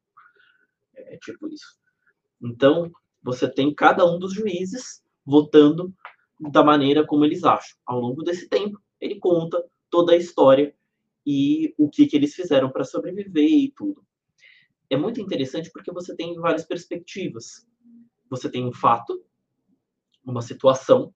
É 0.93 1.17
tipo 1.17 1.47
isso. 1.47 1.78
Então, 2.41 2.91
você 3.22 3.49
tem 3.49 3.74
cada 3.74 4.05
um 4.05 4.17
dos 4.17 4.34
juízes 4.34 5.03
votando 5.26 5.93
da 6.51 6.63
maneira 6.63 7.05
como 7.05 7.26
eles 7.26 7.43
acham. 7.43 7.78
Ao 7.86 7.99
longo 7.99 8.24
desse 8.24 8.47
tempo, 8.47 8.82
ele 8.99 9.20
conta 9.20 9.63
toda 9.89 10.13
a 10.13 10.17
história 10.17 10.74
e 11.26 11.74
o 11.78 11.89
que, 11.89 12.07
que 12.07 12.15
eles 12.15 12.34
fizeram 12.34 12.72
para 12.72 12.84
sobreviver 12.84 13.49
e 13.49 13.72
tudo. 13.76 14.03
É 14.89 14.97
muito 14.97 15.22
interessante 15.22 15.70
porque 15.72 15.91
você 15.91 16.15
tem 16.15 16.36
várias 16.36 16.65
perspectivas. 16.65 17.67
Você 18.30 18.49
tem 18.49 18.65
um 18.65 18.74
fato, 18.74 19.24
uma 20.26 20.41
situação, 20.41 21.13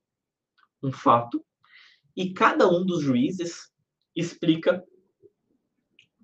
um 0.82 0.92
fato, 0.92 1.44
e 2.16 2.34
cada 2.34 2.70
um 2.70 2.86
dos 2.86 3.02
juízes 3.02 3.72
explica 4.16 4.84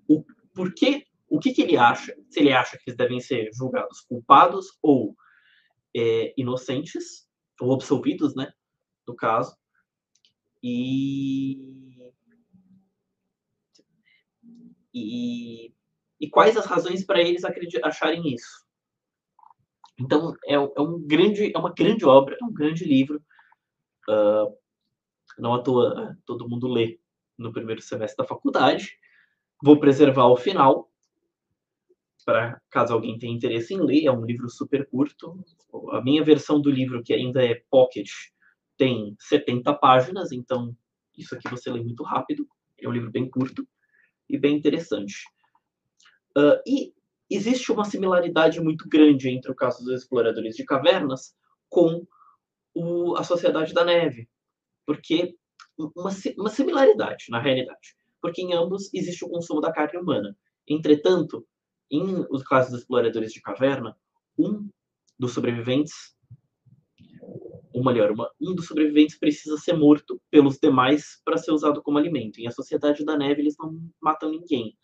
o 0.08 0.24
porquê, 0.54 1.06
o 1.28 1.38
que, 1.38 1.52
que 1.52 1.62
ele 1.62 1.76
acha, 1.76 2.16
se 2.28 2.40
ele 2.40 2.52
acha 2.52 2.76
que 2.76 2.84
eles 2.86 2.96
devem 2.96 3.20
ser 3.20 3.50
julgados 3.52 4.00
culpados 4.00 4.78
ou 4.82 5.16
é, 5.96 6.32
inocentes, 6.36 7.28
ou 7.60 7.74
absolvidos, 7.74 8.34
né? 8.34 8.52
do 9.10 9.14
caso. 9.14 9.56
E, 10.62 12.12
e, 14.94 15.72
e 16.20 16.30
quais 16.30 16.56
as 16.56 16.66
razões 16.66 17.04
para 17.04 17.20
eles 17.20 17.42
acharem 17.82 18.32
isso. 18.32 18.64
Então, 19.98 20.34
é, 20.46 20.54
é, 20.54 20.80
um 20.80 21.00
grande, 21.06 21.52
é 21.54 21.58
uma 21.58 21.72
grande 21.72 22.04
obra, 22.04 22.36
é 22.40 22.44
um 22.44 22.52
grande 22.52 22.84
livro. 22.84 23.22
Uh, 24.08 24.56
não 25.38 25.54
à 25.54 25.62
toa 25.62 26.18
todo 26.26 26.48
mundo 26.48 26.66
lê 26.66 26.98
no 27.38 27.52
primeiro 27.52 27.82
semestre 27.82 28.16
da 28.16 28.28
faculdade. 28.28 28.98
Vou 29.62 29.78
preservar 29.78 30.26
o 30.26 30.36
final, 30.36 30.89
para 32.24 32.60
caso 32.70 32.92
alguém 32.92 33.18
tenha 33.18 33.34
interesse 33.34 33.74
em 33.74 33.80
ler. 33.80 34.04
É 34.06 34.12
um 34.12 34.24
livro 34.24 34.48
super 34.48 34.86
curto. 34.88 35.44
A 35.92 36.00
minha 36.02 36.22
versão 36.24 36.60
do 36.60 36.70
livro, 36.70 37.02
que 37.02 37.12
ainda 37.12 37.44
é 37.44 37.62
pocket, 37.70 38.10
tem 38.76 39.14
70 39.18 39.74
páginas, 39.74 40.32
então 40.32 40.74
isso 41.16 41.34
aqui 41.34 41.48
você 41.48 41.70
lê 41.70 41.80
muito 41.82 42.02
rápido. 42.02 42.46
É 42.80 42.88
um 42.88 42.92
livro 42.92 43.10
bem 43.10 43.28
curto 43.28 43.66
e 44.28 44.38
bem 44.38 44.56
interessante. 44.56 45.24
Uh, 46.36 46.56
e 46.66 46.94
existe 47.28 47.70
uma 47.70 47.84
similaridade 47.84 48.60
muito 48.60 48.88
grande 48.88 49.28
entre 49.28 49.50
o 49.50 49.54
caso 49.54 49.84
dos 49.84 50.02
exploradores 50.02 50.56
de 50.56 50.64
cavernas 50.64 51.34
com 51.68 52.06
o, 52.74 53.16
a 53.16 53.24
Sociedade 53.24 53.72
da 53.74 53.84
Neve, 53.84 54.28
porque 54.86 55.36
uma, 55.76 56.10
uma 56.38 56.50
similaridade 56.50 57.26
na 57.28 57.40
realidade, 57.40 57.96
porque 58.20 58.42
em 58.42 58.52
ambos 58.52 58.92
existe 58.94 59.24
o 59.24 59.28
consumo 59.28 59.60
da 59.60 59.72
carne 59.72 59.98
humana. 59.98 60.36
Entretanto, 60.68 61.46
em 61.90 62.26
os 62.30 62.42
casos 62.42 62.70
dos 62.70 62.80
exploradores 62.80 63.32
de 63.32 63.40
caverna, 63.40 63.96
um 64.38 64.68
dos 65.18 65.32
sobreviventes, 65.32 66.16
ou 67.72 67.84
melhor, 67.84 68.10
uma, 68.10 68.30
um 68.40 68.54
dos 68.54 68.66
sobreviventes 68.66 69.18
precisa 69.18 69.56
ser 69.56 69.74
morto 69.74 70.20
pelos 70.30 70.58
demais 70.58 71.20
para 71.24 71.36
ser 71.36 71.52
usado 71.52 71.82
como 71.82 71.98
alimento. 71.98 72.38
Em 72.38 72.46
a 72.46 72.50
Sociedade 72.50 73.04
da 73.04 73.16
Neve, 73.16 73.42
eles 73.42 73.56
não 73.58 73.78
matam 74.00 74.30
ninguém. 74.30 74.76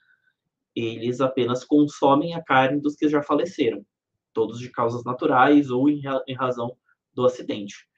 Eles 0.75 1.21
apenas 1.21 1.65
consomem 1.65 2.35
a 2.35 2.43
carne 2.43 2.81
dos 2.81 2.97
que 2.97 3.09
já 3.09 3.23
faleceram, 3.23 3.85
todos 4.33 4.59
de 4.59 4.71
causas 4.71 5.05
naturais 5.05 5.71
ou 5.71 5.89
em, 5.89 6.03
em 6.27 6.35
razão 6.35 6.77
do 7.15 7.25
acidente, 7.25 7.89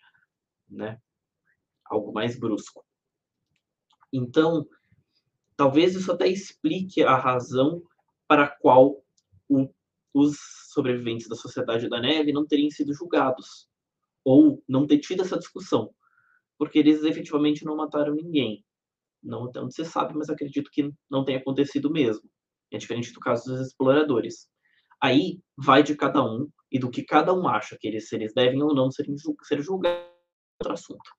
né? 0.68 1.00
Algo 1.84 2.12
mais 2.12 2.38
brusco. 2.38 2.84
Então, 4.12 4.66
talvez 5.56 5.94
isso 5.94 6.12
até 6.12 6.28
explique 6.28 7.02
a 7.02 7.16
razão 7.16 7.82
para 8.28 8.44
a 8.44 8.48
qual 8.48 9.02
o, 9.48 9.68
os 10.14 10.36
sobreviventes 10.70 11.28
da 11.28 11.34
Sociedade 11.34 11.88
da 11.88 11.98
Neve 11.98 12.32
não 12.32 12.46
teriam 12.46 12.70
sido 12.70 12.92
julgados 12.92 13.68
ou 14.24 14.62
não 14.68 14.86
ter 14.86 14.98
tido 14.98 15.22
essa 15.22 15.38
discussão, 15.38 15.94
porque 16.58 16.78
eles 16.78 17.02
efetivamente 17.02 17.64
não 17.64 17.74
mataram 17.74 18.14
ninguém. 18.14 18.64
Não 19.22 19.50
tanto 19.50 19.74
se 19.74 19.84
sabe, 19.84 20.14
mas 20.14 20.28
acredito 20.28 20.70
que 20.70 20.92
não 21.10 21.24
tenha 21.24 21.38
acontecido 21.38 21.90
mesmo. 21.90 22.28
É 22.70 22.76
diferente 22.76 23.12
do 23.12 23.20
caso 23.20 23.50
dos 23.50 23.66
exploradores. 23.66 24.48
Aí 25.00 25.40
vai 25.56 25.82
de 25.82 25.96
cada 25.96 26.22
um 26.22 26.48
e 26.70 26.78
do 26.78 26.90
que 26.90 27.02
cada 27.02 27.32
um 27.32 27.48
acha 27.48 27.76
que 27.80 27.88
eles, 27.88 28.08
se 28.08 28.16
eles 28.16 28.34
devem 28.34 28.62
ou 28.62 28.74
não 28.74 28.90
ser, 28.90 29.06
ser 29.42 29.62
julgados, 29.62 30.06
outro 30.60 30.74
assunto. 30.74 31.10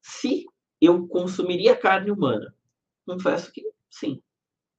Se 0.00 0.46
eu 0.80 1.06
consumiria 1.06 1.76
carne 1.76 2.10
humana, 2.10 2.54
confesso 3.06 3.52
que 3.52 3.62
sim, 3.90 4.22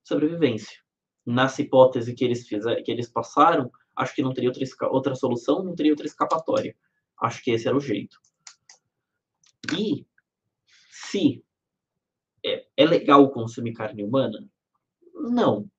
sobrevivência. 0.03 0.79
Nessa 1.25 1.61
hipótese 1.61 2.13
que 2.13 2.23
eles 2.23 2.47
fizeram, 2.47 2.83
que 2.83 2.91
eles 2.91 3.09
passaram, 3.09 3.71
acho 3.95 4.15
que 4.15 4.21
não 4.21 4.33
teria 4.33 4.49
outra, 4.49 4.65
outra 4.89 5.15
solução, 5.15 5.63
não 5.63 5.75
teria 5.75 5.91
outra 5.91 6.07
escapatória. 6.07 6.75
Acho 7.21 7.43
que 7.43 7.51
esse 7.51 7.67
era 7.67 7.77
o 7.77 7.81
jeito. 7.81 8.19
E 9.77 10.05
se 10.89 11.43
é, 12.43 12.65
é 12.75 12.85
legal 12.85 13.29
consumir 13.31 13.73
carne 13.73 14.03
humana? 14.03 14.47
Não. 15.13 15.69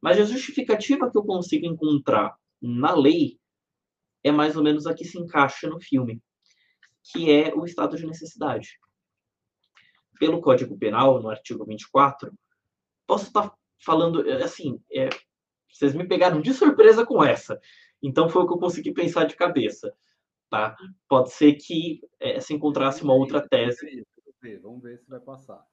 Mas 0.00 0.20
a 0.20 0.24
justificativa 0.24 1.10
que 1.10 1.18
eu 1.18 1.24
consigo 1.24 1.66
encontrar 1.66 2.36
na 2.60 2.94
lei 2.94 3.40
é 4.22 4.30
mais 4.30 4.56
ou 4.56 4.62
menos 4.62 4.86
a 4.86 4.94
que 4.94 5.04
se 5.04 5.18
encaixa 5.18 5.68
no 5.68 5.80
filme, 5.80 6.22
que 7.02 7.30
é 7.30 7.54
o 7.54 7.64
estado 7.64 7.96
de 7.96 8.06
necessidade. 8.06 8.78
Pelo 10.18 10.40
Código 10.40 10.78
Penal, 10.78 11.20
no 11.20 11.28
artigo 11.28 11.64
24, 11.64 12.32
posso 13.06 13.26
estar 13.26 13.52
falando, 13.78 14.20
assim, 14.42 14.82
é, 14.92 15.08
vocês 15.68 15.94
me 15.94 16.06
pegaram 16.06 16.40
de 16.40 16.52
surpresa 16.52 17.04
com 17.04 17.22
essa. 17.22 17.60
Então 18.02 18.28
foi 18.28 18.42
o 18.42 18.46
que 18.46 18.52
eu 18.52 18.58
consegui 18.58 18.92
pensar 18.92 19.24
de 19.24 19.36
cabeça. 19.36 19.94
Tá? 20.50 20.76
Pode 21.08 21.32
ser 21.32 21.54
que 21.54 22.00
é, 22.20 22.40
se 22.40 22.54
encontrasse 22.54 23.02
uma 23.02 23.14
outra 23.14 23.46
tese. 23.46 24.06
Vamos 24.62 24.82
ver 24.82 24.98
se 24.98 25.08
vai 25.08 25.20
passar. 25.20 25.66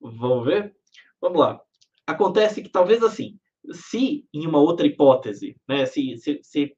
Vamos 0.00 0.44
ver? 0.46 0.76
Vamos 1.20 1.38
lá. 1.38 1.62
Acontece 2.06 2.62
que 2.62 2.68
talvez 2.68 3.02
assim, 3.02 3.38
se 3.72 4.26
em 4.32 4.46
uma 4.46 4.58
outra 4.58 4.86
hipótese, 4.86 5.60
né, 5.68 5.84
se, 5.84 6.16
se, 6.16 6.40
se 6.42 6.76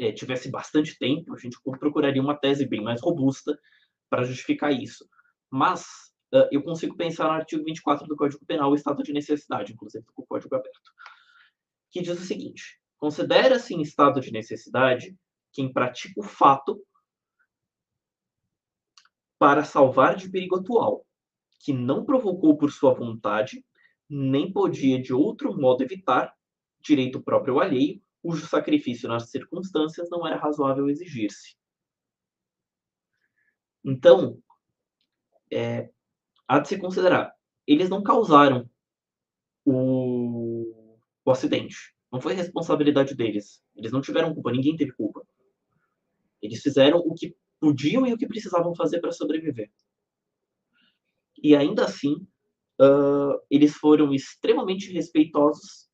é, 0.00 0.12
tivesse 0.12 0.50
bastante 0.50 0.98
tempo, 0.98 1.34
a 1.34 1.38
gente 1.38 1.58
procuraria 1.78 2.22
uma 2.22 2.36
tese 2.36 2.66
bem 2.66 2.82
mais 2.82 3.00
robusta 3.00 3.58
para 4.08 4.24
justificar 4.24 4.72
isso. 4.72 5.08
Mas 5.50 6.07
uh, 6.32 6.48
eu 6.50 6.62
consigo 6.62 6.96
pensar 6.96 7.24
no 7.24 7.32
artigo 7.32 7.64
24 7.64 8.06
do 8.06 8.16
Código 8.16 8.44
Penal 8.44 8.70
o 8.70 8.74
estado 8.74 9.02
de 9.02 9.12
necessidade, 9.12 9.72
inclusive 9.72 10.04
com 10.14 10.22
o 10.22 10.26
código 10.26 10.54
aberto, 10.54 10.92
que 11.90 12.00
diz 12.00 12.18
o 12.18 12.24
seguinte: 12.24 12.80
considera-se 12.96 13.74
em 13.74 13.82
estado 13.82 14.20
de 14.20 14.30
necessidade 14.30 15.16
quem 15.52 15.72
pratica 15.72 16.20
o 16.20 16.22
fato 16.22 16.80
para 19.38 19.64
salvar 19.64 20.16
de 20.16 20.28
perigo 20.28 20.56
atual, 20.56 21.06
que 21.60 21.72
não 21.72 22.04
provocou 22.04 22.56
por 22.56 22.72
sua 22.72 22.92
vontade, 22.92 23.64
nem 24.08 24.52
podia 24.52 25.00
de 25.00 25.12
outro 25.12 25.56
modo 25.56 25.82
evitar, 25.82 26.34
direito 26.80 27.22
próprio 27.22 27.54
ou 27.54 27.60
alheio, 27.60 28.02
cujo 28.22 28.46
sacrifício 28.46 29.08
nas 29.08 29.30
circunstâncias 29.30 30.08
não 30.10 30.26
era 30.26 30.36
razoável 30.36 30.88
exigir-se. 30.88 31.56
Então, 33.84 34.42
é, 35.50 35.90
há 36.48 36.58
de 36.58 36.68
se 36.68 36.78
considerar, 36.78 37.32
eles 37.66 37.90
não 37.90 38.02
causaram 38.02 38.68
o, 39.64 40.96
o 41.24 41.30
acidente. 41.30 41.76
Não 42.10 42.20
foi 42.20 42.32
responsabilidade 42.32 43.14
deles. 43.14 43.62
Eles 43.76 43.92
não 43.92 44.00
tiveram 44.00 44.32
culpa, 44.32 44.50
ninguém 44.50 44.74
teve 44.74 44.92
culpa. 44.92 45.22
Eles 46.40 46.62
fizeram 46.62 46.98
o 46.98 47.14
que 47.14 47.36
podiam 47.60 48.06
e 48.06 48.12
o 48.14 48.16
que 48.16 48.26
precisavam 48.26 48.74
fazer 48.74 49.00
para 49.00 49.12
sobreviver. 49.12 49.70
E 51.42 51.54
ainda 51.54 51.84
assim, 51.84 52.14
uh, 52.80 53.38
eles 53.50 53.74
foram 53.74 54.14
extremamente 54.14 54.90
respeitosos 54.90 55.88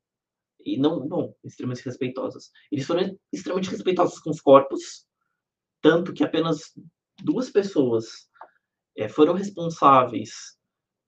e 0.65 0.79
não, 0.79 1.07
bom, 1.07 1.35
extremamente 1.45 1.85
respeitosos. 1.85 2.51
Eles 2.71 2.87
foram 2.87 3.19
extremamente 3.33 3.71
respeitosos 3.71 4.19
com 4.21 4.31
os 4.31 4.41
corpos, 4.41 5.07
tanto 5.83 6.13
que 6.13 6.25
apenas 6.25 6.73
duas 7.23 7.51
pessoas 7.51 8.29
é, 8.97 9.09
foram 9.09 9.35
responsáveis 9.35 10.57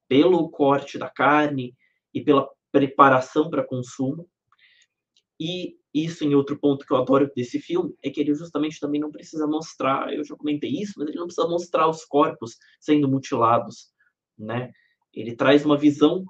pelo 0.08 0.48
corte 0.50 0.98
da 0.98 1.08
carne 1.08 1.74
e 2.12 2.22
pela 2.22 2.48
preparação 2.72 3.50
para 3.50 3.66
consumo. 3.66 4.28
E 5.38 5.76
isso 5.92 6.24
em 6.24 6.34
outro 6.34 6.58
ponto 6.58 6.84
que 6.86 6.92
eu 6.92 6.98
adoro 6.98 7.30
desse 7.34 7.58
filme 7.58 7.94
é 8.02 8.10
que 8.10 8.20
ele 8.20 8.34
justamente 8.34 8.78
também 8.78 9.00
não 9.00 9.10
precisa 9.10 9.46
mostrar, 9.46 10.12
eu 10.12 10.24
já 10.24 10.36
comentei 10.36 10.70
isso, 10.70 10.94
mas 10.96 11.08
ele 11.08 11.18
não 11.18 11.26
precisa 11.26 11.48
mostrar 11.48 11.88
os 11.88 12.04
corpos 12.04 12.56
sendo 12.80 13.08
mutilados, 13.08 13.92
né? 14.38 14.72
Ele 15.12 15.34
traz 15.34 15.64
uma 15.64 15.78
visão 15.78 16.24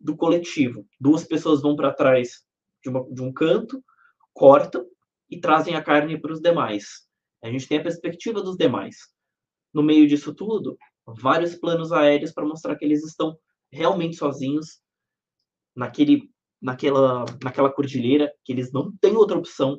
do 0.00 0.16
coletivo. 0.16 0.86
Duas 0.98 1.24
pessoas 1.24 1.60
vão 1.60 1.76
para 1.76 1.92
trás 1.92 2.44
de, 2.82 2.88
uma, 2.88 3.04
de 3.12 3.22
um 3.22 3.32
canto, 3.32 3.82
cortam 4.32 4.86
e 5.30 5.40
trazem 5.40 5.74
a 5.74 5.82
carne 5.82 6.18
para 6.20 6.32
os 6.32 6.40
demais. 6.40 7.06
A 7.42 7.50
gente 7.50 7.68
tem 7.68 7.78
a 7.78 7.82
perspectiva 7.82 8.42
dos 8.42 8.56
demais. 8.56 8.96
No 9.76 9.82
meio 9.82 10.08
disso 10.08 10.34
tudo, 10.34 10.78
vários 11.06 11.54
planos 11.54 11.92
aéreos 11.92 12.32
para 12.32 12.46
mostrar 12.46 12.74
que 12.76 12.84
eles 12.86 13.04
estão 13.04 13.38
realmente 13.70 14.16
sozinhos 14.16 14.80
naquele, 15.76 16.32
naquela, 16.62 17.26
naquela 17.44 17.70
cordilheira, 17.70 18.34
que 18.42 18.54
eles 18.54 18.72
não 18.72 18.90
têm 18.96 19.14
outra 19.14 19.36
opção, 19.36 19.78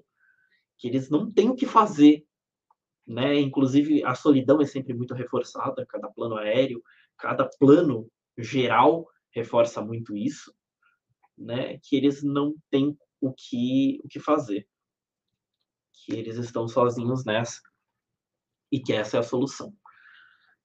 que 0.78 0.88
eles 0.88 1.10
não 1.10 1.32
têm 1.32 1.50
o 1.50 1.56
que 1.56 1.66
fazer. 1.66 2.24
Né? 3.08 3.40
Inclusive, 3.40 4.04
a 4.04 4.14
solidão 4.14 4.62
é 4.62 4.68
sempre 4.68 4.94
muito 4.94 5.16
reforçada, 5.16 5.84
cada 5.88 6.08
plano 6.12 6.36
aéreo, 6.36 6.84
cada 7.18 7.50
plano 7.58 8.08
geral 8.38 9.10
reforça 9.32 9.82
muito 9.82 10.16
isso 10.16 10.56
né, 11.36 11.80
que 11.80 11.96
eles 11.96 12.22
não 12.22 12.56
têm 12.70 12.96
o 13.20 13.34
que, 13.34 14.00
o 14.04 14.08
que 14.08 14.20
fazer, 14.20 14.70
que 15.92 16.14
eles 16.14 16.38
estão 16.38 16.68
sozinhos 16.68 17.26
nessa 17.26 17.60
e 18.72 18.80
que 18.80 18.94
essa 18.94 19.18
é 19.18 19.20
a 19.22 19.24
solução 19.24 19.76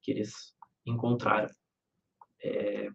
que 0.02 0.10
eles 0.10 0.54
encontraram. 0.84 1.48
É... 2.42 2.88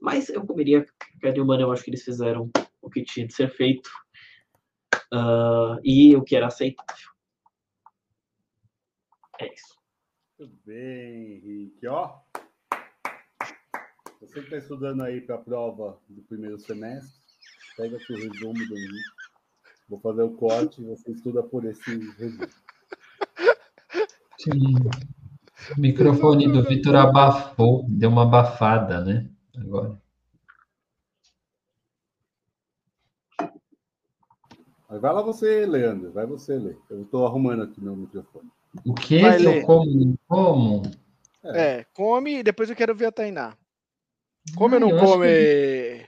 Mas 0.00 0.28
eu 0.28 0.46
comeria 0.46 0.86
carne 1.20 1.40
humana, 1.40 1.62
eu 1.62 1.72
acho 1.72 1.82
que 1.82 1.90
eles 1.90 2.04
fizeram 2.04 2.50
o 2.80 2.90
que 2.90 3.02
tinha 3.02 3.26
de 3.26 3.34
ser 3.34 3.50
feito 3.50 3.90
uh, 5.12 5.80
e 5.82 6.14
o 6.16 6.22
que 6.22 6.36
era 6.36 6.46
aceitável. 6.46 7.10
É 9.40 9.52
isso. 9.52 9.78
Muito 10.38 10.56
bem, 10.64 11.34
Henrique. 11.34 11.86
Ó, 11.86 12.20
você 14.20 14.40
que 14.40 14.46
está 14.46 14.56
estudando 14.58 15.02
aí 15.02 15.20
para 15.20 15.36
a 15.36 15.38
prova 15.38 16.00
do 16.08 16.22
primeiro 16.22 16.58
semestre, 16.58 17.20
pega 17.76 17.96
o 17.96 17.98
resumo 17.98 18.52
do 18.52 18.76
Henrique. 18.76 19.18
Vou 19.88 20.00
fazer 20.00 20.22
o 20.22 20.36
corte 20.36 20.82
e 20.82 20.84
você 20.84 21.12
estuda 21.12 21.42
por 21.42 21.64
esse 21.64 21.98
resumo. 22.18 22.48
Sim. 24.38 24.76
O 25.76 25.80
microfone 25.80 26.50
do 26.50 26.62
Vitor 26.62 26.94
abafou, 26.94 27.84
deu 27.88 28.08
uma 28.08 28.22
abafada, 28.22 29.04
né? 29.04 29.28
Agora. 29.56 30.00
Vai 34.88 35.12
lá 35.12 35.20
você, 35.20 35.66
Leandro. 35.66 36.12
Vai 36.12 36.24
você 36.24 36.56
ler. 36.56 36.78
Eu 36.88 37.02
estou 37.02 37.26
arrumando 37.26 37.62
aqui 37.62 37.80
meu 37.80 37.94
microfone. 37.94 38.48
O 38.86 38.94
que? 38.94 39.20
Vai 39.20 39.36
que 39.36 39.44
eu 39.44 39.62
como? 39.66 40.18
Como? 40.26 40.82
É. 41.44 41.78
é, 41.78 41.84
come 41.94 42.38
e 42.38 42.42
depois 42.42 42.70
eu 42.70 42.76
quero 42.76 42.94
ver 42.94 43.06
a 43.06 43.12
Tainá. 43.12 43.56
Come 44.56 44.74
ou 44.74 44.80
não 44.80 44.90
eu 44.90 44.98
come? 44.98 45.26
Que... 45.26 46.06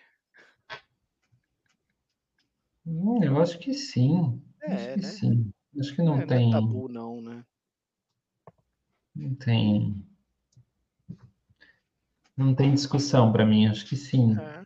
Hum, 2.87 3.23
eu 3.23 3.41
acho 3.41 3.59
que 3.59 3.75
sim. 3.75 4.41
É, 4.63 4.75
acho 4.75 4.95
que 4.95 5.01
né? 5.01 5.09
sim. 5.09 5.53
Acho 5.79 5.95
que 5.95 6.03
não 6.03 6.19
É, 6.19 6.27
tem. 6.27 6.51
Não 6.51 6.59
é 6.59 6.61
tabu, 6.61 6.89
não, 6.89 7.21
né? 7.21 7.45
Não 9.15 9.35
tem. 9.35 10.05
Não 12.37 12.55
tem 12.55 12.73
discussão 12.73 13.33
para 13.33 13.45
mim, 13.45 13.67
acho 13.67 13.87
que 13.87 13.97
sim. 13.97 14.37
É. 14.39 14.61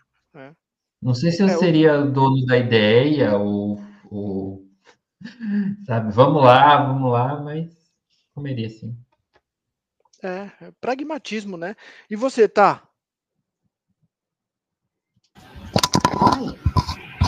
Não 1.04 1.14
sei 1.14 1.30
se 1.32 1.42
eu 1.42 1.48
É, 1.48 1.56
seria 1.58 2.00
o 2.00 2.10
dono 2.10 2.46
da 2.46 2.56
ideia 2.56 3.36
ou, 3.36 3.78
ou 4.10 4.66
sabe, 5.86 6.10
vamos 6.12 6.42
lá, 6.42 6.82
vamos 6.82 7.12
lá, 7.12 7.42
mas 7.42 7.70
comeria 8.34 8.70
sim. 8.70 8.96
É, 10.22 10.50
é 10.62 10.70
pragmatismo, 10.80 11.58
né? 11.58 11.76
E 12.08 12.16
você, 12.16 12.48
tá? 12.48 12.82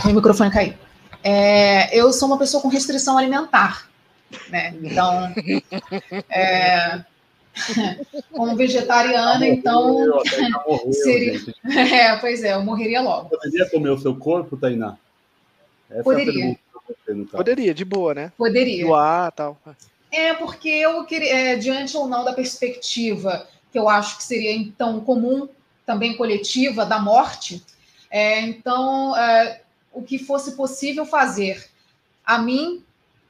Meu 0.06 0.14
microfone 0.14 0.50
caiu. 0.50 0.74
É, 1.22 1.94
eu 1.94 2.12
sou 2.14 2.28
uma 2.28 2.38
pessoa 2.38 2.62
com 2.62 2.68
restrição 2.68 3.18
alimentar, 3.18 3.90
né? 4.48 4.74
Então, 4.82 5.32
é, 6.28 7.04
como 8.32 8.56
vegetariana, 8.56 9.46
então, 9.46 10.06
Morreu, 10.66 10.92
seria- 10.92 11.40
é, 11.94 12.16
pois 12.16 12.42
é, 12.44 12.54
eu 12.54 12.62
morreria 12.62 13.00
logo. 13.00 13.30
Poderia 13.30 13.68
comer 13.70 13.90
o 13.90 13.98
seu 13.98 14.14
corpo, 14.16 14.56
Tainá? 14.56 14.96
Essa 15.90 16.02
Poderia. 16.02 16.30
é 16.30 16.32
a 16.32 16.34
pergunta 16.34 16.60
pra 16.70 17.14
você. 17.14 17.36
Poderia, 17.36 17.74
de 17.74 17.84
boa, 17.84 18.14
né? 18.14 18.32
Poderia. 18.36 18.84
Doar 18.84 19.32
tal. 19.32 19.58
É 20.10 20.34
porque 20.34 20.68
eu 20.68 21.04
queria, 21.04 21.52
é, 21.52 21.56
diante 21.56 21.96
ou 21.96 22.06
não 22.08 22.24
da 22.24 22.32
perspectiva 22.32 23.46
que 23.72 23.78
eu 23.78 23.88
acho 23.88 24.16
que 24.16 24.24
seria 24.24 24.52
então 24.52 25.00
comum, 25.00 25.48
também 25.84 26.16
coletiva, 26.16 26.84
da 26.84 26.98
morte, 26.98 27.62
é, 28.10 28.40
então 28.40 29.16
é, 29.16 29.60
o 29.92 30.02
que 30.02 30.18
fosse 30.18 30.56
possível 30.56 31.04
fazer 31.04 31.64
a 32.24 32.38
mim 32.38 32.82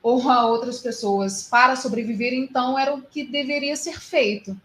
ou 0.07 0.31
a 0.31 0.47
outras 0.47 0.79
pessoas 0.79 1.43
para 1.43 1.75
sobreviver, 1.75 2.33
então 2.33 2.79
era 2.79 2.95
o 2.95 3.03
que 3.03 3.25
deveria 3.25 3.75
ser 3.75 3.99
feito. 3.99 4.57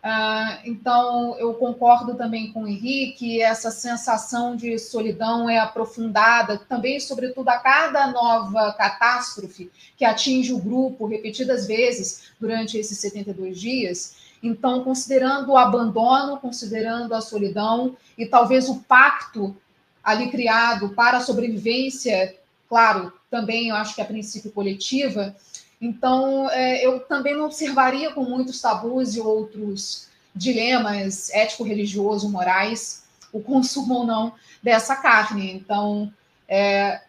Ah, 0.00 0.60
então 0.64 1.36
eu 1.40 1.54
concordo 1.54 2.14
também 2.14 2.52
com 2.52 2.62
o 2.62 2.68
Henrique, 2.68 3.42
essa 3.42 3.72
sensação 3.72 4.54
de 4.54 4.78
solidão 4.78 5.50
é 5.50 5.58
aprofundada 5.58 6.56
também, 6.56 7.00
sobretudo 7.00 7.48
a 7.48 7.58
cada 7.58 8.12
nova 8.12 8.72
catástrofe 8.74 9.68
que 9.96 10.04
atinge 10.04 10.52
o 10.52 10.60
grupo 10.60 11.04
repetidas 11.04 11.66
vezes 11.66 12.30
durante 12.38 12.78
esses 12.78 12.96
72 12.98 13.58
dias. 13.58 14.14
Então, 14.40 14.84
considerando 14.84 15.50
o 15.50 15.58
abandono, 15.58 16.38
considerando 16.38 17.12
a 17.12 17.20
solidão 17.20 17.96
e 18.16 18.24
talvez 18.24 18.68
o 18.68 18.76
pacto 18.84 19.56
ali 20.00 20.30
criado 20.30 20.90
para 20.90 21.18
a 21.18 21.20
sobrevivência, 21.20 22.36
claro, 22.68 23.12
também 23.30 23.68
eu 23.68 23.76
acho 23.76 23.94
que 23.94 24.00
a 24.00 24.04
princípio 24.04 24.50
coletiva. 24.50 25.34
Então, 25.80 26.50
é, 26.50 26.84
eu 26.84 27.00
também 27.00 27.34
não 27.34 27.46
observaria 27.46 28.12
com 28.12 28.24
muitos 28.24 28.60
tabus 28.60 29.14
e 29.14 29.20
outros 29.20 30.08
dilemas 30.34 31.30
ético-religioso, 31.30 32.28
morais, 32.28 33.04
o 33.32 33.40
consumo 33.40 33.94
ou 33.94 34.06
não 34.06 34.34
dessa 34.62 34.96
carne. 34.96 35.52
Então, 35.52 36.12
é, 36.48 37.00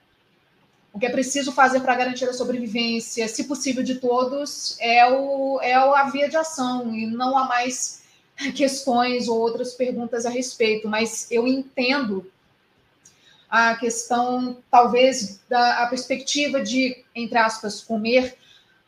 o 0.93 0.99
que 0.99 1.05
é 1.05 1.09
preciso 1.09 1.51
fazer 1.51 1.81
para 1.81 1.95
garantir 1.95 2.25
a 2.25 2.33
sobrevivência, 2.33 3.27
se 3.27 3.45
possível, 3.45 3.83
de 3.83 3.95
todos, 3.95 4.77
é, 4.79 5.09
o, 5.09 5.59
é 5.61 5.73
a 5.73 6.09
via 6.09 6.29
de 6.29 6.37
ação, 6.37 6.93
e 6.95 7.05
não 7.05 7.37
há 7.37 7.45
mais 7.45 8.01
questões 8.55 9.27
ou 9.27 9.39
outras 9.39 9.73
perguntas 9.73 10.25
a 10.25 10.29
respeito, 10.29 10.87
mas 10.87 11.29
eu 11.31 11.47
entendo 11.47 12.25
a 13.51 13.75
questão, 13.75 14.57
talvez, 14.71 15.41
da 15.49 15.83
a 15.83 15.87
perspectiva 15.87 16.61
de, 16.61 17.03
entre 17.13 17.37
aspas, 17.37 17.81
comer 17.81 18.37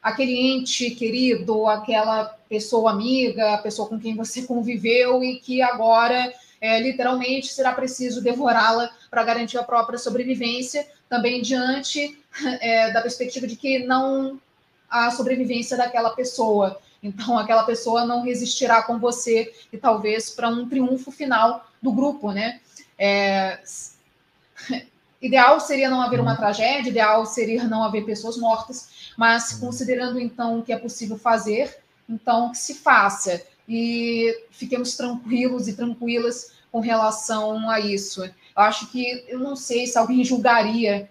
aquele 0.02 0.40
ente 0.40 0.92
querido, 0.92 1.68
aquela 1.68 2.38
pessoa 2.48 2.92
amiga, 2.92 3.56
a 3.56 3.58
pessoa 3.58 3.90
com 3.90 4.00
quem 4.00 4.16
você 4.16 4.44
conviveu 4.48 5.22
e 5.22 5.42
que 5.42 5.62
agora, 5.62 6.34
é, 6.62 6.80
literalmente, 6.80 7.48
será 7.48 7.74
preciso 7.74 8.22
devorá-la 8.22 8.90
para 9.12 9.26
garantir 9.26 9.58
a 9.58 9.64
própria 9.64 10.00
sobrevivência, 10.00 10.88
também 11.10 11.42
diante 11.42 12.18
é, 12.62 12.90
da 12.92 13.02
perspectiva 13.02 13.46
de 13.46 13.58
que 13.58 13.80
não 13.80 14.40
há 14.90 15.12
sobrevivência 15.12 15.76
daquela 15.76 16.12
pessoa. 16.12 16.80
Então, 17.02 17.38
aquela 17.38 17.64
pessoa 17.64 18.06
não 18.06 18.22
resistirá 18.22 18.82
com 18.84 18.98
você 18.98 19.54
e 19.74 19.78
talvez 19.78 20.30
para 20.30 20.48
um 20.48 20.70
triunfo 20.70 21.12
final 21.12 21.68
do 21.82 21.92
grupo, 21.92 22.32
né? 22.32 22.62
É, 22.98 23.60
ideal 25.22 25.60
seria 25.60 25.90
não 25.90 26.02
haver 26.02 26.20
uma 26.20 26.36
tragédia, 26.36 26.90
ideal 26.90 27.26
seria 27.26 27.64
não 27.64 27.84
haver 27.84 28.06
pessoas 28.06 28.38
mortas, 28.38 29.12
mas 29.18 29.54
considerando 29.54 30.20
então 30.20 30.60
o 30.60 30.64
que 30.64 30.74
é 30.74 30.78
possível 30.78 31.18
fazer, 31.18 31.78
então 32.08 32.52
que 32.52 32.58
se 32.58 32.76
faça 32.76 33.42
e 33.68 34.46
fiquemos 34.52 34.96
tranquilos 34.96 35.68
e 35.68 35.74
tranquilas 35.74 36.52
com 36.72 36.80
relação 36.80 37.70
a 37.70 37.80
isso. 37.80 38.24
Eu 38.24 38.32
acho 38.56 38.92
que 38.92 39.24
eu 39.28 39.40
não 39.40 39.56
sei 39.56 39.88
se 39.88 39.98
alguém 39.98 40.24
julgaria 40.24 41.10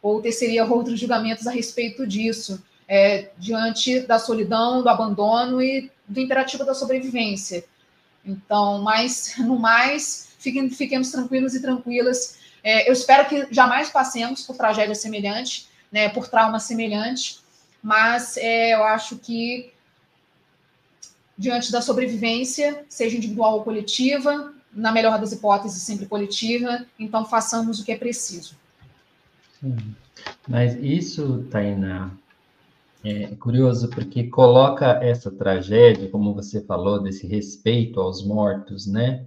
ou 0.00 0.20
teceria 0.20 0.64
outros 0.64 0.98
julgamentos 0.98 1.46
a 1.46 1.50
respeito 1.50 2.06
disso, 2.06 2.62
é, 2.88 3.30
diante 3.38 4.00
da 4.00 4.18
solidão, 4.18 4.82
do 4.82 4.88
abandono 4.88 5.62
e 5.62 5.90
do 6.06 6.20
imperativo 6.20 6.64
da 6.64 6.74
sobrevivência. 6.74 7.64
Então, 8.24 8.82
mas 8.82 9.34
no 9.38 9.58
mais, 9.58 10.34
fiquem, 10.38 10.68
fiquemos 10.70 11.10
tranquilos 11.10 11.54
e 11.54 11.62
tranquilas. 11.62 12.38
É, 12.62 12.88
eu 12.88 12.92
espero 12.92 13.28
que 13.28 13.52
jamais 13.52 13.90
passemos 13.90 14.42
por 14.42 14.56
tragédia 14.56 14.94
semelhante, 14.94 15.66
né, 15.90 16.08
por 16.08 16.28
trauma 16.28 16.60
semelhante, 16.60 17.40
mas 17.82 18.36
é, 18.36 18.74
eu 18.74 18.84
acho 18.84 19.16
que 19.16 19.72
diante 21.36 21.72
da 21.72 21.82
sobrevivência, 21.82 22.84
seja 22.88 23.16
individual 23.16 23.54
ou 23.54 23.64
coletiva, 23.64 24.54
na 24.72 24.92
melhor 24.92 25.18
das 25.18 25.32
hipóteses, 25.32 25.82
sempre 25.82 26.06
coletiva, 26.06 26.86
então 26.98 27.24
façamos 27.24 27.80
o 27.80 27.84
que 27.84 27.92
é 27.92 27.96
preciso. 27.96 28.54
Sim. 29.60 29.76
Mas 30.46 30.76
isso, 30.80 31.44
Tainá, 31.50 32.10
é 33.04 33.34
curioso 33.34 33.88
porque 33.88 34.24
coloca 34.24 35.00
essa 35.02 35.30
tragédia, 35.30 36.08
como 36.08 36.32
você 36.32 36.60
falou, 36.60 37.02
desse 37.02 37.26
respeito 37.26 38.00
aos 38.00 38.24
mortos, 38.24 38.86
né? 38.86 39.24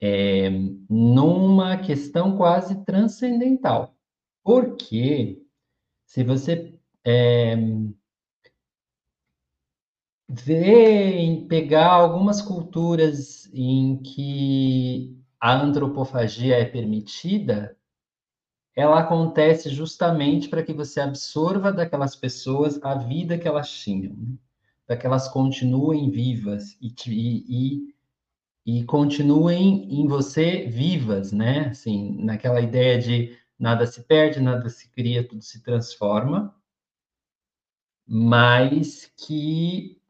É, 0.00 0.50
numa 0.90 1.78
questão 1.78 2.36
quase 2.36 2.84
transcendental. 2.84 3.96
Porque 4.44 5.42
se 6.04 6.22
você 6.22 6.78
é, 7.04 7.56
vê 10.28 11.46
pegar 11.48 11.90
algumas 11.90 12.42
culturas 12.42 13.48
em 13.52 13.96
que 14.02 15.16
a 15.40 15.54
antropofagia 15.54 16.56
é 16.56 16.64
permitida, 16.64 17.76
ela 18.74 19.00
acontece 19.00 19.70
justamente 19.70 20.48
para 20.48 20.62
que 20.62 20.72
você 20.72 21.00
absorva 21.00 21.72
daquelas 21.72 22.14
pessoas 22.14 22.82
a 22.82 22.94
vida 22.94 23.38
que 23.38 23.48
elas 23.48 23.70
tinham, 23.70 24.14
né? 24.14 24.36
para 24.86 24.96
que 24.96 25.06
elas 25.06 25.28
continuem 25.28 26.10
vivas 26.10 26.76
e, 26.80 26.94
e, 27.08 27.44
e, 27.48 27.95
continuem 28.84 30.00
em 30.00 30.08
você 30.08 30.66
vivas, 30.66 31.32
né? 31.32 31.68
Assim, 31.68 32.22
naquela 32.24 32.60
ideia 32.60 32.98
de 32.98 33.38
nada 33.58 33.86
se 33.86 34.02
perde, 34.02 34.40
nada 34.40 34.68
se 34.68 34.90
cria, 34.90 35.26
tudo 35.26 35.42
se 35.42 35.62
transforma, 35.62 36.54
mas 38.06 39.10
que 39.16 40.00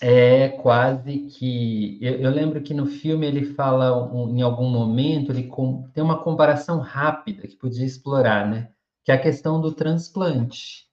é 0.00 0.48
quase 0.48 1.20
que. 1.30 1.98
Eu, 2.02 2.14
eu, 2.20 2.30
lembro 2.30 2.62
que 2.62 2.74
no 2.74 2.86
filme 2.86 3.26
ele 3.26 3.54
fala, 3.54 4.12
um, 4.12 4.36
em 4.36 4.42
algum 4.42 4.68
momento, 4.68 5.32
ele 5.32 5.44
com, 5.44 5.88
tem 5.94 6.02
uma 6.02 6.22
comparação 6.22 6.78
rápida 6.78 7.46
que 7.48 7.56
podia 7.56 7.86
explorar, 7.86 8.48
né? 8.48 8.72
Que 9.04 9.12
é 9.12 9.14
a 9.14 9.22
questão 9.22 9.60
do 9.60 9.72
transplante. 9.72 10.86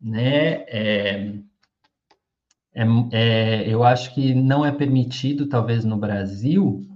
Né? 0.00 0.62
É, 0.68 1.38
é, 2.76 2.84
é, 3.12 3.68
eu 3.72 3.82
acho 3.82 4.14
que 4.14 4.34
não 4.34 4.64
é 4.64 4.70
permitido, 4.70 5.48
talvez, 5.48 5.82
no 5.82 5.96
Brasil, 5.96 6.86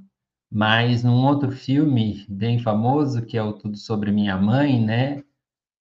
mas 0.51 1.03
num 1.03 1.25
outro 1.27 1.51
filme 1.51 2.27
bem 2.29 2.59
famoso, 2.59 3.25
que 3.25 3.39
é 3.39 3.43
o 3.43 3.55
Tudo 3.55 3.79
Sobre 3.79 4.13
Minha 4.13 4.37
Mãe, 4.37 4.85
né? 4.85 5.25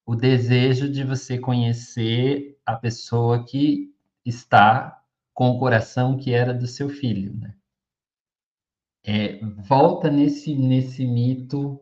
O 0.05 0.15
desejo 0.15 0.89
de 0.89 1.03
você 1.03 1.37
conhecer 1.37 2.57
a 2.65 2.77
pessoa 2.77 3.43
que 3.43 3.93
está 4.25 5.03
com 5.33 5.49
o 5.49 5.59
coração 5.59 6.17
que 6.17 6.33
era 6.33 6.53
do 6.53 6.65
seu 6.65 6.87
filho, 6.87 7.33
né? 7.37 7.53
É, 9.05 9.39
volta 9.67 10.09
nesse 10.09 10.53
nesse 10.55 11.05
mito 11.05 11.79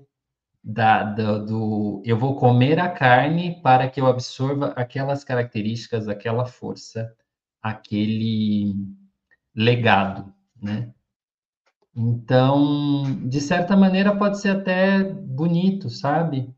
da, 0.63 1.03
da, 1.03 1.37
do 1.39 2.01
eu 2.05 2.17
vou 2.17 2.35
comer 2.35 2.79
a 2.79 2.89
carne 2.89 3.61
para 3.61 3.89
que 3.89 4.01
eu 4.01 4.07
absorva 4.07 4.67
aquelas 4.75 5.23
características, 5.23 6.07
aquela 6.07 6.45
força, 6.45 7.15
aquele 7.69 8.75
legado, 9.55 10.33
né? 10.61 10.93
Então, 11.95 13.03
de 13.27 13.41
certa 13.41 13.75
maneira, 13.75 14.15
pode 14.15 14.39
ser 14.39 14.49
até 14.49 15.03
bonito, 15.03 15.89
sabe? 15.89 16.53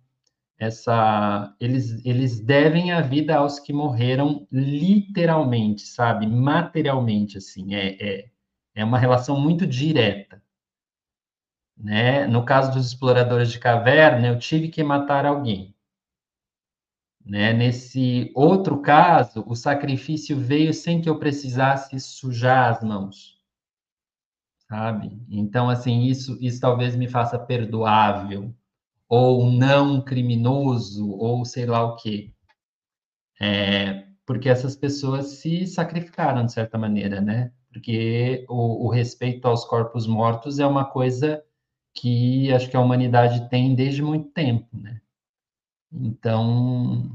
essa 0.60 1.56
eles, 1.60 2.06
eles 2.06 2.40
devem 2.42 2.92
a 2.92 3.00
vida 3.02 3.38
aos 3.38 3.60
que 3.60 3.72
morreram 3.72 4.46
literalmente, 4.52 5.84
sabe? 5.84 6.28
Materialmente, 6.28 7.38
assim. 7.38 7.74
É, 7.74 7.96
é, 8.00 8.30
é 8.76 8.84
uma 8.84 9.00
relação 9.00 9.40
muito 9.40 9.66
direta. 9.66 10.44
Né? 11.78 12.28
No 12.28 12.44
caso 12.44 12.74
dos 12.74 12.88
exploradores 12.88 13.52
de 13.52 13.60
caverna, 13.60 14.28
eu 14.28 14.38
tive 14.38 14.68
que 14.68 14.84
matar 14.84 15.26
alguém. 15.26 15.74
Né? 17.26 17.54
Nesse 17.54 18.32
outro 18.36 18.82
caso, 18.82 19.44
o 19.48 19.56
sacrifício 19.56 20.38
veio 20.38 20.74
sem 20.74 21.02
que 21.02 21.10
eu 21.10 21.20
precisasse 21.20 22.00
sujar 22.00 22.72
as 22.72 22.84
mãos. 22.84 23.40
Sabe? 24.68 25.20
Então, 25.30 25.70
assim, 25.70 26.04
isso, 26.04 26.38
isso 26.42 26.60
talvez 26.60 26.96
me 26.96 27.08
faça 27.08 27.40
perdoável 27.40 28.54
ou 29.08 29.52
não 29.52 30.02
criminoso, 30.02 31.10
ou 31.12 31.44
sei 31.44 31.66
lá 31.66 31.84
o 31.84 31.96
quê. 31.96 32.32
É, 33.42 34.06
porque 34.26 34.48
essas 34.48 34.76
pessoas 34.76 35.26
se 35.40 35.66
sacrificaram, 35.66 36.46
de 36.46 36.54
certa 36.54 36.78
maneira, 36.78 37.20
né? 37.20 37.52
Porque 37.74 38.46
o, 38.48 38.86
o, 38.86 38.90
respeito 38.90 39.48
aos 39.48 39.66
corpos 39.66 40.06
mortos 40.06 40.60
é 40.60 40.68
uma 40.68 40.86
coisa 40.86 41.44
que 41.96 42.52
acho 42.54 42.70
que 42.70 42.78
a 42.78 42.80
humanidade 42.80 43.50
tem 43.50 43.74
desde 43.74 44.04
muito 44.04 44.30
tempo, 44.30 44.68
né? 44.78 45.02
Então, 45.92 47.12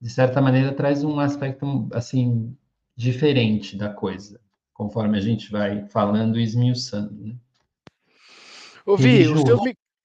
de 0.00 0.10
certa 0.10 0.40
maneira, 0.40 0.72
traz 0.72 1.04
um 1.04 1.20
aspecto, 1.20 1.88
assim, 1.92 2.56
diferente 2.96 3.76
da 3.76 3.88
coisa, 3.88 4.40
conforme 4.72 5.18
a 5.18 5.20
gente 5.20 5.50
vai 5.50 5.86
falando 5.88 6.38
e 6.38 6.42
esmiuçando, 6.42 7.14
né? 7.26 7.34
Ouvi, 8.84 9.28
o 9.28 9.46
seu, 9.46 9.58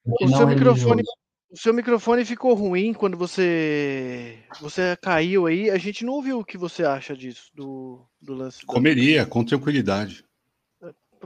o 0.05 0.29
seu 0.29 0.47
microfone, 0.47 1.01
o 1.49 1.57
seu 1.57 1.73
microfone 1.73 2.25
ficou 2.25 2.53
ruim 2.53 2.93
quando 2.93 3.17
você 3.17 4.37
você 4.61 4.95
caiu 5.01 5.47
aí. 5.47 5.69
A 5.69 5.77
gente 5.77 6.05
não 6.05 6.13
ouviu 6.13 6.39
o 6.39 6.45
que 6.45 6.57
você 6.57 6.83
acha 6.83 7.15
disso 7.15 7.49
do, 7.55 8.05
do 8.21 8.33
lance. 8.33 8.65
Comeria 8.65 9.23
da... 9.23 9.29
com 9.29 9.43
tranquilidade. 9.43 10.26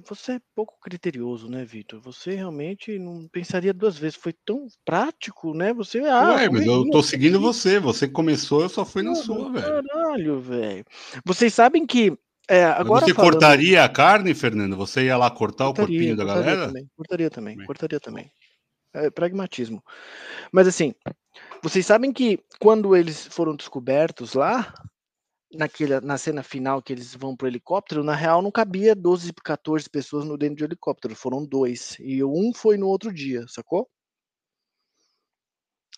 Você 0.07 0.34
é 0.34 0.41
pouco 0.55 0.77
criterioso, 0.81 1.49
né, 1.49 1.65
Vitor? 1.65 1.99
Você 2.01 2.35
realmente 2.35 2.97
não 2.97 3.27
pensaria 3.27 3.73
duas 3.73 3.97
vezes. 3.97 4.15
Foi 4.15 4.34
tão 4.45 4.68
prático, 4.85 5.53
né? 5.53 5.73
Você. 5.73 5.99
Ah, 5.99 6.35
Ué, 6.35 6.49
mas 6.49 6.65
eu 6.65 6.89
tô 6.89 7.01
seguindo 7.03 7.39
você. 7.39 7.80
Você 7.80 8.07
começou, 8.07 8.61
eu 8.61 8.69
só 8.69 8.85
fui 8.85 9.03
na 9.03 9.15
sua, 9.15 9.51
velho. 9.51 9.84
Caralho, 9.84 10.39
velho. 10.39 10.85
Vocês 11.26 11.53
sabem 11.53 11.85
que. 11.85 12.18
É, 12.47 12.65
agora 12.65 13.05
você 13.05 13.13
falando... 13.13 13.34
cortaria 13.34 13.84
a 13.84 13.89
carne, 13.89 14.34
Fernando? 14.34 14.76
Você 14.76 15.05
ia 15.05 15.18
lá 15.18 15.30
cortar 15.30 15.65
cortaria, 15.65 15.85
o 15.85 15.88
corpinho 15.88 16.15
da 16.18 16.26
cortaria 16.26 16.43
galera? 16.43 16.68
Também, 16.68 16.88
cortaria 16.95 17.30
também, 17.30 17.53
também, 17.53 17.68
cortaria 17.68 17.99
também 17.99 18.31
é 18.93 19.09
pragmatismo. 19.09 19.84
Mas 20.51 20.68
assim, 20.68 20.93
vocês 21.61 21.85
sabem 21.85 22.11
que 22.11 22.39
quando 22.59 22.95
eles 22.95 23.26
foram 23.27 23.55
descobertos 23.55 24.34
lá, 24.34 24.73
naquele, 25.53 25.99
na 26.02 26.18
cena 26.18 26.44
final 26.44 26.82
que 26.82 26.94
eles 26.94 27.15
vão 27.15 27.36
pro 27.36 27.48
helicóptero, 27.48 28.03
na 28.03 28.15
real 28.15 28.41
não 28.41 28.52
cabia 28.52 28.95
12, 28.95 29.34
14 29.34 29.90
pessoas 29.90 30.26
no 30.26 30.38
dentro 30.38 30.57
de 30.57 30.64
helicóptero, 30.65 31.15
foram 31.15 31.45
dois. 31.45 31.98
E 31.99 32.23
um 32.23 32.53
foi 32.53 32.78
no 32.78 32.88
outro 32.88 33.14
dia, 33.14 33.45
sacou? 33.48 33.90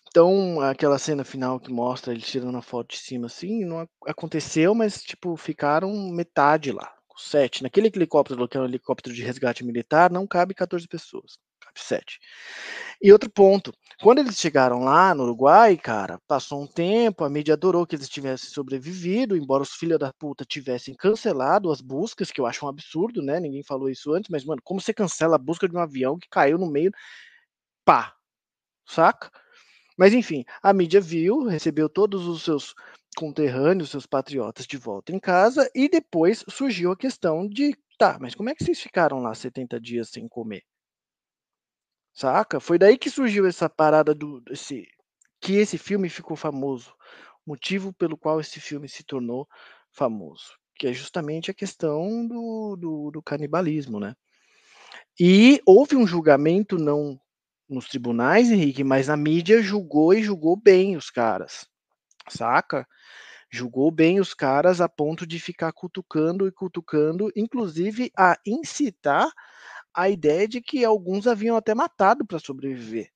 Então, 0.08 0.60
aquela 0.60 0.98
cena 0.98 1.24
final 1.24 1.58
que 1.58 1.72
mostra 1.72 2.12
eles 2.12 2.24
tirando 2.26 2.56
a 2.56 2.62
foto 2.62 2.90
de 2.90 2.98
cima 2.98 3.26
assim, 3.26 3.64
não 3.64 3.88
aconteceu, 4.06 4.74
mas 4.74 5.02
tipo, 5.02 5.36
ficaram 5.36 5.90
metade 6.10 6.70
lá, 6.70 6.92
sete. 7.16 7.62
Naquele 7.62 7.88
helicóptero, 7.88 8.48
que 8.48 8.56
é 8.56 8.60
um 8.60 8.64
helicóptero 8.64 9.14
de 9.14 9.24
resgate 9.24 9.64
militar, 9.64 10.10
não 10.12 10.26
cabe 10.26 10.54
14 10.54 10.86
pessoas. 10.86 11.38
7. 11.82 12.18
E 13.02 13.12
outro 13.12 13.30
ponto, 13.30 13.72
quando 14.02 14.18
eles 14.20 14.38
chegaram 14.38 14.84
lá 14.84 15.14
no 15.14 15.24
Uruguai, 15.24 15.76
cara, 15.76 16.18
passou 16.26 16.62
um 16.62 16.66
tempo, 16.66 17.24
a 17.24 17.30
mídia 17.30 17.54
adorou 17.54 17.86
que 17.86 17.96
eles 17.96 18.08
tivessem 18.08 18.50
sobrevivido, 18.50 19.36
embora 19.36 19.62
os 19.62 19.74
filhos 19.74 19.98
da 19.98 20.12
puta 20.12 20.44
tivessem 20.44 20.94
cancelado 20.94 21.70
as 21.70 21.80
buscas, 21.80 22.30
que 22.30 22.40
eu 22.40 22.46
acho 22.46 22.64
um 22.66 22.68
absurdo, 22.68 23.22
né? 23.22 23.40
Ninguém 23.40 23.62
falou 23.62 23.88
isso 23.90 24.12
antes, 24.12 24.30
mas, 24.30 24.44
mano, 24.44 24.60
como 24.64 24.80
você 24.80 24.94
cancela 24.94 25.36
a 25.36 25.38
busca 25.38 25.68
de 25.68 25.76
um 25.76 25.80
avião 25.80 26.18
que 26.18 26.28
caiu 26.28 26.58
no 26.58 26.70
meio, 26.70 26.90
pá, 27.84 28.14
saca? 28.86 29.30
Mas 29.98 30.14
enfim, 30.14 30.44
a 30.62 30.72
mídia 30.72 31.00
viu, 31.00 31.44
recebeu 31.46 31.88
todos 31.88 32.26
os 32.26 32.42
seus 32.44 32.74
conterrâneos, 33.16 33.90
seus 33.90 34.06
patriotas 34.06 34.66
de 34.66 34.76
volta 34.78 35.12
em 35.14 35.20
casa, 35.20 35.70
e 35.74 35.88
depois 35.88 36.44
surgiu 36.48 36.92
a 36.92 36.96
questão 36.96 37.48
de, 37.48 37.76
tá, 37.98 38.18
mas 38.20 38.34
como 38.34 38.50
é 38.50 38.54
que 38.54 38.64
vocês 38.64 38.80
ficaram 38.80 39.20
lá 39.22 39.34
70 39.34 39.80
dias 39.80 40.10
sem 40.10 40.28
comer? 40.28 40.62
Saca? 42.14 42.60
Foi 42.60 42.78
daí 42.78 42.96
que 42.96 43.10
surgiu 43.10 43.44
essa 43.44 43.68
parada 43.68 44.14
do 44.14 44.40
esse, 44.48 44.86
que 45.40 45.54
esse 45.54 45.76
filme 45.76 46.08
ficou 46.08 46.36
famoso. 46.36 46.94
Motivo 47.44 47.92
pelo 47.92 48.16
qual 48.16 48.40
esse 48.40 48.60
filme 48.60 48.88
se 48.88 49.02
tornou 49.02 49.48
famoso, 49.90 50.56
que 50.76 50.86
é 50.86 50.92
justamente 50.92 51.50
a 51.50 51.54
questão 51.54 52.26
do, 52.26 52.76
do, 52.76 53.10
do 53.10 53.22
canibalismo, 53.22 53.98
né? 53.98 54.14
E 55.18 55.60
houve 55.66 55.96
um 55.96 56.06
julgamento 56.06 56.78
não 56.78 57.20
nos 57.68 57.88
tribunais, 57.88 58.50
Henrique, 58.50 58.84
mas 58.84 59.10
a 59.10 59.16
mídia 59.16 59.60
julgou 59.60 60.14
e 60.14 60.22
julgou 60.22 60.56
bem 60.56 60.96
os 60.96 61.10
caras, 61.10 61.66
saca? 62.28 62.86
Julgou 63.50 63.90
bem 63.90 64.20
os 64.20 64.34
caras 64.34 64.80
a 64.80 64.88
ponto 64.88 65.26
de 65.26 65.38
ficar 65.38 65.72
cutucando 65.72 66.46
e 66.46 66.52
cutucando, 66.52 67.30
inclusive 67.36 68.10
a 68.16 68.36
incitar 68.46 69.30
a 69.94 70.08
ideia 70.08 70.48
de 70.48 70.60
que 70.60 70.84
alguns 70.84 71.26
haviam 71.26 71.56
até 71.56 71.74
matado 71.74 72.26
para 72.26 72.38
sobreviver. 72.38 73.10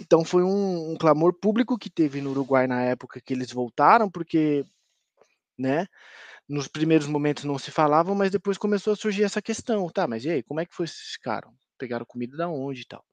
Então 0.00 0.24
foi 0.24 0.44
um, 0.44 0.92
um, 0.92 0.96
clamor 0.96 1.34
público 1.34 1.76
que 1.76 1.90
teve 1.90 2.20
no 2.20 2.30
Uruguai 2.30 2.66
na 2.66 2.82
época 2.82 3.20
que 3.20 3.32
eles 3.32 3.50
voltaram, 3.50 4.08
porque, 4.08 4.64
né, 5.58 5.88
nos 6.48 6.68
primeiros 6.68 7.08
momentos 7.08 7.44
não 7.44 7.58
se 7.58 7.70
falavam, 7.70 8.14
mas 8.14 8.30
depois 8.30 8.56
começou 8.56 8.92
a 8.92 8.96
surgir 8.96 9.24
essa 9.24 9.42
questão, 9.42 9.88
tá, 9.90 10.06
mas 10.06 10.24
e 10.24 10.30
aí, 10.30 10.42
como 10.42 10.60
é 10.60 10.66
que 10.66 10.74
foi 10.74 10.84
esses 10.84 11.16
caras? 11.16 11.50
Pegaram 11.76 12.06
comida 12.06 12.36
da 12.36 12.48
onde 12.48 12.82
e 12.82 12.86
tal? 12.86 13.04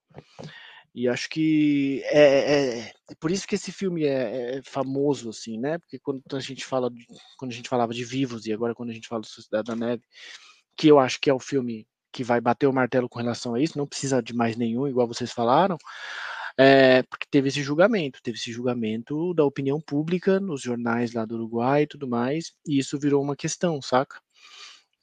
E 0.93 1.09
acho 1.09 1.29
que 1.29 2.01
é, 2.05 2.21
é, 2.21 2.79
é, 2.79 3.15
por 3.19 3.29
isso 3.29 3.45
que 3.45 3.55
esse 3.55 3.69
filme 3.69 4.05
é, 4.05 4.57
é, 4.57 4.61
famoso, 4.63 5.29
assim, 5.29 5.59
né? 5.59 5.77
Porque 5.77 5.99
quando 5.99 6.23
a 6.31 6.39
gente 6.39 6.63
fala, 6.63 6.89
de, 6.89 7.05
quando 7.37 7.51
a 7.51 7.53
gente 7.53 7.67
falava 7.67 7.93
de 7.93 8.05
Vivos 8.05 8.45
e 8.45 8.53
agora 8.53 8.73
quando 8.73 8.91
a 8.91 8.93
gente 8.93 9.09
fala 9.09 9.21
de 9.21 9.27
Sociedade 9.27 9.67
da 9.67 9.75
Neve, 9.75 10.03
que 10.77 10.87
eu 10.87 10.97
acho 10.97 11.19
que 11.19 11.29
é 11.29 11.33
o 11.33 11.39
filme 11.39 11.85
que 12.15 12.23
vai 12.23 12.39
bater 12.39 12.65
o 12.65 12.71
martelo 12.71 13.09
com 13.09 13.19
relação 13.19 13.55
a 13.55 13.59
isso, 13.61 13.77
não 13.77 13.85
precisa 13.85 14.23
de 14.23 14.33
mais 14.33 14.55
nenhum, 14.55 14.87
igual 14.87 15.05
vocês 15.05 15.33
falaram, 15.33 15.77
é, 16.57 17.03
porque 17.03 17.27
teve 17.29 17.49
esse 17.49 17.61
julgamento, 17.61 18.21
teve 18.23 18.37
esse 18.37 18.53
julgamento 18.53 19.33
da 19.33 19.43
opinião 19.43 19.81
pública 19.81 20.39
nos 20.39 20.61
jornais 20.61 21.13
lá 21.13 21.25
do 21.25 21.35
Uruguai 21.35 21.83
e 21.83 21.87
tudo 21.87 22.07
mais, 22.07 22.53
e 22.65 22.79
isso 22.79 22.97
virou 22.97 23.21
uma 23.21 23.35
questão, 23.35 23.81
saca? 23.81 24.24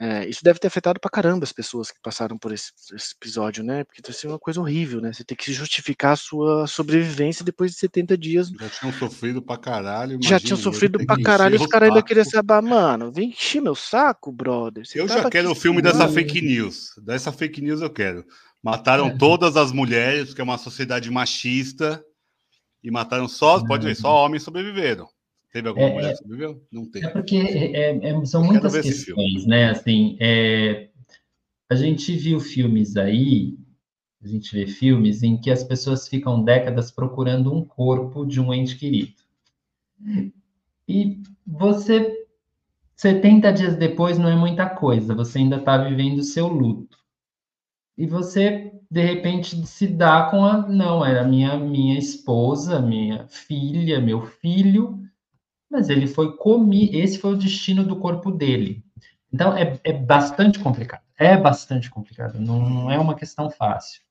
É, 0.05 0.29
isso 0.29 0.43
deve 0.43 0.59
ter 0.59 0.67
afetado 0.67 0.99
pra 0.99 1.09
caramba 1.09 1.45
as 1.45 1.53
pessoas 1.53 1.93
que 1.93 2.01
passaram 2.03 2.37
por 2.37 2.53
esse, 2.53 2.73
esse 2.93 3.15
episódio, 3.15 3.63
né? 3.63 3.85
Porque 3.85 4.03
deve 4.03 4.17
ser 4.17 4.27
uma 4.27 4.39
coisa 4.39 4.61
horrível, 4.61 5.01
né? 5.01 5.13
Você 5.13 5.23
tem 5.23 5.37
que 5.37 5.53
justificar 5.53 6.15
a 6.15 6.17
sua 6.17 6.67
sobrevivência 6.67 7.45
depois 7.45 7.71
de 7.71 7.79
70 7.79 8.19
dias. 8.19 8.51
Já 8.51 8.69
tinham 8.69 8.93
sofrido 8.95 9.41
pra 9.41 9.57
caralho. 9.57 10.19
Já 10.21 10.41
tinham 10.41 10.57
sofrido 10.57 11.07
pra 11.07 11.23
caralho 11.23 11.55
e 11.55 11.61
os 11.61 11.69
caras 11.69 11.89
ainda 11.89 12.03
queriam 12.03 12.25
saber, 12.25 12.61
mano, 12.63 13.13
vem 13.13 13.29
encher 13.29 13.63
meu 13.63 13.77
saco, 13.77 14.33
brother. 14.33 14.85
Você 14.85 15.01
eu 15.01 15.07
já 15.07 15.31
quero 15.31 15.53
o 15.53 15.55
filme 15.55 15.81
dessa 15.81 16.09
fake 16.09 16.41
news. 16.41 16.91
Dessa 16.99 17.31
fake 17.31 17.61
news 17.61 17.81
eu 17.81 17.91
quero. 17.91 18.25
Mataram 18.61 19.07
é. 19.07 19.17
todas 19.17 19.57
as 19.57 19.71
mulheres, 19.71 20.31
porque 20.31 20.41
é 20.41 20.45
uma 20.45 20.59
sociedade 20.59 21.09
machista, 21.13 22.05
e 22.83 22.91
mataram 22.91 23.29
só, 23.29 23.65
pode 23.65 23.87
ver, 23.87 23.95
só 23.95 24.25
homens 24.25 24.43
sobreviveram. 24.43 25.09
Teve 25.53 25.69
alguma 25.69 25.87
é, 25.87 25.93
mulher 25.93 26.09
que 26.09 26.15
é. 26.15 26.17
sobreviveu? 26.17 26.67
Não 26.73 26.91
teve. 26.91 27.07
É 27.07 27.09
porque 27.11 27.37
é, 27.37 28.09
é, 28.09 28.25
são 28.25 28.43
muitas 28.43 28.73
questões, 28.81 29.47
né? 29.47 29.71
Assim, 29.71 30.17
a 31.71 31.75
gente 31.75 32.17
viu 32.17 32.41
filmes 32.41 32.97
aí, 32.97 33.59
a 34.23 34.29
gente 34.29 34.55
vê 34.55 34.67
filmes 34.67 35.23
em 35.23 35.37
que 35.37 35.51
as 35.51 35.63
pessoas 35.63 36.09
ficam 36.09 36.43
décadas 36.43 36.91
procurando 36.91 37.53
um 37.53 37.65
corpo 37.65 38.25
de 38.25 38.41
um 38.41 38.53
ente 38.55 38.77
querido. 38.77 39.15
E 40.89 41.21
você, 41.47 42.27
70 42.97 43.53
dias 43.53 43.77
depois, 43.77 44.19
não 44.19 44.29
é 44.29 44.37
muita 44.37 44.69
coisa, 44.69 45.15
você 45.15 45.39
ainda 45.39 45.57
está 45.57 45.77
vivendo 45.77 46.19
o 46.19 46.25
seu 46.25 46.47
luto. 46.49 46.97
E 47.97 48.07
você, 48.07 48.73
de 48.91 49.03
repente, 49.03 49.67
se 49.67 49.87
dá 49.87 50.31
com 50.31 50.45
a. 50.45 50.67
Não, 50.67 51.05
era 51.05 51.25
minha, 51.25 51.59
minha 51.59 51.99
esposa, 51.99 52.81
minha 52.81 53.27
filha, 53.29 54.01
meu 54.01 54.23
filho, 54.23 55.02
mas 55.73 55.89
ele 55.89 56.07
foi 56.07 56.37
comido, 56.37 56.95
esse 56.95 57.19
foi 57.19 57.33
o 57.33 57.37
destino 57.37 57.83
do 57.83 57.97
corpo 57.97 58.31
dele. 58.31 58.85
Então, 59.33 59.57
é, 59.57 59.81
é 59.83 59.93
bastante 59.95 60.59
complicado, 60.59 61.03
é 61.19 61.37
bastante 61.37 61.91
complicado, 61.91 62.39
não, 62.39 62.61
não 62.69 62.91
é 62.91 62.99
uma 62.99 63.15
questão 63.15 63.51
fácil. 63.51 64.03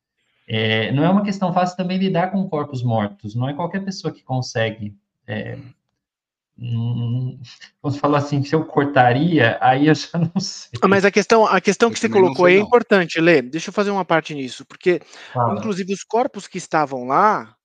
É, 0.47 0.91
não 0.91 1.05
é 1.05 1.09
uma 1.09 1.23
questão 1.23 1.53
fácil 1.53 1.77
também 1.77 1.99
lidar 1.99 2.31
com 2.31 2.49
corpos 2.49 2.83
mortos, 2.83 3.35
não 3.35 3.47
é 3.47 3.53
qualquer 3.53 3.85
pessoa 3.85 4.11
que 4.11 4.23
consegue. 4.23 4.97
É, 5.27 5.57
vamos 7.81 7.97
falar 7.97 8.17
assim, 8.17 8.43
se 8.43 8.53
eu 8.53 8.65
cortaria, 8.65 9.57
aí 9.61 9.87
eu 9.87 9.95
já 9.95 10.17
não 10.17 10.41
sei. 10.41 10.79
Ah, 10.81 10.87
mas 10.87 11.05
a 11.05 11.11
questão, 11.11 11.45
a 11.45 11.61
questão 11.61 11.91
que 11.91 11.99
você 11.99 12.09
colocou 12.09 12.45
aí 12.45 12.55
é 12.55 12.59
importante, 12.59 13.21
Lê. 13.21 13.41
Deixa 13.41 13.69
eu 13.69 13.73
fazer 13.73 13.91
uma 13.91 14.03
parte 14.03 14.33
nisso, 14.33 14.65
porque, 14.65 14.99
inclusive, 15.57 15.93
os 15.93 16.03
corpos 16.03 16.47
que 16.47 16.57
estavam 16.57 17.05
lá, 17.05 17.55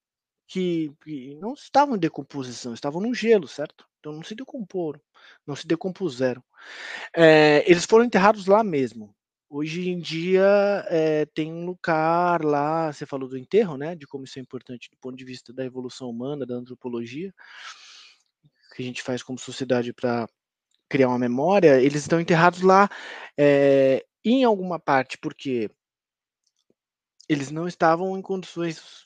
que, 0.47 0.93
que 1.03 1.35
não 1.37 1.55
estavam 1.55 1.97
em 1.97 1.99
decomposição, 1.99 2.73
estavam 2.73 3.01
no 3.01 3.15
gelo, 3.15 3.49
certo? 3.49 3.87
Então 3.99 4.13
não 4.13 4.23
se 4.23 4.35
decomporam, 4.35 5.01
não 5.47 5.57
se 5.57 5.67
decompuseram. 5.67 6.43
É, 7.15 7.69
eles 7.71 7.85
foram 7.85 8.05
enterrados 8.05 8.47
lá 8.47 8.63
mesmo. 8.63 9.15
Hoje 9.49 9.89
em 9.89 9.99
dia 9.99 10.85
é, 10.89 11.27
tem 11.27 11.53
um 11.53 11.67
lugar 11.67 12.45
lá, 12.45 12.93
você 12.93 13.07
falou 13.07 13.29
do 13.29 13.39
enterro, 13.39 13.77
né? 13.77 13.95
De 13.95 14.07
como 14.07 14.25
isso 14.25 14.39
é 14.39 14.43
importante 14.43 14.91
do 14.91 14.97
ponto 14.99 15.17
de 15.17 15.25
vista 15.25 15.53
da 15.53 15.65
evolução 15.65 16.09
humana, 16.09 16.47
da 16.47 16.55
antropologia, 16.55 17.33
que 18.75 18.83
a 18.83 18.85
gente 18.85 19.03
faz 19.03 19.23
como 19.23 19.39
sociedade 19.39 19.93
para 19.93 20.29
criar 20.89 21.09
uma 21.09 21.19
memória. 21.19 21.81
Eles 21.81 22.03
estão 22.03 22.21
enterrados 22.21 22.61
lá 22.63 22.89
é, 23.37 24.05
em 24.25 24.45
alguma 24.45 24.79
parte, 24.79 25.19
porque 25.19 25.71
eles 27.29 27.51
não 27.51 27.67
estavam 27.67 28.17
em 28.17 28.23
condições 28.23 29.06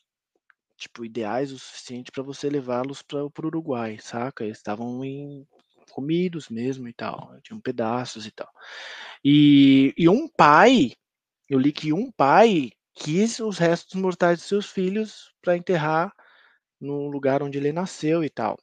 tipo 0.80 1.04
ideais 1.04 1.52
o 1.52 1.58
suficiente 1.58 2.10
para 2.10 2.22
você 2.22 2.48
levá-los 2.48 3.02
para 3.02 3.24
o 3.24 3.32
Uruguai, 3.44 3.98
saca? 4.00 4.44
Eles 4.44 4.58
estavam 4.58 5.04
em 5.04 5.46
comidos 5.90 6.48
mesmo 6.48 6.88
e 6.88 6.92
tal, 6.92 7.38
tinham 7.42 7.60
pedaços 7.60 8.26
e 8.26 8.30
tal. 8.30 8.50
E, 9.24 9.92
e 9.96 10.08
um 10.08 10.28
pai, 10.28 10.92
eu 11.48 11.58
li 11.58 11.72
que 11.72 11.92
um 11.92 12.10
pai 12.10 12.70
quis 12.94 13.40
os 13.40 13.58
restos 13.58 14.00
mortais 14.00 14.38
de 14.38 14.44
seus 14.44 14.70
filhos 14.70 15.32
para 15.42 15.56
enterrar 15.56 16.12
no 16.80 17.08
lugar 17.08 17.42
onde 17.42 17.58
ele 17.58 17.72
nasceu 17.72 18.24
e 18.24 18.30
tal. 18.30 18.56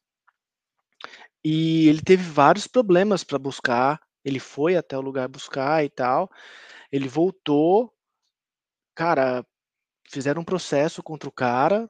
E 1.44 1.88
ele 1.88 2.02
teve 2.02 2.24
vários 2.24 2.68
problemas 2.68 3.24
para 3.24 3.40
buscar. 3.40 4.02
Ele 4.24 4.40
foi 4.40 4.76
até 4.76 4.98
o 4.98 5.02
lugar 5.02 5.28
buscar 5.28 5.84
e 5.86 5.90
tal. 5.90 6.30
Ele 6.92 7.08
voltou. 7.08 7.94
Cara, 8.96 9.46
fizeram 10.10 10.42
um 10.42 10.46
processo 10.46 11.04
contra 11.04 11.30
o 11.30 11.32
cara. 11.32 11.90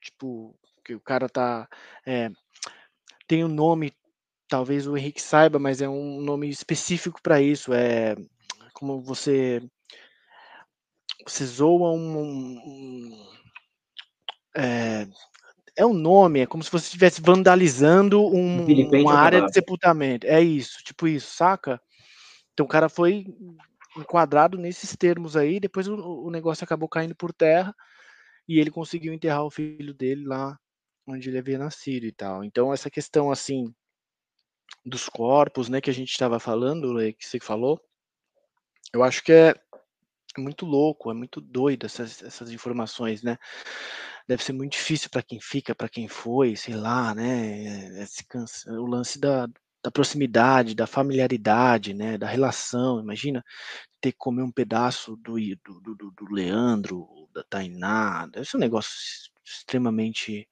Tipo, 0.00 0.54
que 0.84 0.94
o 0.94 1.00
cara 1.00 1.28
tá. 1.28 1.68
É, 2.06 2.30
tem 3.26 3.44
um 3.44 3.48
nome, 3.48 3.92
talvez 4.48 4.86
o 4.86 4.96
Henrique 4.96 5.20
saiba, 5.20 5.58
mas 5.58 5.82
é 5.82 5.88
um 5.88 6.20
nome 6.22 6.48
específico 6.48 7.20
para 7.22 7.42
isso. 7.42 7.72
É 7.74 8.16
como 8.72 9.00
você. 9.00 9.60
Você 11.26 11.44
zoa 11.44 11.92
um. 11.92 12.18
um 12.18 13.28
é, 14.56 15.06
é 15.76 15.86
um 15.86 15.92
nome, 15.92 16.40
é 16.40 16.46
como 16.46 16.64
se 16.64 16.70
você 16.70 16.86
estivesse 16.86 17.20
vandalizando 17.20 18.24
um, 18.26 18.64
uma 19.00 19.14
área 19.14 19.42
de 19.42 19.52
sepultamento. 19.52 20.26
É 20.26 20.40
isso, 20.40 20.82
tipo 20.82 21.06
isso, 21.06 21.36
saca? 21.36 21.80
Então 22.52 22.66
o 22.66 22.68
cara 22.68 22.88
foi 22.88 23.26
enquadrado 23.96 24.56
nesses 24.56 24.96
termos 24.96 25.36
aí, 25.36 25.60
depois 25.60 25.86
o, 25.86 25.94
o 25.96 26.30
negócio 26.30 26.64
acabou 26.64 26.88
caindo 26.88 27.14
por 27.14 27.32
terra 27.32 27.74
e 28.48 28.58
ele 28.58 28.70
conseguiu 28.70 29.12
enterrar 29.12 29.44
o 29.44 29.50
filho 29.50 29.94
dele 29.94 30.24
lá 30.26 30.58
onde 31.06 31.28
ele 31.28 31.38
havia 31.38 31.58
nascido 31.58 32.04
e 32.04 32.12
tal. 32.12 32.44
Então 32.44 32.72
essa 32.72 32.90
questão 32.90 33.30
assim 33.30 33.74
dos 34.84 35.08
corpos, 35.08 35.68
né, 35.68 35.80
que 35.80 35.90
a 35.90 35.94
gente 35.94 36.10
estava 36.10 36.40
falando, 36.40 36.96
que 37.14 37.26
você 37.26 37.38
falou, 37.40 37.80
eu 38.92 39.02
acho 39.02 39.22
que 39.22 39.32
é 39.32 39.54
muito 40.36 40.64
louco, 40.64 41.10
é 41.10 41.14
muito 41.14 41.40
doido 41.40 41.86
essas, 41.86 42.22
essas 42.22 42.50
informações, 42.50 43.22
né? 43.22 43.38
deve 44.28 44.44
ser 44.44 44.52
muito 44.52 44.72
difícil 44.72 45.08
para 45.08 45.22
quem 45.22 45.40
fica, 45.40 45.74
para 45.74 45.88
quem 45.88 46.06
foi, 46.06 46.54
sei 46.54 46.74
lá, 46.74 47.14
né? 47.14 48.02
Esse, 48.02 48.26
o 48.68 48.86
lance 48.86 49.18
da, 49.18 49.46
da 49.82 49.90
proximidade, 49.90 50.74
da 50.74 50.86
familiaridade, 50.86 51.94
né? 51.94 52.18
Da 52.18 52.26
relação. 52.26 53.00
Imagina 53.00 53.42
ter 54.02 54.12
que 54.12 54.18
comer 54.18 54.42
um 54.42 54.52
pedaço 54.52 55.16
do, 55.16 55.36
do, 55.64 55.80
do, 55.80 56.10
do 56.10 56.30
Leandro, 56.30 57.08
da 57.38 57.44
Tainá. 57.44 58.26
Deve 58.26 58.46
ser 58.46 58.56
um 58.56 58.60
negócio 58.60 58.92
extremamente 59.44 60.48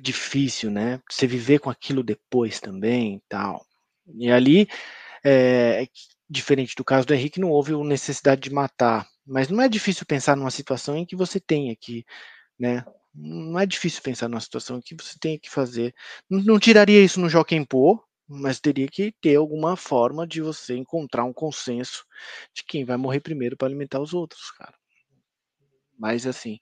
difícil, 0.00 0.70
né? 0.70 1.00
Você 1.10 1.26
viver 1.26 1.58
com 1.60 1.70
aquilo 1.70 2.02
depois 2.02 2.60
também, 2.60 3.22
tal. 3.28 3.64
E 4.14 4.30
ali, 4.30 4.68
é, 5.24 5.86
diferente 6.28 6.74
do 6.76 6.84
caso 6.84 7.06
do 7.06 7.14
Henrique, 7.14 7.40
não 7.40 7.50
houve 7.50 7.72
necessidade 7.84 8.42
de 8.42 8.50
matar 8.50 9.08
mas 9.26 9.48
não 9.48 9.60
é 9.60 9.68
difícil 9.68 10.06
pensar 10.06 10.36
numa 10.36 10.50
situação 10.50 10.96
em 10.96 11.04
que 11.04 11.16
você 11.16 11.40
tenha 11.40 11.74
que, 11.74 12.06
né? 12.58 12.84
Não 13.14 13.58
é 13.58 13.66
difícil 13.66 14.02
pensar 14.02 14.28
numa 14.28 14.40
situação 14.40 14.78
em 14.78 14.82
que 14.82 14.94
você 14.94 15.18
tenha 15.18 15.38
que 15.38 15.50
fazer. 15.50 15.94
Não, 16.30 16.42
não 16.42 16.58
tiraria 16.60 17.02
isso 17.02 17.20
no 17.20 17.28
Joaquim 17.28 17.64
Pô, 17.64 18.00
mas 18.28 18.60
teria 18.60 18.86
que 18.88 19.12
ter 19.20 19.36
alguma 19.36 19.76
forma 19.76 20.26
de 20.26 20.40
você 20.42 20.76
encontrar 20.76 21.24
um 21.24 21.32
consenso 21.32 22.06
de 22.54 22.62
quem 22.64 22.84
vai 22.84 22.96
morrer 22.96 23.20
primeiro 23.20 23.56
para 23.56 23.66
alimentar 23.68 24.00
os 24.00 24.14
outros, 24.14 24.50
cara. 24.52 24.74
Mas 25.98 26.26
assim, 26.26 26.58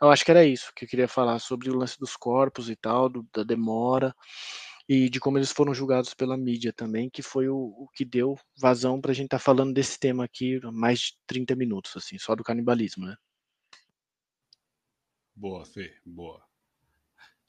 eu 0.00 0.10
acho 0.10 0.24
que 0.24 0.30
era 0.30 0.44
isso 0.44 0.72
que 0.74 0.84
eu 0.84 0.88
queria 0.88 1.08
falar 1.08 1.38
sobre 1.38 1.70
o 1.70 1.76
lance 1.76 1.98
dos 1.98 2.16
corpos 2.16 2.70
e 2.70 2.76
tal, 2.76 3.08
do, 3.08 3.26
da 3.32 3.42
demora 3.42 4.14
e 4.88 5.08
de 5.08 5.20
como 5.20 5.38
eles 5.38 5.52
foram 5.52 5.72
julgados 5.72 6.14
pela 6.14 6.36
mídia 6.36 6.72
também, 6.72 7.08
que 7.08 7.22
foi 7.22 7.48
o, 7.48 7.56
o 7.56 7.88
que 7.94 8.04
deu 8.04 8.36
vazão 8.56 9.00
para 9.00 9.12
a 9.12 9.14
gente 9.14 9.26
estar 9.26 9.38
tá 9.38 9.44
falando 9.44 9.72
desse 9.72 9.96
tema 9.98 10.24
aqui 10.24 10.60
mais 10.72 10.98
de 10.98 11.12
30 11.28 11.54
minutos, 11.54 11.92
assim, 11.96 12.18
só 12.18 12.34
do 12.34 12.42
canibalismo, 12.42 13.06
né? 13.06 13.16
Boa, 15.36 15.64
Fê, 15.64 15.94
boa. 16.04 16.42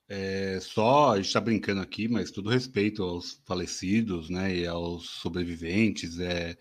É, 0.07 0.59
só, 0.59 1.13
a 1.13 1.15
gente 1.15 1.27
está 1.27 1.41
brincando 1.41 1.81
aqui, 1.81 2.07
mas 2.07 2.31
todo 2.31 2.49
respeito 2.49 3.01
aos 3.01 3.41
falecidos, 3.45 4.29
né, 4.29 4.55
e 4.57 4.67
aos 4.67 5.09
sobreviventes, 5.09 6.19
é, 6.19 6.55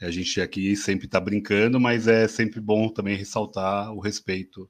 a 0.00 0.10
gente 0.10 0.40
aqui 0.40 0.76
sempre 0.76 1.06
está 1.06 1.18
brincando, 1.20 1.80
mas 1.80 2.06
é 2.06 2.28
sempre 2.28 2.60
bom 2.60 2.88
também 2.88 3.16
ressaltar 3.16 3.92
o 3.92 4.00
respeito 4.00 4.68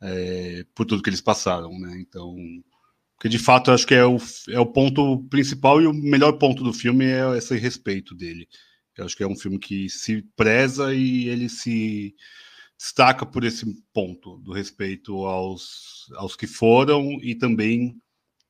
é, 0.00 0.64
por 0.74 0.86
tudo 0.86 1.02
que 1.02 1.10
eles 1.10 1.20
passaram, 1.20 1.78
né, 1.78 1.96
então 2.00 2.34
porque 3.16 3.30
de 3.30 3.38
fato 3.38 3.70
eu 3.70 3.74
acho 3.74 3.86
que 3.86 3.94
é 3.94 4.04
o, 4.04 4.18
é 4.50 4.60
o 4.60 4.66
ponto 4.66 5.24
principal 5.30 5.80
e 5.80 5.86
o 5.86 5.92
melhor 5.92 6.32
ponto 6.34 6.62
do 6.62 6.72
filme 6.72 7.06
é 7.06 7.36
esse 7.38 7.56
respeito 7.56 8.14
dele. 8.14 8.46
Eu 8.96 9.06
acho 9.06 9.16
que 9.16 9.22
é 9.22 9.26
um 9.26 9.36
filme 9.36 9.58
que 9.58 9.88
se 9.88 10.22
preza 10.36 10.94
e 10.94 11.28
ele 11.28 11.48
se 11.48 12.14
destaca 12.78 13.24
por 13.24 13.42
esse 13.44 13.64
ponto 13.92 14.38
do 14.38 14.52
respeito 14.52 15.24
aos, 15.24 16.06
aos 16.16 16.36
que 16.36 16.46
foram 16.46 17.18
e 17.22 17.34
também 17.34 17.96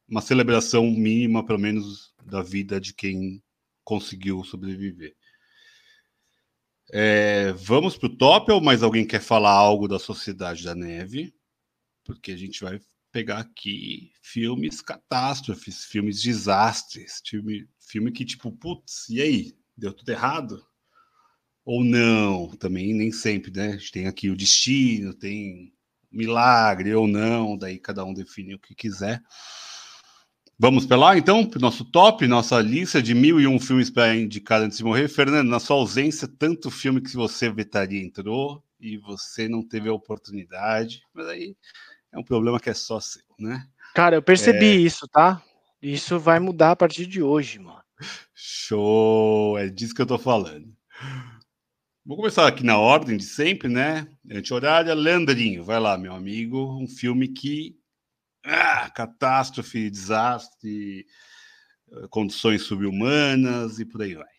uma 0.08 0.20
celebração 0.20 0.84
mínima, 0.90 1.44
pelo 1.44 1.58
menos, 1.58 2.12
da 2.24 2.42
vida 2.42 2.80
de 2.80 2.92
quem 2.92 3.42
conseguiu 3.84 4.42
sobreviver. 4.44 5.14
É, 6.92 7.52
vamos 7.52 7.96
para 7.96 8.06
o 8.06 8.16
top 8.16 8.52
ou 8.52 8.60
mais 8.60 8.82
alguém 8.82 9.06
quer 9.06 9.20
falar 9.20 9.50
algo 9.50 9.88
da 9.88 9.98
Sociedade 9.98 10.64
da 10.64 10.74
Neve? 10.74 11.34
Porque 12.04 12.30
a 12.30 12.36
gente 12.36 12.62
vai 12.62 12.80
pegar 13.10 13.38
aqui 13.38 14.12
filmes 14.22 14.80
catástrofes, 14.80 15.84
filmes 15.84 16.22
desastres, 16.22 17.20
filme, 17.26 17.68
filme 17.80 18.12
que 18.12 18.24
tipo, 18.24 18.52
putz, 18.52 19.08
e 19.08 19.20
aí? 19.20 19.52
Deu 19.76 19.92
tudo 19.92 20.10
errado? 20.10 20.64
Ou 21.64 21.84
não? 21.84 22.50
Também 22.56 22.94
nem 22.94 23.10
sempre, 23.10 23.50
né? 23.50 23.68
A 23.68 23.76
gente 23.76 23.90
tem 23.90 24.06
aqui 24.06 24.30
o 24.30 24.36
destino, 24.36 25.12
tem 25.12 25.72
milagre 26.10 26.94
ou 26.94 27.08
não, 27.08 27.58
daí 27.58 27.78
cada 27.78 28.04
um 28.04 28.14
define 28.14 28.54
o 28.54 28.58
que 28.58 28.74
quiser. 28.74 29.22
Vamos 30.58 30.86
lá, 30.86 31.18
então, 31.18 31.44
para 31.44 31.58
o 31.58 31.60
nosso 31.60 31.84
top, 31.84 32.26
nossa 32.26 32.60
lista 32.60 33.02
de 33.02 33.14
mil 33.14 33.38
e 33.38 33.46
um 33.46 33.60
filmes 33.60 33.90
para 33.90 34.16
indicar 34.16 34.62
antes 34.62 34.78
de 34.78 34.84
morrer. 34.84 35.06
Fernando, 35.06 35.48
na 35.48 35.60
sua 35.60 35.76
ausência, 35.76 36.26
tanto 36.26 36.70
filme 36.70 37.00
que 37.00 37.14
você 37.14 37.50
vetaria 37.50 38.02
entrou 38.02 38.64
e 38.80 38.96
você 38.96 39.48
não 39.48 39.62
teve 39.62 39.88
a 39.88 39.92
oportunidade, 39.92 41.02
mas 41.12 41.26
aí 41.26 41.54
é 42.10 42.18
um 42.18 42.24
problema 42.24 42.58
que 42.58 42.70
é 42.70 42.74
só 42.74 42.98
seu, 43.00 43.22
né? 43.38 43.66
Cara, 43.94 44.16
eu 44.16 44.22
percebi 44.22 44.66
é... 44.66 44.76
isso, 44.76 45.06
tá? 45.08 45.42
Isso 45.82 46.18
vai 46.18 46.40
mudar 46.40 46.70
a 46.70 46.76
partir 46.76 47.06
de 47.06 47.22
hoje, 47.22 47.58
mano. 47.58 47.82
Show! 48.34 49.58
É 49.58 49.68
disso 49.68 49.94
que 49.94 50.02
eu 50.02 50.06
tô 50.06 50.18
falando. 50.18 50.74
Vou 52.04 52.16
começar 52.16 52.46
aqui 52.46 52.64
na 52.64 52.78
ordem 52.78 53.16
de 53.16 53.24
sempre, 53.24 53.68
né? 53.68 54.06
Anti-horária, 54.30 54.94
Leandrinho, 54.94 55.64
vai 55.64 55.80
lá, 55.80 55.98
meu 55.98 56.14
amigo. 56.14 56.78
Um 56.80 56.86
filme 56.86 57.28
que. 57.28 57.76
Ah, 58.48 58.88
catástrofe, 58.90 59.90
desastre, 59.90 61.04
condições 62.10 62.62
subhumanas 62.62 63.80
e 63.80 63.84
por 63.84 64.02
aí 64.02 64.14
vai. 64.14 64.36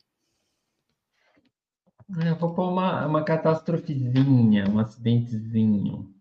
Eu 2.25 2.37
vou 2.37 2.53
pôr 2.55 2.69
uma, 2.69 3.05
uma 3.05 3.23
catástrofezinha, 3.23 4.69
um 4.69 4.79
acidentezinho. 4.79 6.13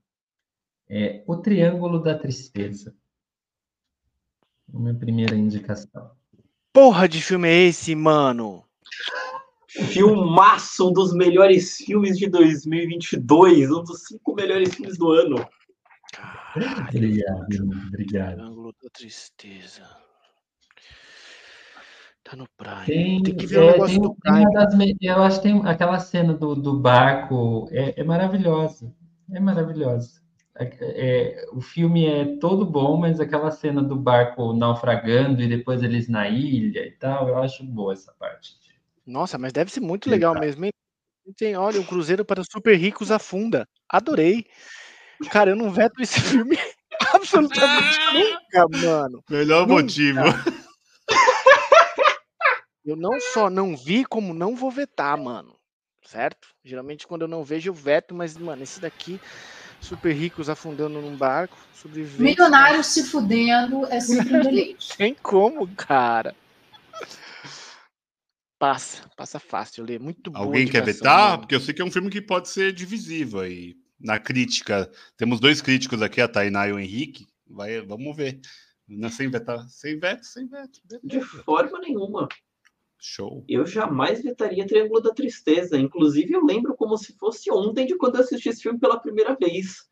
É 0.89 1.23
O 1.29 1.37
Triângulo 1.37 2.03
da 2.03 2.19
Tristeza. 2.19 2.93
Minha 4.69 4.95
primeira 4.95 5.37
indicação. 5.37 6.11
Porra 6.73 7.09
de 7.09 7.23
filme 7.23 7.49
é 7.49 7.67
esse, 7.67 7.95
mano? 7.95 8.65
Filmaço, 9.69 10.89
um 10.89 10.93
dos 10.93 11.15
melhores 11.15 11.77
filmes 11.77 12.19
de 12.19 12.29
2022, 12.29 13.71
um 13.71 13.85
dos 13.85 14.05
cinco 14.07 14.35
melhores 14.35 14.75
filmes 14.75 14.99
do 14.99 15.11
ano. 15.11 15.49
Caralho, 16.17 16.89
obrigado, 16.89 17.87
obrigado. 17.89 18.35
Triângulo 18.37 18.75
da 18.83 18.89
Tristeza. 18.91 19.83
Tá 22.25 22.35
no 22.35 22.49
Prime. 22.57 22.87
Tem, 22.87 23.23
tem 23.23 23.37
que 23.37 23.47
ver 23.47 23.57
é, 23.57 23.61
o 23.61 23.71
negócio 23.73 23.95
tem, 23.95 24.03
do 24.03 24.15
Prime. 24.17 24.53
Das, 24.53 24.75
eu 25.01 25.23
acho 25.23 25.37
que 25.41 25.49
tem 25.49 25.67
aquela 25.67 26.01
cena 26.01 26.35
do, 26.35 26.57
do 26.57 26.79
barco, 26.79 27.69
é, 27.71 28.01
é 28.01 28.05
maravilhosa. 28.05 28.93
É 29.33 29.39
maravilhosa. 29.39 30.21
é, 30.59 30.75
é, 30.81 31.47
o 31.53 31.61
filme 31.61 32.07
é 32.07 32.37
todo 32.39 32.65
bom, 32.65 32.97
mas 32.97 33.21
aquela 33.21 33.51
cena 33.51 33.83
do 33.83 33.95
barco 33.95 34.53
naufragando 34.53 35.43
e 35.43 35.49
depois 35.49 35.83
eles 35.83 36.09
na 36.09 36.29
ilha 36.29 36.87
e 36.87 36.93
tal, 36.93 37.29
eu 37.29 37.39
acho 37.39 37.63
boa 37.63 37.93
essa 37.93 38.13
parte. 38.19 38.57
Nossa, 39.07 39.39
mas 39.39 39.53
deve 39.53 39.71
ser 39.71 39.81
muito 39.81 40.11
legal 40.11 40.35
mesmo, 40.35 40.65
hein? 40.65 40.73
Tem, 41.37 41.57
olha, 41.57 41.81
o 41.81 41.87
Cruzeiro 41.87 42.25
para 42.25 42.43
super 42.45 42.77
ricos 42.77 43.11
afunda. 43.11 43.69
Adorei. 43.89 44.47
Cara, 45.31 45.51
eu 45.51 45.57
não 45.57 45.71
veto 45.71 46.01
esse 46.03 46.21
filme 46.21 46.59
absolutamente 47.13 47.99
nunca, 48.13 48.69
mano. 48.69 49.25
Melhor 49.29 49.67
nunca. 49.67 49.83
motivo. 49.83 50.21
Eu 52.87 52.95
não 52.95 53.19
só 53.19 53.51
não 53.51 53.77
vi, 53.77 54.05
como 54.05 54.33
não 54.33 54.55
vou 54.55 54.71
vetar, 54.71 55.19
mano. 55.19 55.57
Certo? 56.05 56.51
Geralmente 56.65 57.05
quando 57.05 57.23
eu 57.23 57.29
não 57.29 57.43
vejo, 57.43 57.71
eu 57.71 57.75
veto, 57.75 58.15
mas, 58.15 58.37
mano, 58.37 58.63
esse 58.63 58.79
daqui, 58.81 59.21
super 59.81 60.13
ricos 60.13 60.49
afundando 60.49 61.01
num 61.01 61.17
barco, 61.17 61.59
sobrevivendo. 61.75 62.23
Milionários 62.23 62.87
se 62.87 63.03
fudendo 63.03 63.85
é 63.87 63.99
sempre 63.99 64.37
um 64.37 64.41
deleite. 64.41 64.95
Tem 64.97 65.13
como, 65.15 65.67
cara. 65.75 66.33
Passa, 68.57 69.03
passa 69.17 69.41
fácil, 69.41 69.85
ler. 69.85 69.99
Muito 69.99 70.31
bom. 70.31 70.39
Alguém 70.39 70.69
quer 70.69 70.85
vetar? 70.85 71.31
Mano. 71.31 71.39
Porque 71.41 71.57
eu 71.57 71.61
sei 71.61 71.75
que 71.75 71.83
é 71.83 71.85
um 71.85 71.91
filme 71.91 72.09
que 72.09 72.23
pode 72.23 72.49
ser 72.49 72.73
divisivo 72.73 73.41
aí. 73.41 73.75
Na 73.99 74.19
crítica, 74.19 74.91
temos 75.17 75.41
dois 75.41 75.63
críticos 75.63 76.03
aqui, 76.03 76.21
a 76.21 76.29
Tainá 76.29 76.69
e 76.69 76.73
o 76.73 76.79
Henrique. 76.79 77.27
Vai, 77.47 77.81
vamos 77.81 78.15
ver. 78.17 78.41
Não, 78.87 79.09
sem 79.09 79.29
vetar, 79.29 79.67
sem 79.69 79.99
veto, 79.99 80.25
sem 80.25 80.47
veto. 80.47 80.81
De 81.03 81.21
forma 81.21 81.79
nenhuma. 81.81 82.29
Show. 82.99 83.45
Eu 83.49 83.67
jamais 83.67 84.23
vetaria 84.23 84.67
Triângulo 84.67 85.01
da 85.01 85.13
Tristeza. 85.13 85.79
Inclusive, 85.79 86.33
eu 86.33 86.45
lembro 86.45 86.75
como 86.77 86.97
se 86.97 87.17
fosse 87.17 87.51
ontem 87.51 87.87
de 87.87 87.97
quando 87.97 88.17
eu 88.17 88.23
assisti 88.23 88.49
esse 88.49 88.63
filme 88.63 88.79
pela 88.79 88.99
primeira 88.99 89.35
vez. 89.35 89.85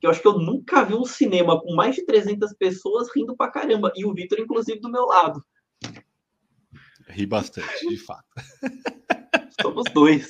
Que 0.00 0.06
eu 0.06 0.10
acho 0.10 0.20
que 0.20 0.28
eu 0.28 0.38
nunca 0.38 0.84
vi 0.84 0.94
um 0.94 1.04
cinema 1.04 1.60
com 1.60 1.74
mais 1.74 1.94
de 1.94 2.04
300 2.04 2.52
pessoas 2.54 3.08
rindo 3.14 3.36
pra 3.36 3.50
caramba. 3.50 3.92
E 3.96 4.04
o 4.04 4.14
Vitor, 4.14 4.38
inclusive, 4.38 4.80
do 4.80 4.90
meu 4.90 5.06
lado. 5.06 5.44
Ri 7.08 7.26
bastante, 7.26 7.88
de 7.88 7.96
fato. 7.98 8.26
Somos 9.60 9.84
dois. 9.92 10.28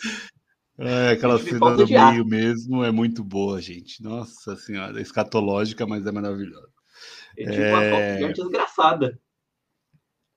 É, 0.78 1.10
aquela 1.10 1.38
cena 1.38 1.74
do 1.74 1.86
meio 1.86 2.24
mesmo 2.24 2.84
é 2.84 2.90
muito 2.90 3.24
boa, 3.24 3.60
gente. 3.60 4.02
Nossa 4.02 4.56
senhora, 4.56 5.00
escatológica, 5.00 5.86
mas 5.86 6.06
é 6.06 6.12
maravilhosa. 6.12 6.68
É 7.38 7.50
tipo 7.50 7.62
é... 7.62 8.16
uma 8.18 8.28
foto 8.28 8.42
desgraçada. 8.42 9.20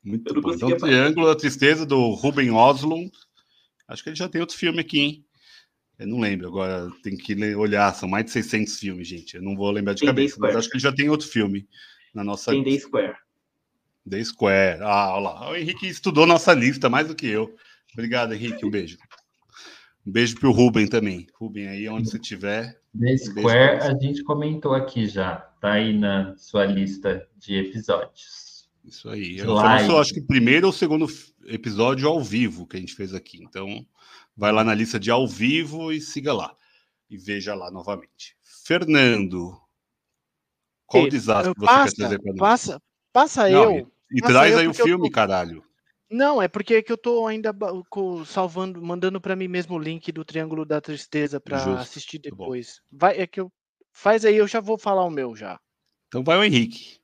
Muito 0.03 0.41
bom. 0.41 0.53
Então, 0.53 0.77
Triângulo 0.77 1.27
da 1.27 1.35
Tristeza, 1.35 1.85
do 1.85 2.11
Ruben 2.11 2.51
Oslund. 2.51 3.11
Acho 3.87 4.03
que 4.03 4.09
ele 4.09 4.15
já 4.15 4.29
tem 4.29 4.39
outro 4.39 4.55
filme 4.55 4.79
aqui, 4.79 4.99
hein? 4.99 5.25
Eu 5.97 6.07
não 6.07 6.19
lembro, 6.19 6.47
agora 6.47 6.89
tem 7.03 7.17
que 7.17 7.35
olhar, 7.55 7.93
são 7.93 8.07
mais 8.07 8.23
de 8.23 8.31
600 8.31 8.79
filmes, 8.79 9.07
gente. 9.07 9.35
Eu 9.35 9.41
não 9.41 9.55
vou 9.55 9.69
lembrar 9.69 9.93
de 9.93 9.99
tem 9.99 10.07
cabeça, 10.07 10.37
mas 10.39 10.55
acho 10.55 10.69
que 10.69 10.77
ele 10.77 10.83
já 10.83 10.93
tem 10.93 11.09
outro 11.09 11.27
filme 11.27 11.67
na 12.13 12.23
nossa 12.23 12.51
Tem 12.51 12.63
The 12.63 12.79
Square. 12.79 13.17
The 14.09 14.23
Square. 14.23 14.81
Ah, 14.81 15.13
olha 15.13 15.21
lá. 15.21 15.51
O 15.51 15.55
Henrique 15.57 15.87
estudou 15.87 16.25
nossa 16.25 16.53
lista 16.53 16.89
mais 16.89 17.07
do 17.07 17.15
que 17.15 17.27
eu. 17.27 17.53
Obrigado, 17.93 18.33
Henrique. 18.33 18.65
Um 18.65 18.69
beijo. 18.69 18.97
Um 20.05 20.11
beijo 20.11 20.39
pro 20.39 20.51
Ruben 20.51 20.87
também. 20.87 21.27
Ruben, 21.33 21.67
aí 21.67 21.87
onde 21.89 22.09
você 22.09 22.17
estiver. 22.17 22.79
The 22.97 23.17
Square 23.17 23.81
a 23.81 23.93
gente 23.99 24.23
comentou 24.23 24.73
aqui 24.73 25.07
já. 25.07 25.35
Tá 25.61 25.73
aí 25.73 25.97
na 25.97 26.35
sua 26.37 26.65
lista 26.65 27.27
de 27.37 27.55
episódios. 27.55 28.69
Isso 28.83 29.09
aí. 29.09 29.37
Eu 29.37 29.57
só 29.85 30.01
acho 30.01 30.13
que 30.13 30.19
o 30.19 30.25
primeiro 30.25 30.67
ou 30.67 30.73
segundo 30.73 31.05
episódio 31.45 32.07
ao 32.07 32.23
vivo 32.23 32.65
que 32.65 32.77
a 32.77 32.79
gente 32.79 32.95
fez 32.95 33.13
aqui. 33.13 33.43
Então, 33.43 33.85
vai 34.35 34.51
lá 34.51 34.63
na 34.63 34.73
lista 34.73 34.99
de 34.99 35.11
ao 35.11 35.27
vivo 35.27 35.91
e 35.91 36.01
siga 36.01 36.33
lá. 36.33 36.55
E 37.09 37.17
veja 37.17 37.53
lá 37.53 37.69
novamente. 37.69 38.37
Fernando, 38.41 39.59
qual 40.85 41.03
Ei, 41.03 41.09
desastre 41.09 41.53
você 41.55 41.65
passa, 41.65 41.95
quer 41.95 42.01
trazer 42.01 42.19
para 42.19 42.31
nós? 42.31 42.39
Passa, 42.39 42.81
passa 43.13 43.49
Não, 43.49 43.77
eu. 43.77 43.91
E, 44.11 44.17
e 44.17 44.21
traz 44.21 44.57
aí 44.57 44.67
o 44.67 44.73
filme, 44.73 45.09
tô... 45.09 45.13
caralho. 45.13 45.63
Não, 46.09 46.41
é 46.41 46.47
porque 46.47 46.75
é 46.75 46.81
que 46.81 46.91
eu 46.91 46.97
tô 46.97 47.27
ainda 47.27 47.55
salvando, 48.25 48.81
mandando 48.81 49.21
para 49.21 49.35
mim 49.35 49.47
mesmo 49.47 49.75
o 49.75 49.79
link 49.79 50.11
do 50.11 50.25
Triângulo 50.25 50.65
da 50.65 50.81
Tristeza 50.81 51.39
para 51.39 51.79
assistir 51.79 52.17
depois. 52.17 52.81
Vai, 52.91 53.19
é 53.19 53.27
que 53.27 53.39
eu 53.39 53.51
faz 53.91 54.25
aí, 54.25 54.35
eu 54.35 54.47
já 54.47 54.59
vou 54.59 54.77
falar 54.77 55.05
o 55.05 55.11
meu 55.11 55.35
já. 55.35 55.59
Então 56.07 56.23
vai 56.23 56.37
o 56.37 56.43
Henrique. 56.43 56.99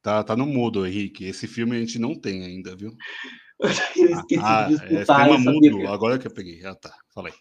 Tá, 0.00 0.22
tá 0.22 0.36
no 0.36 0.46
mudo, 0.46 0.86
Henrique. 0.86 1.24
Esse 1.24 1.48
filme 1.48 1.76
a 1.76 1.80
gente 1.80 1.98
não 1.98 2.14
tem 2.14 2.44
ainda, 2.44 2.76
viu? 2.76 2.96
Eu 3.96 4.12
esqueci 4.12 4.40
ah, 4.40 4.68
de 4.68 4.78
disputar. 4.78 5.28
É, 5.28 5.36
mudo, 5.36 5.88
agora 5.88 6.16
que 6.16 6.28
eu 6.28 6.32
peguei. 6.32 6.64
Ah, 6.64 6.76
tá. 6.76 6.94
Falei. 7.12 7.32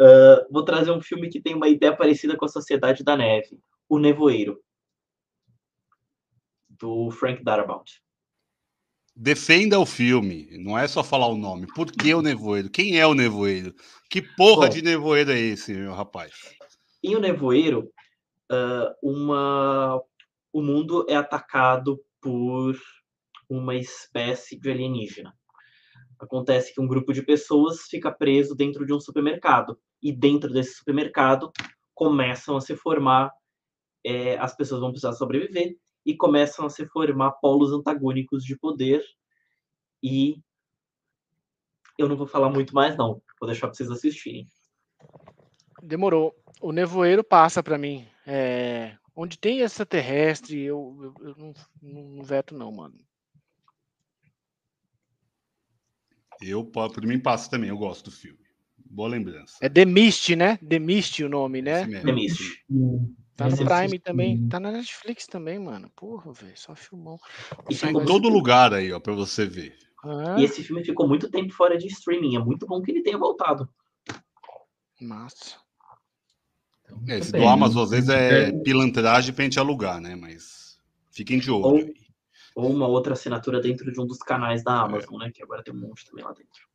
Uh, 0.00 0.52
vou 0.52 0.64
trazer 0.64 0.90
um 0.90 1.00
filme 1.00 1.28
que 1.28 1.40
tem 1.40 1.54
uma 1.54 1.68
ideia 1.68 1.96
parecida 1.96 2.36
com 2.36 2.44
a 2.44 2.48
Sociedade 2.48 3.02
da 3.02 3.16
Neve. 3.16 3.58
O 3.88 3.98
Nevoeiro. 3.98 4.60
Do 6.68 7.10
Frank 7.10 7.42
Darabont. 7.42 8.02
Defenda 9.18 9.78
o 9.78 9.86
filme, 9.86 10.58
não 10.58 10.78
é 10.78 10.86
só 10.86 11.02
falar 11.02 11.28
o 11.28 11.38
nome. 11.38 11.66
Por 11.74 11.90
que 11.90 12.12
o 12.12 12.20
nevoeiro? 12.20 12.68
Quem 12.68 13.00
é 13.00 13.06
o 13.06 13.14
nevoeiro? 13.14 13.74
Que 14.10 14.20
porra 14.20 14.66
Bom, 14.66 14.74
de 14.74 14.82
nevoeiro 14.82 15.32
é 15.32 15.38
esse, 15.38 15.72
meu 15.72 15.94
rapaz? 15.94 16.34
Em 17.02 17.16
O 17.16 17.18
Nevoeiro, 17.18 17.90
uh, 18.52 18.92
uma 19.02 20.02
o 20.52 20.62
mundo 20.62 21.06
é 21.08 21.16
atacado 21.16 21.98
por 22.20 22.78
uma 23.48 23.74
espécie 23.74 24.58
de 24.58 24.70
alienígena. 24.70 25.34
Acontece 26.18 26.74
que 26.74 26.80
um 26.80 26.86
grupo 26.86 27.12
de 27.12 27.22
pessoas 27.22 27.82
fica 27.88 28.10
preso 28.10 28.54
dentro 28.54 28.84
de 28.84 28.92
um 28.92 29.00
supermercado 29.00 29.78
e 30.02 30.12
dentro 30.12 30.52
desse 30.52 30.74
supermercado 30.74 31.50
começam 31.94 32.56
a 32.56 32.60
se 32.60 32.76
formar, 32.76 33.32
é, 34.04 34.36
as 34.38 34.56
pessoas 34.56 34.80
vão 34.80 34.90
precisar 34.90 35.12
sobreviver 35.12 35.76
e 36.04 36.16
começam 36.16 36.66
a 36.66 36.70
se 36.70 36.86
formar 36.86 37.32
polos 37.32 37.72
antagônicos 37.72 38.44
de 38.44 38.56
poder 38.58 39.02
e 40.02 40.36
eu 41.98 42.08
não 42.08 42.16
vou 42.16 42.26
falar 42.26 42.50
muito 42.50 42.74
mais 42.74 42.96
não, 42.96 43.22
vou 43.40 43.48
deixar 43.48 43.66
para 43.66 43.74
vocês 43.74 43.90
assistirem. 43.90 44.46
Demorou. 45.82 46.34
O 46.60 46.72
nevoeiro 46.72 47.24
passa 47.24 47.62
para 47.62 47.78
mim. 47.78 48.06
É, 48.26 48.96
Onde 49.18 49.38
tem 49.38 49.60
extraterrestre, 49.60 50.60
eu, 50.60 50.94
eu, 51.00 51.28
eu 51.28 51.36
não, 51.36 51.54
não, 51.80 52.22
veto, 52.22 52.54
não, 52.54 52.70
mano. 52.70 53.00
Eu, 56.38 56.62
por 56.66 57.06
mim, 57.06 57.18
passa 57.18 57.50
também, 57.50 57.70
eu 57.70 57.78
gosto 57.78 58.10
do 58.10 58.10
filme. 58.14 58.45
Boa 58.90 59.08
lembrança. 59.08 59.56
É 59.60 59.68
The 59.68 59.84
Mist, 59.84 60.34
né? 60.36 60.58
The 60.58 60.78
Mist 60.78 61.22
o 61.22 61.28
nome, 61.28 61.62
né? 61.62 61.86
The 61.86 62.12
Mist. 62.12 62.64
Tá 63.36 63.48
no 63.48 63.56
Prime 63.56 63.98
também. 63.98 64.48
Tá 64.48 64.58
na 64.58 64.72
Netflix 64.72 65.26
também, 65.26 65.58
mano. 65.58 65.90
Porra, 65.94 66.32
velho, 66.32 66.56
só 66.56 66.74
filmou. 66.74 67.18
E 67.68 67.76
tá 67.76 67.90
em 67.90 68.04
todo 68.04 68.28
lugar 68.28 68.72
aí, 68.72 68.90
ó, 68.92 68.98
pra 68.98 69.12
você 69.12 69.44
ver. 69.44 69.76
Ah. 70.02 70.36
E 70.38 70.44
esse 70.44 70.62
filme 70.62 70.82
ficou 70.84 71.06
muito 71.06 71.30
tempo 71.30 71.52
fora 71.52 71.76
de 71.76 71.86
streaming. 71.88 72.36
É 72.36 72.38
muito 72.38 72.66
bom 72.66 72.80
que 72.80 72.90
ele 72.90 73.02
tenha 73.02 73.18
voltado. 73.18 73.68
Massa. 75.00 75.56
Então, 76.84 77.02
é, 77.08 77.18
esse 77.18 77.32
do 77.32 77.46
Amazon 77.46 77.82
às 77.82 77.90
vezes 77.90 78.08
é 78.08 78.52
pilantragem 78.62 79.34
pra 79.34 79.44
gente 79.44 79.58
alugar, 79.58 80.00
né? 80.00 80.16
Mas 80.16 80.78
fiquem 81.10 81.38
de 81.38 81.50
olho. 81.50 81.92
Ou, 82.54 82.64
ou 82.64 82.72
uma 82.72 82.86
outra 82.86 83.12
assinatura 83.12 83.60
dentro 83.60 83.92
de 83.92 84.00
um 84.00 84.06
dos 84.06 84.18
canais 84.18 84.64
da 84.64 84.80
Amazon, 84.80 85.20
é. 85.20 85.26
né? 85.26 85.32
Que 85.34 85.42
agora 85.42 85.62
tem 85.62 85.74
um 85.74 85.80
monte 85.80 86.06
também 86.06 86.24
lá 86.24 86.32
dentro. 86.32 86.65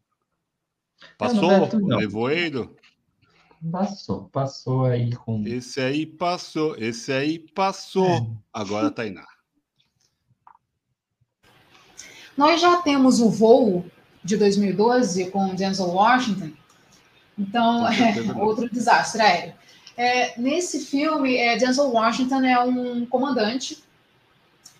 Passou? 1.17 1.79
Nevoeiro? 1.97 2.75
Passou, 3.71 4.23
passou 4.31 4.85
aí 4.85 5.15
com. 5.15 5.43
Esse 5.45 5.79
aí 5.81 6.05
passou, 6.05 6.75
esse 6.77 7.11
aí 7.11 7.37
passou. 7.37 8.07
É. 8.07 8.27
Agora, 8.51 8.89
Tainá. 8.89 9.25
Nós 12.35 12.59
já 12.59 12.77
temos 12.77 13.19
o 13.19 13.29
voo 13.29 13.85
de 14.23 14.35
2012 14.35 15.29
com 15.29 15.53
Denzel 15.53 15.89
Washington. 15.89 16.51
Então, 17.37 17.87
é 17.87 18.33
outro 18.35 18.67
desastre 18.69 19.21
aéreo. 19.21 19.53
É, 19.95 20.39
nesse 20.39 20.85
filme, 20.85 21.35
é, 21.35 21.57
Denzel 21.57 21.91
Washington 21.91 22.43
é 22.43 22.59
um 22.59 23.05
comandante, 23.05 23.83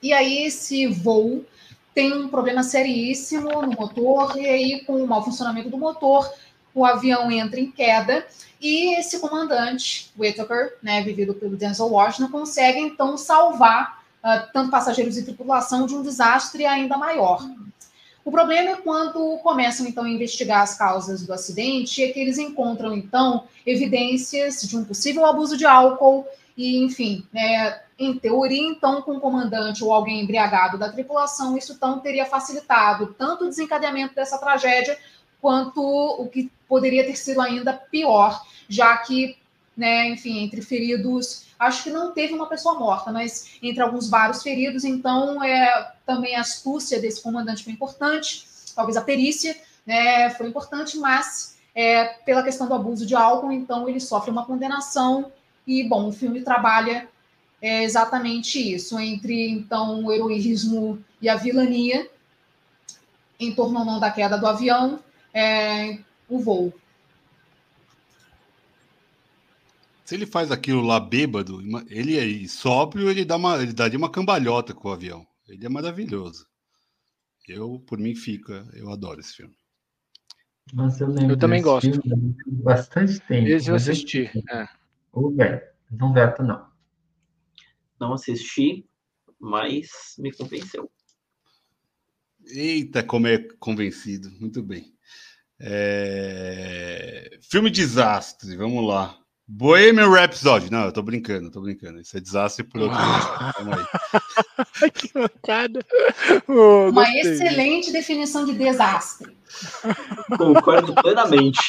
e 0.02 0.12
aí 0.14 0.46
esse 0.46 0.88
voo 0.88 1.46
tem 1.94 2.14
um 2.14 2.28
problema 2.28 2.64
seríssimo 2.64 3.62
no 3.62 3.72
motor, 3.72 4.38
e 4.38 4.48
aí, 4.48 4.86
com 4.86 5.04
o 5.04 5.08
mau 5.08 5.24
funcionamento 5.24 5.70
do 5.70 5.78
motor, 5.78 6.32
o 6.74 6.86
avião 6.86 7.30
entra 7.32 7.60
em 7.60 7.70
queda, 7.70 8.26
e 8.62 8.98
esse 8.98 9.20
comandante, 9.20 10.12
Whittaker, 10.18 10.78
né, 10.82 11.02
vivido 11.02 11.34
pelo 11.34 11.58
Denzel 11.58 11.88
Washington, 11.88 12.32
consegue 12.32 12.80
então 12.80 13.18
salvar 13.18 14.04
uh, 14.24 14.52
tanto 14.54 14.72
passageiros 14.72 15.18
e 15.18 15.24
tripulação 15.24 15.86
de 15.86 15.96
um 15.96 16.02
desastre 16.02 16.66
ainda 16.66 16.98
maior. 16.98 17.46
O 18.24 18.32
problema 18.32 18.70
é 18.70 18.76
quando 18.76 19.38
começam, 19.40 19.88
então, 19.88 20.04
a 20.04 20.10
investigar 20.10 20.62
as 20.62 20.78
causas 20.78 21.26
do 21.26 21.34
acidente, 21.34 22.04
é 22.04 22.12
que 22.12 22.20
eles 22.20 22.38
encontram, 22.38 22.94
então, 22.94 23.46
evidências 23.66 24.62
de 24.62 24.78
um 24.78 24.86
possível 24.86 25.26
abuso 25.26 25.58
de 25.58 25.66
álcool 25.66 26.26
e, 26.58 26.84
enfim, 26.84 27.26
né, 27.32 27.82
em 27.98 28.18
teoria, 28.18 28.68
então, 28.68 29.02
com 29.02 29.18
o 29.18 29.20
comandante 29.20 29.84
ou 29.84 29.94
alguém 29.94 30.22
embriagado 30.22 30.78
da 30.78 30.92
tripulação, 30.92 31.58
isso 31.58 31.74
então 31.74 32.00
teria 32.00 32.26
facilitado 32.26 33.16
tanto 33.18 33.46
o 33.46 33.50
desencadeamento 33.50 34.16
dessa 34.16 34.38
tragédia, 34.38 34.98
quanto 35.40 35.82
o 35.82 36.28
que 36.28 36.52
poderia 36.68 37.06
ter 37.06 37.16
sido 37.16 37.42
ainda 37.42 37.74
pior, 37.74 38.42
já 38.70 38.98
que, 38.98 39.38
né, 39.76 40.10
enfim, 40.10 40.40
entre 40.40 40.62
feridos, 40.62 41.48
acho 41.60 41.84
que 41.84 41.90
não 41.90 42.12
teve 42.12 42.34
uma 42.34 42.48
pessoa 42.48 42.78
morta, 42.78 43.12
mas 43.12 43.58
entre 43.62 43.82
alguns 43.82 44.10
vários 44.10 44.42
feridos, 44.42 44.84
então 44.84 45.44
é, 45.44 45.94
também 46.06 46.36
a 46.36 46.42
astúcia 46.42 47.00
desse 47.00 47.22
comandante 47.22 47.64
foi 47.64 47.74
importante, 47.74 48.46
talvez 48.76 48.98
a 48.98 49.02
perícia 49.02 49.56
né, 49.86 50.30
foi 50.32 50.48
importante, 50.48 50.98
mas 50.98 51.58
é, 51.74 52.06
pela 52.26 52.44
questão 52.44 52.68
do 52.68 52.74
abuso 52.74 53.06
de 53.06 53.16
álcool, 53.16 53.52
então 53.52 53.88
ele 53.88 54.00
sofre 54.00 54.32
uma 54.32 54.46
condenação 54.46 55.32
e, 55.66 55.84
bom, 55.84 56.08
o 56.08 56.12
filme 56.12 56.42
trabalha 56.42 57.08
é, 57.62 57.84
exatamente 57.84 58.60
isso, 58.74 59.00
entre, 59.00 59.50
então, 59.50 60.04
o 60.06 60.12
heroísmo 60.12 61.04
e 61.22 61.30
a 61.30 61.36
vilania, 61.36 62.10
em 63.40 63.54
torno 63.54 63.80
ou 63.80 63.86
não 63.86 64.00
da 64.00 64.12
queda 64.12 64.38
do 64.38 64.48
avião, 64.48 65.00
é, 65.34 66.00
o 66.28 66.40
voo. 66.40 66.74
Se 70.04 70.16
ele 70.16 70.26
faz 70.26 70.52
aquilo 70.52 70.82
lá 70.82 71.00
bêbado, 71.00 71.62
ele 71.88 72.20
aí 72.20 72.48
sóbrio, 72.48 73.10
ele 73.10 73.24
dá 73.24 73.38
uma, 73.38 73.62
ele 73.62 73.72
daria 73.72 73.98
uma 73.98 74.12
cambalhota 74.12 74.74
com 74.74 74.90
o 74.90 74.92
avião. 74.92 75.26
Ele 75.48 75.66
é 75.66 75.70
maravilhoso. 75.70 76.46
Eu, 77.48 77.80
por 77.88 77.98
mim, 77.98 78.16
fica. 78.16 78.68
Eu 78.74 78.92
adoro 78.92 79.20
esse 79.20 79.34
filme. 79.34 79.54
Mas 80.74 81.00
eu, 81.00 81.08
lembro 81.08 81.34
eu 81.34 81.38
também 81.38 81.62
gosto. 81.62 81.90
Filme, 82.02 82.36
bastante 82.46 83.20
tempo. 83.22 83.48
Esse 83.48 83.70
eu 83.70 83.76
assisti. 83.76 84.30
É. 84.50 84.68
O 85.12 85.32
velho. 85.32 85.62
Não 85.90 86.14
veto, 86.14 86.42
não. 86.44 86.66
Não 88.00 88.14
assisti, 88.14 88.88
mas 89.40 90.16
me 90.18 90.32
convenceu. 90.32 90.90
Eita, 92.48 93.04
como 93.04 93.28
é 93.28 93.38
convencido. 93.60 94.32
Muito 94.40 94.64
bem. 94.64 94.94
É... 95.60 97.38
Filme 97.42 97.70
desastre, 97.70 98.56
vamos 98.56 98.88
lá. 98.88 99.22
Bohemian 99.48 100.10
Rhapsody. 100.10 100.72
Não, 100.72 100.86
eu 100.86 100.94
tô 100.94 101.02
brincando, 101.02 101.52
tô 101.52 101.62
brincando. 101.62 102.00
Isso 102.00 102.18
é 102.18 102.22
desastre 102.22 102.64
por 102.64 102.82
outro 102.82 102.98
lado. 102.98 103.88
que 104.96 105.12
mancada. 105.14 105.86
Oh, 106.48 106.90
Uma 106.90 107.10
excelente 107.18 107.92
definição 107.92 108.46
de 108.46 108.54
desastre. 108.54 109.36
Concordo 110.38 110.96
plenamente. 110.96 111.60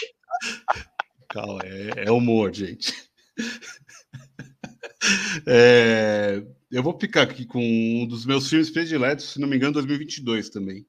Calma, 1.28 1.60
é, 1.64 2.04
é 2.06 2.10
humor, 2.10 2.54
gente. 2.54 2.94
É, 5.46 6.44
eu 6.70 6.82
vou 6.82 6.98
ficar 6.98 7.22
aqui 7.22 7.44
com 7.44 7.60
um 7.60 8.06
dos 8.06 8.24
meus 8.24 8.48
filmes 8.48 8.70
prediletos, 8.70 9.32
se 9.32 9.40
não 9.40 9.48
me 9.48 9.56
engano, 9.56 9.72
2022 9.72 10.48
também. 10.48 10.86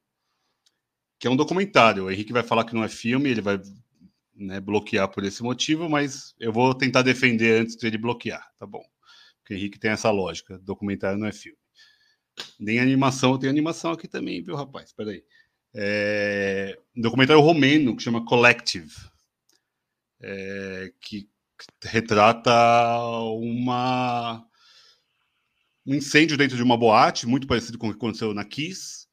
Que 1.19 1.27
é 1.27 1.31
um 1.31 1.35
documentário. 1.35 2.05
O 2.05 2.11
Henrique 2.11 2.31
vai 2.31 2.43
falar 2.43 2.65
que 2.65 2.75
não 2.75 2.83
é 2.83 2.89
filme, 2.89 3.29
ele 3.29 3.41
vai 3.41 3.59
né, 4.35 4.59
bloquear 4.59 5.09
por 5.09 5.23
esse 5.23 5.41
motivo, 5.41 5.89
mas 5.89 6.35
eu 6.39 6.51
vou 6.51 6.73
tentar 6.75 7.01
defender 7.01 7.61
antes 7.61 7.75
de 7.75 7.87
ele 7.87 7.97
bloquear, 7.97 8.45
tá 8.57 8.65
bom? 8.65 8.83
Porque 9.39 9.53
o 9.53 9.57
Henrique 9.57 9.79
tem 9.79 9.91
essa 9.91 10.11
lógica: 10.11 10.59
documentário 10.59 11.17
não 11.17 11.27
é 11.27 11.31
filme. 11.31 11.57
Nem 12.59 12.79
animação, 12.79 13.37
tem 13.37 13.49
animação 13.49 13.91
aqui 13.91 14.07
também, 14.07 14.41
viu, 14.41 14.55
rapaz? 14.55 14.91
Peraí. 14.93 15.23
É, 15.75 16.77
um 16.95 17.01
documentário 17.01 17.41
romeno 17.41 17.95
que 17.95 18.03
chama 18.03 18.25
Collective, 18.25 18.93
é, 20.21 20.93
que 21.01 21.27
retrata 21.83 22.51
uma 23.37 24.45
um 25.85 25.95
incêndio 25.95 26.37
dentro 26.37 26.55
de 26.55 26.63
uma 26.63 26.77
boate, 26.77 27.27
muito 27.27 27.45
parecido 27.45 27.77
com 27.77 27.87
o 27.87 27.91
que 27.91 27.97
aconteceu 27.97 28.33
na 28.33 28.45
Kiss, 28.45 29.05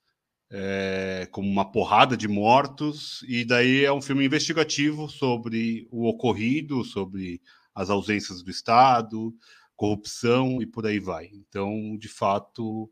é, 0.51 1.29
com 1.31 1.41
uma 1.41 1.71
porrada 1.71 2.17
de 2.17 2.29
mortos, 2.29 3.25
e 3.29 3.45
daí 3.45 3.85
é 3.85 3.93
um 3.93 4.01
filme 4.01 4.25
investigativo 4.25 5.09
sobre 5.09 5.89
o 5.91 6.09
ocorrido, 6.09 6.85
sobre 6.85 7.41
as 7.75 7.91
ausências 7.91 8.43
do 8.43 8.51
Estado, 8.51 9.35
corrupção 9.77 10.61
e 10.61 10.67
por 10.67 10.87
aí 10.87 10.99
vai. 10.99 11.31
Então, 11.33 11.97
de 11.97 12.09
fato, 12.09 12.91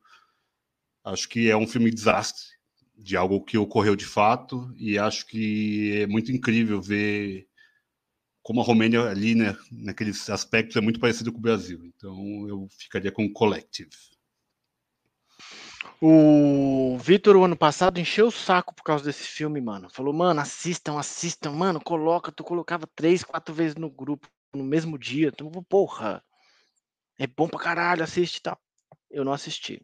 acho 1.05 1.29
que 1.29 1.51
é 1.51 1.57
um 1.57 1.67
filme 1.67 1.91
desastre 1.91 2.47
de 2.97 3.17
algo 3.17 3.45
que 3.45 3.57
ocorreu 3.57 3.95
de 3.95 4.07
fato, 4.07 4.73
e 4.77 4.99
acho 4.99 5.27
que 5.27 5.99
é 6.03 6.07
muito 6.07 6.33
incrível 6.33 6.81
ver 6.81 7.48
como 8.49 8.63
a 8.63 8.65
Romênia 8.65 9.03
ali, 9.03 9.35
né, 9.35 9.55
naqueles 9.71 10.31
aspectos, 10.31 10.75
é 10.75 10.81
muito 10.81 10.99
parecido 10.99 11.31
com 11.31 11.37
o 11.37 11.43
Brasil. 11.43 11.85
Então 11.85 12.49
eu 12.49 12.67
ficaria 12.71 13.13
com 13.13 13.27
o 13.27 13.31
Collective. 13.31 13.91
O 16.01 16.97
Vitor, 16.97 17.37
o 17.37 17.45
ano 17.45 17.55
passado, 17.55 18.01
encheu 18.01 18.29
o 18.29 18.33
saco 18.33 18.75
por 18.75 18.83
causa 18.83 19.05
desse 19.05 19.25
filme, 19.25 19.61
mano. 19.61 19.91
Falou, 19.91 20.15
mano, 20.15 20.41
assistam, 20.41 20.99
assistam, 20.99 21.53
mano, 21.53 21.79
coloca. 21.79 22.33
Tu 22.33 22.43
colocava 22.43 22.87
três, 22.87 23.23
quatro 23.23 23.55
vezes 23.55 23.77
no 23.77 23.91
grupo 23.91 24.27
no 24.55 24.65
mesmo 24.65 24.99
dia. 24.99 25.31
Tu, 25.31 25.47
porra, 25.69 26.25
é 27.19 27.27
bom 27.27 27.49
pra 27.51 27.61
caralho, 27.61 28.03
assiste 28.03 28.39
e 28.39 28.43
tal. 28.45 28.59
Eu 29.11 29.27
não 29.27 29.35
assisti. 29.35 29.79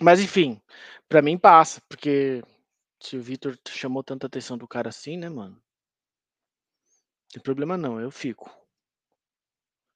Mas 0.00 0.22
enfim, 0.22 0.58
pra 1.06 1.20
mim 1.20 1.36
passa, 1.36 1.82
porque 1.86 2.42
se 2.98 3.14
o 3.14 3.22
Vitor 3.22 3.58
chamou 3.68 4.02
tanta 4.02 4.26
atenção 4.26 4.56
do 4.56 4.66
cara 4.66 4.88
assim, 4.88 5.18
né, 5.18 5.28
mano? 5.28 5.60
Tem 7.32 7.42
problema 7.42 7.76
não, 7.76 8.00
eu 8.00 8.10
fico. 8.10 8.50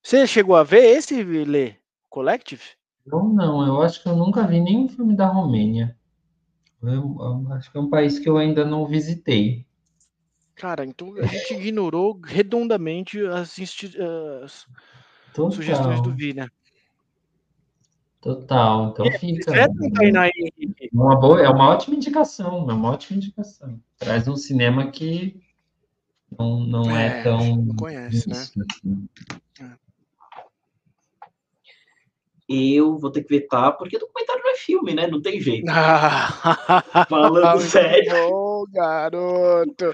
Você 0.02 0.26
chegou 0.26 0.54
a 0.54 0.62
ver 0.62 0.84
esse, 0.84 1.22
Lê? 1.22 1.76
Collective? 2.08 2.62
Não, 3.06 3.28
não, 3.28 3.66
eu 3.66 3.82
acho 3.82 4.02
que 4.02 4.08
eu 4.08 4.16
nunca 4.16 4.46
vi 4.46 4.60
nenhum 4.60 4.88
filme 4.88 5.16
da 5.16 5.26
Romênia. 5.26 5.96
Eu, 6.82 7.16
eu 7.18 7.52
acho 7.52 7.72
que 7.72 7.78
é 7.78 7.80
um 7.80 7.88
país 7.88 8.18
que 8.18 8.28
eu 8.28 8.36
ainda 8.36 8.64
não 8.64 8.86
visitei. 8.86 9.66
Cara, 10.54 10.84
então 10.84 11.14
a 11.16 11.26
gente 11.26 11.54
ignorou 11.54 12.20
redondamente 12.22 13.18
as, 13.26 13.58
as 13.58 14.66
sugestões 15.52 16.00
do 16.02 16.12
Vi, 16.12 16.34
né? 16.34 16.48
Total, 18.20 18.90
então 18.90 19.10
fica. 19.12 19.54
É, 19.54 19.66
uma 20.92 21.16
boa, 21.18 21.42
é 21.42 21.48
uma 21.48 21.68
ótima 21.68 21.96
indicação, 21.96 22.70
é 22.70 22.72
uma 22.72 22.90
ótima 22.90 23.18
indicação. 23.18 23.78
Traz 23.98 24.26
um 24.26 24.36
cinema 24.36 24.90
que 24.90 25.43
não, 26.38 26.60
não 26.66 26.96
é, 26.96 27.20
é 27.20 27.22
tão. 27.22 27.56
Não 27.56 27.76
conhece, 27.76 28.28
né? 28.28 28.36
Assim. 28.36 29.08
Eu 32.48 32.98
vou 32.98 33.10
ter 33.10 33.22
que 33.22 33.38
vetar, 33.38 33.76
porque 33.76 33.98
documentário 33.98 34.42
não 34.42 34.50
é 34.52 34.56
filme, 34.56 34.94
né? 34.94 35.06
Não 35.06 35.22
tem 35.22 35.40
jeito. 35.40 35.66
Falando 37.08 37.60
sério. 37.60 38.12
Ô, 38.30 38.66
garoto! 38.70 39.92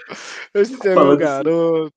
Esse 0.53 0.89
é 0.89 0.95
meu 0.95 1.17
garoto. 1.17 1.95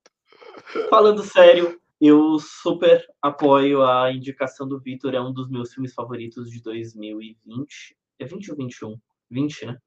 Falando 0.89 1.23
sério, 1.23 1.79
eu 1.99 2.37
super 2.39 3.03
apoio 3.21 3.83
a 3.83 4.11
indicação 4.11 4.67
do 4.67 4.79
Vitor. 4.79 5.15
É 5.15 5.21
um 5.21 5.33
dos 5.33 5.49
meus 5.49 5.73
filmes 5.73 5.93
favoritos 5.93 6.51
de 6.51 6.61
2020. 6.61 7.97
É 8.19 8.25
20 8.25 8.51
ou 8.51 8.57
21? 8.57 8.99
20, 9.31 9.65
né? 9.65 9.77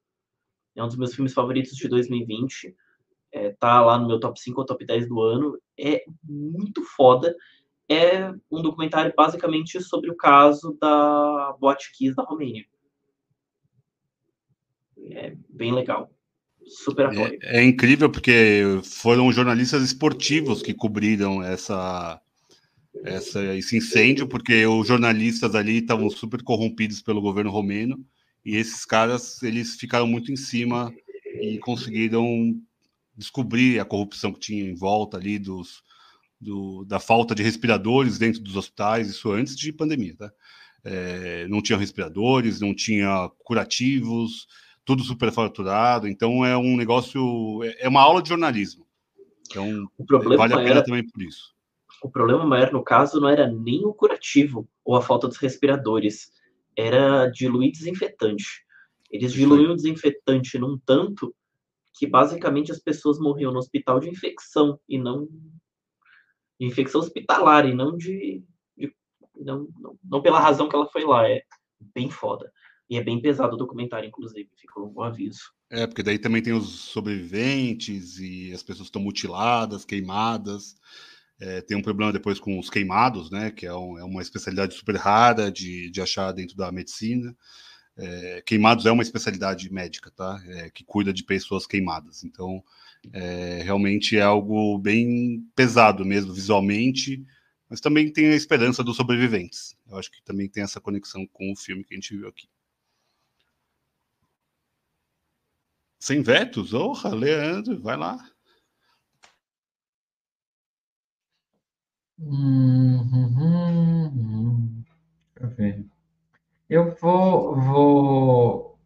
É 0.75 0.83
um 0.83 0.87
dos 0.87 0.97
meus 0.97 1.15
filmes 1.15 1.33
favoritos 1.33 1.75
de 1.75 1.87
2020 1.87 2.75
é, 3.31 3.49
tá 3.59 3.81
lá 3.81 3.97
no 3.97 4.07
meu 4.07 4.19
top 4.19 4.39
5 4.39 4.59
ou 4.59 4.65
top 4.65 4.85
10 4.85 5.07
do 5.07 5.21
ano. 5.21 5.57
É 5.79 6.03
muito 6.23 6.83
foda. 6.83 7.35
É 7.89 8.31
um 8.51 8.61
documentário 8.61 9.13
basicamente 9.15 9.81
sobre 9.81 10.11
o 10.11 10.15
caso 10.15 10.77
da 10.79 11.55
Boate 11.59 11.91
Kiss 11.93 12.15
da 12.15 12.23
Romênia. 12.23 12.65
É 15.11 15.35
bem 15.49 15.73
legal. 15.73 16.11
Super 16.65 17.05
apoio. 17.05 17.39
É, 17.43 17.61
é 17.61 17.63
incrível 17.63 18.09
porque 18.09 18.63
foram 18.83 19.31
jornalistas 19.31 19.83
esportivos 19.83 20.61
que 20.61 20.73
cobriram 20.73 21.41
essa, 21.41 22.19
essa, 23.05 23.55
esse 23.55 23.77
incêndio, 23.77 24.27
porque 24.27 24.65
os 24.65 24.87
jornalistas 24.87 25.55
ali 25.55 25.77
estavam 25.77 26.09
super 26.09 26.43
corrompidos 26.43 27.01
pelo 27.01 27.21
governo 27.21 27.51
romeno 27.51 27.97
e 28.45 28.55
esses 28.57 28.83
caras 28.85 29.41
eles 29.43 29.75
ficaram 29.75 30.07
muito 30.07 30.31
em 30.31 30.35
cima 30.35 30.93
e 31.41 31.57
conseguiram 31.59 32.59
descobrir 33.17 33.79
a 33.79 33.85
corrupção 33.85 34.31
que 34.31 34.39
tinha 34.39 34.63
em 34.63 34.75
volta 34.75 35.17
ali 35.17 35.39
dos, 35.39 35.83
do, 36.39 36.85
da 36.85 36.99
falta 36.99 37.33
de 37.33 37.41
respiradores 37.41 38.17
dentro 38.17 38.41
dos 38.41 38.55
hospitais, 38.55 39.09
isso 39.09 39.31
antes 39.31 39.55
de 39.55 39.73
pandemia, 39.73 40.15
tá? 40.15 40.31
É, 40.83 41.47
não 41.47 41.61
tinha 41.61 41.77
respiradores, 41.77 42.61
não 42.61 42.73
tinha 42.73 43.29
curativos, 43.39 44.47
tudo 44.85 45.03
superfaturado, 45.03 46.07
então 46.07 46.45
é 46.45 46.55
um 46.55 46.77
negócio, 46.77 47.61
é, 47.63 47.85
é 47.85 47.89
uma 47.89 48.01
aula 48.01 48.21
de 48.21 48.29
jornalismo. 48.29 48.85
Então, 49.49 49.89
vale 50.37 50.53
a 50.53 50.57
pena 50.57 50.69
era, 50.69 50.83
também 50.83 51.05
por 51.05 51.21
isso. 51.21 51.55
O 52.01 52.09
problema 52.09 52.45
maior, 52.45 52.71
no 52.71 52.83
caso, 52.83 53.19
não 53.19 53.27
era 53.27 53.47
nem 53.51 53.83
o 53.85 53.93
curativo 53.93 54.67
ou 54.85 54.95
a 54.95 55.01
falta 55.01 55.27
dos 55.27 55.37
respiradores, 55.37 56.31
era 56.75 57.27
diluir 57.27 57.71
desinfetante. 57.71 58.65
Eles 59.09 59.33
diluíam 59.33 59.71
o 59.71 59.75
desinfetante 59.75 60.59
num 60.59 60.77
tanto 60.77 61.33
que 61.97 62.07
basicamente 62.07 62.71
as 62.71 62.79
pessoas 62.79 63.19
morriam 63.19 63.51
no 63.51 63.59
hospital 63.59 63.99
de 63.99 64.09
infecção 64.09 64.79
e 64.87 64.97
não 64.97 65.27
de 66.59 66.65
infecção 66.65 67.01
hospitalar 67.01 67.65
e 67.67 67.73
não 67.73 67.95
de, 67.95 68.43
de- 68.77 68.93
não, 69.35 69.67
não, 69.79 69.99
não 70.03 70.21
pela 70.21 70.39
razão 70.39 70.67
que 70.67 70.75
ela 70.75 70.89
foi 70.89 71.03
lá. 71.05 71.27
É 71.29 71.41
bem 71.93 72.09
foda. 72.09 72.51
E 72.89 72.97
é 72.97 73.03
bem 73.03 73.21
pesado 73.21 73.55
o 73.55 73.57
documentário, 73.57 74.07
inclusive, 74.07 74.49
ficou 74.55 74.91
um 74.95 75.01
aviso. 75.01 75.41
É, 75.69 75.85
porque 75.85 76.01
daí 76.01 76.17
também 76.17 76.41
tem 76.41 76.53
os 76.53 76.67
sobreviventes 76.69 78.19
e 78.19 78.53
as 78.53 78.63
pessoas 78.63 78.87
estão 78.87 79.01
mutiladas, 79.01 79.83
queimadas. 79.83 80.75
É, 81.39 81.61
tem 81.61 81.77
um 81.77 81.81
problema 81.81 82.13
depois 82.13 82.39
com 82.39 82.57
os 82.57 82.69
queimados, 82.69 83.29
né? 83.29 83.51
Que 83.51 83.65
é, 83.65 83.73
um- 83.73 83.97
é 83.99 84.03
uma 84.03 84.21
especialidade 84.21 84.73
super 84.73 84.95
rara 84.95 85.51
de, 85.51 85.91
de 85.91 86.01
achar 86.01 86.31
dentro 86.31 86.55
da 86.55 86.71
medicina. 86.71 87.35
É, 87.97 88.43
queimados 88.45 88.85
é 88.85 88.91
uma 88.91 89.01
especialidade 89.01 89.71
médica, 89.73 90.11
tá? 90.11 90.41
É, 90.47 90.69
que 90.69 90.83
cuida 90.83 91.11
de 91.11 91.23
pessoas 91.23 91.65
queimadas. 91.65 92.23
Então, 92.23 92.63
é, 93.11 93.61
realmente 93.63 94.17
é 94.17 94.21
algo 94.21 94.77
bem 94.77 95.41
pesado 95.55 96.05
mesmo, 96.05 96.33
visualmente, 96.33 97.25
mas 97.69 97.81
também 97.81 98.11
tem 98.11 98.27
a 98.27 98.35
esperança 98.35 98.83
dos 98.83 98.95
sobreviventes. 98.95 99.75
Eu 99.89 99.97
acho 99.97 100.11
que 100.11 100.21
também 100.23 100.47
tem 100.49 100.63
essa 100.63 100.79
conexão 100.79 101.25
com 101.27 101.51
o 101.51 101.55
filme 101.55 101.83
que 101.83 101.93
a 101.93 101.97
gente 101.97 102.15
viu 102.15 102.27
aqui. 102.27 102.47
Sem 105.99 106.21
vetos? 106.21 106.73
Orra, 106.73 107.13
Leandro, 107.13 107.79
vai 107.81 107.97
lá. 107.97 108.17
Uhum. 112.19 113.53
Deixa 115.35 115.43
eu 115.43 115.49
ver. 115.55 115.96
Eu 116.69 116.93
vou, 116.99 117.55
vou 117.55 118.79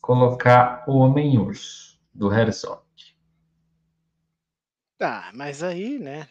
colocar 0.00 0.82
o 0.88 0.96
Homem-Urso, 0.98 2.00
do 2.14 2.32
Herzog. 2.32 2.80
Ah, 4.98 5.30
mas 5.34 5.62
aí, 5.62 5.98
né? 5.98 6.26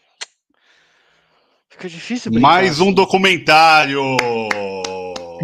Fica 1.69 1.87
difícil 1.87 2.31
brincar 2.31 2.47
Mais 2.47 2.79
um 2.79 2.91
documentário! 2.91 4.01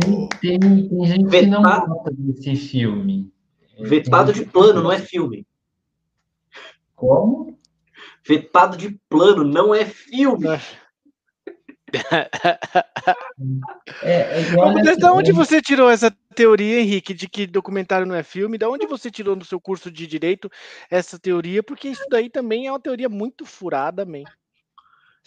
Tem, 0.01 0.27
tem, 0.39 0.59
tem 0.89 1.05
gente 1.05 1.29
que 1.29 1.41
não 1.45 1.61
Vetado. 1.61 1.87
gosta 1.87 2.11
desse 2.13 2.55
filme. 2.55 3.31
É, 3.77 3.83
Vetado 3.83 4.33
de 4.33 4.43
plano, 4.45 4.81
não 4.81 4.91
é 4.91 4.97
filme. 4.97 5.45
Como? 6.95 7.59
Vetado 8.25 8.75
de 8.75 8.99
plano 9.07 9.43
não 9.43 9.73
é 9.73 9.85
filme. 9.85 10.47
É, 10.47 10.59
é 14.03 14.41
igual 14.41 14.73
Mas 14.73 14.97
da 14.97 15.13
onde 15.13 15.31
você 15.31 15.61
tirou 15.61 15.89
essa 15.89 16.11
teoria, 16.35 16.79
Henrique, 16.81 17.13
de 17.13 17.27
que 17.29 17.47
documentário 17.47 18.05
não 18.05 18.15
é 18.15 18.23
filme? 18.23 18.57
Da 18.57 18.69
onde 18.69 18.85
você 18.85 19.09
tirou 19.09 19.35
no 19.35 19.45
seu 19.45 19.59
curso 19.59 19.89
de 19.91 20.05
direito 20.05 20.51
essa 20.89 21.17
teoria? 21.17 21.63
Porque 21.63 21.87
isso 21.87 22.03
daí 22.09 22.29
também 22.29 22.67
é 22.67 22.71
uma 22.71 22.79
teoria 22.79 23.07
muito 23.09 23.45
furada, 23.45 24.05
man. 24.05 24.23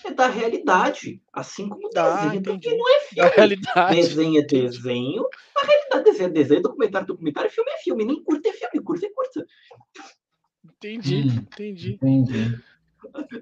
É 0.04 0.10
da 0.12 0.28
realidade. 0.28 1.20
Assim 1.32 1.68
como 1.68 1.90
Ah, 1.94 2.16
desenho 2.22 2.40
entendi. 2.40 2.64
também 2.70 2.78
não 2.78 2.88
é 2.88 2.98
Da 3.16 3.22
filme. 3.24 3.36
realidade. 3.36 3.96
Desenho 3.96 4.38
é 4.40 4.42
desenho. 4.42 5.22
Na 5.54 5.62
realidade, 5.68 6.04
desenho 6.04 6.26
é 6.28 6.32
desenho, 6.32 6.62
documentário 6.62 7.04
é 7.04 7.08
documentário, 7.08 7.50
filme 7.50 7.70
é 7.70 7.78
filme. 7.78 8.04
Nem 8.04 8.22
curta 8.22 8.48
é 8.48 8.52
filme, 8.52 8.84
curta 8.84 9.06
é 9.06 9.10
curta. 9.10 9.46
Entendi, 10.64 11.16
Hum. 11.16 11.28
entendi. 11.52 11.92
Entendi. 11.94 12.58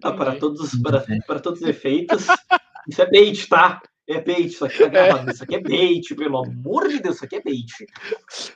Ah, 0.02 0.12
para, 0.12 0.36
todos, 0.36 0.70
para, 0.80 1.04
para 1.26 1.40
todos 1.40 1.60
os 1.60 1.68
efeitos. 1.68 2.26
Isso 2.88 3.02
é 3.02 3.10
bait, 3.10 3.46
tá? 3.48 3.80
É 4.08 4.20
bait, 4.20 4.46
isso 4.46 4.64
aqui 4.64 4.78
tá 4.78 4.88
gravado. 4.88 5.30
Isso 5.30 5.44
aqui 5.44 5.56
é 5.56 5.60
bait, 5.60 6.14
pelo 6.14 6.38
amor 6.38 6.88
de 6.88 7.00
Deus, 7.00 7.16
isso 7.16 7.24
aqui 7.24 7.36
é 7.36 7.42
bait. 7.42 7.72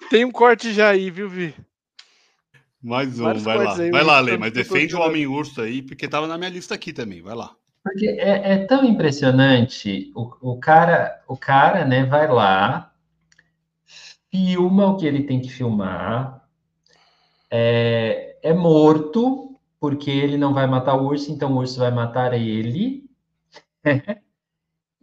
Tem 0.09 0.25
um 0.25 0.31
corte 0.31 0.73
já 0.73 0.89
aí, 0.89 1.11
viu, 1.11 1.29
Vi? 1.29 1.55
Mais 2.83 3.21
um, 3.21 3.25
Vários 3.25 3.45
vai 3.45 3.59
lá. 3.59 3.77
aí, 3.79 3.91
Vai 3.91 4.03
lá, 4.03 4.19
Lê, 4.21 4.37
mas 4.37 4.53
defende 4.53 4.95
o 4.95 4.99
proporcionando. 4.99 5.11
Homem-Urso 5.11 5.61
aí, 5.61 5.83
porque 5.83 6.09
tava 6.09 6.27
na 6.27 6.39
minha 6.39 6.51
lista 6.51 6.75
aqui 6.75 6.93
também. 6.93 7.23
Vai 7.23 7.35
lá. 7.35 7.55
Porque 7.85 8.07
é, 8.07 8.55
é 8.55 8.59
tão 8.67 8.85
impressionante. 8.85 10.11
O, 10.17 10.53
o 10.53 10.59
cara, 10.59 11.23
o 11.29 11.37
cara, 11.37 11.85
né, 11.85 12.05
vai 12.05 12.27
lá, 12.27 12.93
filma 14.31 14.87
o 14.87 14.97
que 14.97 15.07
ele 15.07 15.25
tem 15.25 15.41
que 15.41 15.51
filmar, 15.51 16.49
é, 17.51 18.37
é 18.43 18.55
morto, 18.55 19.61
porque 19.79 20.11
ele 20.11 20.39
não 20.39 20.55
vai 20.55 20.67
matar 20.67 20.95
o 20.95 21.07
urso, 21.07 21.31
então 21.31 21.53
o 21.53 21.59
urso 21.59 21.79
vai 21.79 21.91
matar 21.91 22.33
ele. 22.33 23.05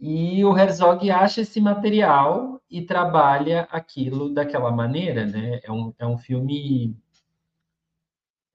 E 0.00 0.44
o 0.44 0.56
Herzog 0.58 1.08
acha 1.12 1.42
esse 1.42 1.60
material 1.60 2.60
e 2.68 2.82
trabalha 2.82 3.68
aquilo 3.70 4.32
daquela 4.34 4.70
maneira, 4.72 5.24
né? 5.26 5.60
É 5.62 5.70
um, 5.70 5.94
é 5.98 6.06
um 6.06 6.18
filme. 6.18 6.96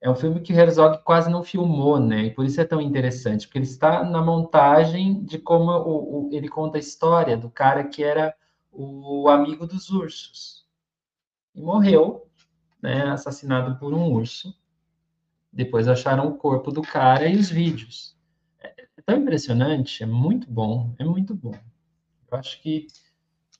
É 0.00 0.08
um 0.10 0.14
filme 0.14 0.40
que 0.40 0.52
o 0.52 0.56
Herzog 0.56 1.02
quase 1.04 1.28
não 1.30 1.42
filmou, 1.42 1.98
né? 1.98 2.24
E 2.26 2.30
por 2.30 2.44
isso 2.46 2.60
é 2.60 2.64
tão 2.64 2.80
interessante, 2.80 3.46
porque 3.46 3.58
ele 3.58 3.64
está 3.66 4.02
na 4.04 4.22
montagem 4.22 5.22
de 5.24 5.38
como 5.38 5.70
o, 5.70 6.28
o- 6.28 6.30
ele 6.32 6.48
conta 6.48 6.76
a 6.78 6.80
história 6.80 7.36
do 7.36 7.50
cara 7.50 7.84
que 7.84 8.02
era 8.02 8.34
o 8.72 9.28
amigo 9.28 9.66
dos 9.66 9.90
ursos. 9.90 10.64
E 11.54 11.62
morreu, 11.62 12.28
né? 12.82 13.04
Assassinado 13.10 13.78
por 13.78 13.94
um 13.94 14.12
urso. 14.12 14.54
Depois 15.52 15.88
acharam 15.88 16.28
o 16.28 16.36
corpo 16.38 16.72
do 16.72 16.82
cara 16.82 17.28
e 17.28 17.36
os 17.36 17.50
vídeos. 17.50 18.15
Tão 19.06 19.18
impressionante, 19.18 20.02
é 20.02 20.06
muito 20.06 20.50
bom, 20.50 20.92
é 20.98 21.04
muito 21.04 21.32
bom. 21.34 21.54
Eu 22.30 22.38
acho 22.38 22.60
que 22.60 22.88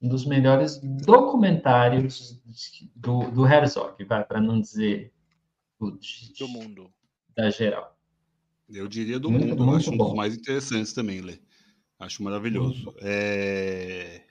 um 0.02 0.08
dos 0.08 0.26
melhores 0.26 0.78
documentários 0.78 2.42
do, 2.94 3.30
do 3.30 3.46
Herzog, 3.46 4.02
vai, 4.04 4.24
para 4.24 4.40
não 4.40 4.60
dizer 4.60 5.12
do, 5.78 5.92
Do 6.38 6.48
mundo. 6.48 6.92
da 7.34 7.48
geral. 7.48 7.96
Eu 8.68 8.88
diria 8.88 9.20
do 9.20 9.30
Muito- 9.30 9.46
mundo, 9.46 9.64
muito 9.64 9.76
acho 9.78 9.92
um 9.92 9.96
bom. 9.96 10.06
dos 10.06 10.14
mais 10.16 10.34
interessantes 10.36 10.92
também, 10.92 11.20
Lê. 11.20 11.38
Acho 11.98 12.22
maravilhoso. 12.24 12.92
É... 13.00 14.22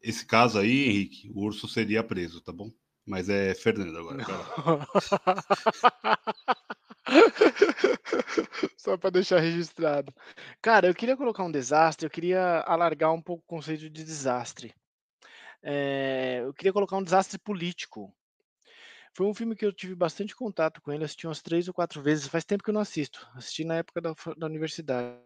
Esse 0.00 0.24
caso 0.24 0.58
aí, 0.58 0.88
Henrique, 0.88 1.28
o 1.34 1.40
urso 1.40 1.66
seria 1.68 2.02
preso, 2.04 2.40
tá 2.40 2.52
bom? 2.52 2.70
Mas 3.06 3.28
é 3.28 3.54
Fernando 3.54 3.98
agora. 3.98 4.24
Só 8.76 8.96
para 8.96 9.10
deixar 9.10 9.40
registrado. 9.40 10.14
Cara, 10.62 10.86
eu 10.86 10.94
queria 10.94 11.16
colocar 11.16 11.44
um 11.44 11.50
desastre, 11.50 12.06
eu 12.06 12.10
queria 12.10 12.60
alargar 12.60 13.12
um 13.12 13.22
pouco 13.22 13.42
o 13.42 13.46
conceito 13.46 13.90
de 13.90 14.04
desastre. 14.04 14.74
É, 15.62 16.40
eu 16.42 16.54
queria 16.54 16.72
colocar 16.72 16.96
um 16.96 17.02
desastre 17.02 17.38
político. 17.38 18.14
Foi 19.12 19.26
um 19.26 19.34
filme 19.34 19.56
que 19.56 19.66
eu 19.66 19.72
tive 19.72 19.94
bastante 19.94 20.36
contato 20.36 20.80
com 20.80 20.92
ele, 20.92 21.04
assisti 21.04 21.26
umas 21.26 21.42
três 21.42 21.66
ou 21.66 21.74
quatro 21.74 22.00
vezes. 22.00 22.28
Faz 22.28 22.44
tempo 22.44 22.62
que 22.62 22.70
eu 22.70 22.74
não 22.74 22.80
assisto. 22.80 23.28
Assisti 23.34 23.64
na 23.64 23.76
época 23.76 24.00
da, 24.00 24.14
da 24.36 24.46
universidade. 24.46 25.18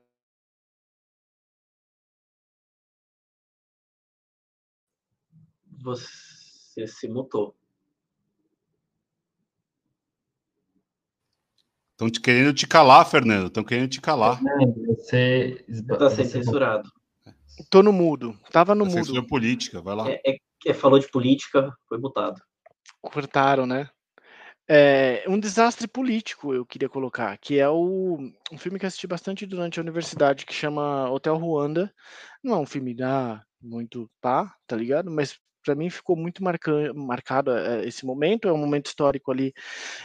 Você 5.83 6.87
se 6.87 7.09
mutou. 7.09 7.55
Estão 12.05 12.11
te 12.11 12.21
querendo 12.21 12.53
te 12.53 12.67
calar, 12.67 13.09
Fernando. 13.09 13.47
Estão 13.47 13.65
querendo 13.65 13.89
te 13.89 14.01
calar. 14.01 14.41
Você, 14.89 15.65
Você 15.69 15.83
tá 15.83 16.11
sendo 16.11 16.29
censurado. 16.29 16.91
Tô 17.71 17.83
no 17.83 17.93
mudo. 17.93 18.39
Tava 18.51 18.75
no 18.75 18.91
censura 18.91 19.21
mudo. 19.21 19.29
política, 19.29 19.81
vai 19.81 19.95
lá. 19.95 20.11
É, 20.11 20.21
é, 20.27 20.37
é, 20.67 20.75
falou 20.75 20.99
de 20.99 21.09
política, 21.09 21.73
foi 21.89 21.99
mutado. 21.99 22.41
Cortaram, 23.01 23.67
né? 23.67 23.89
É, 24.69 25.25
um 25.29 25.39
desastre 25.39 25.87
político 25.87 26.55
eu 26.55 26.65
queria 26.65 26.89
colocar, 26.89 27.37
que 27.37 27.59
é 27.59 27.69
o, 27.69 28.19
um 28.51 28.59
filme 28.59 28.79
que 28.79 28.87
assisti 28.87 29.07
bastante 29.07 29.45
durante 29.45 29.79
a 29.79 29.83
universidade, 29.83 30.47
que 30.47 30.55
chama 30.55 31.11
Hotel 31.11 31.37
Ruanda. 31.37 31.93
Não 32.43 32.55
é 32.55 32.59
um 32.59 32.67
filme 32.67 32.97
ah, 33.03 33.43
muito 33.61 34.11
pá, 34.21 34.55
tá 34.67 34.75
ligado? 34.75 35.11
Mas 35.11 35.39
para 35.65 35.75
mim 35.75 35.91
ficou 35.91 36.17
muito 36.17 36.45
marca, 36.45 36.93
marcado 36.95 37.51
é, 37.51 37.87
esse 37.87 38.07
momento. 38.07 38.47
É 38.49 38.53
um 38.53 38.59
momento 38.59 38.87
histórico 38.87 39.33
ali 39.33 39.53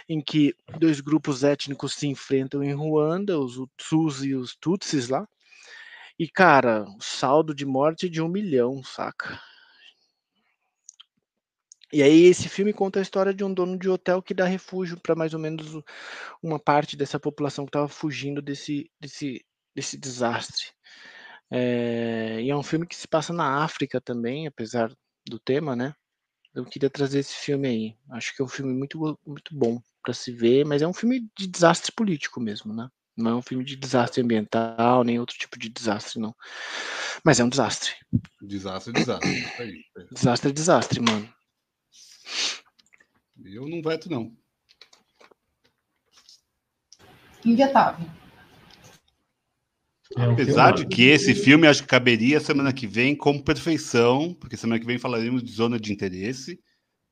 em 0.07 0.22
que 0.22 0.56
dois 0.80 1.02
grupos 1.02 1.44
étnicos 1.44 1.94
se 1.94 2.07
enfrentam 2.07 2.64
em 2.64 2.73
Ruanda, 2.73 3.40
os 3.40 3.57
Hutus 3.57 4.23
e 4.23 4.34
os 4.34 4.56
Tutsis 4.56 5.10
lá. 5.10 5.27
E, 6.18 6.27
cara, 6.27 6.86
saldo 6.99 7.53
de 7.56 7.65
morte 7.65 8.10
de 8.10 8.22
um 8.22 8.27
milhão, 8.27 8.84
saca? 8.84 9.40
E 11.91 12.03
aí 12.03 12.26
esse 12.26 12.48
filme 12.48 12.72
conta 12.72 12.99
a 12.99 13.02
história 13.02 13.34
de 13.34 13.44
um 13.44 13.53
dono 13.53 13.77
de 13.77 13.90
hotel 13.90 14.22
que 14.22 14.34
dá 14.34 14.45
refúgio 14.45 14.99
para 14.99 15.15
mais 15.15 15.34
ou 15.34 15.40
menos 15.40 15.81
uma 16.41 16.60
parte 16.60 16.95
dessa 16.95 17.19
população 17.19 17.65
que 17.65 17.69
estava 17.69 17.88
fugindo 17.88 18.41
desse, 18.41 18.91
desse, 18.99 19.44
desse 19.76 19.98
desastre. 19.98 20.65
É, 21.52 22.41
e 22.41 22.49
é 22.49 22.56
um 22.56 22.61
filme 22.64 22.86
que 22.86 22.95
se 22.95 23.07
passa 23.07 23.34
na 23.34 23.64
África 23.64 23.99
também, 23.99 24.45
apesar 24.45 24.91
do 25.30 25.39
tema, 25.39 25.76
né? 25.76 25.93
Eu 26.53 26.65
queria 26.65 26.89
trazer 26.89 27.19
esse 27.19 27.35
filme 27.35 27.68
aí. 27.68 27.97
Acho 28.11 28.35
que 28.35 28.41
é 28.41 28.45
um 28.45 28.47
filme 28.47 28.73
muito, 28.73 29.19
muito 29.26 29.56
bom 29.56 29.81
para 30.03 30.14
se 30.14 30.31
ver, 30.31 30.65
mas 30.65 30.81
é 30.81 30.88
um 30.88 30.93
filme 30.93 31.30
de 31.38 31.47
desastre 31.47 31.91
político 31.91 32.39
mesmo, 32.41 32.73
né? 32.73 32.89
Não 33.15 33.31
é 33.31 33.35
um 33.35 33.41
filme 33.41 33.64
de 33.64 33.76
desastre 33.76 34.22
ambiental, 34.22 35.03
nem 35.03 35.19
outro 35.19 35.38
tipo 35.38 35.60
de 35.60 35.69
desastre, 35.69 36.19
não. 36.19 36.34
Mas 37.23 37.39
é 37.39 37.43
um 37.43 37.49
desastre. 37.49 37.91
Desastre, 38.41 38.93
desastre. 38.93 39.30
Aí. 39.60 39.84
Desastre 40.11 40.49
é 40.49 40.53
desastre, 40.53 41.01
mano. 41.01 41.34
Eu 43.43 43.68
não 43.68 43.81
veto, 43.81 44.10
não. 44.10 44.35
Invetável. 47.45 48.06
É 50.18 50.27
um 50.27 50.34
Apesar 50.34 50.73
de 50.73 50.88
que 50.88 51.03
esse 51.03 51.36
filme 51.36 51.68
acho 51.68 51.84
que 51.84 51.88
caberia 51.88 52.40
semana 52.40 52.73
que 52.73 52.88
vem 52.88 53.15
como 53.15 53.44
perfeição, 53.44 54.34
porque 54.34 54.57
semana 54.57 54.80
que 54.80 54.86
vem 54.86 54.98
falaremos 54.98 55.44
de 55.44 55.52
zona 55.52 55.80
de 55.80 55.94
interesse, 55.94 56.60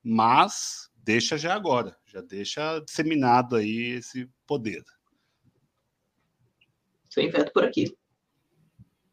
mas 0.03 0.90
deixa 0.95 1.38
já 1.38 1.53
agora, 1.53 1.95
já 2.06 2.22
deixa 2.22 2.80
disseminado 2.80 3.56
aí 3.56 3.98
esse 3.98 4.28
poder. 4.48 4.84
Sem 7.10 7.30
veto 7.30 7.52
por 7.53 7.64
aqui. 7.64 7.95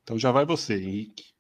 Então 0.03 0.19
já 0.19 0.31
vai 0.31 0.45
você, 0.45 0.75
Henrique. 0.75 1.35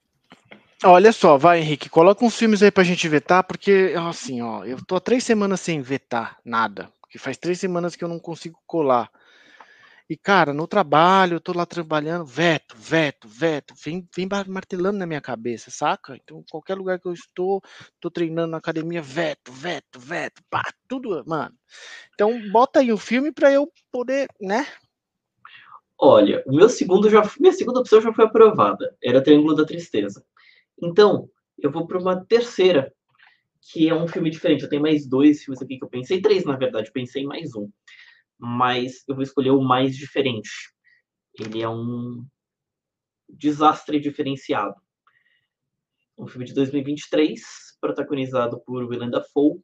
Olha 0.82 1.12
só, 1.12 1.38
vai, 1.38 1.60
Henrique, 1.60 1.88
coloca 1.88 2.24
uns 2.24 2.36
filmes 2.36 2.62
aí 2.62 2.70
pra 2.70 2.84
gente 2.84 3.08
vetar, 3.08 3.42
porque, 3.42 3.94
assim, 3.96 4.42
ó, 4.42 4.64
eu 4.64 4.84
tô 4.84 4.96
há 4.96 5.00
três 5.00 5.24
semanas 5.24 5.60
sem 5.60 5.80
vetar 5.80 6.38
nada, 6.44 6.90
porque 7.00 7.18
faz 7.18 7.38
três 7.38 7.58
semanas 7.58 7.96
que 7.96 8.04
eu 8.04 8.08
não 8.08 8.18
consigo 8.18 8.58
colar. 8.66 9.10
E, 10.08 10.18
cara, 10.18 10.52
no 10.52 10.66
trabalho, 10.66 11.36
eu 11.36 11.40
tô 11.40 11.54
lá 11.54 11.64
trabalhando, 11.64 12.26
veto, 12.26 12.76
veto, 12.76 13.26
veto, 13.26 13.72
vem, 13.82 14.06
vem 14.14 14.28
martelando 14.46 14.98
na 14.98 15.06
minha 15.06 15.20
cabeça, 15.20 15.70
saca? 15.70 16.14
Então, 16.14 16.44
qualquer 16.50 16.76
lugar 16.76 17.00
que 17.00 17.08
eu 17.08 17.12
estou, 17.14 17.62
tô 17.98 18.10
treinando 18.10 18.48
na 18.48 18.58
academia, 18.58 19.00
veto, 19.00 19.50
veto, 19.50 19.98
veto, 19.98 20.42
pá, 20.50 20.62
tudo, 20.86 21.24
mano. 21.26 21.54
Então, 22.12 22.38
bota 22.50 22.80
aí 22.80 22.92
o 22.92 22.98
filme 22.98 23.32
pra 23.32 23.50
eu 23.50 23.66
poder, 23.90 24.28
né? 24.38 24.66
Olha, 25.98 26.42
o 26.46 26.54
meu 26.54 26.68
segundo 26.68 27.08
já, 27.08 27.22
minha 27.40 27.52
segunda 27.54 27.80
opção 27.80 28.02
já 28.02 28.12
foi 28.12 28.26
aprovada. 28.26 28.94
Era 29.02 29.22
Triângulo 29.22 29.54
da 29.54 29.64
Tristeza. 29.64 30.22
Então, 30.82 31.30
eu 31.58 31.70
vou 31.70 31.86
para 31.86 31.98
uma 31.98 32.22
terceira, 32.26 32.92
que 33.72 33.88
é 33.88 33.94
um 33.94 34.06
filme 34.06 34.28
diferente. 34.28 34.64
Eu 34.64 34.68
tenho 34.68 34.82
mais 34.82 35.06
dois 35.06 35.42
filmes 35.42 35.62
aqui 35.62 35.78
que 35.78 35.84
eu 35.84 35.88
pensei, 35.88 36.20
três 36.20 36.44
na 36.44 36.56
verdade, 36.56 36.92
pensei 36.92 37.22
em 37.22 37.26
mais 37.26 37.54
um. 37.54 37.70
Mas 38.38 39.06
eu 39.08 39.14
vou 39.14 39.22
escolher 39.22 39.50
o 39.50 39.62
mais 39.62 39.96
diferente. 39.96 40.50
Ele 41.38 41.62
é 41.62 41.68
um 41.68 42.26
desastre 43.28 43.98
diferenciado. 44.00 44.74
Um 46.16 46.26
filme 46.26 46.46
de 46.46 46.54
2023, 46.54 47.42
protagonizado 47.80 48.60
por 48.60 48.84
Willem 48.84 49.10
Dafoe. 49.10 49.60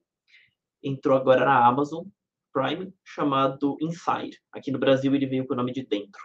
Entrou 0.83 1.17
agora 1.17 1.45
na 1.45 1.67
Amazon 1.67 2.07
Prime, 2.53 2.93
chamado 3.05 3.77
Inside. 3.81 4.41
Aqui 4.53 4.71
no 4.71 4.79
Brasil 4.79 5.15
ele 5.15 5.27
veio 5.27 5.47
com 5.47 5.55
o 5.55 5.57
nome 5.57 5.73
de 5.73 5.87
Dentro. 5.87 6.21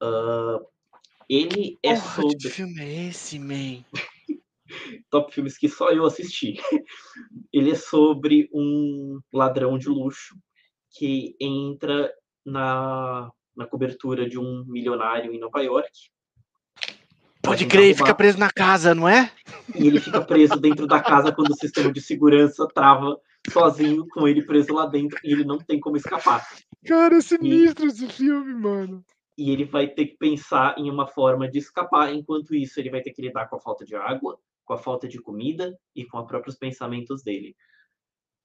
Ah, 0.00 0.60
ele 1.28 1.78
é 1.82 1.94
Porra, 1.94 2.22
sobre 2.22 2.36
que 2.36 2.50
filme 2.50 2.80
é 2.80 3.08
esse, 3.08 3.38
man? 3.38 3.84
Top 5.10 5.32
filmes 5.32 5.58
que 5.58 5.68
só 5.68 5.90
eu 5.90 6.04
assisti. 6.04 6.54
Ele 7.52 7.70
é 7.70 7.74
sobre 7.74 8.48
um 8.52 9.20
ladrão 9.32 9.78
de 9.78 9.88
luxo 9.88 10.36
que 10.90 11.36
entra 11.40 12.12
na, 12.44 13.30
na 13.56 13.66
cobertura 13.66 14.28
de 14.28 14.38
um 14.38 14.64
milionário 14.66 15.32
em 15.32 15.38
Nova 15.38 15.62
York 15.62 15.90
Pode 17.46 17.64
crer, 17.66 17.94
fica 17.94 18.06
roubar. 18.06 18.16
preso 18.16 18.38
na 18.38 18.50
casa, 18.50 18.92
não 18.92 19.08
é? 19.08 19.30
e 19.72 19.86
ele 19.86 20.00
fica 20.00 20.20
preso 20.20 20.56
dentro 20.56 20.84
da 20.84 21.00
casa 21.00 21.30
quando 21.30 21.50
o 21.50 21.56
sistema 21.56 21.92
de 21.92 22.00
segurança 22.00 22.66
trava 22.74 23.16
sozinho 23.48 24.04
com 24.08 24.26
ele 24.26 24.42
preso 24.42 24.74
lá 24.74 24.84
dentro 24.86 25.16
e 25.22 25.32
ele 25.32 25.44
não 25.44 25.56
tem 25.58 25.78
como 25.78 25.96
escapar. 25.96 26.44
Cara, 26.84 27.16
é 27.16 27.20
sinistro 27.20 27.86
esse 27.86 28.08
filme, 28.08 28.52
mano. 28.52 29.04
e 29.38 29.52
ele 29.52 29.64
vai 29.64 29.86
ter 29.86 30.06
que 30.06 30.16
pensar 30.16 30.76
em 30.76 30.90
uma 30.90 31.06
forma 31.06 31.48
de 31.48 31.58
escapar. 31.58 32.12
Enquanto 32.12 32.52
isso, 32.52 32.80
ele 32.80 32.90
vai 32.90 33.00
ter 33.00 33.12
que 33.12 33.22
lidar 33.22 33.46
com 33.48 33.54
a 33.54 33.60
falta 33.60 33.84
de 33.84 33.94
água, 33.94 34.36
com 34.66 34.74
a 34.74 34.78
falta 34.78 35.08
de 35.08 35.20
comida 35.20 35.78
e 35.94 36.04
com 36.04 36.18
os 36.18 36.26
próprios 36.26 36.56
pensamentos 36.56 37.22
dele. 37.22 37.56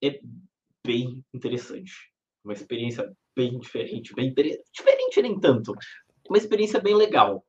É 0.01 0.21
bem 0.85 1.25
interessante. 1.33 1.91
Uma 2.43 2.53
experiência 2.53 3.11
bem 3.35 3.59
diferente, 3.59 4.13
bem 4.13 4.33
diferente 4.33 5.21
nem 5.21 5.39
tanto. 5.39 5.73
Uma 6.29 6.37
experiência 6.37 6.79
bem 6.79 6.95
legal. 6.95 7.45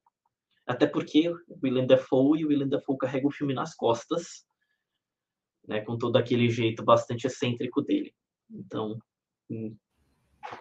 Até 0.66 0.86
porque 0.86 1.28
o 1.28 1.38
Willem 1.62 1.86
Dafoe 1.86 2.40
e 2.40 2.44
o 2.44 2.48
Willem 2.48 2.68
Dafoe 2.68 2.98
carrega 2.98 3.26
o 3.26 3.32
filme 3.32 3.54
nas 3.54 3.74
costas, 3.74 4.44
né, 5.66 5.80
com 5.80 5.96
todo 5.98 6.16
aquele 6.16 6.48
jeito 6.48 6.84
bastante 6.84 7.26
excêntrico 7.26 7.82
dele. 7.82 8.14
Então, 8.50 8.98
hum, 9.50 9.76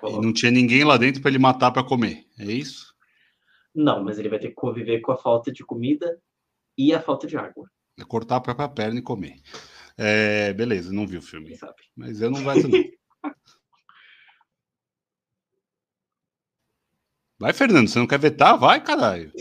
não 0.04 0.34
tinha 0.34 0.52
ninguém 0.52 0.84
lá 0.84 0.98
dentro 0.98 1.22
para 1.22 1.30
ele 1.30 1.40
matar 1.40 1.72
para 1.72 1.84
comer. 1.84 2.26
É 2.38 2.46
isso? 2.46 2.96
Não, 3.74 4.04
mas 4.04 4.20
ele 4.20 4.30
vai 4.30 4.40
ter 4.40 4.50
que 4.50 4.56
conviver 4.56 5.00
com 5.02 5.12
a 5.12 5.18
falta 5.18 5.52
de 5.52 5.64
comida 5.64 6.20
e 6.78 6.94
a 6.94 7.02
falta 7.02 7.28
de 7.28 7.38
água, 7.38 7.70
É 8.00 8.04
cortar 8.04 8.38
a 8.38 8.42
própria 8.42 8.70
perna 8.70 9.00
e 9.00 9.04
comer. 9.04 9.40
É, 9.98 10.54
beleza, 10.54 10.92
não 10.92 11.06
vi 11.06 11.18
o 11.18 11.22
filme. 11.22 11.56
sabe? 11.58 11.82
Mas 11.96 12.22
eu 12.22 12.32
não 12.32 12.44
veto, 12.44 12.68
não. 12.68 12.80
Vai, 17.40 17.54
Fernando, 17.54 17.88
você 17.88 17.98
não 17.98 18.06
quer 18.06 18.20
vetar? 18.20 18.56
Vai, 18.56 18.80
caralho. 18.84 19.32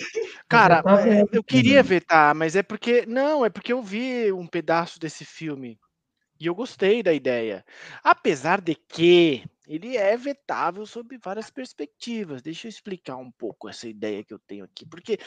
Cara, 0.49 0.83
eu 1.31 1.45
queria 1.45 1.83
vetar, 1.83 2.35
mas 2.35 2.57
é 2.57 2.63
porque. 2.63 3.05
Não, 3.07 3.45
é 3.45 3.51
porque 3.51 3.75
eu 3.75 3.83
vi 3.83 4.33
um 4.33 4.47
pedaço 4.47 4.99
desse 4.99 5.23
filme. 5.23 5.79
E 6.41 6.47
eu 6.47 6.55
gostei 6.55 7.03
da 7.03 7.13
ideia. 7.13 7.63
Apesar 8.03 8.63
de 8.63 8.75
que 8.75 9.45
ele 9.73 9.97
é 9.97 10.17
vetável 10.17 10.85
sob 10.85 11.17
várias 11.23 11.51
perspectivas. 11.51 12.43
Deixa 12.43 12.67
eu 12.67 12.71
explicar 12.71 13.17
um 13.17 13.31
pouco 13.31 13.69
essa 13.69 13.89
ideia 13.89 14.25
que 14.25 14.35
eu 14.35 14.39
tenho 14.41 14.65
aqui. 14.65 14.85
Porque 14.85 15.19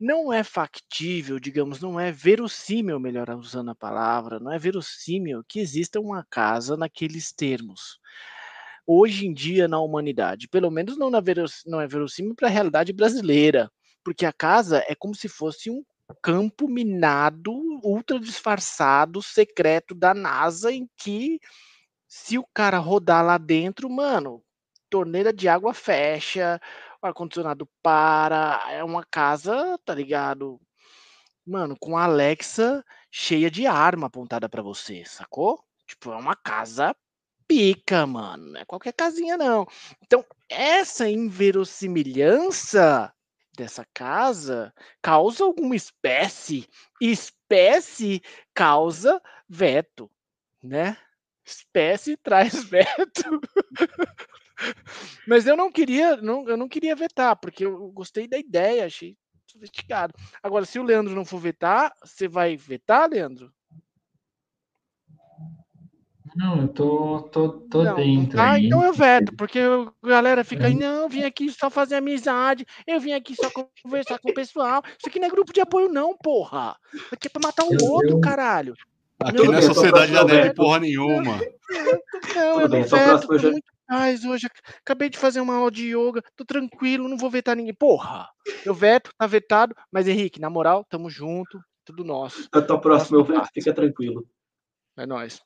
não 0.00 0.32
é 0.32 0.42
factível, 0.42 1.38
digamos, 1.38 1.80
não 1.80 2.00
é 2.00 2.10
verossímil, 2.10 2.98
melhor 2.98 3.28
usando 3.30 3.70
a 3.70 3.74
palavra, 3.74 4.40
não 4.40 4.50
é 4.50 4.58
verossímil 4.58 5.44
que 5.48 5.60
exista 5.60 6.00
uma 6.00 6.24
casa 6.30 6.76
naqueles 6.76 7.32
termos. 7.32 7.98
Hoje 8.86 9.26
em 9.26 9.34
dia 9.34 9.68
na 9.68 9.80
humanidade, 9.80 10.48
pelo 10.48 10.70
menos 10.70 10.96
não, 10.96 11.10
veros, 11.22 11.62
não 11.66 11.80
é 11.80 11.86
verossímil 11.86 12.34
para 12.34 12.48
a 12.48 12.50
realidade 12.50 12.92
brasileira 12.92 13.70
porque 14.06 14.24
a 14.24 14.32
casa 14.32 14.84
é 14.86 14.94
como 14.94 15.16
se 15.16 15.28
fosse 15.28 15.68
um 15.68 15.82
campo 16.22 16.68
minado, 16.68 17.50
ultra 17.82 18.20
disfarçado, 18.20 19.20
secreto 19.20 19.96
da 19.96 20.14
NASA, 20.14 20.70
em 20.70 20.88
que 20.96 21.40
se 22.08 22.38
o 22.38 22.46
cara 22.54 22.78
rodar 22.78 23.24
lá 23.24 23.38
dentro, 23.38 23.88
mano, 23.90 24.42
torneira 24.90 25.32
de 25.32 25.48
água 25.48 25.74
fecha, 25.74 26.60
ar-condicionado 27.02 27.68
para, 27.82 28.62
é 28.70 28.82
uma 28.84 29.04
casa, 29.04 29.78
tá 29.84 29.94
ligado? 29.94 30.60
Mano, 31.46 31.76
com 31.78 31.96
a 31.96 32.04
Alexa 32.04 32.84
cheia 33.10 33.50
de 33.50 33.66
arma 33.66 34.06
apontada 34.08 34.48
pra 34.48 34.62
você, 34.62 35.04
sacou? 35.04 35.62
Tipo, 35.86 36.12
é 36.12 36.16
uma 36.16 36.34
casa 36.36 36.94
pica, 37.46 38.06
mano. 38.06 38.52
Não 38.52 38.60
é 38.60 38.64
qualquer 38.64 38.92
casinha, 38.92 39.36
não. 39.36 39.66
Então, 40.02 40.24
essa 40.48 41.08
inverossimilhança 41.08 43.12
dessa 43.56 43.86
casa 43.94 44.72
causa 45.00 45.44
alguma 45.44 45.76
espécie. 45.76 46.68
Espécie 47.00 48.20
causa 48.54 49.20
veto, 49.48 50.10
né? 50.62 50.96
Espécie 51.46 52.16
traz 52.22 52.64
veto. 52.64 53.40
Mas 55.28 55.46
eu 55.46 55.56
não 55.56 55.70
queria, 55.70 56.16
não, 56.16 56.48
eu 56.48 56.56
não 56.56 56.68
queria 56.68 56.96
vetar, 56.96 57.36
porque 57.36 57.64
eu 57.64 57.88
gostei 57.92 58.26
da 58.26 58.36
ideia, 58.38 58.86
achei 58.86 59.16
sofisticado. 59.46 60.12
Agora, 60.42 60.64
se 60.64 60.78
o 60.78 60.82
Leandro 60.82 61.14
não 61.14 61.24
for 61.24 61.38
vetar, 61.38 61.92
você 62.04 62.26
vai 62.26 62.56
vetar, 62.56 63.08
Leandro? 63.08 63.52
Não, 66.34 66.60
eu 66.62 66.68
tô, 66.68 67.22
tô, 67.32 67.48
tô 67.60 67.82
Não, 67.84 67.94
dentro 67.94 68.38
aí. 68.38 68.66
então 68.66 68.84
eu 68.84 68.92
veto, 68.92 69.34
porque 69.36 69.58
a 69.58 70.06
galera 70.06 70.44
fica 70.44 70.66
aí, 70.66 70.72
É. 70.72 70.76
não, 70.76 71.02
eu 71.04 71.08
vim 71.08 71.22
aqui 71.22 71.50
só 71.50 71.70
fazer 71.70 71.94
amizade, 71.94 72.66
eu 72.86 73.00
vim 73.00 73.12
aqui 73.12 73.34
só 73.34 73.48
conversar 73.82 74.18
com 74.18 74.30
o 74.30 74.34
pessoal. 74.34 74.82
Isso 74.86 75.08
aqui 75.08 75.18
não 75.18 75.28
é 75.28 75.30
grupo 75.30 75.52
de 75.52 75.60
apoio, 75.62 75.88
não, 75.88 76.14
porra. 76.16 76.76
Isso 76.92 77.08
aqui 77.14 77.28
é 77.28 77.30
pra 77.30 77.40
matar 77.42 77.64
o 77.64 77.72
Eu- 77.72 77.90
outro, 77.90 78.10
eu- 78.10 78.20
caralho. 78.20 78.74
Aqui 79.18 79.46
Não, 79.46 79.54
é 79.54 79.62
Sociedade 79.62 80.12
da 80.12 80.24
Neve 80.24 80.54
porra 80.54 80.80
nenhuma. 80.80 81.38
Não, 82.34 82.60
eu 82.60 82.68
bem, 82.68 82.80
não 82.82 82.88
só 82.88 82.96
veto, 82.96 83.26
tô 83.26 83.38
já- 83.38 83.50
muito 83.50 83.66
em 83.66 83.86
paz 83.86 84.24
hoje. 84.24 84.46
Acabei 84.80 85.08
de 85.08 85.18
fazer 85.18 85.40
uma 85.40 85.54
aula 85.56 85.70
de 85.70 85.86
yoga, 85.96 86.22
tô 86.36 86.44
tranquilo, 86.44 87.08
não 87.08 87.16
vou 87.16 87.30
vetar 87.30 87.56
ninguém. 87.56 87.74
Porra, 87.74 88.28
eu 88.64 88.74
veto, 88.74 89.10
tá 89.16 89.26
vetado, 89.26 89.74
mas 89.90 90.06
Henrique, 90.06 90.40
na 90.40 90.50
moral, 90.50 90.84
tamo 90.88 91.08
junto, 91.08 91.58
tudo 91.84 92.04
nosso. 92.04 92.48
Eu 92.52 92.66
tô 92.66 92.78
próximo, 92.78 93.18
eu 93.18 93.24
veto, 93.24 93.48
fica 93.54 93.72
tranquilo. 93.72 94.26
É 94.98 95.06
nóis. 95.06 95.40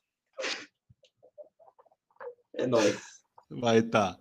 É 2.55 2.67
nóis. 2.67 2.99
Vai, 3.49 3.81
tá. 3.81 4.17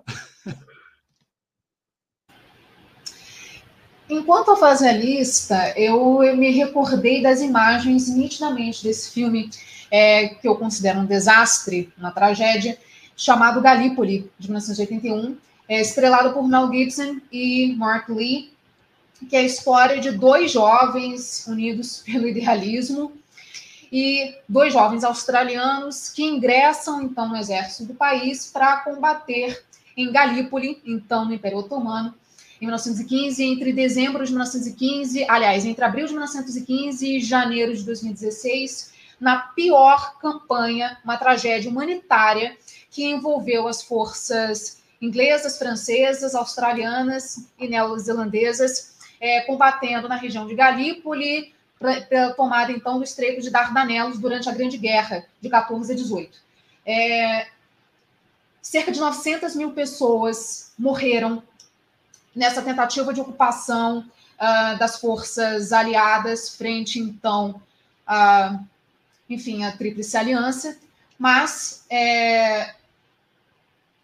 Enquanto 4.10 4.48
eu 4.48 4.56
fazia 4.56 4.90
a 4.90 4.92
lista, 4.92 5.72
eu, 5.76 6.24
eu 6.24 6.36
me 6.36 6.50
recordei 6.50 7.22
das 7.22 7.40
imagens 7.40 8.08
nitidamente 8.08 8.82
desse 8.82 9.12
filme 9.12 9.48
é, 9.88 10.30
que 10.30 10.48
eu 10.48 10.56
considero 10.56 10.98
um 10.98 11.06
desastre, 11.06 11.92
uma 11.96 12.10
tragédia, 12.10 12.76
chamado 13.16 13.60
Galípoli, 13.60 14.28
de 14.36 14.48
1981, 14.48 15.36
é, 15.68 15.80
estrelado 15.80 16.32
por 16.32 16.48
Mel 16.48 16.68
Gibson 16.72 17.20
e 17.30 17.72
Mark 17.76 18.08
Lee, 18.08 18.52
que 19.28 19.36
é 19.36 19.40
a 19.40 19.44
história 19.44 20.00
de 20.00 20.10
dois 20.10 20.50
jovens 20.50 21.46
unidos 21.46 22.02
pelo 22.06 22.26
idealismo 22.26 23.12
e 23.92 24.34
dois 24.48 24.72
jovens 24.72 25.04
australianos 25.04 26.08
que 26.08 26.24
ingressam 26.24 27.02
então 27.02 27.28
no 27.28 27.36
exército 27.36 27.84
do 27.84 27.94
país 27.94 28.50
para 28.50 28.78
combater 28.78 29.62
em 29.96 30.10
Galípoli, 30.10 30.80
então 30.84 31.24
no 31.24 31.34
Império 31.34 31.58
Otomano, 31.58 32.12
em 32.60 32.66
1915, 32.66 33.42
entre 33.42 33.72
dezembro 33.72 34.24
de 34.24 34.30
1915, 34.30 35.24
aliás, 35.28 35.64
entre 35.64 35.84
abril 35.84 36.06
de 36.06 36.12
1915 36.12 37.16
e 37.16 37.20
janeiro 37.20 37.74
de 37.74 37.82
2016, 37.84 38.92
na 39.18 39.38
pior 39.38 40.18
campanha, 40.18 40.98
uma 41.04 41.16
tragédia 41.16 41.70
humanitária 41.70 42.56
que 42.90 43.04
envolveu 43.04 43.66
as 43.66 43.82
forças 43.82 44.80
inglesas, 45.00 45.58
francesas, 45.58 46.34
australianas 46.34 47.48
e 47.58 47.66
neozelandesas, 47.66 48.94
é, 49.18 49.40
combatendo 49.42 50.08
na 50.08 50.16
região 50.16 50.46
de 50.46 50.54
Galípoli, 50.54 51.54
tomada 52.36 52.72
então 52.72 52.98
do 52.98 53.04
Estreito 53.04 53.40
de 53.40 53.50
Dardanelos 53.50 54.18
durante 54.18 54.48
a 54.48 54.52
Grande 54.52 54.76
Guerra 54.76 55.24
de 55.40 55.48
14 55.48 55.92
a 55.92 55.96
18. 55.96 56.38
É, 56.84 57.46
cerca 58.60 58.92
de 58.92 59.00
900 59.00 59.54
mil 59.56 59.72
pessoas 59.72 60.72
morreram 60.78 61.42
nessa 62.40 62.62
tentativa 62.62 63.12
de 63.12 63.20
ocupação 63.20 63.98
uh, 63.98 64.78
das 64.78 64.98
forças 64.98 65.74
aliadas 65.74 66.56
frente 66.56 66.98
então 66.98 67.60
a, 68.06 68.58
enfim, 69.28 69.62
a 69.62 69.72
Tríplice 69.72 70.16
Aliança, 70.16 70.78
mas 71.18 71.84
é, 71.90 72.74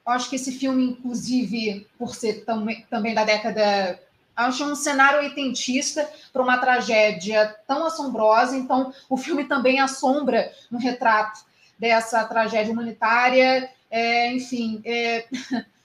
acho 0.05 0.29
que 0.29 0.37
esse 0.37 0.53
filme, 0.53 0.85
inclusive, 0.85 1.87
por 1.99 2.15
ser 2.15 2.45
também, 2.45 2.87
também 2.91 3.15
da 3.15 3.25
década 3.25 3.99
acho 4.37 4.65
um 4.65 4.75
cenário 4.75 5.21
oitentista 5.21 6.07
para 6.31 6.43
uma 6.43 6.59
tragédia 6.59 7.57
tão 7.67 7.87
assombrosa. 7.87 8.55
Então, 8.55 8.93
o 9.09 9.17
filme 9.17 9.45
também 9.45 9.81
assombra 9.81 10.53
um 10.71 10.77
retrato 10.77 11.41
dessa 11.79 12.23
tragédia 12.27 12.71
humanitária. 12.71 13.71
É, 13.91 14.31
enfim, 14.31 14.83
é, 14.85 15.25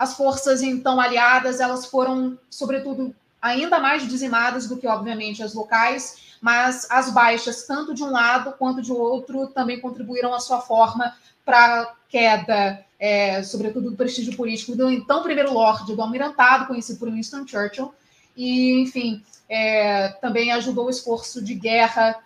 as 0.00 0.14
forças 0.14 0.62
então 0.62 0.98
aliadas 0.98 1.60
elas 1.60 1.84
foram, 1.84 2.38
sobretudo, 2.48 3.14
ainda 3.40 3.78
mais 3.78 4.08
dizimadas 4.08 4.66
do 4.66 4.78
que, 4.78 4.86
obviamente, 4.86 5.42
as 5.42 5.52
locais, 5.52 6.38
mas 6.40 6.90
as 6.90 7.10
baixas, 7.10 7.66
tanto 7.66 7.92
de 7.92 8.02
um 8.02 8.10
lado 8.10 8.52
quanto 8.52 8.80
de 8.80 8.90
outro, 8.90 9.48
também 9.48 9.78
contribuíram 9.78 10.32
à 10.32 10.40
sua 10.40 10.58
forma 10.62 11.14
para 11.44 11.82
a 11.82 11.94
queda 12.08 12.82
é, 12.98 13.42
sobretudo 13.42 13.90
do 13.90 13.96
prestígio 13.96 14.34
político 14.34 14.74
do 14.74 14.88
então 14.88 15.22
primeiro 15.22 15.52
Lorde 15.52 15.94
do 15.94 16.00
Almirantado, 16.00 16.66
conhecido 16.66 16.98
por 16.98 17.10
Winston 17.10 17.46
Churchill, 17.46 17.92
e, 18.34 18.80
enfim, 18.80 19.22
é, 19.50 20.08
também 20.22 20.50
ajudou 20.52 20.86
o 20.86 20.90
esforço 20.90 21.44
de 21.44 21.54
guerra 21.54 22.16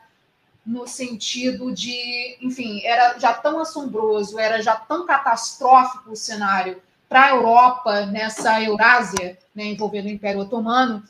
no 0.65 0.87
sentido 0.87 1.73
de, 1.73 2.39
enfim, 2.41 2.81
era 2.85 3.19
já 3.19 3.35
tão 3.35 3.59
assombroso, 3.59 4.39
era 4.39 4.63
já 4.63 4.77
tão 4.77 5.05
catastrófico 5.05 6.13
o 6.13 6.17
cenário 6.17 6.81
para 7.09 7.27
a 7.27 7.31
Europa 7.31 8.07
nessa 8.07 8.63
Eurásia, 8.63 9.39
né, 9.55 9.65
envolvendo 9.65 10.07
o 10.07 10.11
Império 10.11 10.41
Otomano, 10.41 11.03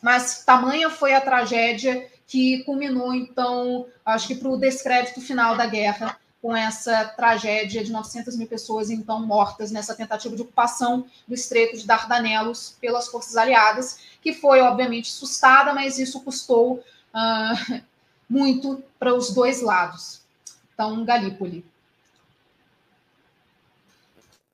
mas 0.00 0.44
tamanha 0.44 0.90
foi 0.90 1.14
a 1.14 1.20
tragédia 1.20 2.10
que 2.26 2.64
culminou, 2.64 3.14
então, 3.14 3.86
acho 4.04 4.26
que 4.26 4.34
para 4.34 4.48
o 4.48 4.56
descrédito 4.56 5.20
final 5.20 5.56
da 5.56 5.66
guerra, 5.66 6.18
com 6.40 6.56
essa 6.56 7.04
tragédia 7.04 7.84
de 7.84 7.92
900 7.92 8.36
mil 8.36 8.48
pessoas, 8.48 8.90
então, 8.90 9.24
mortas 9.24 9.70
nessa 9.70 9.94
tentativa 9.94 10.34
de 10.34 10.42
ocupação 10.42 11.06
do 11.28 11.34
Estreito 11.34 11.76
de 11.76 11.86
Dardanelos 11.86 12.76
pelas 12.80 13.06
forças 13.06 13.36
aliadas, 13.36 14.00
que 14.20 14.32
foi, 14.32 14.60
obviamente, 14.60 15.12
sustada, 15.12 15.72
mas 15.72 15.98
isso 15.98 16.20
custou 16.22 16.82
uh, 17.14 17.82
muito 18.28 18.82
para 18.98 19.14
os 19.14 19.32
dois 19.32 19.62
lados. 19.62 20.20
Então, 20.74 21.04
Galípoli. 21.04 21.64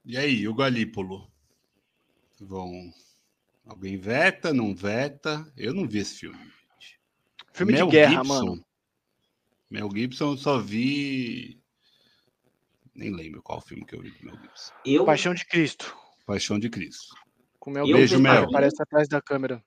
E 0.09 0.17
aí, 0.17 0.49
o 0.49 0.55
Galípolo? 0.55 1.31
Vão. 2.41 2.91
Alguém 3.67 3.99
veta, 3.99 4.55
não 4.55 4.75
veta? 4.75 5.47
Eu 5.55 5.75
não 5.75 5.87
vi 5.87 5.99
esse 5.99 6.21
filme. 6.21 6.51
Filme 7.53 7.75
Mel 7.75 7.89
de 7.89 7.93
guerra, 7.93 8.23
Gibson, 8.23 8.47
mano. 8.47 8.65
Mel 9.69 9.91
Gibson 9.95 10.31
eu 10.31 10.37
só 10.39 10.59
vi 10.59 11.63
nem 12.95 13.15
lembro 13.15 13.43
qual 13.43 13.61
filme 13.61 13.85
que 13.85 13.95
eu 13.95 14.01
vi 14.01 14.11
do 14.13 14.25
Mel 14.25 14.41
Gibson. 14.41 14.73
Eu... 14.83 15.05
Paixão 15.05 15.35
de 15.35 15.45
Cristo. 15.45 15.95
Paixão 16.25 16.59
de 16.59 16.71
Cristo. 16.71 17.15
Com 17.59 17.71
Mel 17.71 17.85
Beijo, 17.85 18.19
Mel. 18.19 18.45
Aparece 18.45 18.83
atrás 18.83 19.09
da 19.09 19.21
câmera. 19.21 19.63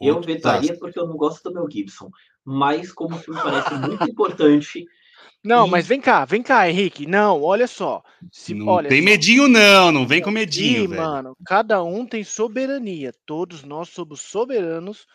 Eu 0.00 0.16
Outro 0.16 0.26
vetaria 0.26 0.76
porque 0.76 0.98
eu 0.98 1.06
não 1.06 1.16
gosto 1.16 1.44
do 1.44 1.54
Mel 1.54 1.70
Gibson. 1.70 2.10
Mas 2.44 2.90
como 2.90 3.14
o 3.14 3.18
filme 3.20 3.40
parece 3.40 3.72
muito 3.74 4.02
importante. 4.10 4.84
Não, 5.46 5.66
e... 5.66 5.70
mas 5.70 5.86
vem 5.86 6.00
cá, 6.00 6.24
vem 6.24 6.42
cá, 6.42 6.68
Henrique. 6.68 7.06
Não, 7.06 7.42
olha 7.42 7.66
só. 7.66 8.02
Se, 8.32 8.52
não 8.52 8.66
olha, 8.66 8.88
tem 8.88 9.00
medinho, 9.00 9.46
não. 9.46 9.92
Não 9.92 10.06
vem 10.06 10.20
com 10.20 10.30
medinho, 10.30 10.84
e, 10.84 10.86
velho. 10.86 11.00
mano, 11.00 11.36
cada 11.46 11.82
um 11.82 12.04
tem 12.04 12.24
soberania. 12.24 13.12
Todos 13.24 13.62
nós 13.62 13.88
somos 13.90 14.20
soberanos 14.20 15.06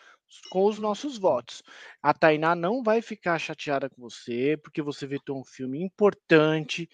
com 0.50 0.64
os 0.64 0.78
nossos 0.78 1.18
votos. 1.18 1.62
A 2.02 2.14
Tainá 2.14 2.54
não 2.54 2.82
vai 2.82 3.02
ficar 3.02 3.38
chateada 3.38 3.90
com 3.90 4.00
você, 4.00 4.58
porque 4.62 4.80
você 4.80 5.06
vetou 5.06 5.38
um 5.38 5.44
filme 5.44 5.82
importante 5.82 6.88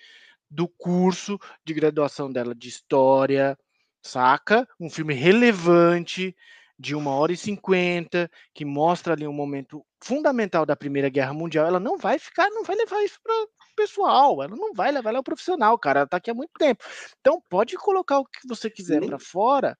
do 0.50 0.66
curso 0.66 1.38
de 1.64 1.74
graduação 1.74 2.32
dela 2.32 2.54
de 2.54 2.68
História, 2.68 3.56
saca? 4.02 4.66
Um 4.80 4.90
filme 4.90 5.14
relevante, 5.14 6.34
de 6.78 6.94
uma 6.94 7.10
hora 7.12 7.32
e 7.32 7.36
cinquenta, 7.36 8.30
que 8.54 8.64
mostra 8.64 9.12
ali 9.12 9.26
um 9.26 9.32
momento 9.32 9.84
fundamental 10.02 10.64
da 10.64 10.76
Primeira 10.76 11.08
Guerra 11.08 11.32
Mundial. 11.32 11.66
Ela 11.66 11.80
não 11.80 11.96
vai 11.98 12.18
ficar, 12.18 12.48
não 12.50 12.62
vai 12.64 12.76
levar 12.76 13.02
isso 13.02 13.18
para 13.22 13.34
o 13.34 13.48
pessoal, 13.76 14.42
ela 14.42 14.56
não 14.56 14.72
vai 14.74 14.90
levar, 14.90 15.10
ela 15.10 15.18
é 15.18 15.20
um 15.20 15.24
profissional, 15.24 15.78
cara, 15.78 16.00
ela 16.00 16.04
está 16.04 16.16
aqui 16.16 16.30
há 16.30 16.34
muito 16.34 16.52
tempo. 16.58 16.84
Então 17.20 17.42
pode 17.48 17.76
colocar 17.76 18.18
o 18.18 18.24
que 18.24 18.46
você 18.48 18.68
quiser 18.68 19.04
para 19.04 19.18
fora, 19.18 19.78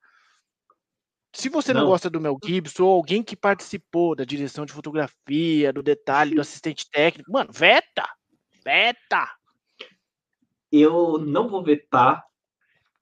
se 1.32 1.48
você 1.48 1.72
não. 1.72 1.82
não. 1.82 1.88
gosta 1.88 2.08
do 2.08 2.20
Mel 2.20 2.38
Gibson 2.42 2.84
ou 2.84 2.94
alguém 2.94 3.22
que 3.22 3.36
participou 3.36 4.14
da 4.14 4.24
direção 4.24 4.64
de 4.64 4.72
fotografia, 4.72 5.72
do 5.72 5.82
detalhe, 5.82 6.34
do 6.34 6.40
assistente 6.40 6.88
técnico, 6.90 7.30
mano, 7.30 7.50
veta! 7.52 8.08
Veta! 8.64 9.28
Eu 10.70 11.18
não 11.18 11.48
vou 11.48 11.62
vetar, 11.62 12.24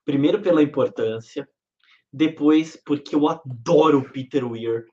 primeiro 0.05 0.41
pela 0.41 0.63
importância, 0.63 1.49
depois 2.13 2.77
porque 2.77 3.15
eu 3.15 3.29
adoro 3.29 3.99
o 3.99 4.13
Peter 4.13 4.45
Weir. 4.47 4.87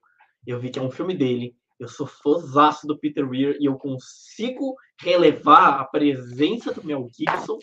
Eu 0.45 0.59
vi 0.59 0.69
que 0.69 0.79
é 0.79 0.81
um 0.81 0.91
filme 0.91 1.15
dele. 1.15 1.55
Eu 1.83 1.89
sou 1.89 2.07
fãzaço 2.07 2.87
do 2.87 2.97
Peter 2.97 3.27
Weir 3.27 3.57
e 3.59 3.65
eu 3.65 3.75
consigo 3.75 4.75
relevar 4.99 5.81
a 5.81 5.83
presença 5.83 6.73
do 6.73 6.83
Mel 6.83 7.09
Gibson 7.13 7.59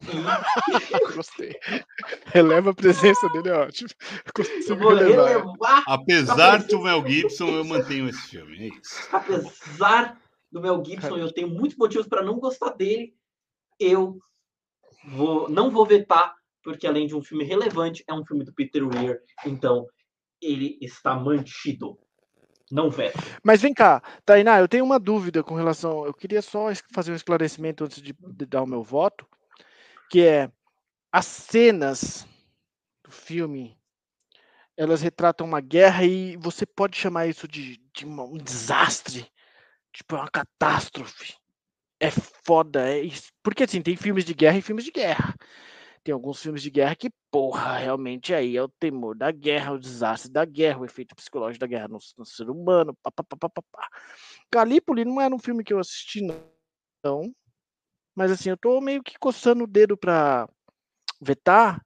Gostei. 1.14 1.56
Releva 2.26 2.70
a 2.70 2.74
presença 2.74 3.28
dele, 3.28 3.50
é 3.50 3.54
ótimo. 3.54 3.90
Relevar, 4.66 5.84
Apesar 5.86 6.64
do 6.64 6.82
Mel 6.82 7.06
Gibson, 7.06 7.48
eu 7.48 7.64
mantenho 7.64 8.08
esse 8.08 8.22
filme. 8.22 8.58
É 8.58 8.66
isso. 8.66 9.08
Apesar 9.12 10.20
do 10.50 10.60
Mel 10.60 10.82
Gibson, 10.84 11.16
eu 11.16 11.32
tenho 11.32 11.48
muitos 11.48 11.78
motivos 11.78 12.08
para 12.08 12.24
não 12.24 12.40
gostar 12.40 12.70
dele. 12.70 13.14
Eu 13.78 14.18
vou, 15.06 15.48
não 15.48 15.70
vou 15.70 15.86
vetar, 15.86 16.34
porque 16.64 16.88
além 16.88 17.06
de 17.06 17.14
um 17.14 17.22
filme 17.22 17.44
relevante, 17.44 18.02
é 18.08 18.12
um 18.12 18.26
filme 18.26 18.44
do 18.44 18.52
Peter 18.52 18.84
Weir. 18.84 19.20
Então, 19.46 19.86
ele 20.40 20.78
está 20.80 21.14
mantido. 21.14 21.96
Não 22.72 22.90
veto. 22.90 23.18
Mas 23.44 23.60
vem 23.60 23.74
cá, 23.74 24.02
Tainá, 24.24 24.58
eu 24.58 24.66
tenho 24.66 24.84
uma 24.84 24.98
dúvida 24.98 25.42
com 25.44 25.54
relação. 25.54 26.06
Eu 26.06 26.14
queria 26.14 26.40
só 26.40 26.68
fazer 26.92 27.12
um 27.12 27.16
esclarecimento 27.16 27.84
antes 27.84 28.00
de, 28.00 28.12
de 28.18 28.46
dar 28.46 28.62
o 28.62 28.66
meu 28.66 28.82
voto 28.82 29.26
que 30.12 30.20
é 30.20 30.52
as 31.10 31.24
cenas 31.24 32.26
do 33.02 33.10
filme 33.10 33.78
elas 34.76 35.00
retratam 35.00 35.46
uma 35.46 35.60
guerra 35.60 36.04
e 36.04 36.36
você 36.36 36.66
pode 36.66 36.98
chamar 36.98 37.28
isso 37.28 37.48
de, 37.48 37.78
de 37.94 38.04
um 38.04 38.36
desastre, 38.36 39.26
tipo 39.90 40.16
uma 40.16 40.28
catástrofe. 40.28 41.34
É 41.98 42.10
foda, 42.10 42.90
é 42.90 43.00
isso. 43.00 43.32
Porque 43.42 43.62
assim, 43.62 43.80
tem 43.80 43.96
filmes 43.96 44.24
de 44.26 44.34
guerra 44.34 44.58
e 44.58 44.62
filmes 44.62 44.84
de 44.84 44.90
guerra. 44.90 45.34
Tem 46.04 46.12
alguns 46.12 46.42
filmes 46.42 46.62
de 46.62 46.70
guerra 46.70 46.96
que, 46.96 47.10
porra, 47.30 47.76
realmente 47.76 48.34
aí 48.34 48.56
é 48.56 48.62
o 48.62 48.68
temor 48.68 49.16
da 49.16 49.30
guerra, 49.30 49.72
o 49.72 49.78
desastre 49.78 50.30
da 50.32 50.44
guerra, 50.44 50.80
o 50.80 50.84
efeito 50.84 51.14
psicológico 51.14 51.60
da 51.60 51.66
guerra 51.66 51.86
no, 51.88 51.98
no 52.18 52.24
ser 52.24 52.50
humano. 52.50 52.96
Pá, 53.02 53.12
pá, 53.12 53.22
pá, 53.22 53.48
pá, 53.48 53.62
pá. 53.70 53.88
Galípoli 54.52 55.04
não 55.04 55.20
era 55.20 55.34
um 55.34 55.38
filme 55.38 55.62
que 55.62 55.72
eu 55.72 55.78
assisti, 55.78 56.20
não. 57.04 57.32
Mas 58.16 58.32
assim, 58.32 58.50
eu 58.50 58.56
tô 58.56 58.80
meio 58.80 59.02
que 59.02 59.18
coçando 59.18 59.64
o 59.64 59.66
dedo 59.66 59.96
para 59.96 60.48
vetar 61.20 61.80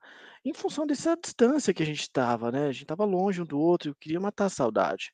em 0.45 0.55
função 0.55 0.87
dessa 0.87 1.17
distância 1.17 1.75
que 1.75 1.83
a 1.83 1.87
gente 1.87 2.01
estava, 2.01 2.51
né? 2.51 2.69
A 2.69 2.73
gente 2.73 2.83
estava 2.83 3.05
longe 3.05 3.43
um 3.43 3.45
do 3.45 3.59
outro, 3.59 3.91
eu 3.91 3.95
queria 3.97 4.21
matar 4.21 4.47
a 4.47 4.51
saudade. 4.51 5.13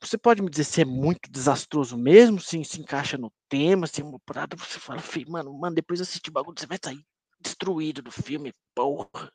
Você 0.00 0.16
pode 0.16 0.42
me 0.42 0.50
dizer 0.50 0.64
se 0.64 0.80
é 0.82 0.84
muito 0.84 1.30
desastroso 1.30 1.98
mesmo, 1.98 2.40
se 2.40 2.62
se 2.64 2.80
encaixa 2.80 3.18
no 3.18 3.32
tema, 3.48 3.86
se 3.86 4.00
é 4.00 4.04
uma 4.04 4.20
parada, 4.20 4.56
você 4.56 4.78
fala, 4.80 5.02
mano, 5.28 5.52
mano, 5.58 5.74
depois 5.74 5.98
de 5.98 6.04
assistir 6.04 6.30
o 6.30 6.32
bagulho, 6.32 6.58
você 6.58 6.66
vai 6.66 6.78
sair 6.82 7.04
destruído 7.44 8.02
do 8.02 8.10
filme, 8.10 8.52
porra. 8.74 9.30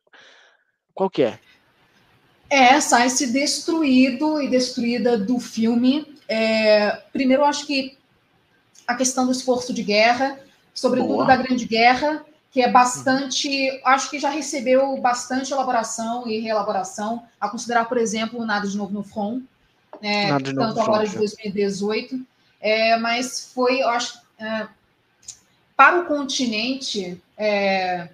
Qual 0.93 1.09
que 1.09 1.23
é? 1.23 1.39
É, 2.49 2.81
sai-se 2.81 3.31
destruído 3.31 4.41
e 4.41 4.49
destruída 4.49 5.15
do 5.17 5.39
filme 5.39 6.17
É, 6.27 6.91
primeiro, 7.13 7.43
eu 7.43 7.45
acho 7.45 7.65
que 7.65 7.97
a 8.87 8.95
questão 8.95 9.25
do 9.25 9.31
esforço 9.31 9.71
de 9.73 9.83
guerra, 9.83 10.39
sobretudo 10.73 11.13
Boa. 11.13 11.25
da 11.25 11.35
Grande 11.35 11.65
Guerra, 11.65 12.25
que 12.51 12.61
é 12.61 12.69
bastante, 12.69 13.81
acho 13.85 14.09
que 14.09 14.19
já 14.19 14.29
recebeu 14.29 14.97
bastante 14.97 15.51
elaboração 15.51 16.27
e 16.27 16.39
reelaboração, 16.39 17.23
a 17.39 17.49
considerar, 17.49 17.85
por 17.85 17.97
exemplo, 17.97 18.39
o 18.39 18.45
Nada 18.45 18.67
de 18.67 18.77
Novo 18.77 18.93
no 18.93 19.03
Front, 19.03 19.43
né, 20.01 20.31
Nada 20.31 20.43
de 20.43 20.53
Novo 20.53 20.67
tanto 20.67 20.77
no 20.77 20.83
agora 20.83 21.07
de 21.07 21.15
é. 21.15 21.19
2018, 21.19 22.19
é, 22.59 22.97
mas 22.97 23.51
foi, 23.53 23.81
eu 23.81 23.89
acho, 23.89 24.21
é, 24.39 24.67
para 25.75 26.01
o 26.01 26.05
continente, 26.05 27.21
é, 27.39 28.09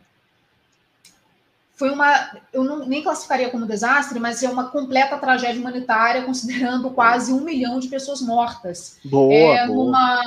foi 1.73 1.89
uma, 1.89 2.37
eu 2.53 2.63
não, 2.63 2.85
nem 2.85 3.03
classificaria 3.03 3.49
como 3.49 3.65
desastre, 3.65 4.19
mas 4.19 4.41
é 4.43 4.49
uma 4.49 4.69
completa 4.69 5.17
tragédia 5.17 5.59
humanitária, 5.59 6.23
considerando 6.23 6.91
quase 6.91 7.33
um 7.33 7.41
milhão 7.41 7.79
de 7.79 7.89
pessoas 7.89 8.21
mortas 8.21 8.97
Boa, 9.03 9.33
é, 9.33 9.67
boa. 9.67 9.85
numa, 9.85 10.21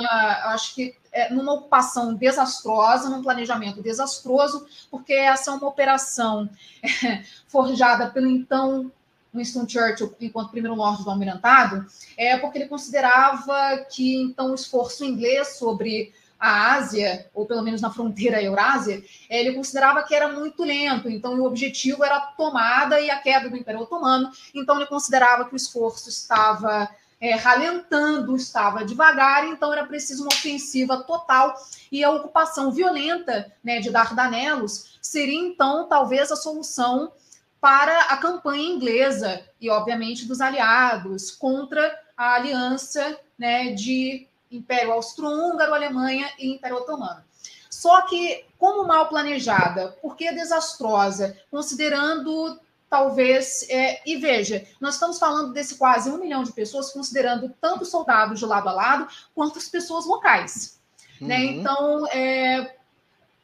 acho 0.53 0.75
que 0.75 0.93
é, 1.11 1.33
numa 1.33 1.53
ocupação 1.53 2.13
desastrosa, 2.13 3.09
num 3.09 3.23
planejamento 3.23 3.81
desastroso, 3.81 4.67
porque 4.91 5.13
essa 5.13 5.49
é 5.49 5.53
uma 5.55 5.67
operação 5.67 6.47
é, 7.03 7.23
forjada 7.47 8.07
pelo 8.07 8.27
então 8.27 8.91
Winston 9.33 9.67
Churchill, 9.67 10.13
enquanto 10.19 10.51
primeiro 10.51 10.75
lorde 10.75 11.03
do 11.03 11.09
almirantado, 11.09 11.85
é 12.17 12.37
porque 12.37 12.59
ele 12.59 12.67
considerava 12.67 13.77
que 13.89 14.21
então 14.21 14.51
o 14.51 14.55
esforço 14.55 15.05
inglês 15.05 15.57
sobre 15.57 16.13
a 16.39 16.73
Ásia, 16.75 17.29
ou 17.33 17.45
pelo 17.45 17.61
menos 17.61 17.81
na 17.81 17.91
fronteira 17.91 18.41
Eurásia, 18.41 19.03
ele 19.29 19.53
considerava 19.53 20.03
que 20.03 20.15
era 20.15 20.29
muito 20.29 20.63
lento, 20.63 21.09
então 21.09 21.37
o 21.37 21.45
objetivo 21.45 22.03
era 22.03 22.15
a 22.15 22.21
tomada 22.21 22.99
e 23.01 23.09
a 23.09 23.19
queda 23.19 23.49
do 23.49 23.57
Império 23.57 23.81
Otomano, 23.81 24.31
então 24.55 24.77
ele 24.77 24.85
considerava 24.85 25.45
que 25.45 25.53
o 25.53 25.57
esforço 25.57 26.07
estava 26.09 26.89
é, 27.19 27.35
ralentando, 27.35 28.35
estava 28.35 28.85
devagar, 28.85 29.45
então 29.45 29.73
era 29.73 29.85
preciso 29.85 30.23
uma 30.23 30.33
ofensiva 30.33 31.03
total 31.03 31.53
e 31.91 32.03
a 32.03 32.11
ocupação 32.11 32.71
violenta 32.71 33.51
né, 33.61 33.79
de 33.79 33.89
Dardanelos 33.89 34.97
seria 35.01 35.39
então 35.39 35.87
talvez 35.89 36.31
a 36.31 36.37
solução 36.37 37.11
para 37.59 38.03
a 38.03 38.17
campanha 38.17 38.69
inglesa 38.69 39.41
e 39.59 39.69
obviamente 39.69 40.25
dos 40.25 40.39
aliados 40.39 41.31
contra 41.31 41.93
a 42.15 42.35
aliança 42.35 43.19
né, 43.37 43.73
de 43.73 44.29
Império 44.51 44.91
Austro-Húngaro, 44.93 45.73
Alemanha 45.73 46.29
e 46.37 46.53
Império 46.53 46.77
Otomano. 46.77 47.23
Só 47.69 48.01
que, 48.01 48.45
como 48.57 48.85
mal 48.85 49.07
planejada, 49.07 49.97
porque 50.01 50.31
desastrosa, 50.31 51.37
considerando 51.49 52.59
talvez. 52.89 53.65
É, 53.69 54.01
e 54.05 54.17
veja, 54.17 54.65
nós 54.81 54.95
estamos 54.95 55.19
falando 55.19 55.53
desse 55.53 55.75
quase 55.75 56.09
um 56.09 56.17
milhão 56.17 56.43
de 56.43 56.51
pessoas, 56.51 56.91
considerando 56.91 57.55
tanto 57.61 57.85
soldados 57.85 58.39
de 58.39 58.45
lado 58.45 58.67
a 58.67 58.73
lado 58.73 59.07
quanto 59.35 59.59
as 59.59 59.67
pessoas 59.67 60.05
locais. 60.05 60.79
Né? 61.21 61.37
Uhum. 61.37 61.51
Então, 61.51 62.07
é, 62.07 62.75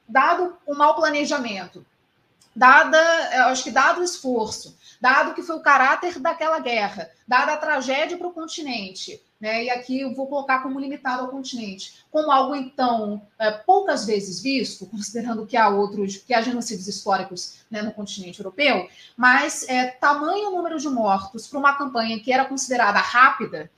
dado 0.08 0.58
o 0.66 0.76
mau 0.76 0.96
planejamento, 0.96 1.86
dada, 2.56 2.98
acho 3.50 3.64
que 3.64 3.72
dado 3.72 4.02
o 4.02 4.04
esforço, 4.04 4.78
dado 5.02 5.34
que 5.34 5.44
foi 5.44 5.56
o 5.56 5.62
caráter 5.62 6.20
daquela 6.20 6.60
guerra, 6.60 7.10
dada 7.28 7.54
a 7.54 7.58
tragédia 7.58 8.18
para 8.18 8.28
o 8.28 8.34
continente, 8.34 9.22
né? 9.40 9.66
E 9.66 9.70
aqui 9.70 10.00
eu 10.00 10.16
vou 10.16 10.28
colocar 10.28 10.64
como 10.64 10.80
limitado 10.80 11.24
ao 11.24 11.30
continente, 11.30 12.06
como 12.10 12.32
algo 12.32 12.56
então 12.56 13.22
é, 13.38 13.52
poucas 13.52 14.06
vezes 14.06 14.42
visto, 14.42 14.86
considerando 14.90 15.46
que 15.46 15.58
há 15.58 15.68
outros, 15.68 16.18
que 16.18 16.34
há 16.34 16.42
genocídios 16.42 16.88
históricos 16.88 17.60
né, 17.70 17.82
no 17.82 17.92
continente 17.92 18.40
europeu, 18.40 18.88
mas 19.18 19.68
é, 19.68 19.88
tamanho 19.88 20.52
número 20.52 20.80
de 20.80 20.88
mortos 20.88 21.48
para 21.48 21.60
uma 21.60 21.78
campanha 21.78 22.20
que 22.20 22.32
era 22.32 22.46
considerada 22.46 23.00
rápida, 23.00 23.70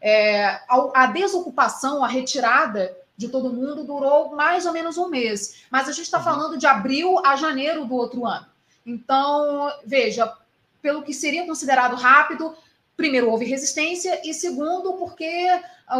é, 0.00 0.60
a 0.94 1.06
desocupação, 1.06 2.04
a 2.04 2.08
retirada 2.08 2.96
de 3.18 3.28
todo 3.28 3.52
mundo 3.52 3.82
durou 3.82 4.34
mais 4.36 4.64
ou 4.64 4.72
menos 4.72 4.96
um 4.96 5.08
mês. 5.08 5.64
Mas 5.70 5.88
a 5.88 5.92
gente 5.92 6.04
está 6.04 6.22
falando 6.22 6.56
de 6.56 6.66
abril 6.66 7.18
a 7.26 7.34
janeiro 7.34 7.84
do 7.84 7.94
outro 7.96 8.24
ano. 8.24 8.46
Então, 8.86 9.70
veja, 9.84 10.32
pelo 10.80 11.02
que 11.02 11.12
seria 11.12 11.44
considerado 11.44 11.96
rápido, 11.96 12.56
primeiro 12.96 13.28
houve 13.28 13.44
resistência 13.44 14.22
e 14.24 14.32
segundo 14.32 14.92
porque 14.92 15.46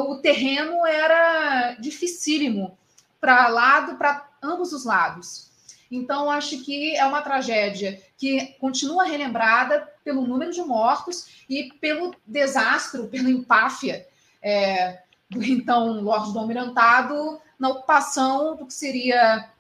o 0.07 0.17
terreno 0.17 0.87
era 0.87 1.75
dificílimo 1.81 2.79
para 3.21 3.49
lado, 3.49 3.97
para 3.97 4.29
ambos 4.41 4.73
os 4.73 4.85
lados. 4.85 5.49
Então, 5.91 6.31
acho 6.31 6.63
que 6.65 6.95
é 6.97 7.05
uma 7.05 7.23
tragédia 7.23 8.01
que 8.17 8.55
continua 8.61 9.05
relembrada 9.05 9.89
pelo 10.05 10.27
número 10.27 10.53
de 10.53 10.63
mortos 10.63 11.45
e 11.49 11.73
pelo 11.81 12.15
desastre, 12.25 13.09
pela 13.09 13.31
empáfia 13.31 14.07
é, 14.41 15.01
do 15.31 15.43
então 15.45 16.01
Lorde 16.01 16.33
do 16.33 16.39
Almirantado 16.39 17.41
na 17.59 17.71
ocupação 17.71 18.57
do 18.57 18.67
que 18.67 18.75
seria 18.75 19.51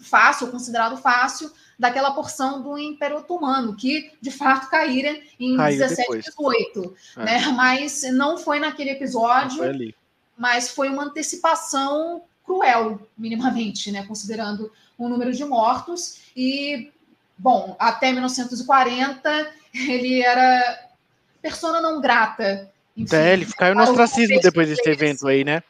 fácil, 0.00 0.50
considerado 0.50 0.96
fácil, 0.96 1.50
daquela 1.78 2.12
porção 2.12 2.62
do 2.62 2.78
Império 2.78 3.18
Otomano, 3.18 3.74
que 3.74 4.12
de 4.20 4.30
fato 4.30 4.70
caíram 4.70 5.16
em 5.40 5.56
Caiu 5.56 5.78
17 5.78 6.00
depois. 6.00 6.24
18. 6.24 6.96
É. 7.16 7.24
Né? 7.24 7.46
Mas 7.48 8.02
não 8.12 8.38
foi 8.38 8.60
naquele 8.60 8.90
episódio, 8.90 9.58
Foi 9.58 9.94
mas 10.36 10.70
foi 10.70 10.88
uma 10.88 11.04
antecipação 11.04 12.22
cruel, 12.44 13.00
minimamente, 13.16 13.90
né? 13.90 14.04
considerando 14.04 14.70
o 14.98 15.08
número 15.08 15.32
de 15.32 15.44
mortos. 15.44 16.20
E, 16.36 16.92
bom, 17.38 17.76
até 17.78 18.12
1940 18.12 19.52
ele 19.72 20.22
era 20.22 20.88
persona 21.40 21.80
não 21.80 22.00
grata. 22.00 22.70
Enfim, 22.96 23.16
É, 23.16 23.32
ele 23.32 23.46
caiu 23.46 23.74
no 23.74 23.82
ostracismo 23.82 24.40
depois 24.40 24.68
desse 24.68 24.88
evento 24.88 25.26
aí, 25.26 25.44
né? 25.44 25.62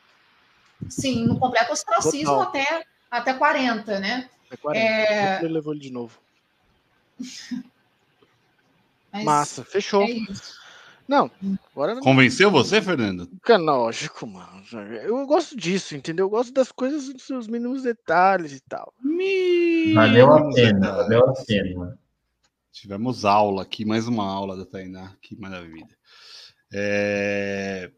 Sim, 0.88 1.26
no 1.26 1.38
completo 1.38 1.72
ostracismo 1.72 2.26
Total. 2.26 2.42
até, 2.48 2.84
até 3.10 3.34
40, 3.34 3.98
né? 4.00 4.28
É 4.50 4.56
40. 4.56 4.86
É. 4.86 5.38
Ele 5.44 5.54
levou 5.54 5.72
ele 5.72 5.80
de 5.80 5.90
novo. 5.92 6.18
Mas 9.12 9.24
Massa, 9.24 9.64
fechou. 9.64 10.02
é 10.02 10.10
isso. 10.10 10.62
Não, 11.06 11.30
agora 11.72 11.94
não. 11.94 12.02
Convenceu 12.02 12.50
você, 12.50 12.80
Fernando? 12.80 13.28
Canógico, 13.42 14.26
mano. 14.26 14.64
Eu 15.02 15.24
gosto 15.26 15.54
disso, 15.54 15.94
entendeu? 15.94 16.24
Eu 16.26 16.30
gosto 16.30 16.52
das 16.52 16.72
coisas 16.72 17.08
nos 17.10 17.22
seus 17.22 17.46
mínimos 17.46 17.82
detalhes 17.82 18.52
e 18.52 18.60
tal. 18.60 18.92
Valeu 19.94 20.32
a 20.32 20.36
Mínimos 20.36 20.54
pena, 20.54 20.92
valeu 20.92 21.28
a 21.28 21.32
pena. 21.44 21.98
Tivemos 22.72 23.24
aula 23.24 23.62
aqui, 23.62 23.84
mais 23.84 24.08
uma 24.08 24.24
aula 24.26 24.56
da 24.56 24.64
Tainá. 24.64 25.12
Que 25.20 25.36
maravilha. 25.36 25.96
É, 26.76 27.90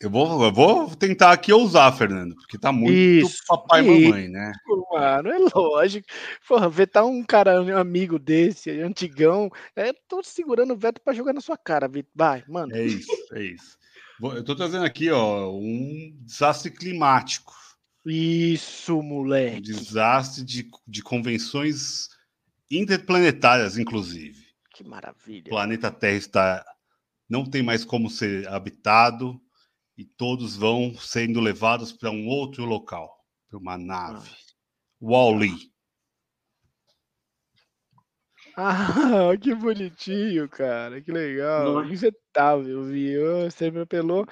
Eu, 0.00 0.10
vou, 0.10 0.42
eu 0.44 0.52
vou 0.52 0.96
tentar 0.96 1.32
aqui 1.32 1.52
ousar, 1.52 1.94
Fernando, 1.96 2.34
porque 2.34 2.58
tá 2.58 2.72
muito 2.72 2.92
Isso, 2.92 3.42
papai 3.46 3.86
e 3.86 4.04
mamãe, 4.06 4.28
né? 4.28 4.52
Mano, 4.90 5.28
é 5.30 5.38
lógico. 5.54 6.06
Porra, 6.48 6.68
vetar 6.68 7.04
um 7.04 7.22
cara 7.22 7.60
um 7.62 7.76
amigo 7.76 8.18
desse, 8.18 8.70
antigão. 8.80 9.50
É, 9.76 9.92
tô 10.08 10.22
segurando 10.22 10.72
o 10.72 10.76
veto 10.76 11.00
pra 11.00 11.12
jogar 11.14 11.32
na 11.34 11.40
sua 11.40 11.56
cara, 11.58 11.86
Vitor. 11.86 12.10
Vai, 12.14 12.42
mano. 12.48 12.74
É 12.74 12.84
isso, 12.84 13.10
é 13.32 13.42
isso. 13.42 13.76
Eu 14.22 14.44
tô 14.44 14.54
trazendo 14.56 14.84
aqui, 14.84 15.10
ó, 15.10 15.50
um 15.52 16.16
desastre 16.22 16.70
climático. 16.70 17.52
Isso, 18.06 18.98
Um 18.98 19.02
moleque. 19.02 19.60
desastre 19.62 20.44
de, 20.44 20.70
de 20.86 21.02
convenções 21.02 22.08
interplanetárias, 22.70 23.78
inclusive. 23.78 24.44
Que 24.74 24.84
maravilha. 24.84 25.46
O 25.46 25.50
planeta 25.50 25.90
Terra 25.90 26.16
está 26.16 26.64
não 27.34 27.44
tem 27.44 27.64
mais 27.64 27.84
como 27.84 28.08
ser 28.08 28.46
habitado 28.46 29.40
e 29.98 30.04
todos 30.04 30.54
vão 30.54 30.94
sendo 30.94 31.40
levados 31.40 31.90
para 31.92 32.08
um 32.08 32.28
outro 32.28 32.64
local, 32.64 33.12
para 33.48 33.58
uma 33.58 33.76
nave. 33.76 34.30
Wall-E. 35.02 35.50
Ah, 38.56 38.76
que 39.42 39.52
bonitinho, 39.52 40.48
cara. 40.48 41.02
Que 41.02 41.10
legal. 41.10 41.64
Não 41.64 41.82
é? 41.82 41.88
Injetável, 41.88 42.84
viu? 42.84 43.50
Você 43.50 43.68
me 43.68 43.80
apelou 43.80 44.24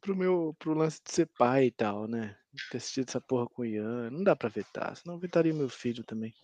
pro 0.00 0.16
meu 0.16 0.56
pro 0.58 0.74
lance 0.74 1.00
de 1.04 1.12
ser 1.12 1.30
pai 1.38 1.66
e 1.66 1.70
tal, 1.70 2.08
né? 2.08 2.36
Ter 2.72 2.78
assistido 2.78 3.10
essa 3.10 3.20
porra 3.20 3.48
com 3.48 3.62
o 3.62 3.64
Ian. 3.64 4.10
Não 4.10 4.24
dá 4.24 4.34
pra 4.34 4.48
vetar, 4.48 4.96
senão 4.96 5.14
eu 5.14 5.20
vetaria 5.20 5.54
meu 5.54 5.68
filho 5.68 6.02
também. 6.02 6.34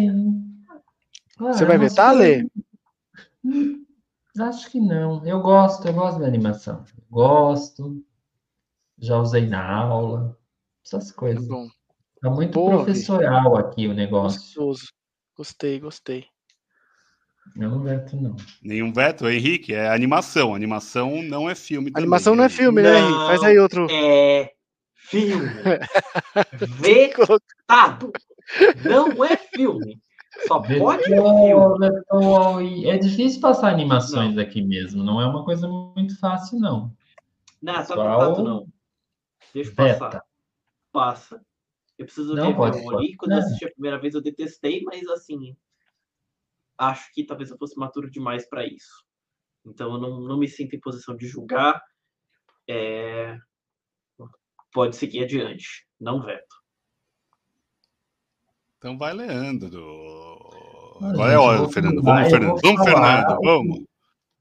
Hein? 0.00 0.50
Ah, 1.40 1.52
Você 1.52 1.64
vai 1.64 1.78
vetar, 1.78 2.14
Lê? 2.14 2.46
Hum, 3.44 3.84
Acho 4.38 4.70
que 4.70 4.78
não. 4.80 5.24
Eu 5.26 5.40
gosto, 5.40 5.86
eu 5.88 5.92
gosto 5.92 6.20
da 6.20 6.26
animação. 6.26 6.84
Gosto. 7.10 8.02
Já 8.98 9.18
usei 9.18 9.46
na 9.46 9.64
aula. 9.64 10.38
Essas 10.84 11.08
Tá 11.08 11.14
coisas. 11.14 11.46
bom. 11.48 11.66
Tá 12.20 12.30
muito 12.30 12.52
Boa, 12.52 12.84
professoral 12.84 13.56
aqui 13.56 13.86
o 13.88 13.94
negócio. 13.94 14.38
Gostoso. 14.40 14.92
Gostei, 15.36 15.80
gostei. 15.80 16.26
Eu 17.56 17.70
não 17.70 17.82
veto, 17.82 18.14
não. 18.16 18.36
Nenhum 18.62 18.92
veto, 18.92 19.26
Henrique, 19.28 19.74
é 19.74 19.88
animação. 19.88 20.54
Animação 20.54 21.22
não 21.22 21.48
é 21.48 21.54
filme. 21.54 21.90
também, 21.90 22.02
Animação 22.02 22.34
não 22.36 22.44
é 22.44 22.48
né? 22.48 22.54
filme, 22.54 22.82
né. 22.82 22.98
Henrique? 22.98 23.18
Faz 23.26 23.42
aí 23.42 23.58
outro. 23.58 23.86
É 23.90 24.52
filme. 24.94 25.48
Vetado. 26.78 28.12
Não 28.84 29.24
é 29.24 29.36
filme. 29.36 29.98
Só 30.46 30.60
pode 30.60 31.12
é 32.88 32.98
difícil 32.98 33.40
passar 33.40 33.72
animações 33.72 34.38
aqui 34.38 34.62
mesmo, 34.62 35.02
não 35.02 35.20
é 35.20 35.26
uma 35.26 35.44
coisa 35.44 35.66
muito 35.68 36.18
fácil, 36.18 36.58
não. 36.58 36.96
Não, 37.60 37.74
tá 37.74 37.80
Pessoal, 37.80 38.18
contato 38.18 38.42
não. 38.42 38.68
Deixa 39.52 39.70
eu 39.70 39.74
passar. 39.74 40.10
Beta. 40.10 40.24
Passa. 40.92 41.44
Eu 41.98 42.06
preciso 42.06 42.34
Não, 42.34 42.46
ver 42.48 42.56
pode, 42.56 42.82
pode. 42.82 43.16
Quando 43.16 43.32
eu 43.32 43.38
Não. 43.38 43.44
assisti 43.44 43.64
a 43.66 43.72
primeira 43.72 43.98
vez, 43.98 44.14
eu 44.14 44.22
detestei, 44.22 44.82
mas 44.82 45.06
assim. 45.08 45.56
Acho 46.78 47.12
que 47.12 47.24
talvez 47.24 47.50
eu 47.50 47.58
fosse 47.58 47.78
maturo 47.78 48.10
demais 48.10 48.48
para 48.48 48.64
isso. 48.64 49.04
Então 49.66 49.92
eu 49.92 50.00
não, 50.00 50.20
não 50.20 50.38
me 50.38 50.48
sinto 50.48 50.74
em 50.74 50.80
posição 50.80 51.14
de 51.14 51.26
julgar. 51.26 51.82
É, 52.66 53.36
Pode 54.72 54.96
seguir 54.96 55.24
adiante. 55.24 55.86
Não 55.98 56.22
veto. 56.22 56.59
Então 58.80 58.96
vai, 58.96 59.12
Leandro. 59.12 60.38
Agora 61.02 61.32
é 61.32 61.36
hora, 61.36 61.68
Fernando. 61.68 62.02
Vamos, 62.02 62.30
Fernando. 62.30 62.60
Vamos, 62.62 62.90
falar. 62.90 63.18
Fernando. 63.18 63.40
Vamos. 63.42 63.84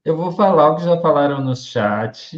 Eu 0.06 0.16
vou 0.16 0.32
falar 0.32 0.70
o 0.70 0.76
que 0.78 0.86
já 0.86 1.02
falaram 1.02 1.44
no 1.44 1.54
chat. 1.54 2.38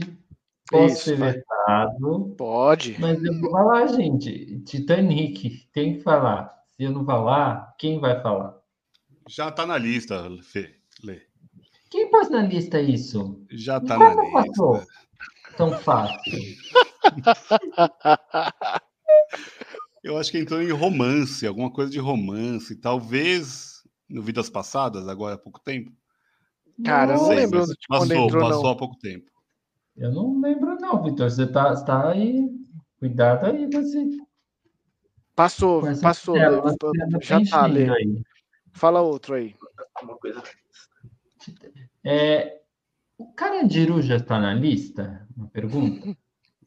Posso 0.68 0.86
Isso, 0.95 1.03
ser 1.03 1.18
vetado, 1.18 2.34
Pode. 2.36 2.99
mas 2.99 3.23
eu 3.23 3.40
vou 3.40 3.52
falar, 3.52 3.86
gente. 3.86 4.61
Titanic, 4.61 5.69
tem 5.72 5.98
que 5.98 6.02
falar. 6.02 6.52
Se 6.76 6.82
eu 6.82 6.91
não 6.91 7.06
falar, 7.06 7.76
quem 7.78 7.99
vai 7.99 8.19
falar? 8.19 8.57
Já 9.30 9.52
tá 9.52 9.64
na 9.68 9.78
lista, 9.78 10.28
Fê. 10.41 10.73
Lê. 11.03 11.22
Quem 11.91 12.10
pôs 12.10 12.32
na 12.32 12.41
lista 12.41 12.82
isso? 12.82 13.45
Já 13.52 13.80
tá 13.80 13.95
na 13.99 14.15
Como 14.15 14.32
passou 14.34 14.78
lista. 14.78 14.94
tão 15.56 15.69
fácil? 15.78 16.40
Eu 20.03 20.18
acho 20.18 20.32
que 20.32 20.40
entrou 20.40 20.61
em 20.61 20.72
romance, 20.72 21.45
alguma 21.45 21.72
coisa 21.72 21.91
de 21.91 21.99
romance. 21.99 22.76
Talvez 22.76 23.84
no 24.10 24.22
Vidas 24.22 24.49
Passadas, 24.49 25.07
agora 25.07 25.36
há 25.36 25.38
pouco 25.38 25.60
tempo. 25.60 25.91
Cara, 26.84 27.14
não 27.14 27.26
Sei, 27.26 27.36
lembro 27.36 27.60
mas 27.60 27.76
quando 27.88 28.10
Passou, 28.10 28.26
entrou, 28.26 28.41
passou 28.41 28.64
não. 28.64 28.72
há 28.72 28.76
pouco 28.76 28.98
tempo. 28.98 29.32
Eu 29.95 30.11
não 30.11 30.41
lembro, 30.41 30.76
não, 30.80 31.03
Vitor. 31.03 31.30
Você 31.30 31.45
tá, 31.45 31.73
está 31.73 32.10
aí. 32.10 32.49
Cuidado 32.99 33.45
aí, 33.45 33.68
você. 33.69 34.07
Passou, 35.36 35.82
com 35.82 35.99
passou. 35.99 36.36
tela, 36.36 36.61
você 36.61 36.78
anda 36.86 37.19
Já 37.22 37.40
tá, 37.40 37.64
preenchendo 37.64 37.94
aí. 37.94 38.23
Fala 38.73 39.02
outro 39.02 39.36
aí. 39.36 39.56
Uma 40.02 40.18
coisa. 40.18 40.41
É, 42.03 42.61
o 43.18 43.32
Carandiru 43.34 44.02
já 44.02 44.18
está 44.18 44.40
na 44.40 44.53
lista? 44.53 45.28
Uma 45.36 45.48
pergunta? 45.48 46.15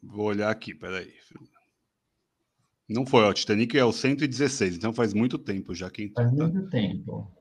Vou 0.01 0.27
olhar 0.27 0.49
aqui, 0.49 0.73
peraí. 0.73 1.13
Não 2.87 3.05
foi, 3.05 3.23
ó. 3.23 3.33
Titanic 3.33 3.75
é 3.77 3.83
o 3.83 3.91
116, 3.91 4.77
então 4.77 4.93
faz 4.93 5.13
muito 5.13 5.37
tempo 5.39 5.73
já 5.73 5.89
que 5.89 6.03
entrou. 6.03 6.25
Faz 6.27 6.37
Tá? 6.37 6.47
muito 6.47 6.69
tempo. 6.69 7.31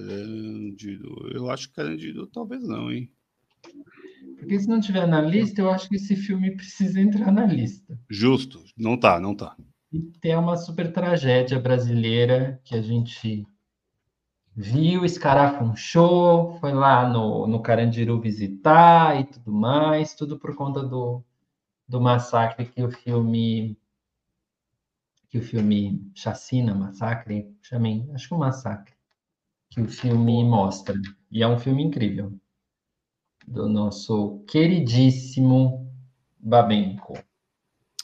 Carandiru. 0.00 1.28
Eu 1.32 1.50
acho 1.50 1.68
que 1.68 1.74
Carandiru 1.74 2.26
talvez 2.26 2.66
não, 2.66 2.90
hein? 2.90 3.10
Porque 4.38 4.58
se 4.58 4.66
não 4.68 4.80
tiver 4.80 5.06
na 5.06 5.20
lista, 5.20 5.60
eu 5.60 5.70
acho 5.70 5.88
que 5.88 5.96
esse 5.96 6.16
filme 6.16 6.56
precisa 6.56 6.98
entrar 7.00 7.30
na 7.30 7.44
lista. 7.44 7.98
Justo. 8.08 8.64
Não 8.76 8.96
tá, 8.98 9.20
não 9.20 9.34
tá. 9.34 9.54
E 9.92 10.00
tem 10.20 10.34
uma 10.36 10.56
super 10.56 10.90
tragédia 10.92 11.58
brasileira 11.58 12.58
que 12.64 12.74
a 12.74 12.80
gente 12.80 13.46
viu, 14.56 15.04
escarafunchou, 15.04 16.58
foi 16.60 16.72
lá 16.72 17.08
no, 17.08 17.46
no 17.46 17.60
Carandiru 17.60 18.20
visitar 18.20 19.20
e 19.20 19.24
tudo 19.24 19.52
mais, 19.52 20.14
tudo 20.14 20.38
por 20.38 20.54
conta 20.54 20.82
do, 20.82 21.22
do 21.88 22.00
massacre 22.00 22.64
que 22.66 22.82
o 22.82 22.90
filme 22.90 23.76
que 25.30 25.38
o 25.38 25.42
filme 25.42 26.10
Chacina, 26.12 26.74
Massacre, 26.74 27.48
chamei, 27.62 28.04
acho 28.12 28.28
que 28.28 28.34
um 28.34 28.38
massacre, 28.38 28.92
que 29.70 29.80
o 29.80 29.88
filme 29.88 30.44
mostra. 30.44 30.96
E 31.30 31.42
é 31.42 31.46
um 31.46 31.58
filme 31.58 31.84
incrível. 31.84 32.32
Do 33.46 33.68
nosso 33.68 34.44
queridíssimo 34.48 35.88
Babenco. 36.38 37.16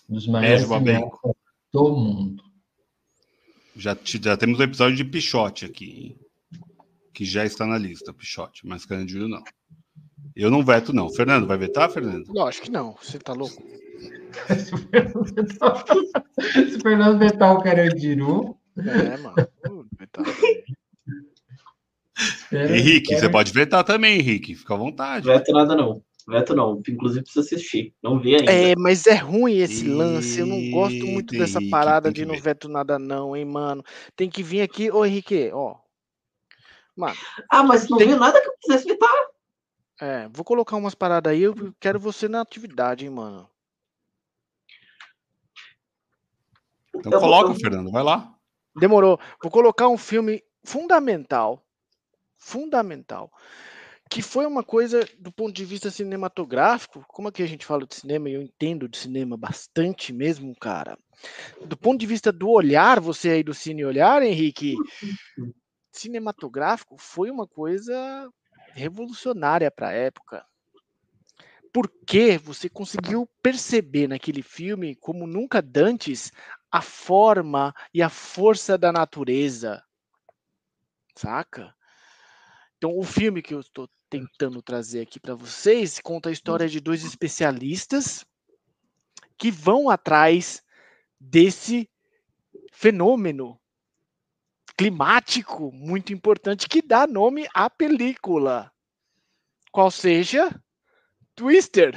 Um 0.09 0.15
dos 0.15 0.29
maiores 0.29 0.69
Babenco. 0.69 1.37
do 1.73 1.97
mundo. 1.97 2.45
Já, 3.75 3.97
já 4.05 4.37
temos 4.37 4.59
o 4.59 4.63
episódio 4.63 4.97
de 4.97 5.05
Pichote 5.05 5.65
aqui, 5.65 6.17
que 7.13 7.25
já 7.25 7.45
está 7.45 7.67
na 7.67 7.77
lista, 7.77 8.15
Pichote, 8.15 8.67
mas 8.67 8.87
Carandiru 8.87 9.29
não. 9.29 9.43
Eu 10.35 10.51
não 10.51 10.65
veto, 10.65 10.93
não. 10.93 11.11
Fernando, 11.11 11.47
vai 11.47 11.59
vetar, 11.59 11.91
Fernando? 11.91 12.29
Lógico 12.29 12.67
que 12.67 12.73
não. 12.73 12.95
Você 13.03 13.19
tá 13.19 13.33
louco? 13.33 13.63
Se 14.65 14.75
o 16.77 16.81
Fernando 16.81 17.23
o 17.23 17.63
Carandiru, 17.63 18.59
É, 18.79 19.17
mano. 19.17 19.37
Espera- 22.19 22.77
Henrique, 22.77 23.15
você 23.15 23.29
pode 23.29 23.53
vetar 23.53 23.85
também, 23.85 24.19
Henrique. 24.19 24.55
Fica 24.55 24.75
à 24.75 24.77
vontade. 24.77 25.27
Veto 25.27 25.53
nada, 25.53 25.75
não. 25.75 26.03
Veto 26.29 26.55
não. 26.55 26.83
Inclusive, 26.89 27.23
preciso 27.23 27.45
assistir. 27.45 27.95
Não 28.03 28.19
vi 28.19 28.35
ainda. 28.37 28.51
É, 28.51 28.75
mas 28.77 29.07
é 29.07 29.15
ruim 29.15 29.59
esse 29.59 29.87
lance. 29.87 30.41
Eu 30.41 30.47
não 30.47 30.71
gosto 30.71 31.07
muito 31.07 31.37
dessa 31.37 31.61
parada 31.71 32.11
de 32.11 32.25
não 32.25 32.35
ver. 32.35 32.41
veto 32.41 32.69
nada, 32.69 32.99
não, 32.99 33.37
hein, 33.37 33.45
mano. 33.45 33.83
Tem 34.17 34.29
que 34.31 34.43
vir 34.43 34.63
aqui. 34.63 34.91
Ô, 34.91 35.05
Henrique, 35.05 35.51
ó. 35.53 35.77
Mano, 36.97 37.17
Ah, 37.51 37.63
mas 37.63 37.89
não 37.89 37.99
Tem- 37.99 38.09
viu 38.09 38.19
nada 38.19 38.41
que 38.41 38.49
eu 38.49 38.55
quisesse 38.61 38.87
vetar. 38.87 39.11
é, 40.01 40.29
vou 40.33 40.45
colocar 40.45 40.77
umas 40.77 40.95
paradas 40.95 41.31
aí. 41.33 41.43
Eu 41.43 41.55
quero 41.79 42.01
você 42.01 42.27
na 42.29 42.41
atividade, 42.41 43.05
hein, 43.05 43.11
mano. 43.11 43.47
Então 46.99 47.13
Eu- 47.13 47.21
coloca, 47.21 47.51
eu- 47.51 47.55
Fernando, 47.55 47.91
vai 47.91 48.03
lá. 48.03 48.33
Demorou. 48.79 49.19
Vou 49.43 49.51
colocar 49.51 49.89
um 49.89 49.97
filme 49.99 50.43
fundamental. 50.65 51.65
Fundamental. 52.39 53.33
Que 54.09 54.23
foi 54.23 54.47
uma 54.47 54.63
coisa 54.63 55.07
do 55.19 55.33
ponto 55.33 55.53
de 55.53 55.65
vista 55.65 55.91
cinematográfico. 55.91 57.05
Como 57.09 57.29
aqui 57.29 57.43
a 57.43 57.47
gente 57.47 57.67
fala 57.67 57.87
de 57.87 57.95
cinema 57.95 58.29
e 58.29 58.35
eu 58.35 58.43
entendo 58.43 58.89
de 58.89 58.97
cinema 58.99 59.37
bastante 59.37 60.13
mesmo, 60.13 60.55
cara. 60.61 60.97
Do 61.65 61.77
ponto 61.77 61.99
de 61.99 62.07
vista 62.07 62.31
do 62.31 62.49
olhar, 62.51 63.01
você 63.01 63.31
aí 63.31 63.43
do 63.43 63.55
Cine 63.55 63.85
Olhar, 63.85 64.23
Henrique, 64.23 64.77
cinematográfico 65.91 66.97
foi 66.99 67.31
uma 67.31 67.47
coisa 67.47 68.29
revolucionária 68.75 69.71
para 69.71 69.89
a 69.89 69.93
época. 69.93 70.45
Porque 71.73 72.39
você 72.39 72.69
conseguiu 72.69 73.29
perceber 73.43 74.07
naquele 74.09 74.43
filme, 74.43 74.95
como 74.95 75.27
nunca 75.27 75.61
dantes, 75.61 76.33
a 76.71 76.83
forma 76.83 77.75
e 77.93 78.03
a 78.03 78.09
força 78.09 78.77
da 78.77 78.93
natureza. 78.93 79.83
Saca? 81.15 81.75
Então, 82.77 82.97
o 82.99 83.03
filme 83.03 83.43
que 83.43 83.55
eu 83.55 83.61
estou 83.61 83.89
tentando 84.09 84.63
trazer 84.63 85.01
aqui 85.01 85.19
para 85.19 85.35
vocês 85.35 85.99
conta 86.01 86.29
a 86.29 86.33
história 86.33 86.69
de 86.69 86.81
dois 86.81 87.05
especialistas 87.05 88.25
que 89.39 89.51
vão 89.51 89.89
atrás 89.89 90.63
desse 91.19 91.91
fenômeno 92.73 93.59
climático 94.77 95.73
muito 95.73 96.13
importante 96.13 96.69
que 96.69 96.83
dá 96.83 97.07
nome 97.07 97.49
à 97.55 97.71
película. 97.71 98.71
Qual 99.73 99.91
seja 99.91 100.51
Twister. 101.35 101.95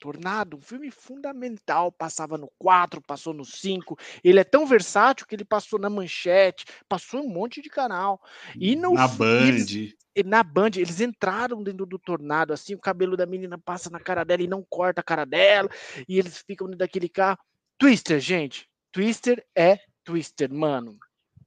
Tornado, 0.00 0.56
um 0.56 0.62
filme 0.62 0.90
fundamental, 0.90 1.92
passava 1.92 2.38
no 2.38 2.50
4, 2.58 3.02
passou 3.02 3.34
no 3.34 3.44
5. 3.44 3.98
Ele 4.24 4.40
é 4.40 4.44
tão 4.44 4.66
versátil 4.66 5.26
que 5.26 5.34
ele 5.34 5.44
passou 5.44 5.78
na 5.78 5.90
Manchete, 5.90 6.64
passou 6.88 7.20
em 7.20 7.26
um 7.26 7.28
monte 7.28 7.60
de 7.60 7.68
canal. 7.68 8.18
E 8.58 8.74
no 8.74 8.94
Na 8.94 9.06
Band. 9.06 9.46
eles- 9.46 9.94
na 10.24 10.42
Band, 10.42 10.70
eles 10.76 11.00
entraram 11.00 11.62
dentro 11.62 11.84
do 11.84 11.98
tornado, 11.98 12.52
assim, 12.52 12.74
o 12.74 12.78
cabelo 12.80 13.16
da 13.16 13.26
menina 13.26 13.58
passa 13.58 13.90
na 13.90 14.00
cara 14.00 14.24
dela 14.24 14.42
e 14.42 14.48
não 14.48 14.64
corta 14.68 15.02
a 15.02 15.04
cara 15.04 15.24
dela, 15.26 15.68
e 16.08 16.18
eles 16.18 16.42
ficam 16.46 16.66
dentro 16.66 16.78
daquele 16.78 17.08
carro. 17.08 17.38
Twister, 17.78 18.18
gente. 18.20 18.66
Twister 18.90 19.44
é 19.54 19.78
Twister, 20.02 20.52
mano. 20.52 20.98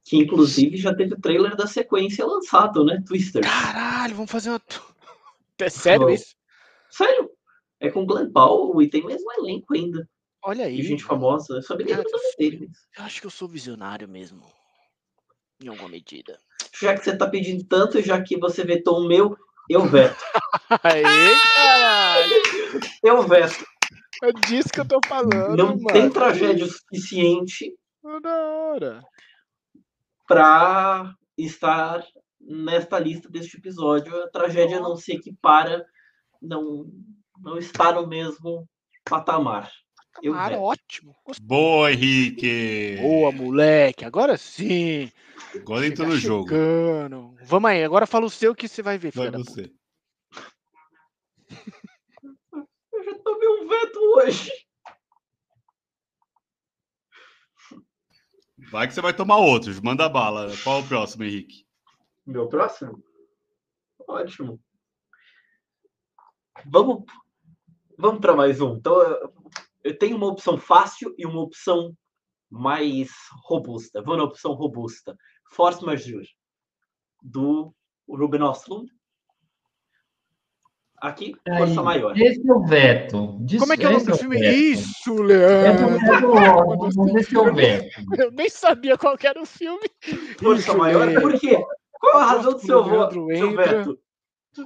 Que 0.05 0.17
inclusive 0.17 0.77
já 0.77 0.93
teve 0.93 1.13
o 1.15 1.19
trailer 1.19 1.55
da 1.55 1.65
sequência 1.65 2.25
lançado, 2.25 2.85
né? 2.85 3.01
Twister. 3.05 3.41
Caralho, 3.43 4.15
vamos 4.15 4.31
fazer 4.31 4.49
uma. 4.51 4.61
É 5.59 5.69
sério 5.69 6.09
isso? 6.09 6.35
Sério? 6.89 7.29
É 7.83 7.91
com 7.91 8.05
Glenn 8.05 8.31
Powell 8.31 8.81
e 8.81 8.89
tem 8.89 9.05
mesmo 9.05 9.29
elenco 9.33 9.73
ainda. 9.75 10.09
Olha 10.41 10.63
E 10.63 10.65
aí. 10.67 10.83
gente 10.83 11.03
mano. 11.03 11.19
famosa. 11.21 11.59
Eu 11.69 11.75
lembro 11.75 11.95
Cara, 11.95 12.05
dele. 12.37 12.69
Eu 12.97 13.03
acho 13.03 13.19
que 13.21 13.27
eu 13.27 13.31
sou 13.31 13.47
visionário 13.47 14.07
mesmo. 14.07 14.41
Em 15.61 15.67
alguma 15.67 15.89
medida. 15.89 16.37
Já 16.81 16.93
que 16.97 17.03
você 17.03 17.15
tá 17.17 17.29
pedindo 17.29 17.63
tanto, 17.65 18.01
já 18.01 18.21
que 18.21 18.37
você 18.37 18.63
vetou 18.63 18.99
o 18.99 19.07
meu, 19.07 19.37
eu 19.69 19.85
veto. 19.85 20.15
Aê, 20.83 21.03
caralho! 21.55 22.33
Eu 23.03 23.27
veto. 23.27 23.65
É 24.23 24.31
disso 24.47 24.69
que 24.69 24.79
eu 24.79 24.87
tô 24.87 24.99
falando, 25.05 25.55
Não 25.57 25.67
mano. 25.75 25.87
tem 25.91 26.09
tragédia 26.09 26.65
o 26.65 26.69
suficiente 26.69 27.73
Da 28.21 28.37
hora. 28.49 29.01
para 30.27 31.13
estar 31.37 32.05
nesta 32.39 32.97
lista 32.99 33.29
deste 33.29 33.57
episódio. 33.57 34.15
A 34.23 34.29
tragédia 34.29 34.79
não 34.79 34.95
se 34.95 35.11
equipara, 35.13 35.85
não, 36.41 36.85
não 37.43 37.57
está 37.57 37.91
no 37.91 38.07
mesmo 38.07 38.67
patamar. 39.03 39.69
Eu 40.21 40.33
Cara, 40.33 40.55
veto. 40.55 40.61
ótimo. 40.61 41.15
Gostei. 41.25 41.45
Boa, 41.45 41.91
Henrique. 41.91 42.97
Boa, 43.01 43.31
moleque. 43.31 44.05
Agora 44.05 44.37
sim. 44.37 45.11
Agora 45.55 45.85
entrou 45.85 46.07
no 46.07 46.17
jogo. 46.17 46.47
chegando. 46.47 47.35
Vamos 47.43 47.69
aí, 47.69 47.83
agora 47.83 48.07
fala 48.07 48.25
o 48.25 48.29
seu 48.29 48.55
que 48.55 48.67
você 48.67 48.81
vai 48.81 48.97
ver, 48.97 49.11
Vai 49.13 49.29
você. 49.29 49.71
Eu 52.93 53.03
já 53.03 53.15
tomei 53.19 53.47
um 53.49 53.67
veto 53.67 53.99
hoje. 54.17 54.51
Vai 58.71 58.87
que 58.87 58.93
você 58.93 59.01
vai 59.01 59.13
tomar 59.13 59.37
outros. 59.37 59.79
Manda 59.81 60.07
bala. 60.07 60.55
Qual 60.63 60.79
o 60.81 60.87
próximo, 60.87 61.23
Henrique? 61.23 61.65
Meu 62.25 62.47
próximo? 62.47 63.03
Ótimo. 64.07 64.59
Vamos, 66.65 67.03
vamos 67.97 68.19
para 68.21 68.35
mais 68.35 68.59
um. 68.61 68.75
Então, 68.75 69.01
eu- 69.83 69.97
tenho 69.97 70.15
uma 70.17 70.27
opção 70.27 70.57
fácil 70.57 71.13
e 71.17 71.25
uma 71.25 71.41
opção 71.41 71.93
mais 72.49 73.09
robusta. 73.45 74.01
Vou 74.01 74.15
na 74.17 74.23
opção 74.23 74.53
robusta. 74.53 75.15
Force 75.51 75.83
Majeure, 75.83 76.27
do 77.21 77.73
Ruben 78.07 78.41
Östlund. 78.43 78.89
Aqui, 80.97 81.35
Força 81.45 81.79
Aí, 81.81 81.85
Maior. 81.85 82.17
Esse 82.17 82.49
é 82.49 82.53
o 82.53 82.63
veto. 82.65 83.37
Diz- 83.41 83.59
Como 83.59 83.73
é 83.73 83.77
que 83.77 83.83
é 83.83 83.89
o 83.89 83.91
nome 83.91 84.05
do 84.05 84.15
filme? 84.17 84.39
veto. 84.39 84.55
Isso, 84.55 85.11
É 85.19 85.21
Leandro. 85.21 85.89
é 85.97 87.19
esse 87.19 87.35
é 87.35 87.39
o 87.39 87.53
veto. 87.53 88.01
Eu 88.17 88.31
nem 88.31 88.49
sabia 88.49 88.97
qual 88.97 89.17
que 89.17 89.27
era 89.27 89.41
o 89.41 89.45
filme. 89.45 89.85
Força 90.39 90.61
Isso, 90.69 90.77
Maior, 90.77 91.05
Leandro. 91.07 91.21
por 91.29 91.39
quê? 91.39 91.61
Qual 91.99 92.17
a 92.17 92.25
razão 92.25 92.53
do 92.53 92.59
seu 92.59 92.83
voto, 92.85 93.27
seu 93.35 93.53
veto? 93.55 93.99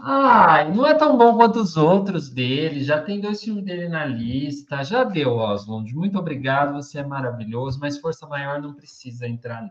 Ah, 0.01 0.65
não 0.65 0.85
é 0.85 0.93
tão 0.93 1.17
bom 1.17 1.35
quanto 1.37 1.59
os 1.59 1.77
outros 1.77 2.29
dele. 2.29 2.83
Já 2.83 3.01
tem 3.01 3.21
dois 3.21 3.41
filmes 3.41 3.63
dele 3.63 3.87
na 3.87 4.05
lista. 4.05 4.83
Já 4.83 5.03
deu, 5.03 5.31
Oswald. 5.35 5.93
Muito 5.95 6.17
obrigado, 6.17 6.73
você 6.73 6.99
é 6.99 7.03
maravilhoso, 7.05 7.79
mas 7.79 7.97
Força 7.97 8.27
Maior 8.27 8.61
não 8.61 8.73
precisa 8.73 9.27
entrar. 9.27 9.69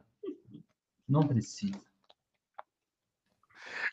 Não, 1.08 1.20
precisa. 1.26 1.78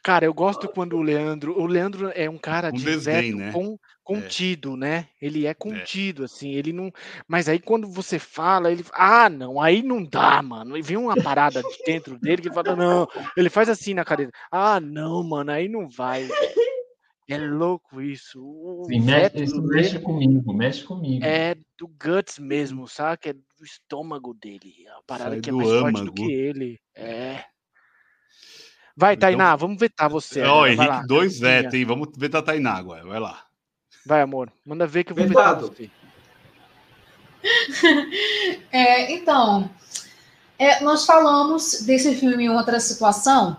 Cara, 0.01 0.25
eu 0.25 0.33
gosto 0.33 0.67
quando 0.67 0.97
o 0.97 1.01
Leandro. 1.01 1.59
O 1.59 1.65
Leandro 1.65 2.11
é 2.13 2.29
um 2.29 2.37
cara 2.37 2.69
Um 2.69 2.73
de 2.73 2.83
desdém, 2.83 3.31
veto 3.31 3.37
né? 3.37 3.51
com- 3.51 3.77
contido, 4.03 4.75
né? 4.75 5.07
Ele 5.21 5.45
é 5.45 5.53
contido, 5.53 6.23
assim. 6.25 6.51
Ele 6.51 6.73
não. 6.73 6.91
Mas 7.27 7.47
aí 7.47 7.59
quando 7.59 7.87
você 7.87 8.19
fala, 8.19 8.71
ele. 8.71 8.83
Ah, 8.93 9.29
não, 9.29 9.61
aí 9.61 9.81
não 9.81 10.03
dá, 10.03 10.41
mano. 10.41 10.77
E 10.77 10.81
vem 10.81 10.97
uma 10.97 11.15
parada 11.15 11.61
de 11.63 11.83
dentro 11.85 12.19
dele 12.19 12.41
que 12.41 12.47
ele 12.49 12.55
fala, 12.55 12.75
não. 12.75 13.07
Ele 13.37 13.49
faz 13.49 13.69
assim 13.69 13.93
na 13.93 14.03
cadeira. 14.05 14.31
Ah, 14.51 14.79
não, 14.79 15.23
mano, 15.23 15.51
aí 15.51 15.67
não 15.67 15.89
vai. 15.89 16.27
É 17.29 17.37
louco 17.37 18.01
isso. 18.01 18.43
O 18.43 18.85
Sim, 18.89 18.99
mexe, 18.99 19.43
isso 19.43 19.61
mexe 19.63 19.97
comigo, 19.97 20.53
mexe 20.53 20.83
comigo. 20.83 21.23
é 21.25 21.55
do 21.79 21.87
guts 21.87 22.37
mesmo, 22.37 22.85
sabe? 22.87 23.19
É 23.29 23.33
do 23.33 23.63
estômago 23.63 24.33
dele. 24.33 24.73
É 24.85 24.91
uma 24.91 25.03
parada 25.07 25.31
Sai 25.31 25.41
que 25.41 25.49
é 25.49 25.53
mais 25.53 25.69
forte 25.69 25.93
do 25.93 25.99
âmago. 25.99 26.13
que 26.13 26.31
ele. 26.31 26.79
É. 26.93 27.45
Vai, 28.95 29.13
Então- 29.15 29.29
Tainá, 29.29 29.55
vamos 29.55 29.79
vetar 29.79 30.09
você. 30.09 30.41
Ó, 30.43 30.61
lá, 30.61 30.69
Henrique, 30.69 31.07
dois 31.07 31.39
vetos, 31.39 31.73
hein? 31.73 31.85
Vamos 31.85 32.09
ver 32.15 32.35
a 32.35 32.41
Tainá 32.41 32.73
agora. 32.73 33.03
Vai 33.05 33.19
lá. 33.19 33.43
Vai, 34.05 34.21
amor. 34.21 34.51
Manda 34.65 34.85
ver 34.85 35.03
que 35.03 35.11
eu 35.11 35.15
vou 35.15 35.27
você. 35.27 35.89
É, 38.71 39.11
então, 39.11 39.69
é, 40.57 40.79
nós 40.81 41.05
falamos 41.05 41.81
desse 41.81 42.15
filme 42.15 42.45
em 42.45 42.49
outra 42.49 42.79
situação, 42.79 43.57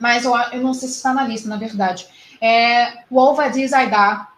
mas 0.00 0.24
eu, 0.24 0.36
eu 0.52 0.60
não 0.60 0.74
sei 0.74 0.88
se 0.88 0.96
está 0.96 1.14
na 1.14 1.22
lista, 1.22 1.48
na 1.48 1.56
verdade. 1.56 2.08
É, 2.40 3.04
o 3.08 3.20
Alvadi 3.20 3.64
Zaidar, 3.68 4.34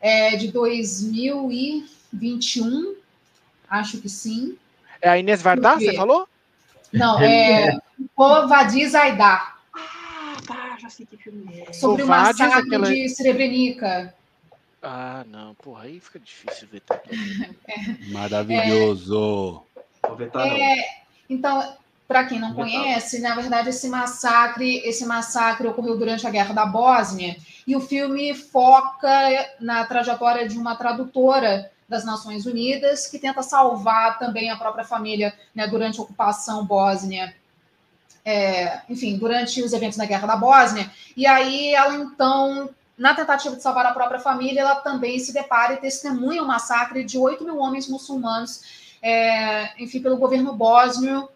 é, 0.00 0.36
de 0.36 0.50
2021, 0.50 2.94
acho 3.68 3.98
que 3.98 4.08
sim. 4.08 4.56
É 5.02 5.10
a 5.10 5.18
Inês 5.18 5.42
Vardar, 5.42 5.78
você 5.78 5.92
falou? 5.94 6.26
Não, 6.92 7.20
é 7.20 7.76
o 8.16 8.22
Alvadi 8.22 8.88
Zaidar, 8.88 9.58
Ah, 9.74 10.36
tá, 10.46 10.78
já 10.80 10.88
sei 10.88 11.04
que 11.04 11.18
filme 11.18 11.62
é. 11.68 11.72
sobre 11.74 12.00
o 12.02 12.06
Ovades, 12.06 12.40
massacre 12.40 12.66
aquela- 12.66 12.86
de 12.90 13.06
Srebrenica. 13.10 14.14
Ah, 14.82 15.24
não, 15.26 15.54
porra, 15.54 15.84
aí 15.84 15.98
fica 16.00 16.18
difícil 16.20 16.68
vetar. 16.70 17.00
Maravilhoso. 18.12 19.62
Vetar 20.16 20.46
não. 20.46 20.56
É, 20.56 21.02
então, 21.28 21.76
para 22.06 22.24
quem 22.24 22.38
não 22.38 22.54
conhece, 22.54 23.20
na 23.20 23.34
verdade 23.34 23.68
esse 23.68 23.88
massacre, 23.88 24.78
esse 24.78 25.04
massacre 25.04 25.66
ocorreu 25.68 25.98
durante 25.98 26.26
a 26.26 26.30
Guerra 26.30 26.54
da 26.54 26.64
Bósnia 26.64 27.36
e 27.66 27.76
o 27.76 27.80
filme 27.80 28.34
foca 28.34 29.10
na 29.60 29.84
trajetória 29.84 30.48
de 30.48 30.56
uma 30.56 30.74
tradutora 30.74 31.70
das 31.86 32.04
Nações 32.04 32.46
Unidas 32.46 33.06
que 33.06 33.18
tenta 33.18 33.42
salvar 33.42 34.18
também 34.18 34.50
a 34.50 34.56
própria 34.56 34.84
família 34.84 35.34
né, 35.54 35.66
durante 35.66 35.98
a 35.98 36.02
ocupação 36.02 36.64
bósnia. 36.64 37.34
É, 38.24 38.82
enfim, 38.90 39.16
durante 39.16 39.62
os 39.62 39.72
eventos 39.72 39.96
da 39.96 40.04
Guerra 40.04 40.26
da 40.26 40.36
Bósnia. 40.36 40.90
E 41.16 41.26
aí 41.26 41.74
ela 41.74 41.94
então, 41.94 42.68
na 42.98 43.14
tentativa 43.14 43.54
de 43.54 43.62
salvar 43.62 43.86
a 43.86 43.92
própria 43.92 44.18
família, 44.18 44.60
ela 44.60 44.76
também 44.76 45.18
se 45.18 45.32
depara 45.32 45.74
e 45.74 45.78
testemunha 45.78 46.42
o 46.42 46.46
massacre 46.46 47.04
de 47.04 47.16
8 47.16 47.44
mil 47.44 47.58
homens 47.58 47.88
muçulmanos 47.88 48.88
é, 49.02 49.80
enfim, 49.82 50.00
pelo 50.00 50.16
governo 50.16 50.52
bósnio. 50.52 51.28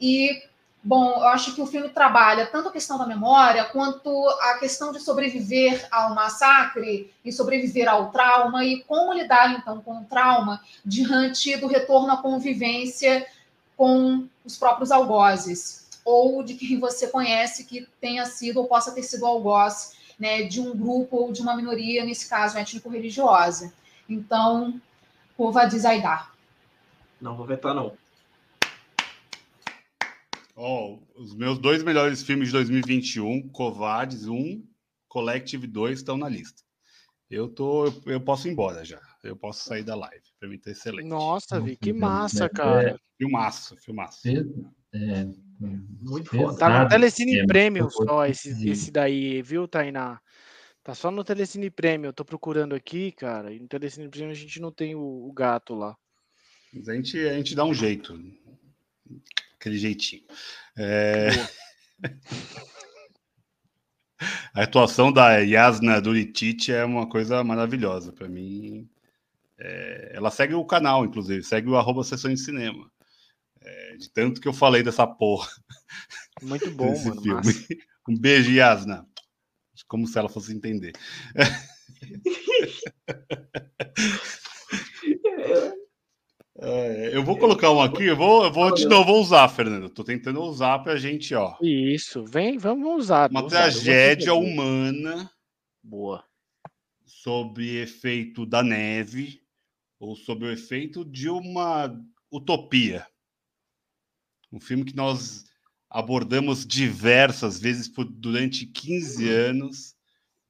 E, 0.00 0.42
bom, 0.82 1.10
eu 1.10 1.28
acho 1.28 1.54
que 1.54 1.60
o 1.60 1.66
filme 1.66 1.88
trabalha 1.88 2.46
tanto 2.46 2.68
a 2.68 2.72
questão 2.72 2.98
da 2.98 3.06
memória 3.06 3.64
quanto 3.66 4.10
a 4.40 4.58
questão 4.58 4.92
de 4.92 5.00
sobreviver 5.00 5.86
ao 5.90 6.14
massacre 6.14 7.12
e 7.24 7.32
sobreviver 7.32 7.88
ao 7.88 8.10
trauma 8.10 8.64
e 8.64 8.82
como 8.84 9.12
lidar, 9.12 9.52
então, 9.52 9.80
com 9.80 10.00
o 10.00 10.04
trauma 10.04 10.60
diante 10.84 11.56
do 11.56 11.66
retorno 11.66 12.12
à 12.12 12.16
convivência 12.16 13.26
com 13.76 14.26
os 14.44 14.56
próprios 14.56 14.90
algozes 14.90 15.84
ou 16.04 16.42
de 16.42 16.54
quem 16.54 16.78
você 16.78 17.06
conhece 17.08 17.64
que 17.64 17.88
tenha 18.00 18.26
sido 18.26 18.60
ou 18.60 18.66
possa 18.66 18.92
ter 18.92 19.02
sido 19.02 19.24
algoz 19.24 19.94
né, 20.18 20.42
de 20.44 20.60
um 20.60 20.76
grupo 20.76 21.16
ou 21.16 21.32
de 21.32 21.40
uma 21.42 21.56
minoria, 21.56 22.04
nesse 22.04 22.28
caso 22.28 22.56
étnico-religiosa. 22.58 23.72
Então, 24.08 24.80
Kovadi 25.36 25.78
Zaidar. 25.78 26.34
Não 27.20 27.36
vou 27.36 27.46
vetar 27.46 27.74
não. 27.74 27.96
Ó, 30.56 30.98
os 31.16 31.34
meus 31.34 31.58
dois 31.58 31.82
melhores 31.82 32.22
filmes 32.22 32.48
de 32.48 32.52
2021, 32.52 33.48
Covades 33.48 34.28
1, 34.28 34.62
Collective 35.08 35.66
2, 35.66 35.98
estão 35.98 36.16
na 36.16 36.28
lista. 36.28 36.62
Eu 37.28 37.48
tô, 37.48 37.86
eu, 37.86 38.02
eu 38.06 38.20
posso 38.20 38.46
ir 38.46 38.52
embora 38.52 38.84
já. 38.84 39.00
Eu 39.22 39.34
posso 39.34 39.64
sair 39.64 39.82
da 39.82 39.96
live. 39.96 40.22
Pra 40.38 40.48
mim 40.48 40.58
tá 40.58 40.70
excelente. 40.70 41.08
Nossa, 41.08 41.60
Vi, 41.60 41.76
que 41.76 41.92
massa, 41.92 42.44
é- 42.44 42.48
cara. 42.48 43.00
Filmaço, 43.18 43.76
filmaço. 43.78 44.22
Peso- 44.22 44.70
é, 44.92 45.26
Muito 45.60 46.30
pesado 46.30 46.48
foda. 46.48 46.58
Tá 46.58 46.82
no 46.82 46.88
Telecine 46.88 47.46
por 47.46 47.90
só 47.92 48.26
esse, 48.26 48.68
esse 48.68 48.90
daí, 48.90 49.42
viu, 49.42 49.68
Tainá? 49.68 50.20
Tá 50.82 50.94
só 50.94 51.10
no 51.10 51.24
Telecine 51.24 51.70
Premium. 51.70 52.08
Eu 52.08 52.12
tô 52.12 52.24
procurando 52.24 52.74
aqui, 52.74 53.12
cara. 53.12 53.52
E 53.52 53.58
no 53.58 53.66
Telecine 53.68 54.08
Premium 54.08 54.30
a 54.30 54.34
gente 54.34 54.60
não 54.60 54.70
tem 54.70 54.94
o, 54.94 55.00
o 55.00 55.32
gato 55.32 55.74
lá. 55.74 55.96
Mas 56.72 56.88
a 56.88 56.94
gente, 56.94 57.18
a 57.18 57.34
gente 57.34 57.54
dá 57.54 57.64
um 57.64 57.72
jeito. 57.72 58.20
Aquele 59.54 59.78
jeitinho. 59.78 60.24
É, 60.76 61.28
a 64.54 64.62
atuação 64.62 65.12
da 65.12 65.38
Yasna 65.38 66.00
Duritic 66.00 66.68
é 66.68 66.84
uma 66.84 67.08
coisa 67.08 67.42
maravilhosa 67.42 68.12
para 68.12 68.28
mim. 68.28 68.88
É, 69.58 70.12
ela 70.14 70.30
segue 70.30 70.54
o 70.54 70.64
canal, 70.64 71.04
inclusive, 71.04 71.42
segue 71.42 71.68
o 71.68 71.76
arroba 71.76 72.02
sessão 72.02 72.32
de 72.32 72.40
cinema. 72.40 72.90
É, 73.64 73.96
de 73.96 74.10
tanto 74.10 74.40
que 74.40 74.48
eu 74.48 74.52
falei 74.52 74.82
dessa 74.82 75.06
porra 75.06 75.48
Muito 76.42 76.70
bom, 76.72 76.96
mano. 77.04 77.22
filme. 77.22 77.34
Massa. 77.34 77.66
Um 78.06 78.14
beijo, 78.14 78.50
Yasna. 78.50 79.08
Como 79.88 80.06
se 80.06 80.18
ela 80.18 80.28
fosse 80.28 80.54
entender. 80.54 80.92
É, 86.56 87.10
eu 87.14 87.24
vou 87.24 87.36
colocar 87.36 87.70
um 87.72 87.82
aqui, 87.82 88.04
eu 88.04 88.16
vou, 88.16 88.44
eu 88.44 88.52
vou 88.52 88.72
de 88.72 88.86
novo 88.86 89.12
usar, 89.14 89.48
Fernando. 89.48 89.90
Tô 89.90 90.04
tentando 90.04 90.40
usar 90.40 90.78
pra 90.78 90.96
gente, 90.96 91.34
ó. 91.34 91.56
Isso, 91.60 92.24
vem, 92.24 92.58
vamos 92.58 92.96
usar. 92.96 93.28
Uma 93.28 93.44
usar, 93.44 93.70
vou 93.70 93.72
tragédia 93.72 94.34
humana 94.34 95.28
Boa. 95.82 96.24
sob 97.04 97.76
efeito 97.76 98.46
da 98.46 98.62
neve 98.62 99.42
ou 99.98 100.14
sob 100.14 100.46
o 100.46 100.50
efeito 100.50 101.04
de 101.04 101.28
uma 101.28 101.92
utopia. 102.30 103.04
Um 104.54 104.60
filme 104.60 104.84
que 104.84 104.94
nós 104.94 105.44
abordamos 105.90 106.64
diversas 106.64 107.58
vezes 107.58 107.88
por, 107.88 108.04
durante 108.04 108.64
15 108.66 109.28
anos. 109.28 109.96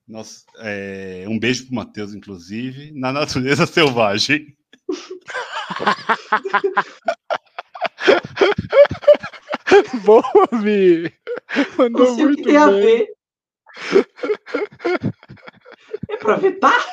Nós, 0.07 0.45
é, 0.59 1.25
um 1.27 1.39
beijo 1.39 1.65
pro 1.65 1.77
Matheus, 1.77 2.15
inclusive, 2.15 2.93
na 2.93 3.11
natureza 3.11 3.65
selvagem. 3.67 4.55
Boa, 10.05 10.23
Vi. 10.63 11.11
Mandou 11.79 12.15
que 12.15 12.25
muito 12.25 12.43
tem 12.43 12.59
a 12.59 12.67
bem. 12.67 12.83
ver. 12.83 13.09
É 16.11 16.17
pra 16.19 16.37
vetar? 16.37 16.87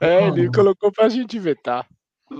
É, 0.00 0.28
ele 0.28 0.48
colocou 0.52 0.92
pra 0.92 1.08
gente 1.08 1.36
vetar. 1.40 1.84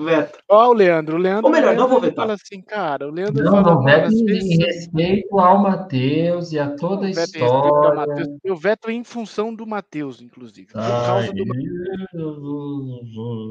Veta. 0.02 0.38
Ó, 0.48 0.68
o 0.68 0.72
Leandro. 0.72 1.16
O 1.16 1.18
Leandro. 1.18 1.46
Ou 1.46 1.52
melhor, 1.52 1.66
Leandro 1.68 1.82
não 1.82 1.88
vou 1.88 1.98
ele 1.98 2.06
vetar. 2.10 2.24
Fala 2.24 2.34
assim, 2.34 2.62
cara, 2.62 3.06
o 3.08 3.10
Leandro 3.10 3.44
Não, 3.44 3.52
fala 3.52 3.74
não 3.74 3.82
veto 3.82 4.12
em 4.12 4.24
vezes. 4.24 4.58
respeito 4.58 5.38
ao 5.38 5.58
Matheus 5.58 6.52
e 6.52 6.58
a 6.58 6.74
toda 6.76 7.06
a 7.06 7.10
veto 7.10 7.36
história. 7.36 7.94
Matheus. 7.94 8.38
Eu 8.42 8.56
veto 8.56 8.90
em 8.90 9.04
função 9.04 9.54
do 9.54 9.66
Matheus, 9.66 10.20
inclusive. 10.20 10.66
Por 10.72 10.80
causa 10.80 11.32
do 11.32 11.44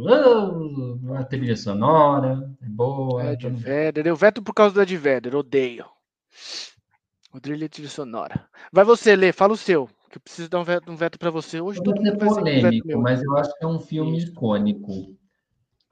Ai, 0.10 1.18
A 1.18 1.24
trilha 1.24 1.56
sonora 1.56 2.50
é 2.62 2.68
boa. 2.68 3.32
Ed 3.32 3.50
Vedder. 3.50 4.08
Eu 4.08 4.16
veto 4.16 4.42
por 4.42 4.54
causa 4.54 4.74
do 4.76 4.82
Ed 4.82 4.98
Vedder, 4.98 5.36
odeio. 5.36 5.86
O 7.34 7.40
trilha 7.40 7.68
trilha 7.68 7.90
sonora. 7.90 8.46
Vai 8.72 8.84
você, 8.86 9.16
Lê, 9.16 9.32
fala 9.32 9.54
o 9.54 9.58
seu. 9.58 9.90
Que 10.12 10.18
eu 10.18 10.22
preciso 10.22 10.48
dar 10.50 10.60
um 10.60 10.64
veto, 10.64 10.92
um 10.92 10.96
veto 10.96 11.18
pra 11.18 11.32
você. 11.32 11.60
Hoje 11.60 11.80
com 11.80 11.92
veto 11.92 12.18
polêmico, 12.20 12.88
meu. 12.88 13.02
mas 13.02 13.24
eu 13.24 13.36
acho 13.36 13.50
que 13.58 13.66
é 13.66 13.68
um 13.68 13.80
filme 13.80 14.20
icônico. 14.20 15.16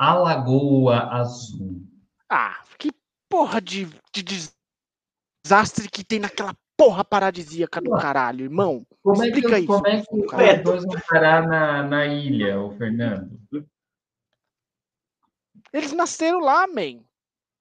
A 0.02 0.15
Lagoa 0.15 0.98
Azul. 1.14 1.86
Ah, 2.28 2.60
que 2.80 2.90
porra 3.30 3.61
de, 3.61 3.86
de 4.11 4.23
desastre 5.45 5.88
que 5.88 6.03
tem 6.03 6.18
naquela 6.18 6.56
porra 6.76 7.06
paradisíaca 7.06 7.80
do 7.80 7.91
caralho, 7.91 8.45
irmão. 8.45 8.84
Como 9.03 9.22
é 9.22 9.30
que, 9.30 9.38
Explica 9.38 9.49
os- 9.57 9.60
isso, 9.60 9.68
como 9.68 9.88
é 9.88 10.02
que 10.02 10.57
os 10.57 10.64
dois 10.64 10.84
vão 10.86 10.99
parar 11.07 11.48
na, 11.48 11.84
na 11.84 12.07
ilha, 12.07 12.60
o 12.60 12.76
Fernando? 12.78 13.40
Eles 15.72 15.94
nasceram 15.94 16.40
lá, 16.40 16.65
man. 16.65 17.03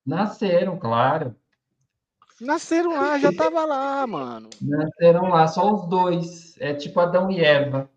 Nasceram, 0.06 0.78
claro. 0.78 1.36
Nasceram 2.40 2.92
lá, 2.96 3.18
já 3.18 3.30
tava 3.34 3.66
lá, 3.66 4.06
mano. 4.06 4.48
Nasceram 4.62 5.28
lá, 5.28 5.46
só 5.46 5.74
os 5.74 5.86
dois. 5.90 6.56
É 6.58 6.72
tipo 6.72 6.98
Adão 7.00 7.30
e 7.30 7.38
Eva. 7.44 7.90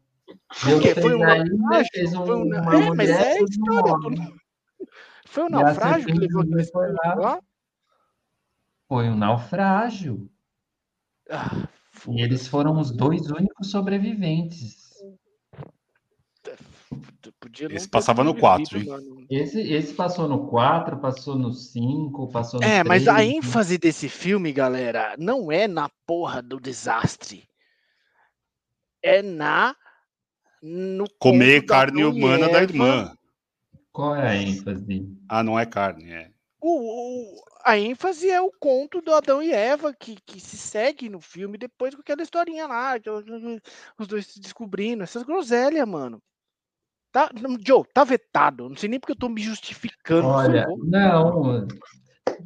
Fez 0.54 0.94
Foi 0.94 1.14
um 1.16 1.20
naufrágio? 1.20 2.08
um, 2.10 2.26
Foi 2.26 2.36
um- 2.36 2.44
uma 2.44 2.76
É, 2.76 2.94
mas 2.96 3.10
é 3.10 3.38
a 3.38 3.42
um 3.42 3.46
história 3.46 3.94
do-. 3.94 4.34
Foi 5.26 5.44
o 5.44 5.48
a 5.48 5.50
naufrágio 5.50 6.06
que 6.08 6.14
levou 6.20 6.42
aqueles 6.42 6.70
foi 6.70 6.92
lá. 6.92 7.16
lá? 7.16 7.40
Foi 8.88 9.10
um 9.10 9.16
naufrágio. 9.16 10.30
Ah, 11.30 11.68
E 12.10 12.22
eles 12.22 12.48
foram 12.48 12.78
os 12.80 12.92
dois 12.92 13.30
únicos 13.32 13.72
sobreviventes. 13.72 14.84
Esse 17.70 17.88
passava 17.88 18.24
no 18.24 18.32
sobrevivido, 18.32 18.40
quatro, 18.40 18.78
hein? 18.78 18.86
mano. 18.88 19.26
Esse, 19.30 19.62
esse 19.62 19.94
passou 19.94 20.28
no 20.28 20.48
4, 20.48 21.00
passou 21.00 21.38
no 21.38 21.54
5, 21.54 22.28
passou 22.30 22.60
no 22.60 22.66
É, 22.66 22.84
mas 22.84 23.08
a 23.08 23.16
3. 23.16 23.34
ênfase 23.36 23.78
desse 23.78 24.10
filme, 24.10 24.52
galera, 24.52 25.16
não 25.18 25.52
é 25.52 25.68
na 25.68 25.90
porra 26.06 26.42
do 26.42 26.60
desastre. 26.60 27.48
É 29.02 29.22
na. 29.22 29.76
No 30.66 31.10
Comer 31.20 31.66
carne 31.66 32.06
humana 32.06 32.48
da 32.48 32.60
Eva. 32.60 32.72
irmã. 32.72 33.14
Qual 33.92 34.16
é 34.16 34.30
a 34.30 34.36
ênfase? 34.36 35.06
Ah, 35.28 35.44
não 35.44 35.60
é 35.60 35.66
carne, 35.66 36.10
é. 36.10 36.32
O, 36.62 37.36
o- 37.36 37.44
a 37.66 37.78
ênfase 37.78 38.30
é 38.30 38.40
o 38.40 38.50
conto 38.60 39.02
do 39.02 39.14
Adão 39.14 39.44
e 39.44 39.52
Eva 39.52 39.94
que, 39.94 40.16
que 40.26 40.40
se 40.40 40.58
segue 40.58 41.10
no 41.10 41.20
filme 41.20 41.58
depois 41.58 41.94
com 41.94 42.00
aquela 42.00 42.24
historinha 42.24 42.66
lá, 42.66 42.98
que 42.98 43.10
os 43.10 44.08
dois 44.08 44.26
se 44.28 44.40
descobrindo, 44.40 45.04
essas 45.04 45.24
groselhas, 45.24 45.86
mano. 45.86 46.22
Tá, 47.12 47.30
Joe, 47.68 47.84
tá 47.94 48.06
vetado. 48.06 48.70
Não 48.70 48.78
sei 48.78 48.88
nem 48.88 49.00
porque 49.02 49.12
eu 49.12 49.18
tô 49.18 49.28
me 49.28 49.42
justificando. 49.42 50.30
Olha, 50.30 50.66
não. 50.78 51.68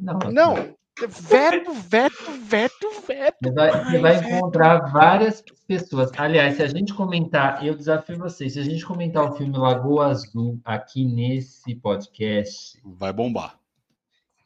Não, 0.00 0.18
Não, 0.32 0.77
veto, 1.06 1.72
veto, 1.74 2.32
veto, 2.42 2.90
veto. 3.06 3.36
Você 3.42 3.52
vai, 3.52 3.70
você 3.84 3.96
Ai, 3.96 3.98
vai 3.98 4.16
encontrar 4.16 4.90
várias 4.90 5.42
pessoas. 5.66 6.10
Aliás, 6.16 6.56
se 6.56 6.62
a 6.62 6.66
gente 6.66 6.92
comentar, 6.94 7.64
eu 7.64 7.74
desafio 7.76 8.18
vocês, 8.18 8.54
se 8.54 8.58
a 8.60 8.64
gente 8.64 8.84
comentar 8.84 9.24
o 9.24 9.36
filme 9.36 9.56
Lagoa 9.56 10.06
Azul 10.08 10.60
aqui 10.64 11.04
nesse 11.04 11.74
podcast, 11.76 12.80
Vai 12.84 13.12
bombar. 13.12 13.58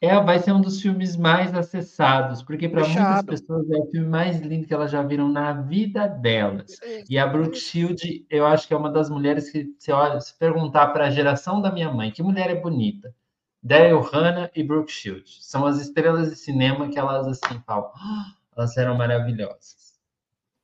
é, 0.01 0.19
vai 0.21 0.37
ser 0.39 0.51
um 0.51 0.59
dos 0.61 0.81
filmes 0.81 1.15
mais 1.15 1.53
acessados, 1.55 2.43
porque 2.43 2.67
para 2.67 2.85
muitas 2.85 3.23
pessoas 3.23 3.69
é 3.71 3.77
o 3.77 3.89
filme 3.89 4.07
mais 4.07 4.39
lindo 4.41 4.67
que 4.67 4.73
elas 4.73 4.91
já 4.91 5.01
viram 5.01 5.29
na 5.31 5.53
vida 5.53 6.07
delas. 6.07 6.71
E 7.09 7.17
a 7.17 7.25
Brooke 7.25 7.57
Shield, 7.57 8.25
eu 8.29 8.45
acho 8.45 8.67
que 8.67 8.73
é 8.73 8.77
uma 8.77 8.91
das 8.91 9.09
mulheres 9.09 9.49
que, 9.49 9.73
se 9.79 9.91
olha, 9.93 10.19
se 10.19 10.37
perguntar 10.37 10.87
para 10.87 11.07
a 11.07 11.09
geração 11.09 11.61
da 11.61 11.71
minha 11.71 11.89
mãe, 11.91 12.11
que 12.11 12.21
mulher 12.21 12.49
é 12.49 12.55
bonita? 12.55 13.15
Daryl 13.63 14.01
Hannah 14.01 14.51
e 14.55 14.61
Brooke 14.63 14.91
Shield. 14.91 15.23
São 15.41 15.65
as 15.65 15.79
estrelas 15.79 16.29
de 16.29 16.35
cinema 16.35 16.89
que 16.89 16.99
elas 16.99 17.25
assim 17.27 17.61
falam, 17.65 17.91
"Ah, 17.95 18.33
elas 18.57 18.75
eram 18.77 18.97
maravilhosas. 18.97 19.93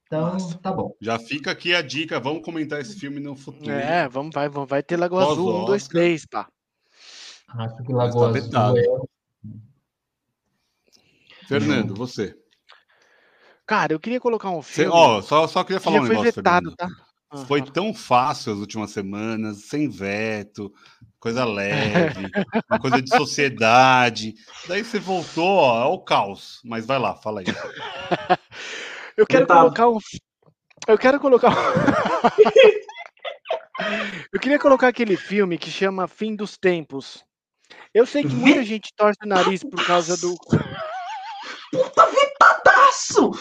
Então, 0.05 0.33
Nossa. 0.33 0.57
tá 0.57 0.71
bom. 0.73 0.95
Já 0.99 1.17
fica 1.19 1.51
aqui 1.51 1.73
a 1.73 1.81
dica. 1.83 2.19
Vamos 2.19 2.43
comentar 2.43 2.81
esse 2.81 2.99
filme 2.99 3.19
no 3.19 3.35
futuro. 3.35 3.69
É, 3.71 4.07
vamos, 4.09 4.33
vai, 4.33 4.49
vamos- 4.49 4.67
vai 4.69 4.81
ter 4.83 4.97
Lagoa 4.97 5.21
Pós 5.23 5.31
Azul, 5.33 5.61
um, 5.61 5.65
dois, 5.65 5.83
Oscar. 5.83 5.91
três, 6.01 6.25
pá. 6.25 6.49
Acho 7.47 7.83
que 7.83 7.93
Lagoa 7.93 8.33
tá 8.33 8.37
Azul 8.39 8.73
vetado. 8.73 8.77
é... 8.79 9.09
Fernando, 11.47 11.95
você. 11.95 12.35
Cara, 13.65 13.93
eu 13.93 13.99
queria 13.99 14.19
colocar 14.19 14.49
um 14.49 14.61
Você- 14.61 14.83
filme. 14.83 14.91
Ó, 14.91 15.21
só, 15.21 15.47
só 15.47 15.63
queria 15.63 15.77
que 15.77 15.83
falar 15.83 15.97
um 15.97 16.05
foi 16.05 16.09
negócio, 16.15 16.33
vetado, 16.33 16.75
tá? 16.75 16.87
Foi 17.47 17.61
tão 17.61 17.93
fácil 17.93 18.53
as 18.53 18.59
últimas 18.59 18.89
semanas, 18.91 19.65
sem 19.65 19.87
veto, 19.87 20.73
coisa 21.19 21.45
leve, 21.45 22.25
uma 22.69 22.79
coisa 22.79 22.99
de 23.01 23.09
sociedade. 23.15 24.33
Daí 24.67 24.83
você 24.83 24.99
voltou 24.99 25.45
ó, 25.47 25.79
ao 25.81 26.03
caos. 26.03 26.59
Mas 26.65 26.85
vai 26.87 26.97
lá, 26.97 27.15
fala 27.15 27.41
aí. 27.41 27.45
Eu 29.15 29.27
quero 29.27 29.45
colocar 29.45 29.89
um. 29.89 29.99
Eu 30.87 30.97
quero 30.97 31.19
colocar. 31.19 31.49
um- 31.49 31.53
eu 34.33 34.39
queria 34.39 34.57
colocar 34.57 34.87
aquele 34.87 35.15
filme 35.15 35.55
que 35.57 35.69
chama 35.69 36.07
Fim 36.07 36.35
dos 36.35 36.57
Tempos. 36.57 37.23
Eu 37.93 38.05
sei 38.05 38.23
que 38.23 38.33
muita 38.33 38.63
gente 38.63 38.91
torce 38.95 39.19
o 39.23 39.27
nariz 39.27 39.63
por 39.63 39.85
causa 39.85 40.17
do. 40.17 40.35
Puta 41.71 42.07
vetadaço! 42.89 43.31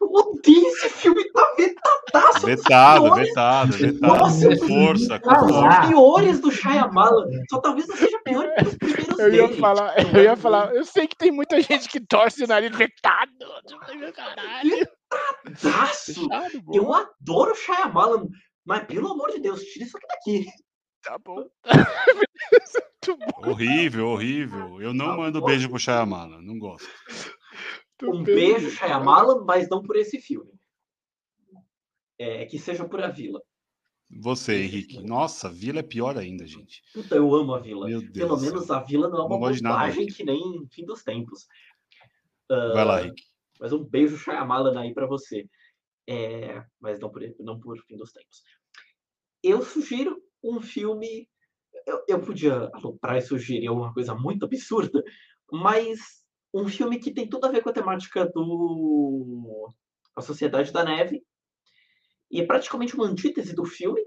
Eu 0.00 0.08
odeio 0.08 0.66
esse 0.68 0.88
filme, 0.90 1.24
tá 1.32 1.54
vetadaço! 1.56 2.46
Vetado, 2.46 3.14
vetado, 3.14 3.72
vetado. 3.72 4.00
Nossa, 4.00 4.48
com 4.48 4.68
força, 4.68 5.20
com 5.20 5.30
força. 5.30 5.54
lá. 5.54 5.86
piores 5.86 6.40
do 6.40 6.50
Shyamalan. 6.50 7.26
Só 7.50 7.60
talvez 7.60 7.88
não 7.88 7.96
seja 7.96 8.18
pior 8.24 8.54
que 8.54 8.64
os 8.64 8.74
primeiros 8.76 9.18
Eu 9.18 9.34
ia 9.34 9.48
dele. 9.48 9.60
falar, 9.60 10.14
eu 10.14 10.22
ia 10.22 10.36
falar, 10.36 10.74
eu 10.74 10.84
sei 10.84 11.06
que 11.06 11.16
tem 11.16 11.30
muita 11.30 11.60
gente 11.60 11.88
que 11.88 12.00
torce 12.00 12.44
o 12.44 12.46
nariz 12.46 12.76
vetado. 12.76 13.32
Caralho. 14.14 14.86
Vetadaço! 15.46 16.28
Bom. 16.62 16.74
Eu 16.74 16.92
adoro 16.92 17.52
o 17.52 17.56
Shyamalan, 17.56 18.26
mas 18.64 18.84
pelo 18.84 19.12
amor 19.12 19.30
de 19.30 19.40
Deus, 19.40 19.62
tira 19.62 19.84
isso 19.84 19.96
aqui 19.96 20.06
daqui. 20.06 20.46
Tá 21.02 21.16
bom. 21.24 21.44
Bom. 23.08 23.52
Horrível, 23.52 24.08
horrível. 24.08 24.82
Eu 24.82 24.92
não 24.92 25.16
mando 25.16 25.42
beijo 25.42 25.70
pro 25.70 25.78
Shyamalan, 25.78 26.42
não 26.42 26.58
gosto. 26.58 26.86
Um 28.02 28.22
beijo, 28.22 28.70
Shyamalan, 28.70 29.44
mas 29.44 29.68
não 29.68 29.82
por 29.82 29.96
esse 29.96 30.20
filme. 30.20 30.52
É, 32.18 32.46
que 32.46 32.58
seja 32.58 32.88
por 32.88 33.00
A 33.02 33.08
Vila. 33.08 33.42
Você, 34.20 34.62
Henrique. 34.62 35.02
Nossa, 35.02 35.48
Vila 35.48 35.80
é 35.80 35.82
pior 35.82 36.16
ainda, 36.16 36.46
gente. 36.46 36.82
Puta, 36.94 37.14
eu 37.14 37.34
amo 37.34 37.54
A 37.54 37.58
Vila. 37.58 37.86
Meu 37.86 38.00
Deus. 38.00 38.12
Pelo 38.12 38.40
menos 38.40 38.70
A 38.70 38.80
Vila 38.80 39.08
não 39.08 39.18
é 39.18 39.20
uma 39.20 39.28
bobagem 39.28 40.06
que 40.06 40.24
nem 40.24 40.66
Fim 40.70 40.84
dos 40.84 41.02
Tempos. 41.02 41.46
Vai 42.48 42.84
lá, 42.84 43.02
Henrique. 43.02 43.24
Mas 43.60 43.72
um 43.72 43.84
beijo, 43.84 44.16
Shyamalan, 44.16 44.80
aí 44.80 44.94
pra 44.94 45.06
você. 45.06 45.48
É, 46.08 46.64
mas 46.80 46.98
não 46.98 47.10
por, 47.10 47.22
não 47.38 47.60
por 47.60 47.78
Fim 47.84 47.96
dos 47.96 48.12
Tempos. 48.12 48.42
Eu 49.42 49.62
sugiro 49.62 50.22
um 50.42 50.60
filme... 50.60 51.28
Eu, 51.86 52.02
eu 52.08 52.20
podia 52.20 52.70
aloprar 52.72 53.16
e 53.16 53.22
sugerir 53.22 53.66
alguma 53.68 53.92
coisa 53.94 54.14
muito 54.14 54.44
absurda, 54.44 55.02
mas 55.50 56.24
um 56.52 56.68
filme 56.68 56.98
que 56.98 57.12
tem 57.12 57.28
tudo 57.28 57.46
a 57.46 57.50
ver 57.50 57.62
com 57.62 57.70
a 57.70 57.72
temática 57.72 58.26
do... 58.26 59.68
A 60.16 60.20
Sociedade 60.20 60.72
da 60.72 60.84
Neve. 60.84 61.24
E 62.30 62.40
é 62.40 62.46
praticamente 62.46 62.94
uma 62.94 63.06
antítese 63.06 63.54
do 63.54 63.64
filme. 63.64 64.04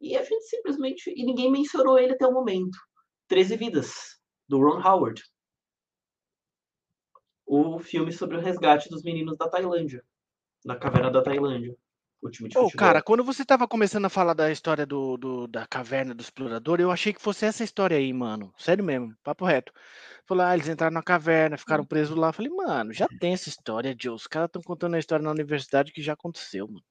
E 0.00 0.16
a 0.16 0.22
gente 0.22 0.44
simplesmente... 0.44 1.12
E 1.16 1.24
ninguém 1.24 1.50
mencionou 1.50 1.98
ele 1.98 2.12
até 2.12 2.26
o 2.26 2.32
momento. 2.32 2.78
13 3.28 3.56
Vidas, 3.56 4.20
do 4.48 4.58
Ron 4.58 4.80
Howard 4.80 5.22
o 7.46 7.78
filme 7.78 8.12
sobre 8.12 8.36
o 8.36 8.40
resgate 8.40 8.90
dos 8.90 9.04
meninos 9.04 9.38
da 9.38 9.48
Tailândia, 9.48 10.04
na 10.64 10.76
caverna 10.76 11.10
da 11.10 11.22
Tailândia. 11.22 11.76
O 12.22 12.30
time 12.30 12.48
de 12.48 12.56
Ô, 12.56 12.62
futebol. 12.62 12.78
cara, 12.78 13.02
quando 13.02 13.22
você 13.22 13.44
tava 13.44 13.68
começando 13.68 14.06
a 14.06 14.10
falar 14.10 14.32
da 14.34 14.50
história 14.50 14.86
do, 14.86 15.16
do- 15.16 15.46
da 15.46 15.66
caverna 15.66 16.14
do 16.14 16.22
explorador, 16.22 16.80
eu 16.80 16.90
achei 16.90 17.12
que 17.12 17.20
fosse 17.20 17.44
essa 17.44 17.62
história 17.62 17.96
aí, 17.96 18.12
mano. 18.12 18.52
Sério 18.58 18.82
mesmo, 18.82 19.14
papo 19.22 19.44
reto. 19.44 19.72
Falei, 20.26 20.46
ah, 20.46 20.54
eles 20.54 20.68
entraram 20.68 20.94
na 20.94 21.02
caverna, 21.02 21.56
ficaram 21.58 21.84
presos 21.84 22.16
lá. 22.16 22.32
Falei, 22.32 22.50
mano, 22.50 22.92
já 22.92 23.06
tem 23.20 23.32
essa 23.34 23.48
história, 23.48 23.94
Joe. 24.00 24.14
Os 24.14 24.26
caras 24.26 24.48
estão 24.48 24.62
contando 24.62 24.94
a 24.94 24.98
história 24.98 25.22
na 25.22 25.30
universidade 25.30 25.92
que 25.92 26.02
já 26.02 26.14
aconteceu, 26.14 26.66
mano. 26.66 26.82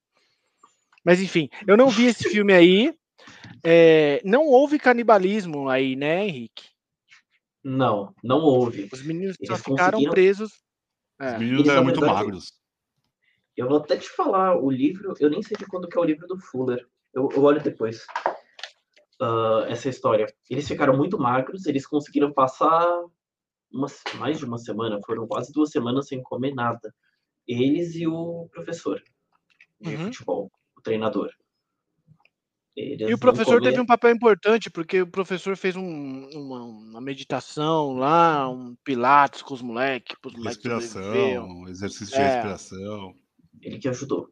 Mas 1.04 1.20
enfim, 1.22 1.50
eu 1.68 1.76
não 1.76 1.90
vi 1.90 2.06
esse 2.06 2.24
filme 2.44 2.54
aí. 2.54 2.94
É, 3.64 4.22
não 4.24 4.46
houve 4.46 4.78
canibalismo 4.78 5.68
aí, 5.70 5.96
né, 5.96 6.28
Henrique? 6.28 6.70
Não, 7.64 8.14
não 8.24 8.38
houve. 8.42 8.88
Os 8.94 9.02
meninos 9.04 9.36
só 9.44 9.56
ficaram 9.58 9.94
conseguiram- 9.94 10.12
presos. 10.14 10.52
Os 11.20 11.28
É. 11.28 11.38
meninos 11.40 11.60
Eles, 11.62 11.72
eram 11.72 11.84
muito 11.84 12.00
magros. 12.02 12.54
Eu 13.58 13.68
vou 13.70 13.78
até 13.78 13.98
te 13.98 14.10
falar 14.10 14.58
o 14.58 14.70
livro, 14.70 15.14
eu 15.20 15.30
nem 15.30 15.42
sei 15.42 15.56
de 15.58 15.66
quando 15.66 15.88
que 15.88 15.98
é 15.98 16.02
o 16.02 16.06
livro 16.06 16.28
do 16.28 16.38
Fuller. 16.40 16.86
Eu, 17.14 17.30
eu 17.32 17.44
olho 17.44 17.62
depois. 17.62 18.06
uh, 19.22 19.64
essa 19.70 19.88
história. 19.88 20.26
Eles 20.50 20.68
ficaram 20.68 20.96
muito 20.98 21.18
magros, 21.18 21.66
eles 21.66 21.88
conseguiram 21.88 22.34
passar 22.34 22.86
uma, 23.72 23.88
mais 24.20 24.38
de 24.40 24.44
uma 24.46 24.58
semana, 24.58 25.00
foram 25.06 25.26
quase 25.26 25.54
duas 25.54 25.70
semanas 25.72 26.08
sem 26.10 26.22
comer 26.22 26.54
nada. 26.54 26.94
Eles 27.48 27.96
e 27.96 28.06
o 28.08 28.50
professor 28.52 29.02
de 29.80 29.96
Uhum. 29.96 30.04
futebol, 30.06 30.52
o 30.78 30.82
treinador. 30.82 31.32
Eles 32.76 33.10
E 33.10 33.14
o 33.14 33.18
professor 33.18 33.54
teve 33.62 33.68
comeram- 33.68 33.84
um 33.84 33.86
papel 33.86 34.12
importante, 34.12 34.70
porque 34.70 35.02
o 35.04 35.08
professor 35.08 35.56
fez 35.56 35.78
um- 35.78 36.28
uma, 36.34 36.64
uma 36.64 37.02
meditação 37.02 37.94
lá, 37.94 38.50
um 38.50 38.76
pilates 38.84 39.42
com 39.42 39.54
os 39.54 39.62
moleques. 39.62 40.18
Respiração, 40.44 41.70
exercício 41.70 42.14
de 42.14 42.22
É. 42.22 42.26
respiração. 42.26 43.16
Ele 43.66 43.80
que 43.80 43.90
ajudou. 43.90 44.30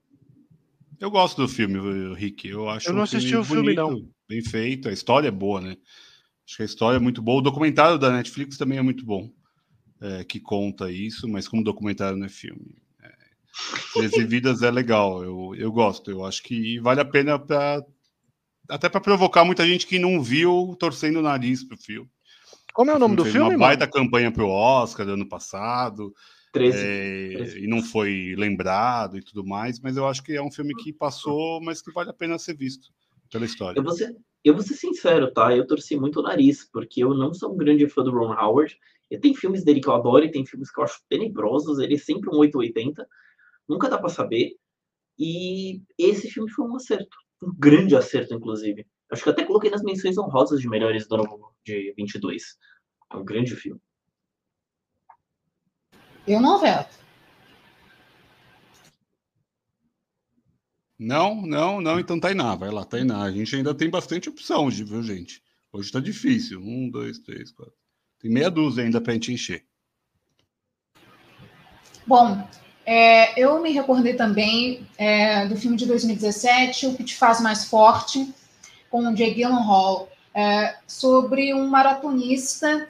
Eu 1.00 1.10
gosto 1.10 1.42
do 1.42 1.48
filme, 1.48 2.14
Rick. 2.16 2.48
Eu 2.48 2.70
acho 2.70 2.90
Eu 2.90 2.94
não 2.94 3.02
um 3.02 3.04
assisti 3.04 3.36
o 3.36 3.44
filme, 3.44 3.74
não. 3.74 4.08
Bem 4.30 4.44
feito, 4.44 4.88
a 4.88 4.94
história 4.94 5.28
é 5.28 5.32
boa, 5.32 5.60
né? 5.60 5.76
Acho 6.48 6.58
que 6.58 6.62
a 6.62 6.66
história 6.66 6.98
é 6.98 7.00
muito 7.00 7.20
boa. 7.20 7.40
O 7.40 7.42
documentário 7.42 7.98
da 7.98 8.12
Netflix 8.12 8.58
também 8.58 8.78
é 8.78 8.82
muito 8.82 9.04
bom, 9.04 9.30
é, 10.00 10.24
que 10.24 10.40
conta 10.40 10.92
isso, 10.92 11.28
mas 11.28 11.48
como 11.48 11.64
documentário 11.64 12.16
não 12.16 12.28
é 12.28 12.30
filme. 12.30 12.78
É, 13.02 13.12
Treze 13.94 14.24
Vidas 14.24 14.62
é 14.62 14.70
legal, 14.70 15.24
eu, 15.24 15.56
eu 15.58 15.72
gosto. 15.72 16.12
Eu 16.12 16.24
acho 16.24 16.44
que 16.44 16.80
vale 16.80 17.02
a 17.02 17.06
pena 17.06 17.40
para 17.40 17.84
até 18.70 18.88
para 18.88 19.02
provocar 19.02 19.44
muita 19.44 19.66
gente 19.66 19.88
que 19.88 19.98
não 19.98 20.22
viu 20.22 20.76
torcendo 20.80 21.20
o 21.20 21.24
nariz 21.24 21.64
pro 21.64 21.76
filme. 21.76 22.10
Como 22.72 22.92
é 22.92 22.96
o 22.96 23.00
nome 23.00 23.16
do 23.16 23.24
fez 23.24 23.34
filme, 23.34 23.50
Uma 23.50 23.58
mano? 23.58 23.66
baita 23.66 23.88
campanha 23.88 24.32
pro 24.32 24.48
Oscar 24.48 25.08
ano 25.08 25.28
passado. 25.28 26.14
13. 26.54 26.78
É, 26.78 27.34
Treze. 27.34 27.64
e 27.64 27.68
não 27.68 27.82
foi 27.82 28.36
lembrado 28.38 29.18
e 29.18 29.24
tudo 29.24 29.44
mais, 29.44 29.80
mas 29.80 29.98
eu 29.98 30.08
acho 30.08 30.24
que 30.24 30.34
é 30.34 30.42
um 30.42 30.52
filme 30.52 30.74
que 30.76 30.94
passou, 30.94 31.60
mas 31.62 31.82
que 31.82 31.92
vale 31.92 32.12
a 32.12 32.14
pena 32.14 32.38
ser 32.38 32.56
visto 32.56 32.94
pela 33.30 33.44
história. 33.44 33.78
Eu 33.78 33.84
vou, 33.84 33.92
ser, 33.92 34.16
eu 34.44 34.54
vou 34.54 34.62
ser 34.62 34.76
sincero, 34.76 35.34
tá? 35.34 35.54
Eu 35.56 35.66
torci 35.66 35.98
muito 35.98 36.20
o 36.20 36.24
nariz, 36.24 36.70
porque 36.72 37.04
eu 37.04 37.14
não 37.14 37.34
sou 37.34 37.52
um 37.54 37.58
grande 37.58 37.90
fã 37.90 38.04
do 38.04 38.12
Ron 38.12 38.34
Howard. 38.34 38.78
E 39.10 39.18
tem 39.18 39.34
filmes 39.34 39.64
dele 39.64 39.82
que 39.82 39.88
eu 39.88 39.94
adoro 39.94 40.24
e 40.24 40.32
tem 40.32 40.46
filmes 40.46 40.72
que 40.72 40.80
eu 40.80 40.84
acho 40.84 41.02
tenebrosos. 41.10 41.80
Ele 41.80 41.96
é 41.96 41.98
sempre 41.98 42.30
um 42.30 42.38
880. 42.38 43.06
Nunca 43.68 43.90
dá 43.90 43.98
pra 43.98 44.10
saber. 44.10 44.56
E 45.18 45.82
esse 45.98 46.30
filme 46.30 46.50
foi 46.50 46.66
um 46.66 46.76
acerto. 46.76 47.18
Um 47.42 47.54
grande 47.58 47.96
acerto, 47.96 48.34
inclusive. 48.34 48.86
Acho 49.12 49.24
que 49.24 49.30
até 49.30 49.44
coloquei 49.44 49.70
nas 49.70 49.84
menções 49.84 50.18
honrosas 50.18 50.62
de 50.62 50.70
melhores 50.70 51.08
do 51.08 51.16
ano 51.16 51.52
de 51.66 51.94
22. 51.98 52.58
É 53.12 53.18
um 53.18 53.26
grande 53.26 53.56
filme. 53.56 53.82
Eu 56.28 56.40
não 56.40 56.60
veto. 56.60 57.04
Não, 60.98 61.42
não, 61.42 61.82
não, 61.82 62.00
então 62.00 62.20
Tainá, 62.20 62.56
vai 62.56 62.72
lá, 62.72 62.86
Tainá. 62.86 63.24
A 63.24 63.32
gente 63.32 63.56
ainda 63.56 63.74
tem 63.74 63.90
bastante 63.90 64.30
opção 64.30 64.68
hoje, 64.68 64.84
viu, 64.84 65.04
gente? 65.04 65.42
Hoje 65.72 65.92
tá 65.92 66.00
difícil. 66.00 66.60
Um, 66.62 66.90
dois, 66.90 67.20
três, 67.20 67.52
quatro. 67.52 67.74
Tem 68.20 68.32
meia 68.32 68.50
dúzia 68.50 68.84
ainda 68.84 69.02
pra 69.02 69.14
gente 69.14 69.34
encher. 69.34 69.66
Bom, 72.08 72.48
é, 72.86 73.38
eu 73.40 73.62
me 73.62 73.72
recordei 73.72 74.14
também 74.14 74.88
é, 74.98 75.46
do 75.48 75.58
filme 75.58 75.76
de 75.76 75.86
2017, 75.86 76.88
O 76.88 76.96
que 76.96 77.04
te 77.04 77.16
faz 77.16 77.42
mais 77.42 77.66
forte, 77.66 78.34
com 78.90 79.08
o 79.08 79.14
Jake 79.14 79.36
Gyllenhaal, 79.36 80.10
é, 80.34 80.78
sobre 80.88 81.54
um 81.54 81.68
maratonista 81.68 82.88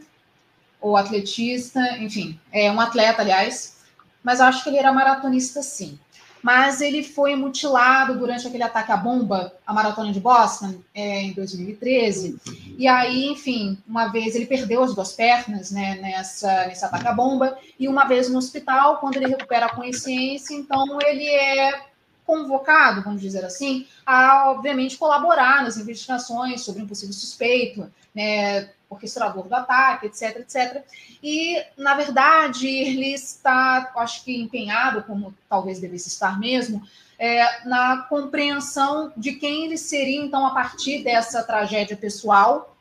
ou 0.83 0.97
atletista, 0.97 1.79
enfim, 1.97 2.37
é 2.51 2.69
um 2.69 2.79
atleta, 2.79 3.21
aliás, 3.21 3.77
mas 4.21 4.39
eu 4.39 4.45
acho 4.45 4.61
que 4.61 4.69
ele 4.69 4.77
era 4.77 4.91
maratonista 4.91 5.63
sim. 5.63 5.97
Mas 6.41 6.81
ele 6.81 7.01
foi 7.01 7.37
mutilado 7.37 8.19
durante 8.19 8.45
aquele 8.45 8.63
ataque 8.63 8.91
à 8.91 8.97
bomba, 8.97 9.53
a 9.65 9.71
maratona 9.71 10.11
de 10.11 10.19
Boston, 10.19 10.75
é, 10.93 11.21
em 11.21 11.31
2013. 11.31 12.37
E 12.77 12.85
aí, 12.85 13.27
enfim, 13.27 13.77
uma 13.87 14.07
vez 14.07 14.35
ele 14.35 14.45
perdeu 14.45 14.83
as 14.83 14.93
duas 14.93 15.13
pernas, 15.13 15.71
né, 15.71 15.95
nessa, 16.01 16.65
nesse 16.67 16.83
ataque 16.83 17.07
à 17.07 17.13
bomba, 17.13 17.57
e 17.79 17.87
uma 17.87 18.03
vez 18.03 18.27
no 18.27 18.37
hospital, 18.37 18.97
quando 18.97 19.15
ele 19.15 19.27
recupera 19.27 19.67
a 19.67 19.73
consciência, 19.73 20.53
então 20.53 20.99
ele 21.01 21.29
é 21.29 21.92
convocado, 22.25 23.01
vamos 23.01 23.21
dizer 23.21 23.43
assim, 23.43 23.87
a, 24.05 24.51
obviamente, 24.51 24.97
colaborar 24.97 25.63
nas 25.63 25.77
investigações 25.77 26.61
sobre 26.61 26.81
um 26.81 26.87
possível 26.87 27.13
suspeito, 27.13 27.91
né, 28.13 28.69
orquestrador 28.89 29.47
do 29.47 29.55
ataque, 29.55 30.05
etc, 30.05 30.37
etc. 30.39 30.83
E, 31.21 31.61
na 31.77 31.95
verdade, 31.95 32.67
ele 32.67 33.13
está, 33.13 33.91
acho 33.97 34.23
que 34.23 34.41
empenhado, 34.41 35.03
como 35.03 35.33
talvez 35.49 35.79
devesse 35.79 36.07
estar 36.07 36.39
mesmo, 36.39 36.81
é, 37.17 37.67
na 37.67 38.03
compreensão 38.09 39.11
de 39.15 39.33
quem 39.33 39.65
ele 39.65 39.77
seria, 39.77 40.21
então, 40.21 40.45
a 40.45 40.51
partir 40.51 41.03
dessa 41.03 41.43
tragédia 41.43 41.97
pessoal, 41.97 42.75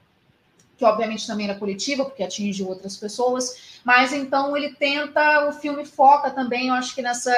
que 0.76 0.84
obviamente 0.84 1.26
também 1.26 1.48
era 1.48 1.58
coletiva, 1.58 2.04
porque 2.04 2.24
atinge 2.24 2.64
outras 2.64 2.96
pessoas, 2.96 3.78
mas 3.84 4.12
então 4.12 4.56
ele 4.56 4.74
tenta, 4.74 5.48
o 5.48 5.52
filme 5.52 5.84
foca 5.84 6.30
também, 6.30 6.68
eu 6.68 6.74
acho 6.74 6.94
que 6.94 7.02
nessa 7.02 7.32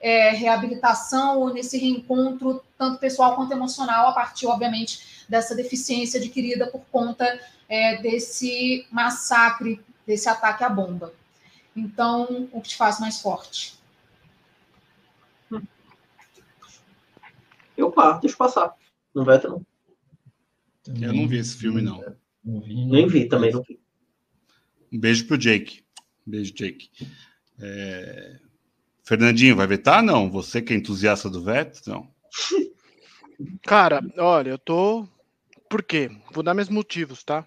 é, 0.00 0.30
reabilitação 0.30 1.40
ou 1.40 1.52
nesse 1.52 1.78
reencontro, 1.78 2.62
tanto 2.78 2.98
pessoal 2.98 3.34
quanto 3.34 3.52
emocional, 3.52 4.08
a 4.08 4.12
partir, 4.12 4.46
obviamente, 4.46 5.24
dessa 5.28 5.54
deficiência 5.54 6.20
adquirida 6.20 6.66
por 6.66 6.82
conta 6.92 7.40
é, 7.68 8.00
desse 8.00 8.86
massacre, 8.90 9.80
desse 10.06 10.28
ataque 10.28 10.62
à 10.62 10.68
bomba. 10.68 11.12
Então, 11.74 12.48
o 12.52 12.60
que 12.60 12.68
te 12.68 12.76
faz 12.76 13.00
mais 13.00 13.20
forte? 13.20 13.76
Eu 17.76 17.90
pá, 17.90 18.12
deixa 18.18 18.36
passar. 18.36 18.74
Não 19.14 19.24
vai 19.24 19.42
não. 19.42 19.64
Eu 21.00 21.12
não 21.12 21.28
vi 21.28 21.38
esse 21.38 21.56
filme, 21.56 21.82
não. 21.82 22.02
Não 22.42 22.60
vi. 22.60 22.84
Nem 22.86 23.06
vi, 23.06 23.28
também 23.28 23.52
não 23.52 23.62
vi. 23.62 23.78
Um 24.92 24.98
beijo 24.98 25.26
pro 25.26 25.36
Jake. 25.36 25.84
Um 26.26 26.30
beijo, 26.30 26.54
Jake. 26.54 26.90
É, 27.58 28.38
Fernandinho, 29.06 29.54
vai 29.54 29.68
vetar? 29.68 30.02
Não. 30.02 30.28
Você 30.28 30.60
que 30.60 30.72
é 30.72 30.76
entusiasta 30.76 31.30
do 31.30 31.40
veto? 31.42 31.80
Não. 31.86 32.12
Cara, 33.62 34.02
olha, 34.18 34.50
eu 34.50 34.58
tô. 34.58 35.06
Por 35.70 35.82
quê? 35.82 36.10
Vou 36.32 36.42
dar 36.42 36.54
meus 36.54 36.68
motivos, 36.68 37.22
tá? 37.22 37.46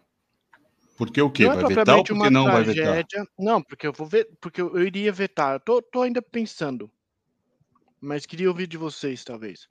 Porque 0.97 1.21
o 1.21 1.29
quê? 1.29 1.45
Não 1.45 1.53
é 1.53 1.55
Vai 1.55 1.75
vetar 1.75 1.97
ou 1.97 2.03
porque 2.03 2.29
não 2.29 2.45
vai 2.45 2.63
vetar? 2.63 2.83
tragédia. 2.83 3.27
Não, 3.37 3.61
porque 3.61 3.87
eu 3.87 3.93
vou 3.93 4.07
ver, 4.07 4.29
porque 4.39 4.61
eu 4.61 4.77
eu 4.77 4.83
iria 4.85 5.11
vetar. 5.11 5.55
Eu 5.55 5.59
tô, 5.59 5.81
tô 5.81 6.01
ainda 6.01 6.21
pensando. 6.21 6.89
Mas 7.99 8.25
queria 8.25 8.49
ouvir 8.49 8.67
de 8.67 8.77
vocês, 8.77 9.23
talvez. 9.25 9.67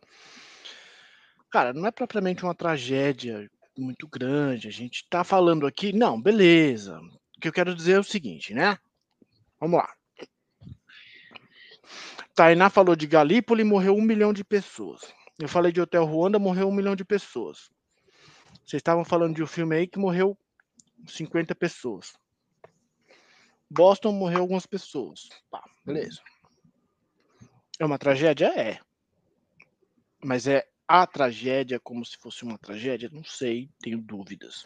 Cara, 1.51 1.73
não 1.73 1.87
é 1.87 1.91
propriamente 1.91 2.43
uma 2.43 2.55
tragédia 2.55 3.51
muito 3.77 4.07
grande. 4.07 4.69
A 4.69 4.73
gente 4.73 5.07
tá 5.09 5.25
falando 5.25 5.67
aqui. 5.67 5.93
Não, 5.93 6.21
beleza. 6.21 6.99
O 7.37 7.41
que 7.41 7.49
eu 7.49 7.53
quero 7.53 7.75
dizer 7.75 7.93
é 7.93 8.01
o 8.01 8.05
seguinte, 8.05 8.53
né? 8.53 8.79
Vamos 9.59 9.79
lá. 9.79 9.98
Tainá 12.39 12.71
falou 12.71 12.95
de 12.95 13.05
Galípoli, 13.05 13.65
morreu 13.65 13.97
um 13.97 14.01
milhão 14.01 14.33
de 14.33 14.45
pessoas. 14.45 15.13
Eu 15.41 15.49
falei 15.49 15.73
de 15.73 15.81
Hotel 15.81 16.05
Ruanda, 16.05 16.39
morreu 16.39 16.69
um 16.69 16.73
milhão 16.73 16.95
de 16.95 17.05
pessoas. 17.05 17.69
Vocês 18.65 18.79
estavam 18.79 19.05
falando 19.05 19.35
de 19.35 19.43
um 19.43 19.47
filme 19.47 19.75
aí 19.75 19.89
que 19.89 19.99
morreu 19.99 20.39
50 21.05 21.53
pessoas. 21.57 22.13
Boston 23.69 24.13
morreu 24.13 24.39
algumas 24.39 24.67
pessoas. 24.67 25.29
Tá, 25.51 25.65
beleza. 25.85 26.21
É 27.77 27.85
uma 27.85 27.99
tragédia? 27.99 28.47
É. 28.57 28.79
Mas 30.23 30.47
é 30.47 30.65
a 30.87 31.05
tragédia 31.09 31.81
como 31.81 32.05
se 32.05 32.17
fosse 32.19 32.45
uma 32.45 32.57
tragédia? 32.57 33.11
Não 33.13 33.25
sei, 33.25 33.69
tenho 33.81 33.99
dúvidas. 33.99 34.65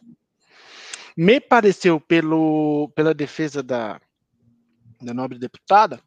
Me 1.16 1.40
pareceu 1.40 1.98
pelo, 1.98 2.92
pela 2.94 3.14
defesa 3.14 3.62
da, 3.62 3.98
da 5.00 5.14
nobre 5.14 5.38
deputada 5.38 6.02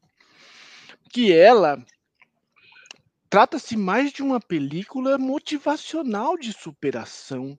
que 1.16 1.32
ela 1.32 1.82
trata-se 3.30 3.78
mais 3.78 4.12
de 4.12 4.22
uma 4.22 4.38
película 4.38 5.18
motivacional 5.18 6.38
de 6.38 6.52
superação. 6.52 7.58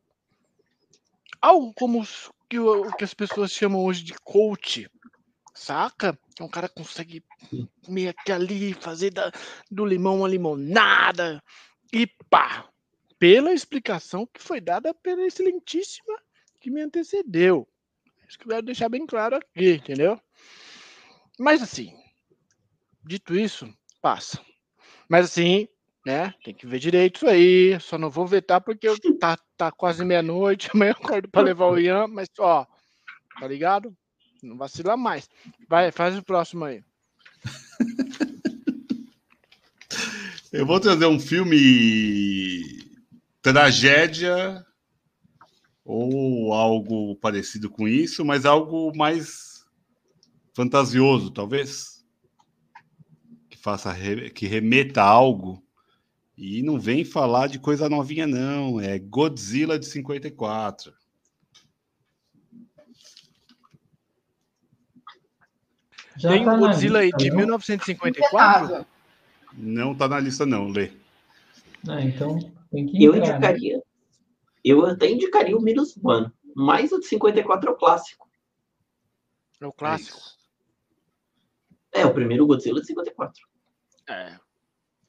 Algo 1.41 1.73
como 1.73 2.03
os- 2.03 2.31
que, 2.51 2.59
o, 2.59 2.95
que 2.95 3.03
as 3.03 3.15
pessoas 3.15 3.51
chamam 3.51 3.83
hoje 3.83 4.05
de 4.05 4.13
coach, 4.23 4.87
saca? 5.55 6.19
Que 6.37 6.43
um 6.43 6.49
cara 6.49 6.69
consegue 6.69 7.25
meio 7.89 8.13
que 8.27 8.31
ali 8.31 8.75
fazer 8.75 9.11
da- 9.11 9.33
do 9.71 9.87
limão 9.87 10.19
uma 10.19 10.29
limonada 10.29 11.43
e 11.91 12.07
pá! 12.29 12.69
Pela 13.19 13.55
explicação 13.55 14.27
que 14.27 14.43
foi 14.43 14.61
dada 14.61 14.93
pela 14.93 15.27
excelentíssima 15.27 16.15
que 16.61 16.71
me 16.71 16.83
antecedeu. 16.83 17.67
Isso 18.29 18.39
que 18.39 18.45
eu 18.45 18.51
quero 18.51 18.67
deixar 18.67 18.91
bem 18.91 19.07
claro 19.07 19.37
aqui, 19.37 19.77
entendeu? 19.77 20.21
Mas 21.39 21.63
assim, 21.63 21.97
dito 23.07 23.37
isso, 23.37 23.73
passa. 24.03 24.41
Mas 25.09 25.27
assim, 25.27 25.69
né? 26.05 26.35
Tem 26.45 26.55
que 26.55 26.67
ver 26.67 26.79
direito 26.79 27.17
isso 27.17 27.29
aí. 27.29 27.79
Só 27.81 27.99
não 27.99 28.11
vou 28.11 28.27
vetar 28.27 28.61
porque 28.61 28.89
eu, 28.89 28.97
tá, 29.19 29.37
tá 29.57 29.73
quase 29.73 30.05
meia-noite. 30.05 30.71
Amanhã 30.75 30.95
eu 30.97 31.05
acordo 31.05 31.29
para 31.29 31.43
levar 31.43 31.67
o 31.67 31.79
Ian. 31.79 32.07
Mas, 32.07 32.29
ó, 32.39 32.67
tá 33.41 33.49
ligado? 33.49 33.95
Não 34.43 34.57
vacila 34.57 34.97
mais. 34.97 35.29
Vai, 35.69 35.91
faz 35.91 36.17
o 36.17 36.23
próximo 36.23 36.65
aí. 36.65 36.83
Eu 40.53 40.65
vou 40.65 40.81
trazer 40.81 41.07
um 41.07 41.21
filme 41.21 42.63
tragédia 43.43 44.65
ou 45.85 46.53
algo 46.53 47.17
parecido 47.17 47.69
com 47.69 47.87
isso, 47.87 48.25
mas 48.25 48.45
algo 48.45 48.93
mais 48.97 49.65
fantasioso, 50.55 51.31
talvez, 51.31 51.96
faça 53.67 53.93
que 54.33 54.47
remeta 54.47 55.03
a 55.03 55.09
algo. 55.09 55.61
E 56.39 56.63
não 56.63 56.79
vem 56.79 57.05
falar 57.05 57.49
de 57.49 57.59
coisa 57.59 57.89
novinha 57.89 58.25
não, 58.25 58.81
é 58.81 58.97
Godzilla 58.97 59.77
de 59.77 59.87
54. 59.87 60.95
Já 66.17 66.31
Tem 66.31 66.45
tá 66.45 66.57
Godzilla 66.57 67.01
aí 67.01 67.11
de 67.11 67.29
1954? 67.33 68.87
Não 69.53 69.97
tá 69.97 70.07
na 70.07 70.21
lista 70.21 70.47
não, 70.47 70.69
Lê. 70.69 70.93
Ah, 71.89 72.01
então 72.01 72.39
tem 72.71 72.87
que 72.87 73.05
entrar, 73.05 73.05
Eu 73.05 73.13
né? 73.13 73.19
indicaria. 73.19 73.77
Né? 73.79 73.83
Eu 74.63 74.87
até 74.87 75.11
indicaria 75.11 75.57
o 75.57 75.61
Minus 75.61 75.99
One, 76.05 76.31
mas 76.55 76.93
o 76.93 77.01
de 77.01 77.07
54 77.07 77.69
é 77.69 77.73
o 77.73 77.77
clássico. 77.77 78.29
É 79.61 79.67
o 79.67 79.73
clássico? 79.73 80.21
É, 81.93 82.03
é 82.03 82.07
o 82.07 82.15
primeiro 82.15 82.47
Godzilla 82.47 82.81
de 82.81 82.87
54. 82.87 83.56
É. 84.09 84.39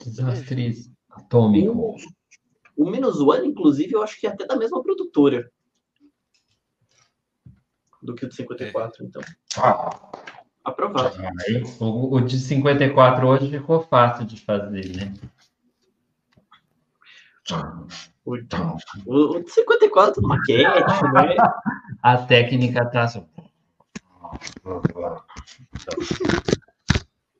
Desastre 0.03 0.74
atômico. 1.10 1.95
O, 2.76 2.86
o 2.86 2.90
Minus 2.90 3.19
One, 3.19 3.48
inclusive, 3.48 3.94
eu 3.94 4.03
acho 4.03 4.19
que 4.19 4.28
é 4.28 4.30
até 4.30 4.45
da 4.45 4.56
mesma 4.56 4.82
produtora 4.82 5.52
do 8.02 8.14
que 8.15 8.26
o 8.26 8.30
de 8.30 8.36
54, 8.36 9.03
é. 9.03 9.07
então. 9.07 9.22
Ah. 9.57 10.11
Aprovado. 10.64 11.15
Ah, 11.24 11.84
o, 11.84 12.15
o 12.15 12.22
de 12.22 12.38
54 12.38 13.26
hoje 13.26 13.49
ficou 13.49 13.82
fácil 13.84 14.26
de 14.26 14.40
fazer, 14.41 14.95
né? 14.95 15.14
O, 18.26 18.36
o, 19.38 19.40
de 19.41 19.49
54 19.49 20.22
do 20.22 20.28
maquete, 20.28 20.64
né? 21.14 21.36
A 22.03 22.18
técnica 22.18 22.86
tá. 22.86 23.03
Assim. 23.03 23.26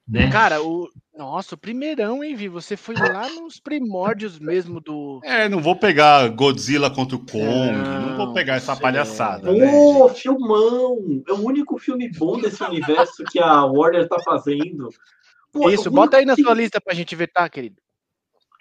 Né? 0.08 0.32
Cara, 0.32 0.62
o. 0.62 0.90
Nossa, 1.18 1.56
o 1.56 1.58
primeirão, 1.58 2.24
hein, 2.24 2.36
Vi? 2.36 2.48
Você 2.48 2.78
foi 2.78 2.94
lá 2.96 3.28
nos 3.28 3.60
primórdios 3.60 4.38
mesmo 4.38 4.80
do. 4.80 5.20
É, 5.24 5.50
não 5.50 5.60
vou 5.60 5.76
pegar 5.76 6.30
Godzilla 6.30 6.92
contra 6.92 7.16
o 7.16 7.26
Kong, 7.26 7.72
não, 7.72 8.02
não 8.02 8.18
vou 8.18 8.34
pegar 8.34 8.56
essa 8.56 8.76
palhaçada. 8.76 9.52
Né, 9.52 9.72
Pô, 9.72 10.08
né, 10.08 10.14
filmão! 10.14 11.24
É 11.28 11.34
o 11.34 11.44
único 11.44 11.80
filme 11.80 12.08
bom 12.12 12.40
desse 12.40 12.64
universo 12.64 13.24
que 13.32 13.40
a 13.40 13.66
Warner 13.66 14.08
tá 14.08 14.20
fazendo. 14.20 14.90
Pô, 15.52 15.70
Isso, 15.72 15.90
bota 15.90 16.18
aí 16.18 16.26
na 16.26 16.36
sua 16.36 16.54
lista 16.54 16.80
pra 16.80 16.94
gente 16.94 17.16
ver, 17.16 17.28
tá, 17.28 17.50
querido? 17.50 17.78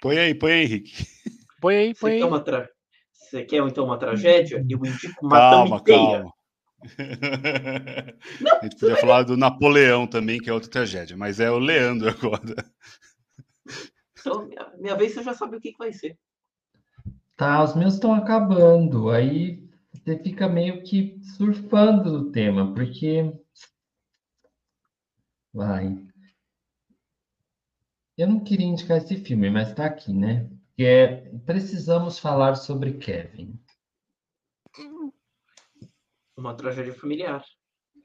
Põe 0.01 0.19
aí, 0.19 0.35
põe 0.35 0.53
aí, 0.53 0.63
Henrique. 0.63 1.07
Põe 1.61 1.77
aí, 1.77 1.95
põe 1.95 2.11
Você 2.11 2.15
aí. 2.15 2.21
Quer 2.21 2.27
uma 2.27 2.41
tra... 2.41 2.71
Você 3.13 3.45
quer 3.45 3.57
então 3.57 3.85
uma 3.85 3.99
tragédia? 3.99 4.65
Eu 4.69 4.79
indico 4.79 5.27
Madame 5.27 5.71
calma, 5.71 5.85
calma. 5.85 6.33
Não, 8.41 8.59
a 8.59 8.65
gente 8.65 8.77
podia 8.77 8.97
falar 8.97 9.23
do 9.23 9.37
Napoleão 9.37 10.07
também, 10.07 10.39
que 10.41 10.51
é 10.51 10.53
outra 10.53 10.71
tragédia, 10.71 11.17
mas 11.17 11.41
é 11.41 11.51
o 11.51 11.59
Leandro 11.59 12.09
agora. 12.11 12.55
Então, 14.19 14.47
minha, 14.47 14.73
minha 14.79 14.97
vez 14.97 15.15
você 15.15 15.23
já 15.23 15.35
sabe 15.35 15.57
o 15.57 15.61
que, 15.61 15.73
que 15.73 15.79
vai 15.79 15.93
ser. 15.93 16.19
Tá, 17.37 17.63
os 17.63 17.75
meus 17.77 17.95
estão 17.95 18.15
acabando. 18.15 19.11
Aí 19.11 19.69
você 19.93 20.19
fica 20.19 20.49
meio 20.49 20.83
que 20.83 21.21
surfando 21.37 22.11
no 22.11 22.31
tema, 22.33 22.75
porque. 22.75 23.33
Vai. 25.53 26.07
Eu 28.17 28.29
não 28.29 28.41
queria 28.41 28.67
indicar 28.67 28.97
esse 28.99 29.17
filme, 29.17 29.51
mas 29.51 29.75
tá 29.75 29.87
aqui, 29.87 30.13
né? 30.13 30.49
Que 30.75 30.85
é 30.85 31.07
Precisamos 31.45 32.19
falar 32.19 32.55
sobre 32.55 32.95
Kevin. 32.95 33.59
Uma 36.37 36.55
tragédia 36.55 36.93
familiar. 36.95 37.43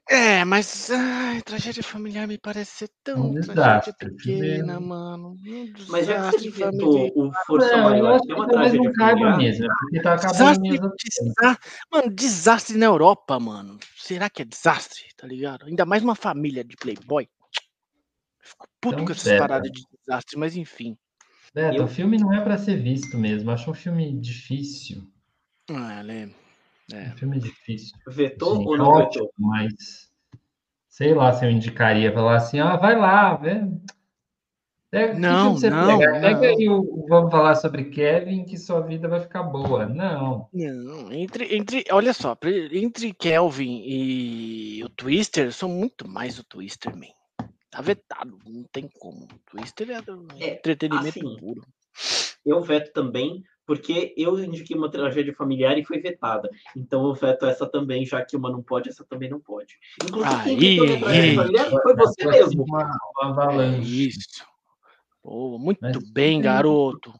É, 0.08 0.44
mas 0.44 0.90
ai, 0.90 1.40
tragédia 1.42 1.82
familiar 1.82 2.26
me 2.26 2.36
parece 2.36 2.70
ser 2.72 2.90
tão 3.04 3.30
um 3.30 3.40
tragédia 3.40 3.94
pequena, 3.94 4.80
mano. 4.80 5.36
Um 5.46 5.72
mas 5.88 6.06
já 6.06 6.30
que 6.30 6.38
você 6.38 6.48
inventou 6.48 7.12
o 7.14 7.30
Força 7.46 7.76
não, 7.76 7.84
Maior, 7.84 8.20
é 8.28 8.34
uma 8.34 8.48
tragédia 8.48 8.82
não 8.82 8.94
familiar. 8.94 9.38
Mesmo, 9.38 9.68
porque 9.78 10.02
tá 10.02 10.16
desastre, 10.16 10.68
desastre, 10.68 11.70
mano, 11.90 12.10
desastre 12.10 12.78
na 12.78 12.86
Europa, 12.86 13.38
mano. 13.38 13.78
Será 13.96 14.28
que 14.28 14.42
é 14.42 14.44
desastre, 14.44 15.04
tá 15.16 15.26
ligado? 15.26 15.66
Ainda 15.66 15.84
mais 15.86 16.02
uma 16.02 16.14
família 16.14 16.64
de 16.64 16.76
playboy. 16.76 17.28
Fico 18.40 18.66
puto 18.80 18.94
então, 18.94 19.04
com 19.06 19.12
essas 19.12 19.38
paradas 19.38 19.70
de 19.70 19.84
desastre, 19.98 20.36
mas 20.36 20.56
enfim. 20.56 20.96
Beto, 21.54 21.76
eu... 21.76 21.84
o 21.84 21.88
filme 21.88 22.18
não 22.18 22.32
é 22.32 22.40
para 22.42 22.58
ser 22.58 22.76
visto 22.76 23.16
mesmo. 23.16 23.50
Acho 23.50 23.70
um 23.70 23.74
filme 23.74 24.18
difícil. 24.20 25.06
Ah, 25.70 26.02
lembro. 26.02 26.41
É. 26.92 27.08
Um 27.08 27.16
filme 27.16 27.38
difícil. 27.38 27.96
Vetou 28.06 28.56
Sim, 28.56 28.66
ou 28.66 28.76
não 28.76 28.86
ótimo, 28.86 29.24
vetou? 29.24 29.32
Mas 29.38 30.10
sei 30.88 31.14
lá 31.14 31.32
se 31.32 31.44
eu 31.44 31.50
indicaria 31.50 32.12
falar 32.12 32.36
assim, 32.36 32.60
ah, 32.60 32.76
vai 32.76 32.98
lá, 32.98 33.34
vê. 33.34 33.62
Pega, 34.90 35.18
não, 35.18 35.58
que 35.58 35.70
não, 35.70 35.98
pega? 35.98 36.20
pega 36.20 36.46
aí 36.48 36.68
o, 36.68 37.06
vamos 37.08 37.30
falar 37.30 37.54
sobre 37.54 37.86
Kevin 37.86 38.44
que 38.44 38.58
sua 38.58 38.82
vida 38.82 39.08
vai 39.08 39.20
ficar 39.20 39.42
boa. 39.42 39.86
Não. 39.86 40.50
Não, 40.52 41.10
entre, 41.10 41.56
entre, 41.56 41.82
olha 41.90 42.12
só, 42.12 42.36
entre 42.70 43.14
Kelvin 43.14 43.82
e 43.86 44.84
o 44.84 44.90
Twister, 44.90 45.46
eu 45.46 45.52
sou 45.52 45.70
muito 45.70 46.06
mais 46.06 46.38
o 46.38 46.44
Twister, 46.44 46.94
man. 46.94 47.06
Tá 47.70 47.80
vetado, 47.80 48.38
não 48.46 48.64
tem 48.64 48.86
como. 48.98 49.24
O 49.24 49.50
Twister 49.50 49.88
é, 49.90 50.44
é 50.44 50.54
entretenimento 50.56 51.08
assim, 51.08 51.36
puro. 51.38 51.62
Eu 52.44 52.60
veto 52.60 52.92
também, 52.92 53.42
porque 53.66 54.14
eu 54.16 54.38
indiquei 54.38 54.76
uma 54.76 54.90
tragédia 54.90 55.34
familiar 55.34 55.78
e 55.78 55.84
foi 55.84 56.00
vetada. 56.00 56.50
Então 56.76 57.06
eu 57.06 57.14
veto 57.14 57.46
essa 57.46 57.66
também, 57.66 58.04
já 58.04 58.24
que 58.24 58.36
uma 58.36 58.50
não 58.50 58.62
pode, 58.62 58.88
essa 58.88 59.04
também 59.04 59.30
não 59.30 59.40
pode. 59.40 59.76
Inclusive, 60.02 60.34
Aí, 60.34 60.56
quem 60.56 60.76
indicou 60.76 60.98
tragédia 60.98 61.34
familiar 61.34 61.70
foi 61.70 61.96
você 61.96 62.26
mesmo. 62.26 62.64
Uma, 62.64 62.98
uma 63.22 63.64
é 63.64 63.78
isso. 63.78 64.44
Pô, 65.22 65.58
muito 65.58 65.80
Mas, 65.80 66.10
bem, 66.10 66.40
garoto. 66.40 67.12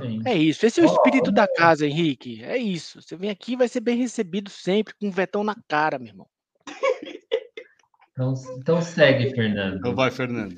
Bem. 0.00 0.20
É 0.26 0.34
isso. 0.34 0.66
Esse 0.66 0.80
é 0.80 0.82
o 0.82 0.86
espírito 0.86 1.28
oh, 1.28 1.32
da 1.32 1.46
casa, 1.46 1.86
Henrique. 1.86 2.42
É 2.42 2.58
isso. 2.58 3.00
Você 3.00 3.16
vem 3.16 3.30
aqui 3.30 3.52
e 3.52 3.56
vai 3.56 3.68
ser 3.68 3.80
bem 3.80 3.96
recebido 3.96 4.50
sempre, 4.50 4.94
com 4.94 5.06
um 5.06 5.12
vetão 5.12 5.44
na 5.44 5.54
cara, 5.68 5.98
meu 5.98 6.08
irmão. 6.08 6.26
Então, 8.10 8.32
então 8.58 8.80
segue, 8.80 9.30
Fernando. 9.34 9.76
Então 9.76 9.94
vai, 9.94 10.10
Fernando. 10.10 10.56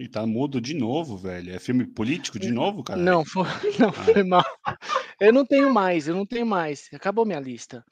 E 0.00 0.08
tá 0.08 0.26
mudo 0.26 0.62
de 0.62 0.72
novo, 0.72 1.14
velho. 1.14 1.54
É 1.54 1.58
filme 1.58 1.86
político 1.86 2.38
de 2.38 2.50
novo, 2.50 2.82
cara? 2.82 2.98
Não, 2.98 3.22
foi, 3.22 3.44
não, 3.78 3.90
ah. 3.90 3.92
foi 3.92 4.22
mal. 4.22 4.44
Eu 5.20 5.30
não 5.30 5.44
tenho 5.44 5.70
mais, 5.72 6.08
eu 6.08 6.16
não 6.16 6.24
tenho 6.24 6.46
mais. 6.46 6.88
Acabou 6.94 7.26
minha 7.26 7.38
lista. 7.38 7.84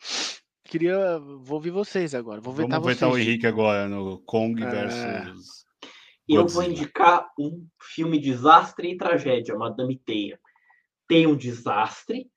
Queria. 0.65 1.19
Vou 1.19 1.57
ouvir 1.57 1.71
vocês 1.71 2.15
agora. 2.15 2.41
Vou 2.41 2.55
Vamos 2.55 2.87
vetar 2.87 3.11
o 3.11 3.19
Henrique 3.19 3.47
agora 3.47 3.87
no 3.87 4.23
Kong 4.23 4.63
é... 4.63 4.67
versus. 4.67 5.67
Eu 6.27 6.47
vou 6.47 6.63
indicar 6.63 7.29
um 7.39 7.67
filme 7.79 8.19
desastre 8.19 8.91
e 8.91 8.97
tragédia, 8.97 9.55
Madame 9.55 9.99
Teia. 9.99 10.41
Tem 11.07 11.27
um 11.27 11.37
desastre, 11.37 12.31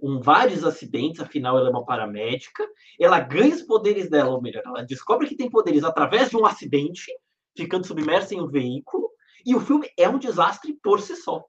um 0.00 0.20
vários 0.20 0.64
acidentes, 0.64 1.20
afinal 1.20 1.58
ela 1.58 1.68
é 1.68 1.70
uma 1.70 1.84
paramédica. 1.84 2.66
Ela 2.98 3.20
ganha 3.20 3.54
os 3.54 3.62
poderes 3.62 4.08
dela, 4.08 4.30
ou 4.30 4.40
melhor, 4.40 4.62
ela 4.64 4.82
descobre 4.82 5.28
que 5.28 5.36
tem 5.36 5.50
poderes 5.50 5.84
através 5.84 6.30
de 6.30 6.36
um 6.36 6.46
acidente, 6.46 7.10
ficando 7.56 7.86
submersa 7.86 8.34
em 8.34 8.40
um 8.40 8.48
veículo, 8.48 9.10
e 9.44 9.54
o 9.54 9.60
filme 9.60 9.88
é 9.98 10.08
um 10.08 10.18
desastre 10.18 10.78
por 10.82 11.00
si 11.00 11.16
só. 11.16 11.44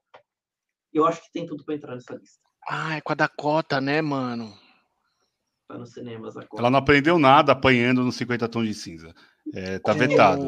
Eu 0.92 1.06
acho 1.06 1.22
que 1.22 1.32
tem 1.32 1.46
tudo 1.46 1.64
para 1.64 1.74
entrar 1.74 1.94
nessa 1.94 2.14
lista. 2.14 2.40
Ah, 2.68 2.96
é 2.96 3.00
com 3.00 3.12
a 3.12 3.16
Dakota, 3.16 3.80
né, 3.80 4.00
mano? 4.00 4.54
Tá 5.68 5.78
nos 5.78 5.92
cinemas 5.92 6.36
agora. 6.36 6.60
Ela 6.60 6.70
não 6.70 6.78
aprendeu 6.78 7.18
nada 7.18 7.52
apanhando 7.52 8.02
nos 8.02 8.16
50 8.16 8.48
tons 8.48 8.66
de 8.66 8.74
cinza. 8.74 9.14
É, 9.52 9.78
tá 9.78 9.92
com... 9.92 9.98
vetado. 9.98 10.44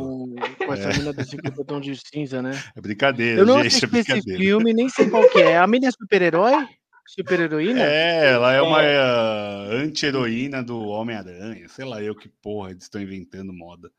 Com 0.59 0.73
essa 0.73 0.91
é. 0.91 0.99
mina 0.99 1.13
dos 1.13 1.29
50 1.29 1.65
tons 1.65 1.85
de 1.85 1.97
cinza, 1.97 2.43
né? 2.43 2.53
É 2.75 2.81
brincadeira, 2.81 3.41
Eu 3.41 3.47
não 3.47 3.63
gente, 3.63 3.65
é 3.65 3.87
assisti 3.87 4.13
é 4.13 4.19
esse 4.19 4.37
filme, 4.37 4.73
nem 4.73 4.89
sei 4.89 5.09
qual 5.11 5.29
que 5.29 5.41
é. 5.41 5.59
A 5.59 5.67
mina 5.67 5.89
é 5.89 5.91
super-herói? 5.91 6.67
Super-heroína? 7.07 7.83
É, 7.83 8.33
ela 8.33 8.55
é, 8.55 8.59
é. 8.59 8.63
uma 8.63 8.81
uh, 8.81 9.73
anti-heroína 9.85 10.63
do 10.63 10.81
Homem-Aranha. 10.81 11.69
Sei 11.69 11.85
lá 11.85 12.03
eu 12.03 12.15
que 12.15 12.29
porra, 12.29 12.71
eles 12.71 12.85
estão 12.85 13.01
inventando 13.01 13.53
moda. 13.53 13.91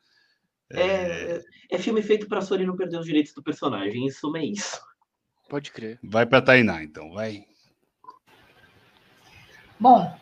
É, 0.71 0.81
é, 0.81 1.41
é 1.71 1.77
filme 1.77 2.01
feito 2.01 2.27
para 2.27 2.39
a 2.39 2.41
Sony 2.41 2.65
não 2.65 2.75
perder 2.75 2.99
os 2.99 3.05
direitos 3.05 3.33
do 3.33 3.43
personagem. 3.43 4.05
Isso 4.05 4.35
é 4.35 4.45
isso. 4.45 4.81
Pode 5.49 5.71
crer. 5.71 5.99
Vai 6.03 6.25
para 6.25 6.41
Tainá, 6.41 6.83
então, 6.83 7.11
vai. 7.11 7.45
Bom, 9.79 10.13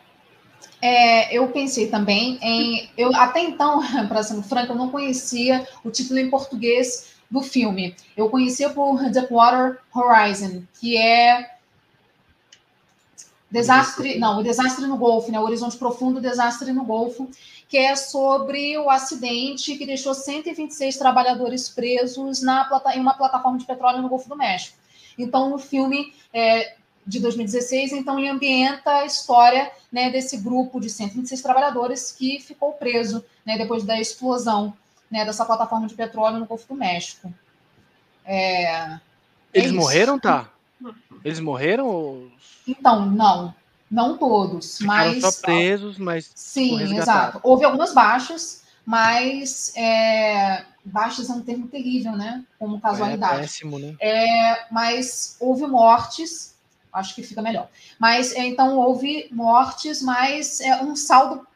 é, 0.80 1.36
eu 1.36 1.48
pensei 1.48 1.88
também 1.88 2.38
em. 2.42 2.90
Eu 2.96 3.14
até 3.14 3.40
então, 3.40 3.80
para 4.08 4.22
ser 4.22 4.40
franca, 4.42 4.72
eu 4.72 4.76
não 4.76 4.90
conhecia 4.90 5.66
o 5.82 5.90
título 5.90 6.18
em 6.18 6.30
português 6.30 7.16
do 7.30 7.40
filme. 7.40 7.96
Eu 8.16 8.28
conhecia 8.28 8.70
por 8.70 9.02
Deepwater 9.10 9.80
Horizon, 9.92 10.62
que 10.78 10.96
é 10.96 11.55
Desastre, 13.50 14.18
não, 14.18 14.40
o 14.40 14.42
desastre 14.42 14.86
no 14.86 14.96
Golfo, 14.96 15.30
né? 15.30 15.38
O 15.38 15.44
Horizonte 15.44 15.76
Profundo, 15.76 16.20
desastre 16.20 16.72
no 16.72 16.84
Golfo, 16.84 17.30
que 17.68 17.76
é 17.76 17.94
sobre 17.94 18.76
o 18.78 18.90
acidente 18.90 19.76
que 19.76 19.86
deixou 19.86 20.14
126 20.14 20.96
trabalhadores 20.96 21.68
presos 21.68 22.42
na, 22.42 22.68
em 22.94 23.00
uma 23.00 23.14
plataforma 23.14 23.58
de 23.58 23.64
petróleo 23.64 24.02
no 24.02 24.08
Golfo 24.08 24.28
do 24.28 24.36
México. 24.36 24.76
Então, 25.16 25.48
no 25.48 25.58
filme, 25.58 26.12
é, 26.32 26.74
de 27.06 27.20
2016, 27.20 27.92
então 27.92 28.18
ele 28.18 28.28
ambienta 28.28 28.90
a 28.90 29.06
história 29.06 29.70
né, 29.92 30.10
desse 30.10 30.36
grupo 30.38 30.80
de 30.80 30.90
126 30.90 31.40
trabalhadores 31.40 32.10
que 32.10 32.40
ficou 32.40 32.72
preso 32.72 33.24
né, 33.44 33.56
depois 33.56 33.84
da 33.84 34.00
explosão 34.00 34.76
né, 35.08 35.24
dessa 35.24 35.44
plataforma 35.44 35.86
de 35.86 35.94
petróleo 35.94 36.40
no 36.40 36.46
Golfo 36.46 36.66
do 36.66 36.74
México. 36.74 37.32
É, 38.24 38.64
é 38.64 39.00
Eles 39.54 39.70
morreram, 39.70 40.18
tá? 40.18 40.50
Eles 41.24 41.40
morreram? 41.40 41.86
Ou... 41.86 42.30
Então, 42.66 43.06
não. 43.06 43.54
Não 43.90 44.18
todos, 44.18 44.78
Ficaram 44.78 45.12
mas. 45.12 45.22
só 45.22 45.42
presos, 45.42 45.96
mas. 45.96 46.30
Sim, 46.34 46.80
exato. 46.96 47.38
Houve 47.42 47.64
algumas 47.64 47.94
baixas, 47.94 48.64
mas 48.84 49.72
é, 49.76 50.64
baixas 50.84 51.30
é 51.30 51.32
um 51.32 51.40
termo 51.40 51.68
terrível, 51.68 52.12
né? 52.12 52.44
Como 52.58 52.78
É 52.78 52.80
casualidade. 52.80 53.42
péssimo, 53.42 53.78
né? 53.78 53.94
É, 54.00 54.66
mas 54.72 55.36
houve 55.38 55.66
mortes, 55.68 56.56
acho 56.92 57.14
que 57.14 57.22
fica 57.22 57.40
melhor. 57.40 57.68
Mas 57.96 58.32
é, 58.32 58.44
então 58.44 58.76
houve 58.76 59.28
mortes, 59.30 60.02
mas 60.02 60.60
é 60.60 60.82
um 60.82 60.96
saldo 60.96 61.46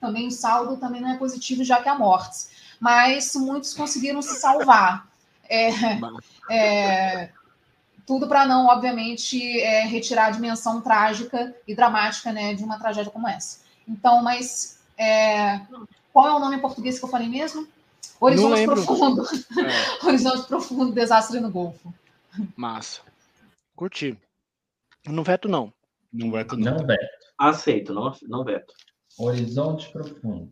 também 0.00 0.28
o 0.28 0.30
saldo 0.30 0.76
também 0.76 1.00
não 1.00 1.10
é 1.10 1.16
positivo 1.16 1.64
já 1.64 1.82
que 1.82 1.88
há 1.88 1.94
mortes. 1.94 2.50
Mas 2.80 3.34
muitos 3.34 3.74
conseguiram 3.74 4.22
se 4.22 4.38
salvar. 4.40 5.08
É, 5.48 5.70
é, 6.50 7.30
tudo 8.08 8.26
para 8.26 8.46
não, 8.46 8.68
obviamente, 8.68 9.60
é, 9.60 9.84
retirar 9.84 10.28
a 10.28 10.30
dimensão 10.30 10.80
trágica 10.80 11.54
e 11.68 11.74
dramática 11.74 12.32
né, 12.32 12.54
de 12.54 12.64
uma 12.64 12.78
tragédia 12.78 13.12
como 13.12 13.28
essa. 13.28 13.60
Então, 13.86 14.22
mas 14.22 14.80
é, 14.96 15.60
qual 16.10 16.26
é 16.26 16.32
o 16.32 16.38
nome 16.38 16.56
em 16.56 16.60
português 16.60 16.98
que 16.98 17.04
eu 17.04 17.08
falei 17.10 17.28
mesmo? 17.28 17.68
Horizonte. 18.18 18.64
Profundo. 18.64 19.22
É, 19.22 20.00
Horizonte 20.08 20.48
Profundo, 20.48 20.94
Desastre 20.94 21.38
no 21.38 21.50
Golfo. 21.50 21.92
massa. 22.56 23.02
Curti. 23.76 24.18
Não 25.06 25.22
veto, 25.22 25.46
não. 25.46 25.70
Não 26.10 26.32
veto, 26.32 26.56
não. 26.56 26.78
Não 26.78 26.86
veto. 26.86 27.06
Aceito, 27.38 27.92
não, 27.92 28.16
não 28.22 28.42
veto. 28.42 28.72
Horizonte 29.18 29.92
profundo. 29.92 30.50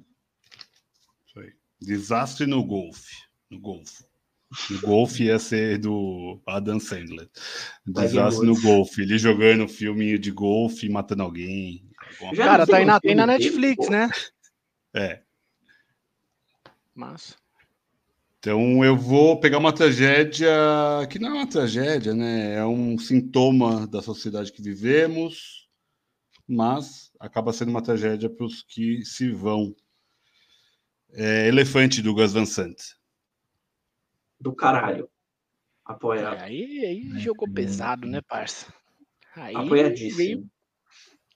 Foi. 1.33 1.55
Desastre 1.81 2.47
no 2.47 2.63
golfe. 2.63 3.17
No 3.51 3.59
golfo. 3.59 4.05
No 4.71 4.81
golfe 4.81 5.25
ia 5.25 5.39
ser 5.39 5.79
do 5.79 6.41
Adam 6.47 6.79
Sandler. 6.79 7.29
Desastre 7.87 8.47
no 8.47 8.61
golfe. 8.61 9.03
Ele 9.03 9.19
jogando 9.19 9.69
filme 9.69 10.19
de 10.19 10.31
golfe, 10.31 10.89
matando 10.89 11.25
alguém. 11.25 11.85
Já 12.33 12.45
Cara, 12.45 12.67
tá 12.67 12.77
aí 12.77 12.81
tem 12.81 12.87
na, 12.87 12.97
um 12.97 13.01
tem 13.01 13.15
na 13.15 13.27
Netflix, 13.27 13.89
né? 13.89 14.09
É. 14.95 15.23
Massa. 16.95 17.35
Então 18.39 18.85
eu 18.85 18.97
vou 18.97 19.41
pegar 19.41 19.59
uma 19.59 19.73
tragédia 19.73 20.49
que 21.11 21.19
não 21.19 21.31
é 21.31 21.33
uma 21.35 21.47
tragédia, 21.49 22.15
né? 22.15 22.55
É 22.55 22.65
um 22.65 22.97
sintoma 22.97 23.87
da 23.89 24.01
sociedade 24.01 24.53
que 24.53 24.63
vivemos, 24.63 25.69
mas 26.47 27.11
acaba 27.19 27.53
sendo 27.53 27.71
uma 27.71 27.83
tragédia 27.83 28.31
para 28.31 28.47
os 28.47 28.63
que 28.63 29.05
se 29.05 29.31
vão. 29.31 29.75
É 31.13 31.49
Elefante 31.49 32.01
do 32.01 32.15
Gus 32.15 32.33
Van 32.33 32.47
Sant. 32.47 32.77
Do 34.41 34.55
caralho. 34.55 35.05
É, 35.05 35.93
Apoiado. 35.93 36.43
aí 36.43 36.85
aí 36.85 37.19
jogou 37.21 37.49
pesado, 37.49 38.07
né, 38.09 38.21
parça? 38.21 38.73
Aí 39.35 39.55
veio- 39.55 39.67
Apoiadíssimo. 39.67 40.51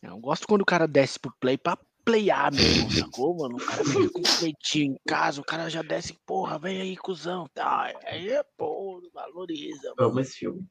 Eu 0.03 0.19
gosto 0.19 0.47
quando 0.47 0.63
o 0.63 0.67
cara 0.67 0.87
desce 0.89 1.19
pro 1.19 1.33
play 1.39 1.57
pra 1.59 1.79
playar 2.05 2.51
mesmo, 2.53 2.89
sacou, 3.15 3.37
mano? 3.37 3.57
O 3.57 3.65
cara 3.65 3.85
fica 3.85 4.11
com 4.11 4.23
peitinho 4.41 4.95
em 4.95 4.99
casa, 5.07 5.41
o 5.41 5.45
cara 5.45 5.69
já 5.69 5.83
desce, 5.83 6.15
porra, 6.27 6.59
vem 6.59 6.81
aí, 6.81 6.97
cuzão. 6.97 7.47
Tá, 7.55 7.93
aí 8.07 8.31
é, 8.31 8.43
pô, 8.57 9.01
valoriza. 9.13 9.93
Mano. 9.97 10.11
amo 10.11 10.21
esse 10.21 10.39
filme. 10.39 10.67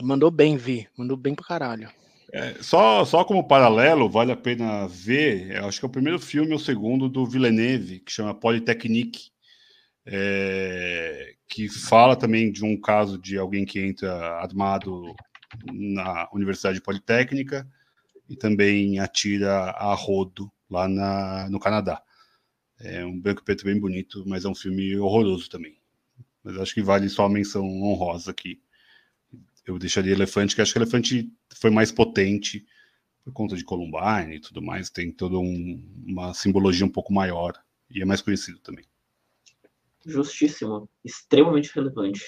Mandou 0.00 0.30
bem, 0.30 0.56
Vi. 0.56 0.88
Mandou 0.96 1.16
bem 1.16 1.34
pro 1.34 1.44
caralho. 1.44 1.90
É, 2.32 2.54
só, 2.62 3.04
só 3.04 3.24
como 3.24 3.46
paralelo, 3.46 4.08
vale 4.08 4.32
a 4.32 4.36
pena 4.36 4.88
ver, 4.88 5.54
eu 5.54 5.66
acho 5.66 5.78
que 5.78 5.84
é 5.84 5.88
o 5.88 5.92
primeiro 5.92 6.18
filme 6.18 6.52
ou 6.52 6.56
o 6.56 6.60
segundo 6.60 7.06
do 7.06 7.26
Villeneuve, 7.26 8.00
que 8.00 8.10
chama 8.10 8.32
Polytechnique, 8.34 9.30
é, 10.06 11.34
que 11.48 11.68
fala 11.68 12.16
também 12.16 12.50
de 12.52 12.64
um 12.64 12.80
caso 12.80 13.18
de 13.18 13.38
alguém 13.38 13.64
que 13.64 13.80
entra 13.80 14.12
armado 14.40 15.14
na 15.72 16.28
Universidade 16.32 16.80
Politécnica 16.80 17.68
e 18.28 18.36
também 18.36 18.98
atira 19.00 19.52
a 19.72 19.94
rodo 19.94 20.52
lá 20.70 20.88
na, 20.88 21.48
no 21.50 21.60
Canadá. 21.60 22.02
É 22.80 23.04
um 23.04 23.18
branco 23.20 23.42
e 23.42 23.44
preto 23.44 23.64
bem 23.64 23.78
bonito, 23.80 24.24
mas 24.26 24.44
é 24.44 24.48
um 24.48 24.54
filme 24.54 24.96
horroroso 24.98 25.48
também. 25.50 25.76
Mas 26.44 26.58
acho 26.58 26.74
que 26.74 26.82
vale 26.82 27.08
só 27.08 27.26
a 27.26 27.30
menção 27.30 27.64
honrosa 27.66 28.30
aqui. 28.32 28.60
Eu 29.66 29.78
deixaria 29.78 30.12
Elefante, 30.12 30.54
que 30.54 30.60
acho 30.60 30.72
que 30.72 30.78
Elefante 30.78 31.30
foi 31.54 31.70
mais 31.70 31.92
potente 31.92 32.66
por 33.24 33.32
conta 33.34 33.56
de 33.56 33.64
Columbine 33.64 34.36
e 34.36 34.40
tudo 34.40 34.62
mais. 34.62 34.90
Tem 34.90 35.12
toda 35.12 35.38
um- 35.38 36.04
uma 36.06 36.34
simbologia 36.34 36.86
um 36.86 36.90
pouco 36.90 37.12
maior 37.14 37.54
e 37.90 38.02
é 38.02 38.06
mais 38.06 38.22
conhecido 38.22 38.60
também. 38.60 38.84
Justíssimo. 40.04 40.88
Extremamente 41.04 41.72
relevante. 41.74 42.22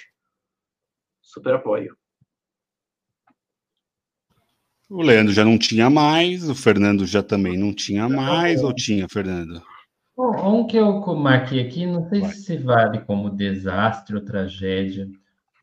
Super 1.20 1.54
apoio. 1.54 1.96
O 4.88 5.02
Leandro 5.02 5.32
já 5.32 5.44
não 5.44 5.58
tinha 5.58 5.88
mais, 5.88 6.48
o 6.48 6.54
Fernando 6.54 7.06
já 7.06 7.22
também 7.22 7.58
não 7.58 7.74
tinha 7.74 8.08
mais, 8.08 8.62
ou 8.62 8.72
tinha, 8.72 9.08
Fernando? 9.08 9.62
Bom, 10.16 10.60
Um 10.60 10.66
que 10.66 10.76
eu 10.76 11.00
marquei 11.16 11.66
aqui, 11.66 11.86
não 11.86 12.08
sei 12.08 12.20
Vai. 12.20 12.32
se 12.32 12.56
vale 12.58 13.00
como 13.00 13.30
desastre 13.30 14.14
ou 14.14 14.24
tragédia. 14.24 15.10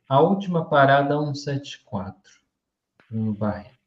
A 0.09 0.19
última 0.19 0.67
parada 0.67 1.15
174. 1.17 2.41
No 3.09 3.33
Barreto. 3.33 3.79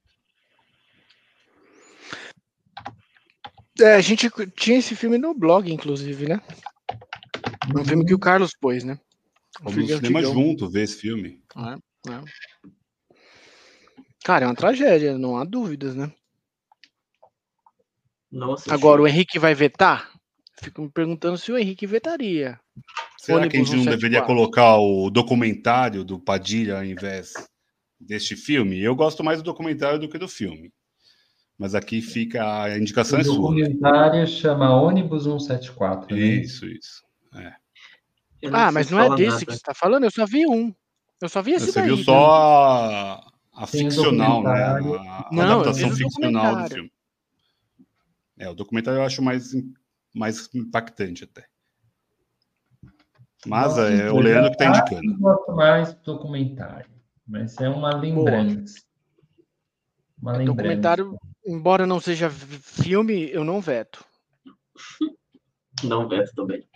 É, 3.80 3.96
a 3.96 4.00
gente 4.00 4.30
tinha 4.56 4.78
esse 4.78 4.94
filme 4.94 5.18
no 5.18 5.34
blog, 5.34 5.70
inclusive, 5.70 6.28
né? 6.28 6.40
É 7.72 7.80
um 7.80 7.84
filme 7.84 8.04
que 8.04 8.14
o 8.14 8.18
Carlos 8.18 8.52
pôs, 8.60 8.84
né? 8.84 8.98
Vamos 9.62 9.76
no 9.76 9.86
cinema 9.86 10.18
antigão. 10.18 10.34
junto 10.34 10.68
ver 10.68 10.82
esse 10.82 10.96
filme. 10.96 11.40
É, 11.56 12.10
é. 12.10 12.24
Cara, 14.24 14.46
é 14.46 14.48
uma 14.48 14.54
tragédia, 14.54 15.16
não 15.16 15.36
há 15.36 15.44
dúvidas, 15.44 15.94
né? 15.94 16.10
Assisti. 18.52 18.70
Agora, 18.72 19.02
o 19.02 19.06
Henrique 19.06 19.38
vai 19.38 19.54
vetar? 19.54 20.10
Fico 20.60 20.82
me 20.82 20.90
perguntando 20.90 21.38
se 21.38 21.52
o 21.52 21.58
Henrique 21.58 21.86
vetaria. 21.86 22.58
Será 23.18 23.48
que 23.48 23.56
a 23.56 23.60
Ônibus 23.60 23.68
gente 23.68 23.76
não 23.76 23.84
174. 23.84 23.96
deveria 23.96 24.22
colocar 24.22 24.76
o 24.78 25.10
documentário 25.10 26.04
do 26.04 26.18
Padilha 26.18 26.78
ao 26.78 26.84
invés 26.84 27.32
deste 28.00 28.34
filme? 28.34 28.80
Eu 28.80 28.96
gosto 28.96 29.22
mais 29.22 29.38
do 29.38 29.44
documentário 29.44 29.98
do 29.98 30.08
que 30.08 30.18
do 30.18 30.28
filme. 30.28 30.72
Mas 31.56 31.74
aqui 31.74 32.02
fica 32.02 32.64
a 32.64 32.76
indicação 32.76 33.18
O 33.18 33.20
é 33.20 33.24
sua. 33.24 33.34
documentário 33.36 34.26
chama 34.26 34.74
Ônibus 34.74 35.24
174. 35.24 36.14
né? 36.14 36.20
Isso, 36.20 36.66
isso. 36.66 37.03
Eu 38.42 38.54
Ah, 38.54 38.70
mas 38.70 38.90
não 38.90 39.00
é 39.00 39.16
desse 39.16 39.30
nada. 39.30 39.46
que 39.46 39.52
você 39.52 39.60
tá 39.60 39.74
falando? 39.74 40.04
Eu 40.04 40.10
só 40.10 40.26
vi 40.26 40.46
um. 40.46 40.74
Eu 41.20 41.28
só 41.28 41.40
vi 41.40 41.52
esse 41.52 41.66
Você 41.66 41.80
daí. 41.80 41.88
viu 41.88 41.96
né? 41.96 42.02
só 42.04 42.30
a, 42.34 43.32
a 43.54 43.66
ficcional, 43.66 44.42
né? 44.42 44.62
A, 44.62 44.76
a 44.76 45.28
Não, 45.32 45.42
eu 45.42 45.60
adaptação 45.60 45.90
ficcional 45.96 46.56
do 46.62 46.68
filme. 46.68 46.92
É, 48.36 48.48
o 48.48 48.54
documentário 48.54 48.98
eu 48.98 49.04
acho 49.04 49.22
mais, 49.22 49.52
mais 50.14 50.52
impactante 50.54 51.24
até. 51.24 51.46
Mas 53.46 53.76
Nossa, 53.76 53.88
é 53.90 54.04
o 54.10 54.16
eu 54.16 54.20
Leandro 54.20 54.50
que 54.50 54.62
está 54.62 54.66
indicando. 54.66 55.18
gosto 55.18 55.52
mais 55.54 55.94
do 55.94 56.02
documentário. 56.02 56.90
Mas 57.26 57.56
é 57.58 57.68
uma 57.68 57.94
lembrança. 57.94 58.82
Uma 60.20 60.32
lembrança. 60.32 60.56
Documentário, 60.56 61.18
embora 61.46 61.86
não 61.86 62.00
seja 62.00 62.28
filme, 62.30 63.30
eu 63.30 63.44
não 63.44 63.60
veto. 63.60 64.04
Não 65.82 66.08
veto 66.08 66.34
também. 66.34 66.66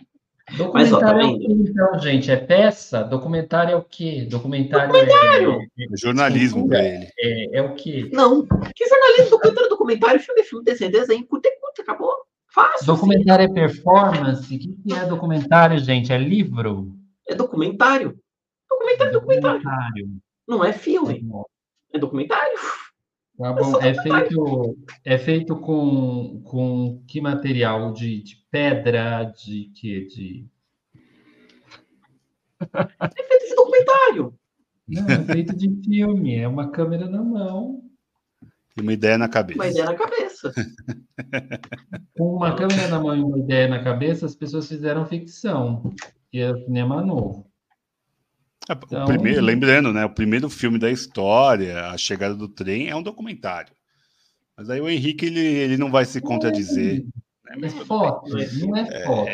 Documentário 0.57 0.73
Mas, 0.73 0.93
ó, 0.93 0.99
tá 0.99 1.21
é 1.21 1.25
o 1.25 1.39
quê, 1.39 1.47
então, 1.49 1.99
gente? 1.99 2.31
É 2.31 2.35
peça? 2.35 3.03
Documentário 3.03 3.73
é 3.73 3.75
o 3.75 3.83
quê? 3.83 4.27
Documentário, 4.29 4.91
Documentário! 4.91 5.59
É 5.77 5.97
jornalismo 5.97 6.67
para 6.67 6.83
ele. 6.83 7.07
É, 7.19 7.57
é, 7.57 7.59
é 7.59 7.61
o 7.61 7.75
quê? 7.75 8.09
Não. 8.11 8.45
Que 8.75 8.87
jornalismo, 8.87 9.29
documentário, 9.31 9.69
documentário, 9.69 10.19
filme, 10.19 10.41
é 10.41 10.43
filme, 10.43 10.65
desenho, 10.65 10.91
desenho, 10.91 11.27
curta, 11.27 11.49
é 11.49 11.51
curta, 11.51 11.81
acabou. 11.81 12.13
Fácil. 12.47 12.75
assim. 12.75 12.85
Documentário 12.85 13.45
é 13.45 13.53
performance? 13.53 14.55
O 14.55 14.59
que 14.59 14.75
que 14.75 14.93
é 14.93 15.05
documentário, 15.05 15.77
gente? 15.79 16.11
É 16.11 16.17
livro? 16.17 16.91
É 17.27 17.35
documentário. 17.35 18.17
Documentário, 18.69 19.13
documentário. 19.13 19.61
Documentário. 19.61 20.09
Não 20.47 20.65
é 20.65 20.73
filme, 20.73 21.23
é 21.93 21.99
documentário. 21.99 22.48
Tá 23.39 23.53
bom. 23.53 23.81
É 23.81 23.93
feito, 23.93 24.77
é 25.05 25.17
feito 25.17 25.55
com, 25.55 26.41
com 26.43 27.01
que 27.07 27.21
material? 27.21 27.93
De, 27.93 28.21
de 28.21 28.35
pedra? 28.51 29.23
De 29.23 29.71
que? 29.73 30.05
De... 30.07 30.45
É 32.99 33.23
feito 33.23 33.47
de 33.47 33.55
documentário. 33.55 34.33
Não, 34.85 35.07
é 35.07 35.23
feito 35.23 35.55
de 35.55 35.69
filme. 35.81 36.35
É 36.35 36.45
uma 36.45 36.69
câmera 36.69 37.07
na 37.07 37.23
mão. 37.23 37.81
Tem 38.75 38.83
uma 38.83 38.91
ideia 38.91 39.17
na 39.17 39.29
cabeça. 39.29 39.59
Uma 39.59 39.69
ideia 39.69 39.85
na 39.85 39.95
cabeça. 39.95 40.53
Com 42.17 42.35
uma 42.35 42.53
câmera 42.57 42.89
na 42.89 42.99
mão 42.99 43.15
e 43.15 43.23
uma 43.23 43.39
ideia 43.39 43.69
na 43.69 43.81
cabeça, 43.81 44.25
as 44.25 44.35
pessoas 44.35 44.67
fizeram 44.67 45.05
ficção. 45.05 45.93
E 46.33 46.41
é 46.41 46.53
cinema 46.65 47.01
novo. 47.01 47.48
É, 48.69 48.73
então... 48.73 49.05
primeiro, 49.05 49.41
lembrando, 49.41 49.91
né? 49.91 50.05
O 50.05 50.13
primeiro 50.13 50.47
filme 50.49 50.77
da 50.77 50.91
história, 50.91 51.87
A 51.87 51.97
Chegada 51.97 52.35
do 52.35 52.47
Trem, 52.47 52.87
é 52.87 52.95
um 52.95 53.01
documentário. 53.01 53.73
Mas 54.55 54.69
aí 54.69 54.79
o 54.79 54.87
Henrique 54.87 55.25
ele, 55.25 55.39
ele 55.39 55.77
não 55.77 55.89
vai 55.89 56.05
se 56.05 56.21
contradizer. 56.21 57.03
Né? 57.45 57.67
É 57.67 57.69
foto, 57.69 58.29
não 58.29 58.77
é, 58.77 58.81
é 58.81 59.05
foto. 59.05 59.31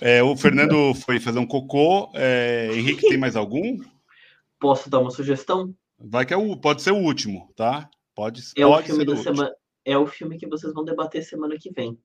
É, 0.00 0.22
o 0.22 0.34
Fernando 0.36 0.94
foi 0.94 1.20
fazer 1.20 1.38
um 1.38 1.46
cocô. 1.46 2.10
É, 2.14 2.70
Henrique, 2.72 3.08
tem 3.08 3.18
mais 3.18 3.36
algum? 3.36 3.78
Posso 4.58 4.88
dar 4.88 5.00
uma 5.00 5.10
sugestão? 5.10 5.74
Vai 5.98 6.24
que 6.24 6.32
é 6.32 6.36
o, 6.36 6.56
pode 6.56 6.80
ser 6.80 6.92
o 6.92 6.96
último, 6.98 7.52
tá? 7.54 7.90
Pode, 8.14 8.40
é 8.56 8.62
pode 8.62 8.84
o 8.84 8.86
filme 8.86 9.04
da 9.04 9.16
semana. 9.16 9.54
É 9.84 9.98
o 9.98 10.06
filme 10.06 10.38
que 10.38 10.46
vocês 10.46 10.72
vão 10.72 10.84
debater 10.84 11.22
semana 11.22 11.56
que 11.58 11.70
vem. 11.70 11.98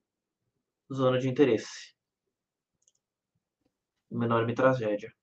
Zona 0.94 1.18
de 1.20 1.30
interesse. 1.30 1.95
Uma 4.16 4.26
enorme 4.26 4.54
tragédia. 4.54 5.14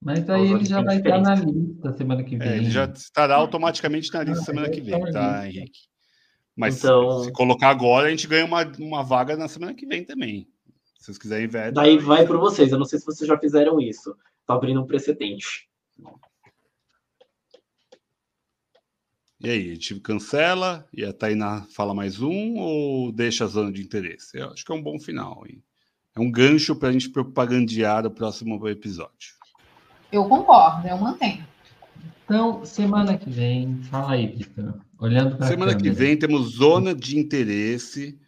Mas 0.00 0.30
aí 0.30 0.52
ele 0.52 0.64
já 0.64 0.80
vai 0.80 0.98
estar 0.98 1.20
na 1.20 1.34
lista 1.34 1.92
semana 1.92 2.22
que 2.22 2.36
vem. 2.36 2.48
É, 2.48 2.56
ele 2.56 2.70
já 2.70 2.84
estará 2.84 3.34
automaticamente 3.34 4.12
na 4.14 4.22
lista 4.22 4.42
ah, 4.42 4.44
semana 4.44 4.70
que 4.70 4.80
vem, 4.80 5.10
tá, 5.10 5.46
Henrique? 5.46 5.80
Mas 6.56 6.78
então... 6.78 7.24
se 7.24 7.32
colocar 7.32 7.70
agora, 7.70 8.06
a 8.06 8.10
gente 8.10 8.28
ganha 8.28 8.44
uma, 8.44 8.62
uma 8.78 9.02
vaga 9.02 9.36
na 9.36 9.48
semana 9.48 9.74
que 9.74 9.84
vem 9.84 10.04
também. 10.04 10.48
Se 10.98 11.06
vocês 11.06 11.18
quiserem 11.18 11.48
ver. 11.48 11.72
Daí 11.72 11.98
vai 11.98 12.24
para 12.24 12.38
vocês. 12.38 12.70
Eu 12.70 12.78
não 12.78 12.84
sei 12.84 13.00
se 13.00 13.06
vocês 13.06 13.26
já 13.26 13.36
fizeram 13.36 13.80
isso. 13.80 14.16
Tô 14.46 14.52
abrindo 14.52 14.80
um 14.80 14.86
precedente. 14.86 15.68
E 19.40 19.50
aí, 19.50 19.70
a 19.70 19.74
gente 19.74 20.00
cancela 20.00 20.88
e 20.92 21.04
a 21.04 21.12
Tainá 21.12 21.66
fala 21.70 21.94
mais 21.94 22.20
um 22.20 22.56
ou 22.56 23.12
deixa 23.12 23.44
a 23.44 23.48
zona 23.48 23.72
de 23.72 23.82
interesse? 23.82 24.36
Eu 24.38 24.50
acho 24.50 24.64
que 24.64 24.72
é 24.72 24.74
um 24.74 24.82
bom 24.82 24.98
final. 24.98 25.44
Hein? 25.46 25.62
É 26.18 26.20
um 26.20 26.32
gancho 26.32 26.74
para 26.74 26.88
a 26.88 26.92
gente 26.92 27.08
propagandear 27.10 28.04
o 28.04 28.10
próximo 28.10 28.66
episódio. 28.68 29.38
Eu 30.10 30.24
concordo, 30.24 30.88
eu 30.88 30.98
mantenho. 30.98 31.46
Então, 32.24 32.64
semana 32.64 33.16
que 33.16 33.30
vem, 33.30 33.80
fala 33.84 34.14
aí, 34.14 34.26
Vitor. 34.26 34.80
Olhando 34.98 35.36
para 35.36 35.46
Semana 35.46 35.76
que 35.76 35.90
vem 35.90 36.16
temos 36.16 36.56
zona 36.56 36.92
de 36.92 37.16
interesse. 37.16 38.18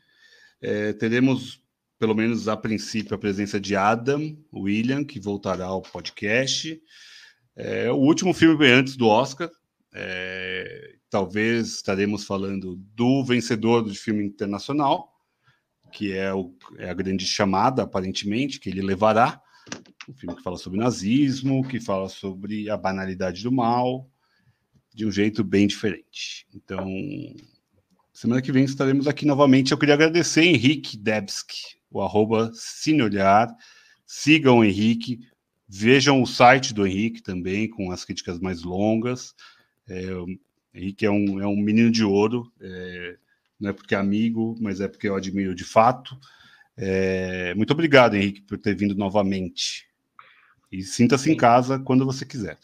É, 0.63 0.93
teremos, 0.93 1.61
pelo 1.99 2.15
menos 2.15 2.47
a 2.47 2.57
princípio, 2.57 3.17
a 3.17 3.19
presença 3.19 3.61
de 3.61 3.75
Adam 3.75 4.37
William, 4.55 5.03
que 5.03 5.19
voltará 5.19 5.67
ao 5.67 5.83
podcast. 5.83 6.81
É, 7.57 7.91
o 7.91 7.97
último 7.97 8.33
filme 8.33 8.71
antes 8.71 8.97
do 8.97 9.09
Oscar. 9.09 9.51
É, 9.93 10.95
talvez 11.11 11.75
estaremos 11.75 12.23
falando 12.23 12.77
do 12.95 13.25
vencedor 13.25 13.83
do 13.83 13.93
filme 13.93 14.25
internacional, 14.25 15.10
que 15.91 16.13
é, 16.13 16.33
o, 16.33 16.55
é 16.79 16.89
a 16.91 16.95
grande 16.95 17.27
chamada, 17.27 17.83
aparentemente, 17.83 18.59
que 18.59 18.69
ele 18.69 18.83
levará. 18.83 19.41
Um 20.09 20.15
filme 20.15 20.35
que 20.35 20.43
fala 20.43 20.57
sobre 20.57 20.79
nazismo, 20.79 21.67
que 21.67 21.81
fala 21.81 22.09
sobre 22.09 22.69
a 22.71 22.77
banalidade 22.77 23.43
do 23.43 23.53
mal, 23.53 24.09
de 24.95 25.07
um 25.07 25.11
jeito 25.11 25.45
bem 25.45 25.67
diferente. 25.67 26.47
Então, 26.55 26.87
semana 28.13 28.43
que 28.43 28.53
vem 28.53 28.65
estaremos 28.65 29.07
aqui 29.07 29.25
novamente. 29.25 29.73
Eu 29.73 29.79
queria 29.79 29.95
agradecer 29.95 30.43
Henrique 30.43 30.97
Debski, 30.97 31.77
o 31.91 32.01
arroba 32.01 32.51
Cineolhar. 32.55 33.49
Sigam 34.07 34.59
o 34.59 34.65
Henrique, 34.65 35.21
vejam 35.69 36.21
o 36.21 36.27
site 36.27 36.75
do 36.75 36.87
Henrique 36.87 37.23
também, 37.23 37.69
com 37.69 37.93
as 37.93 38.05
críticas 38.05 38.41
mais 38.41 38.63
longas. 38.63 39.35
É, 39.89 40.13
o 40.13 40.27
Henrique 40.75 41.07
é 41.07 41.11
um, 41.11 41.41
é 41.41 41.47
um 41.47 41.57
menino 41.57 41.91
de 41.91 42.05
ouro, 42.05 42.51
é, 42.61 43.17
não 43.61 43.71
é 43.71 43.73
porque 43.73 43.95
é 43.95 43.99
amigo, 43.99 44.57
mas 44.61 44.81
é 44.81 44.89
porque 44.89 45.09
eu 45.09 45.15
admiro 45.15 45.55
de 45.55 45.65
fato. 45.65 46.19
É, 46.77 47.55
muito 47.55 47.73
obrigado, 47.73 48.15
Henrique, 48.15 48.41
por 48.43 48.57
ter 48.59 48.75
vindo 48.75 48.95
novamente. 48.95 49.87
E 50.73 50.83
sinta-se 50.83 51.31
em 51.31 51.37
casa 51.37 51.79
quando 51.79 52.07
você 52.07 52.25
quiser. 52.25 52.59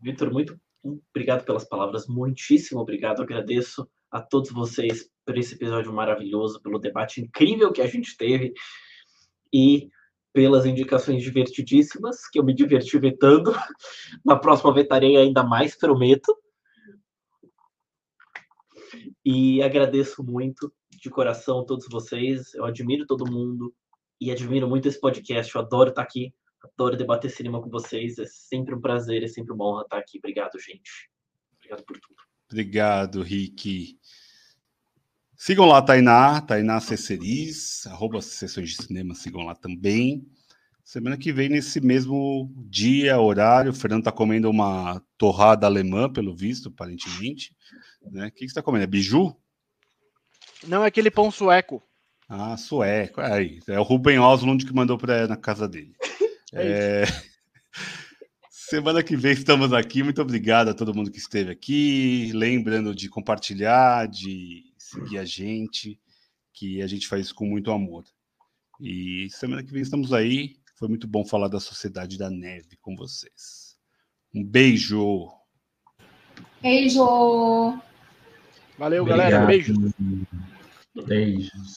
Vitor, 0.00 0.32
muito 0.32 0.58
obrigado 0.82 1.44
pelas 1.44 1.64
palavras, 1.64 2.06
muitíssimo 2.06 2.80
obrigado. 2.80 3.22
Agradeço 3.22 3.88
a 4.10 4.20
todos 4.20 4.50
vocês 4.50 5.10
por 5.26 5.36
esse 5.36 5.54
episódio 5.54 5.92
maravilhoso, 5.92 6.60
pelo 6.62 6.78
debate 6.78 7.20
incrível 7.20 7.72
que 7.72 7.82
a 7.82 7.86
gente 7.86 8.16
teve 8.16 8.54
e 9.52 9.90
pelas 10.32 10.64
indicações 10.64 11.22
divertidíssimas, 11.22 12.28
que 12.28 12.38
eu 12.38 12.44
me 12.44 12.54
diverti 12.54 12.98
vetando. 12.98 13.52
Na 14.24 14.36
próxima 14.36 14.72
vetarei 14.72 15.16
ainda 15.16 15.42
mais, 15.42 15.76
prometo. 15.76 16.36
E 19.24 19.62
agradeço 19.62 20.22
muito 20.22 20.72
de 20.90 21.10
coração 21.10 21.64
todos 21.64 21.86
vocês. 21.88 22.54
Eu 22.54 22.64
admiro 22.64 23.06
todo 23.06 23.30
mundo 23.30 23.74
e 24.20 24.30
admiro 24.30 24.68
muito 24.68 24.88
esse 24.88 25.00
podcast. 25.00 25.54
Eu 25.54 25.60
adoro 25.60 25.90
estar 25.90 26.02
aqui, 26.02 26.34
adoro 26.62 26.96
debater 26.96 27.30
cinema 27.30 27.60
com 27.60 27.68
vocês. 27.68 28.18
É 28.18 28.26
sempre 28.26 28.74
um 28.74 28.80
prazer, 28.80 29.22
é 29.22 29.28
sempre 29.28 29.52
uma 29.52 29.66
honra 29.66 29.82
estar 29.82 29.98
aqui. 29.98 30.18
Obrigado, 30.18 30.58
gente. 30.58 31.10
Obrigado 31.56 31.84
por 31.84 31.98
tudo. 31.98 32.16
Obrigado, 32.50 33.22
Rick. 33.22 33.98
Sigam 35.36 35.66
lá 35.66 35.80
Tainá, 35.80 36.40
Tainá 36.42 36.80
Ceceris, 36.80 37.86
arroba 37.86 38.20
sessões 38.20 38.70
de 38.70 38.82
cinema, 38.82 39.14
sigam 39.14 39.42
lá 39.42 39.54
também. 39.54 40.26
Semana 40.84 41.16
que 41.16 41.32
vem, 41.32 41.48
nesse 41.48 41.80
mesmo 41.80 42.52
dia, 42.68 43.20
horário, 43.20 43.70
o 43.70 43.74
Fernando 43.74 44.00
está 44.00 44.12
comendo 44.12 44.50
uma 44.50 45.02
torrada 45.16 45.66
alemã, 45.66 46.10
pelo 46.10 46.34
visto, 46.34 46.68
aparentemente. 46.68 47.54
Né? 48.02 48.26
O 48.26 48.32
que, 48.32 48.40
você 48.40 48.46
está 48.46 48.62
comendo? 48.62 48.84
É 48.84 48.86
biju? 48.86 49.36
Não, 50.66 50.84
é 50.84 50.88
aquele 50.88 51.10
pão 51.10 51.30
sueco. 51.30 51.82
Ah, 52.28 52.56
sueco. 52.56 53.20
É, 53.20 53.58
é 53.68 53.78
o 53.78 53.82
Ruben 53.82 54.18
Oslund 54.18 54.64
que 54.64 54.72
mandou 54.72 54.98
para 54.98 55.26
na 55.26 55.36
casa 55.36 55.68
dele. 55.68 55.94
é... 56.52 57.04
Semana 58.50 59.02
que 59.02 59.16
vem 59.16 59.32
estamos 59.32 59.72
aqui. 59.72 60.02
Muito 60.02 60.22
obrigado 60.22 60.68
a 60.68 60.74
todo 60.74 60.94
mundo 60.94 61.10
que 61.10 61.18
esteve 61.18 61.50
aqui. 61.50 62.30
Lembrando 62.32 62.94
de 62.94 63.08
compartilhar, 63.08 64.06
de 64.06 64.62
seguir 64.78 65.18
a 65.18 65.24
gente, 65.24 65.98
que 66.52 66.80
a 66.80 66.86
gente 66.86 67.08
faz 67.08 67.26
isso 67.26 67.34
com 67.34 67.46
muito 67.46 67.72
amor. 67.72 68.04
E 68.80 69.28
semana 69.30 69.62
que 69.64 69.72
vem 69.72 69.82
estamos 69.82 70.12
aí. 70.12 70.54
Foi 70.80 70.88
muito 70.88 71.06
bom 71.06 71.26
falar 71.26 71.48
da 71.48 71.60
Sociedade 71.60 72.16
da 72.16 72.30
Neve 72.30 72.78
com 72.80 72.96
vocês. 72.96 73.76
Um 74.34 74.42
beijo. 74.42 75.30
Beijo. 76.62 77.04
Valeu, 78.78 79.02
Obrigado. 79.02 79.30
galera. 79.30 79.46
Beijo. 79.46 79.74
Beijos. 81.06 81.68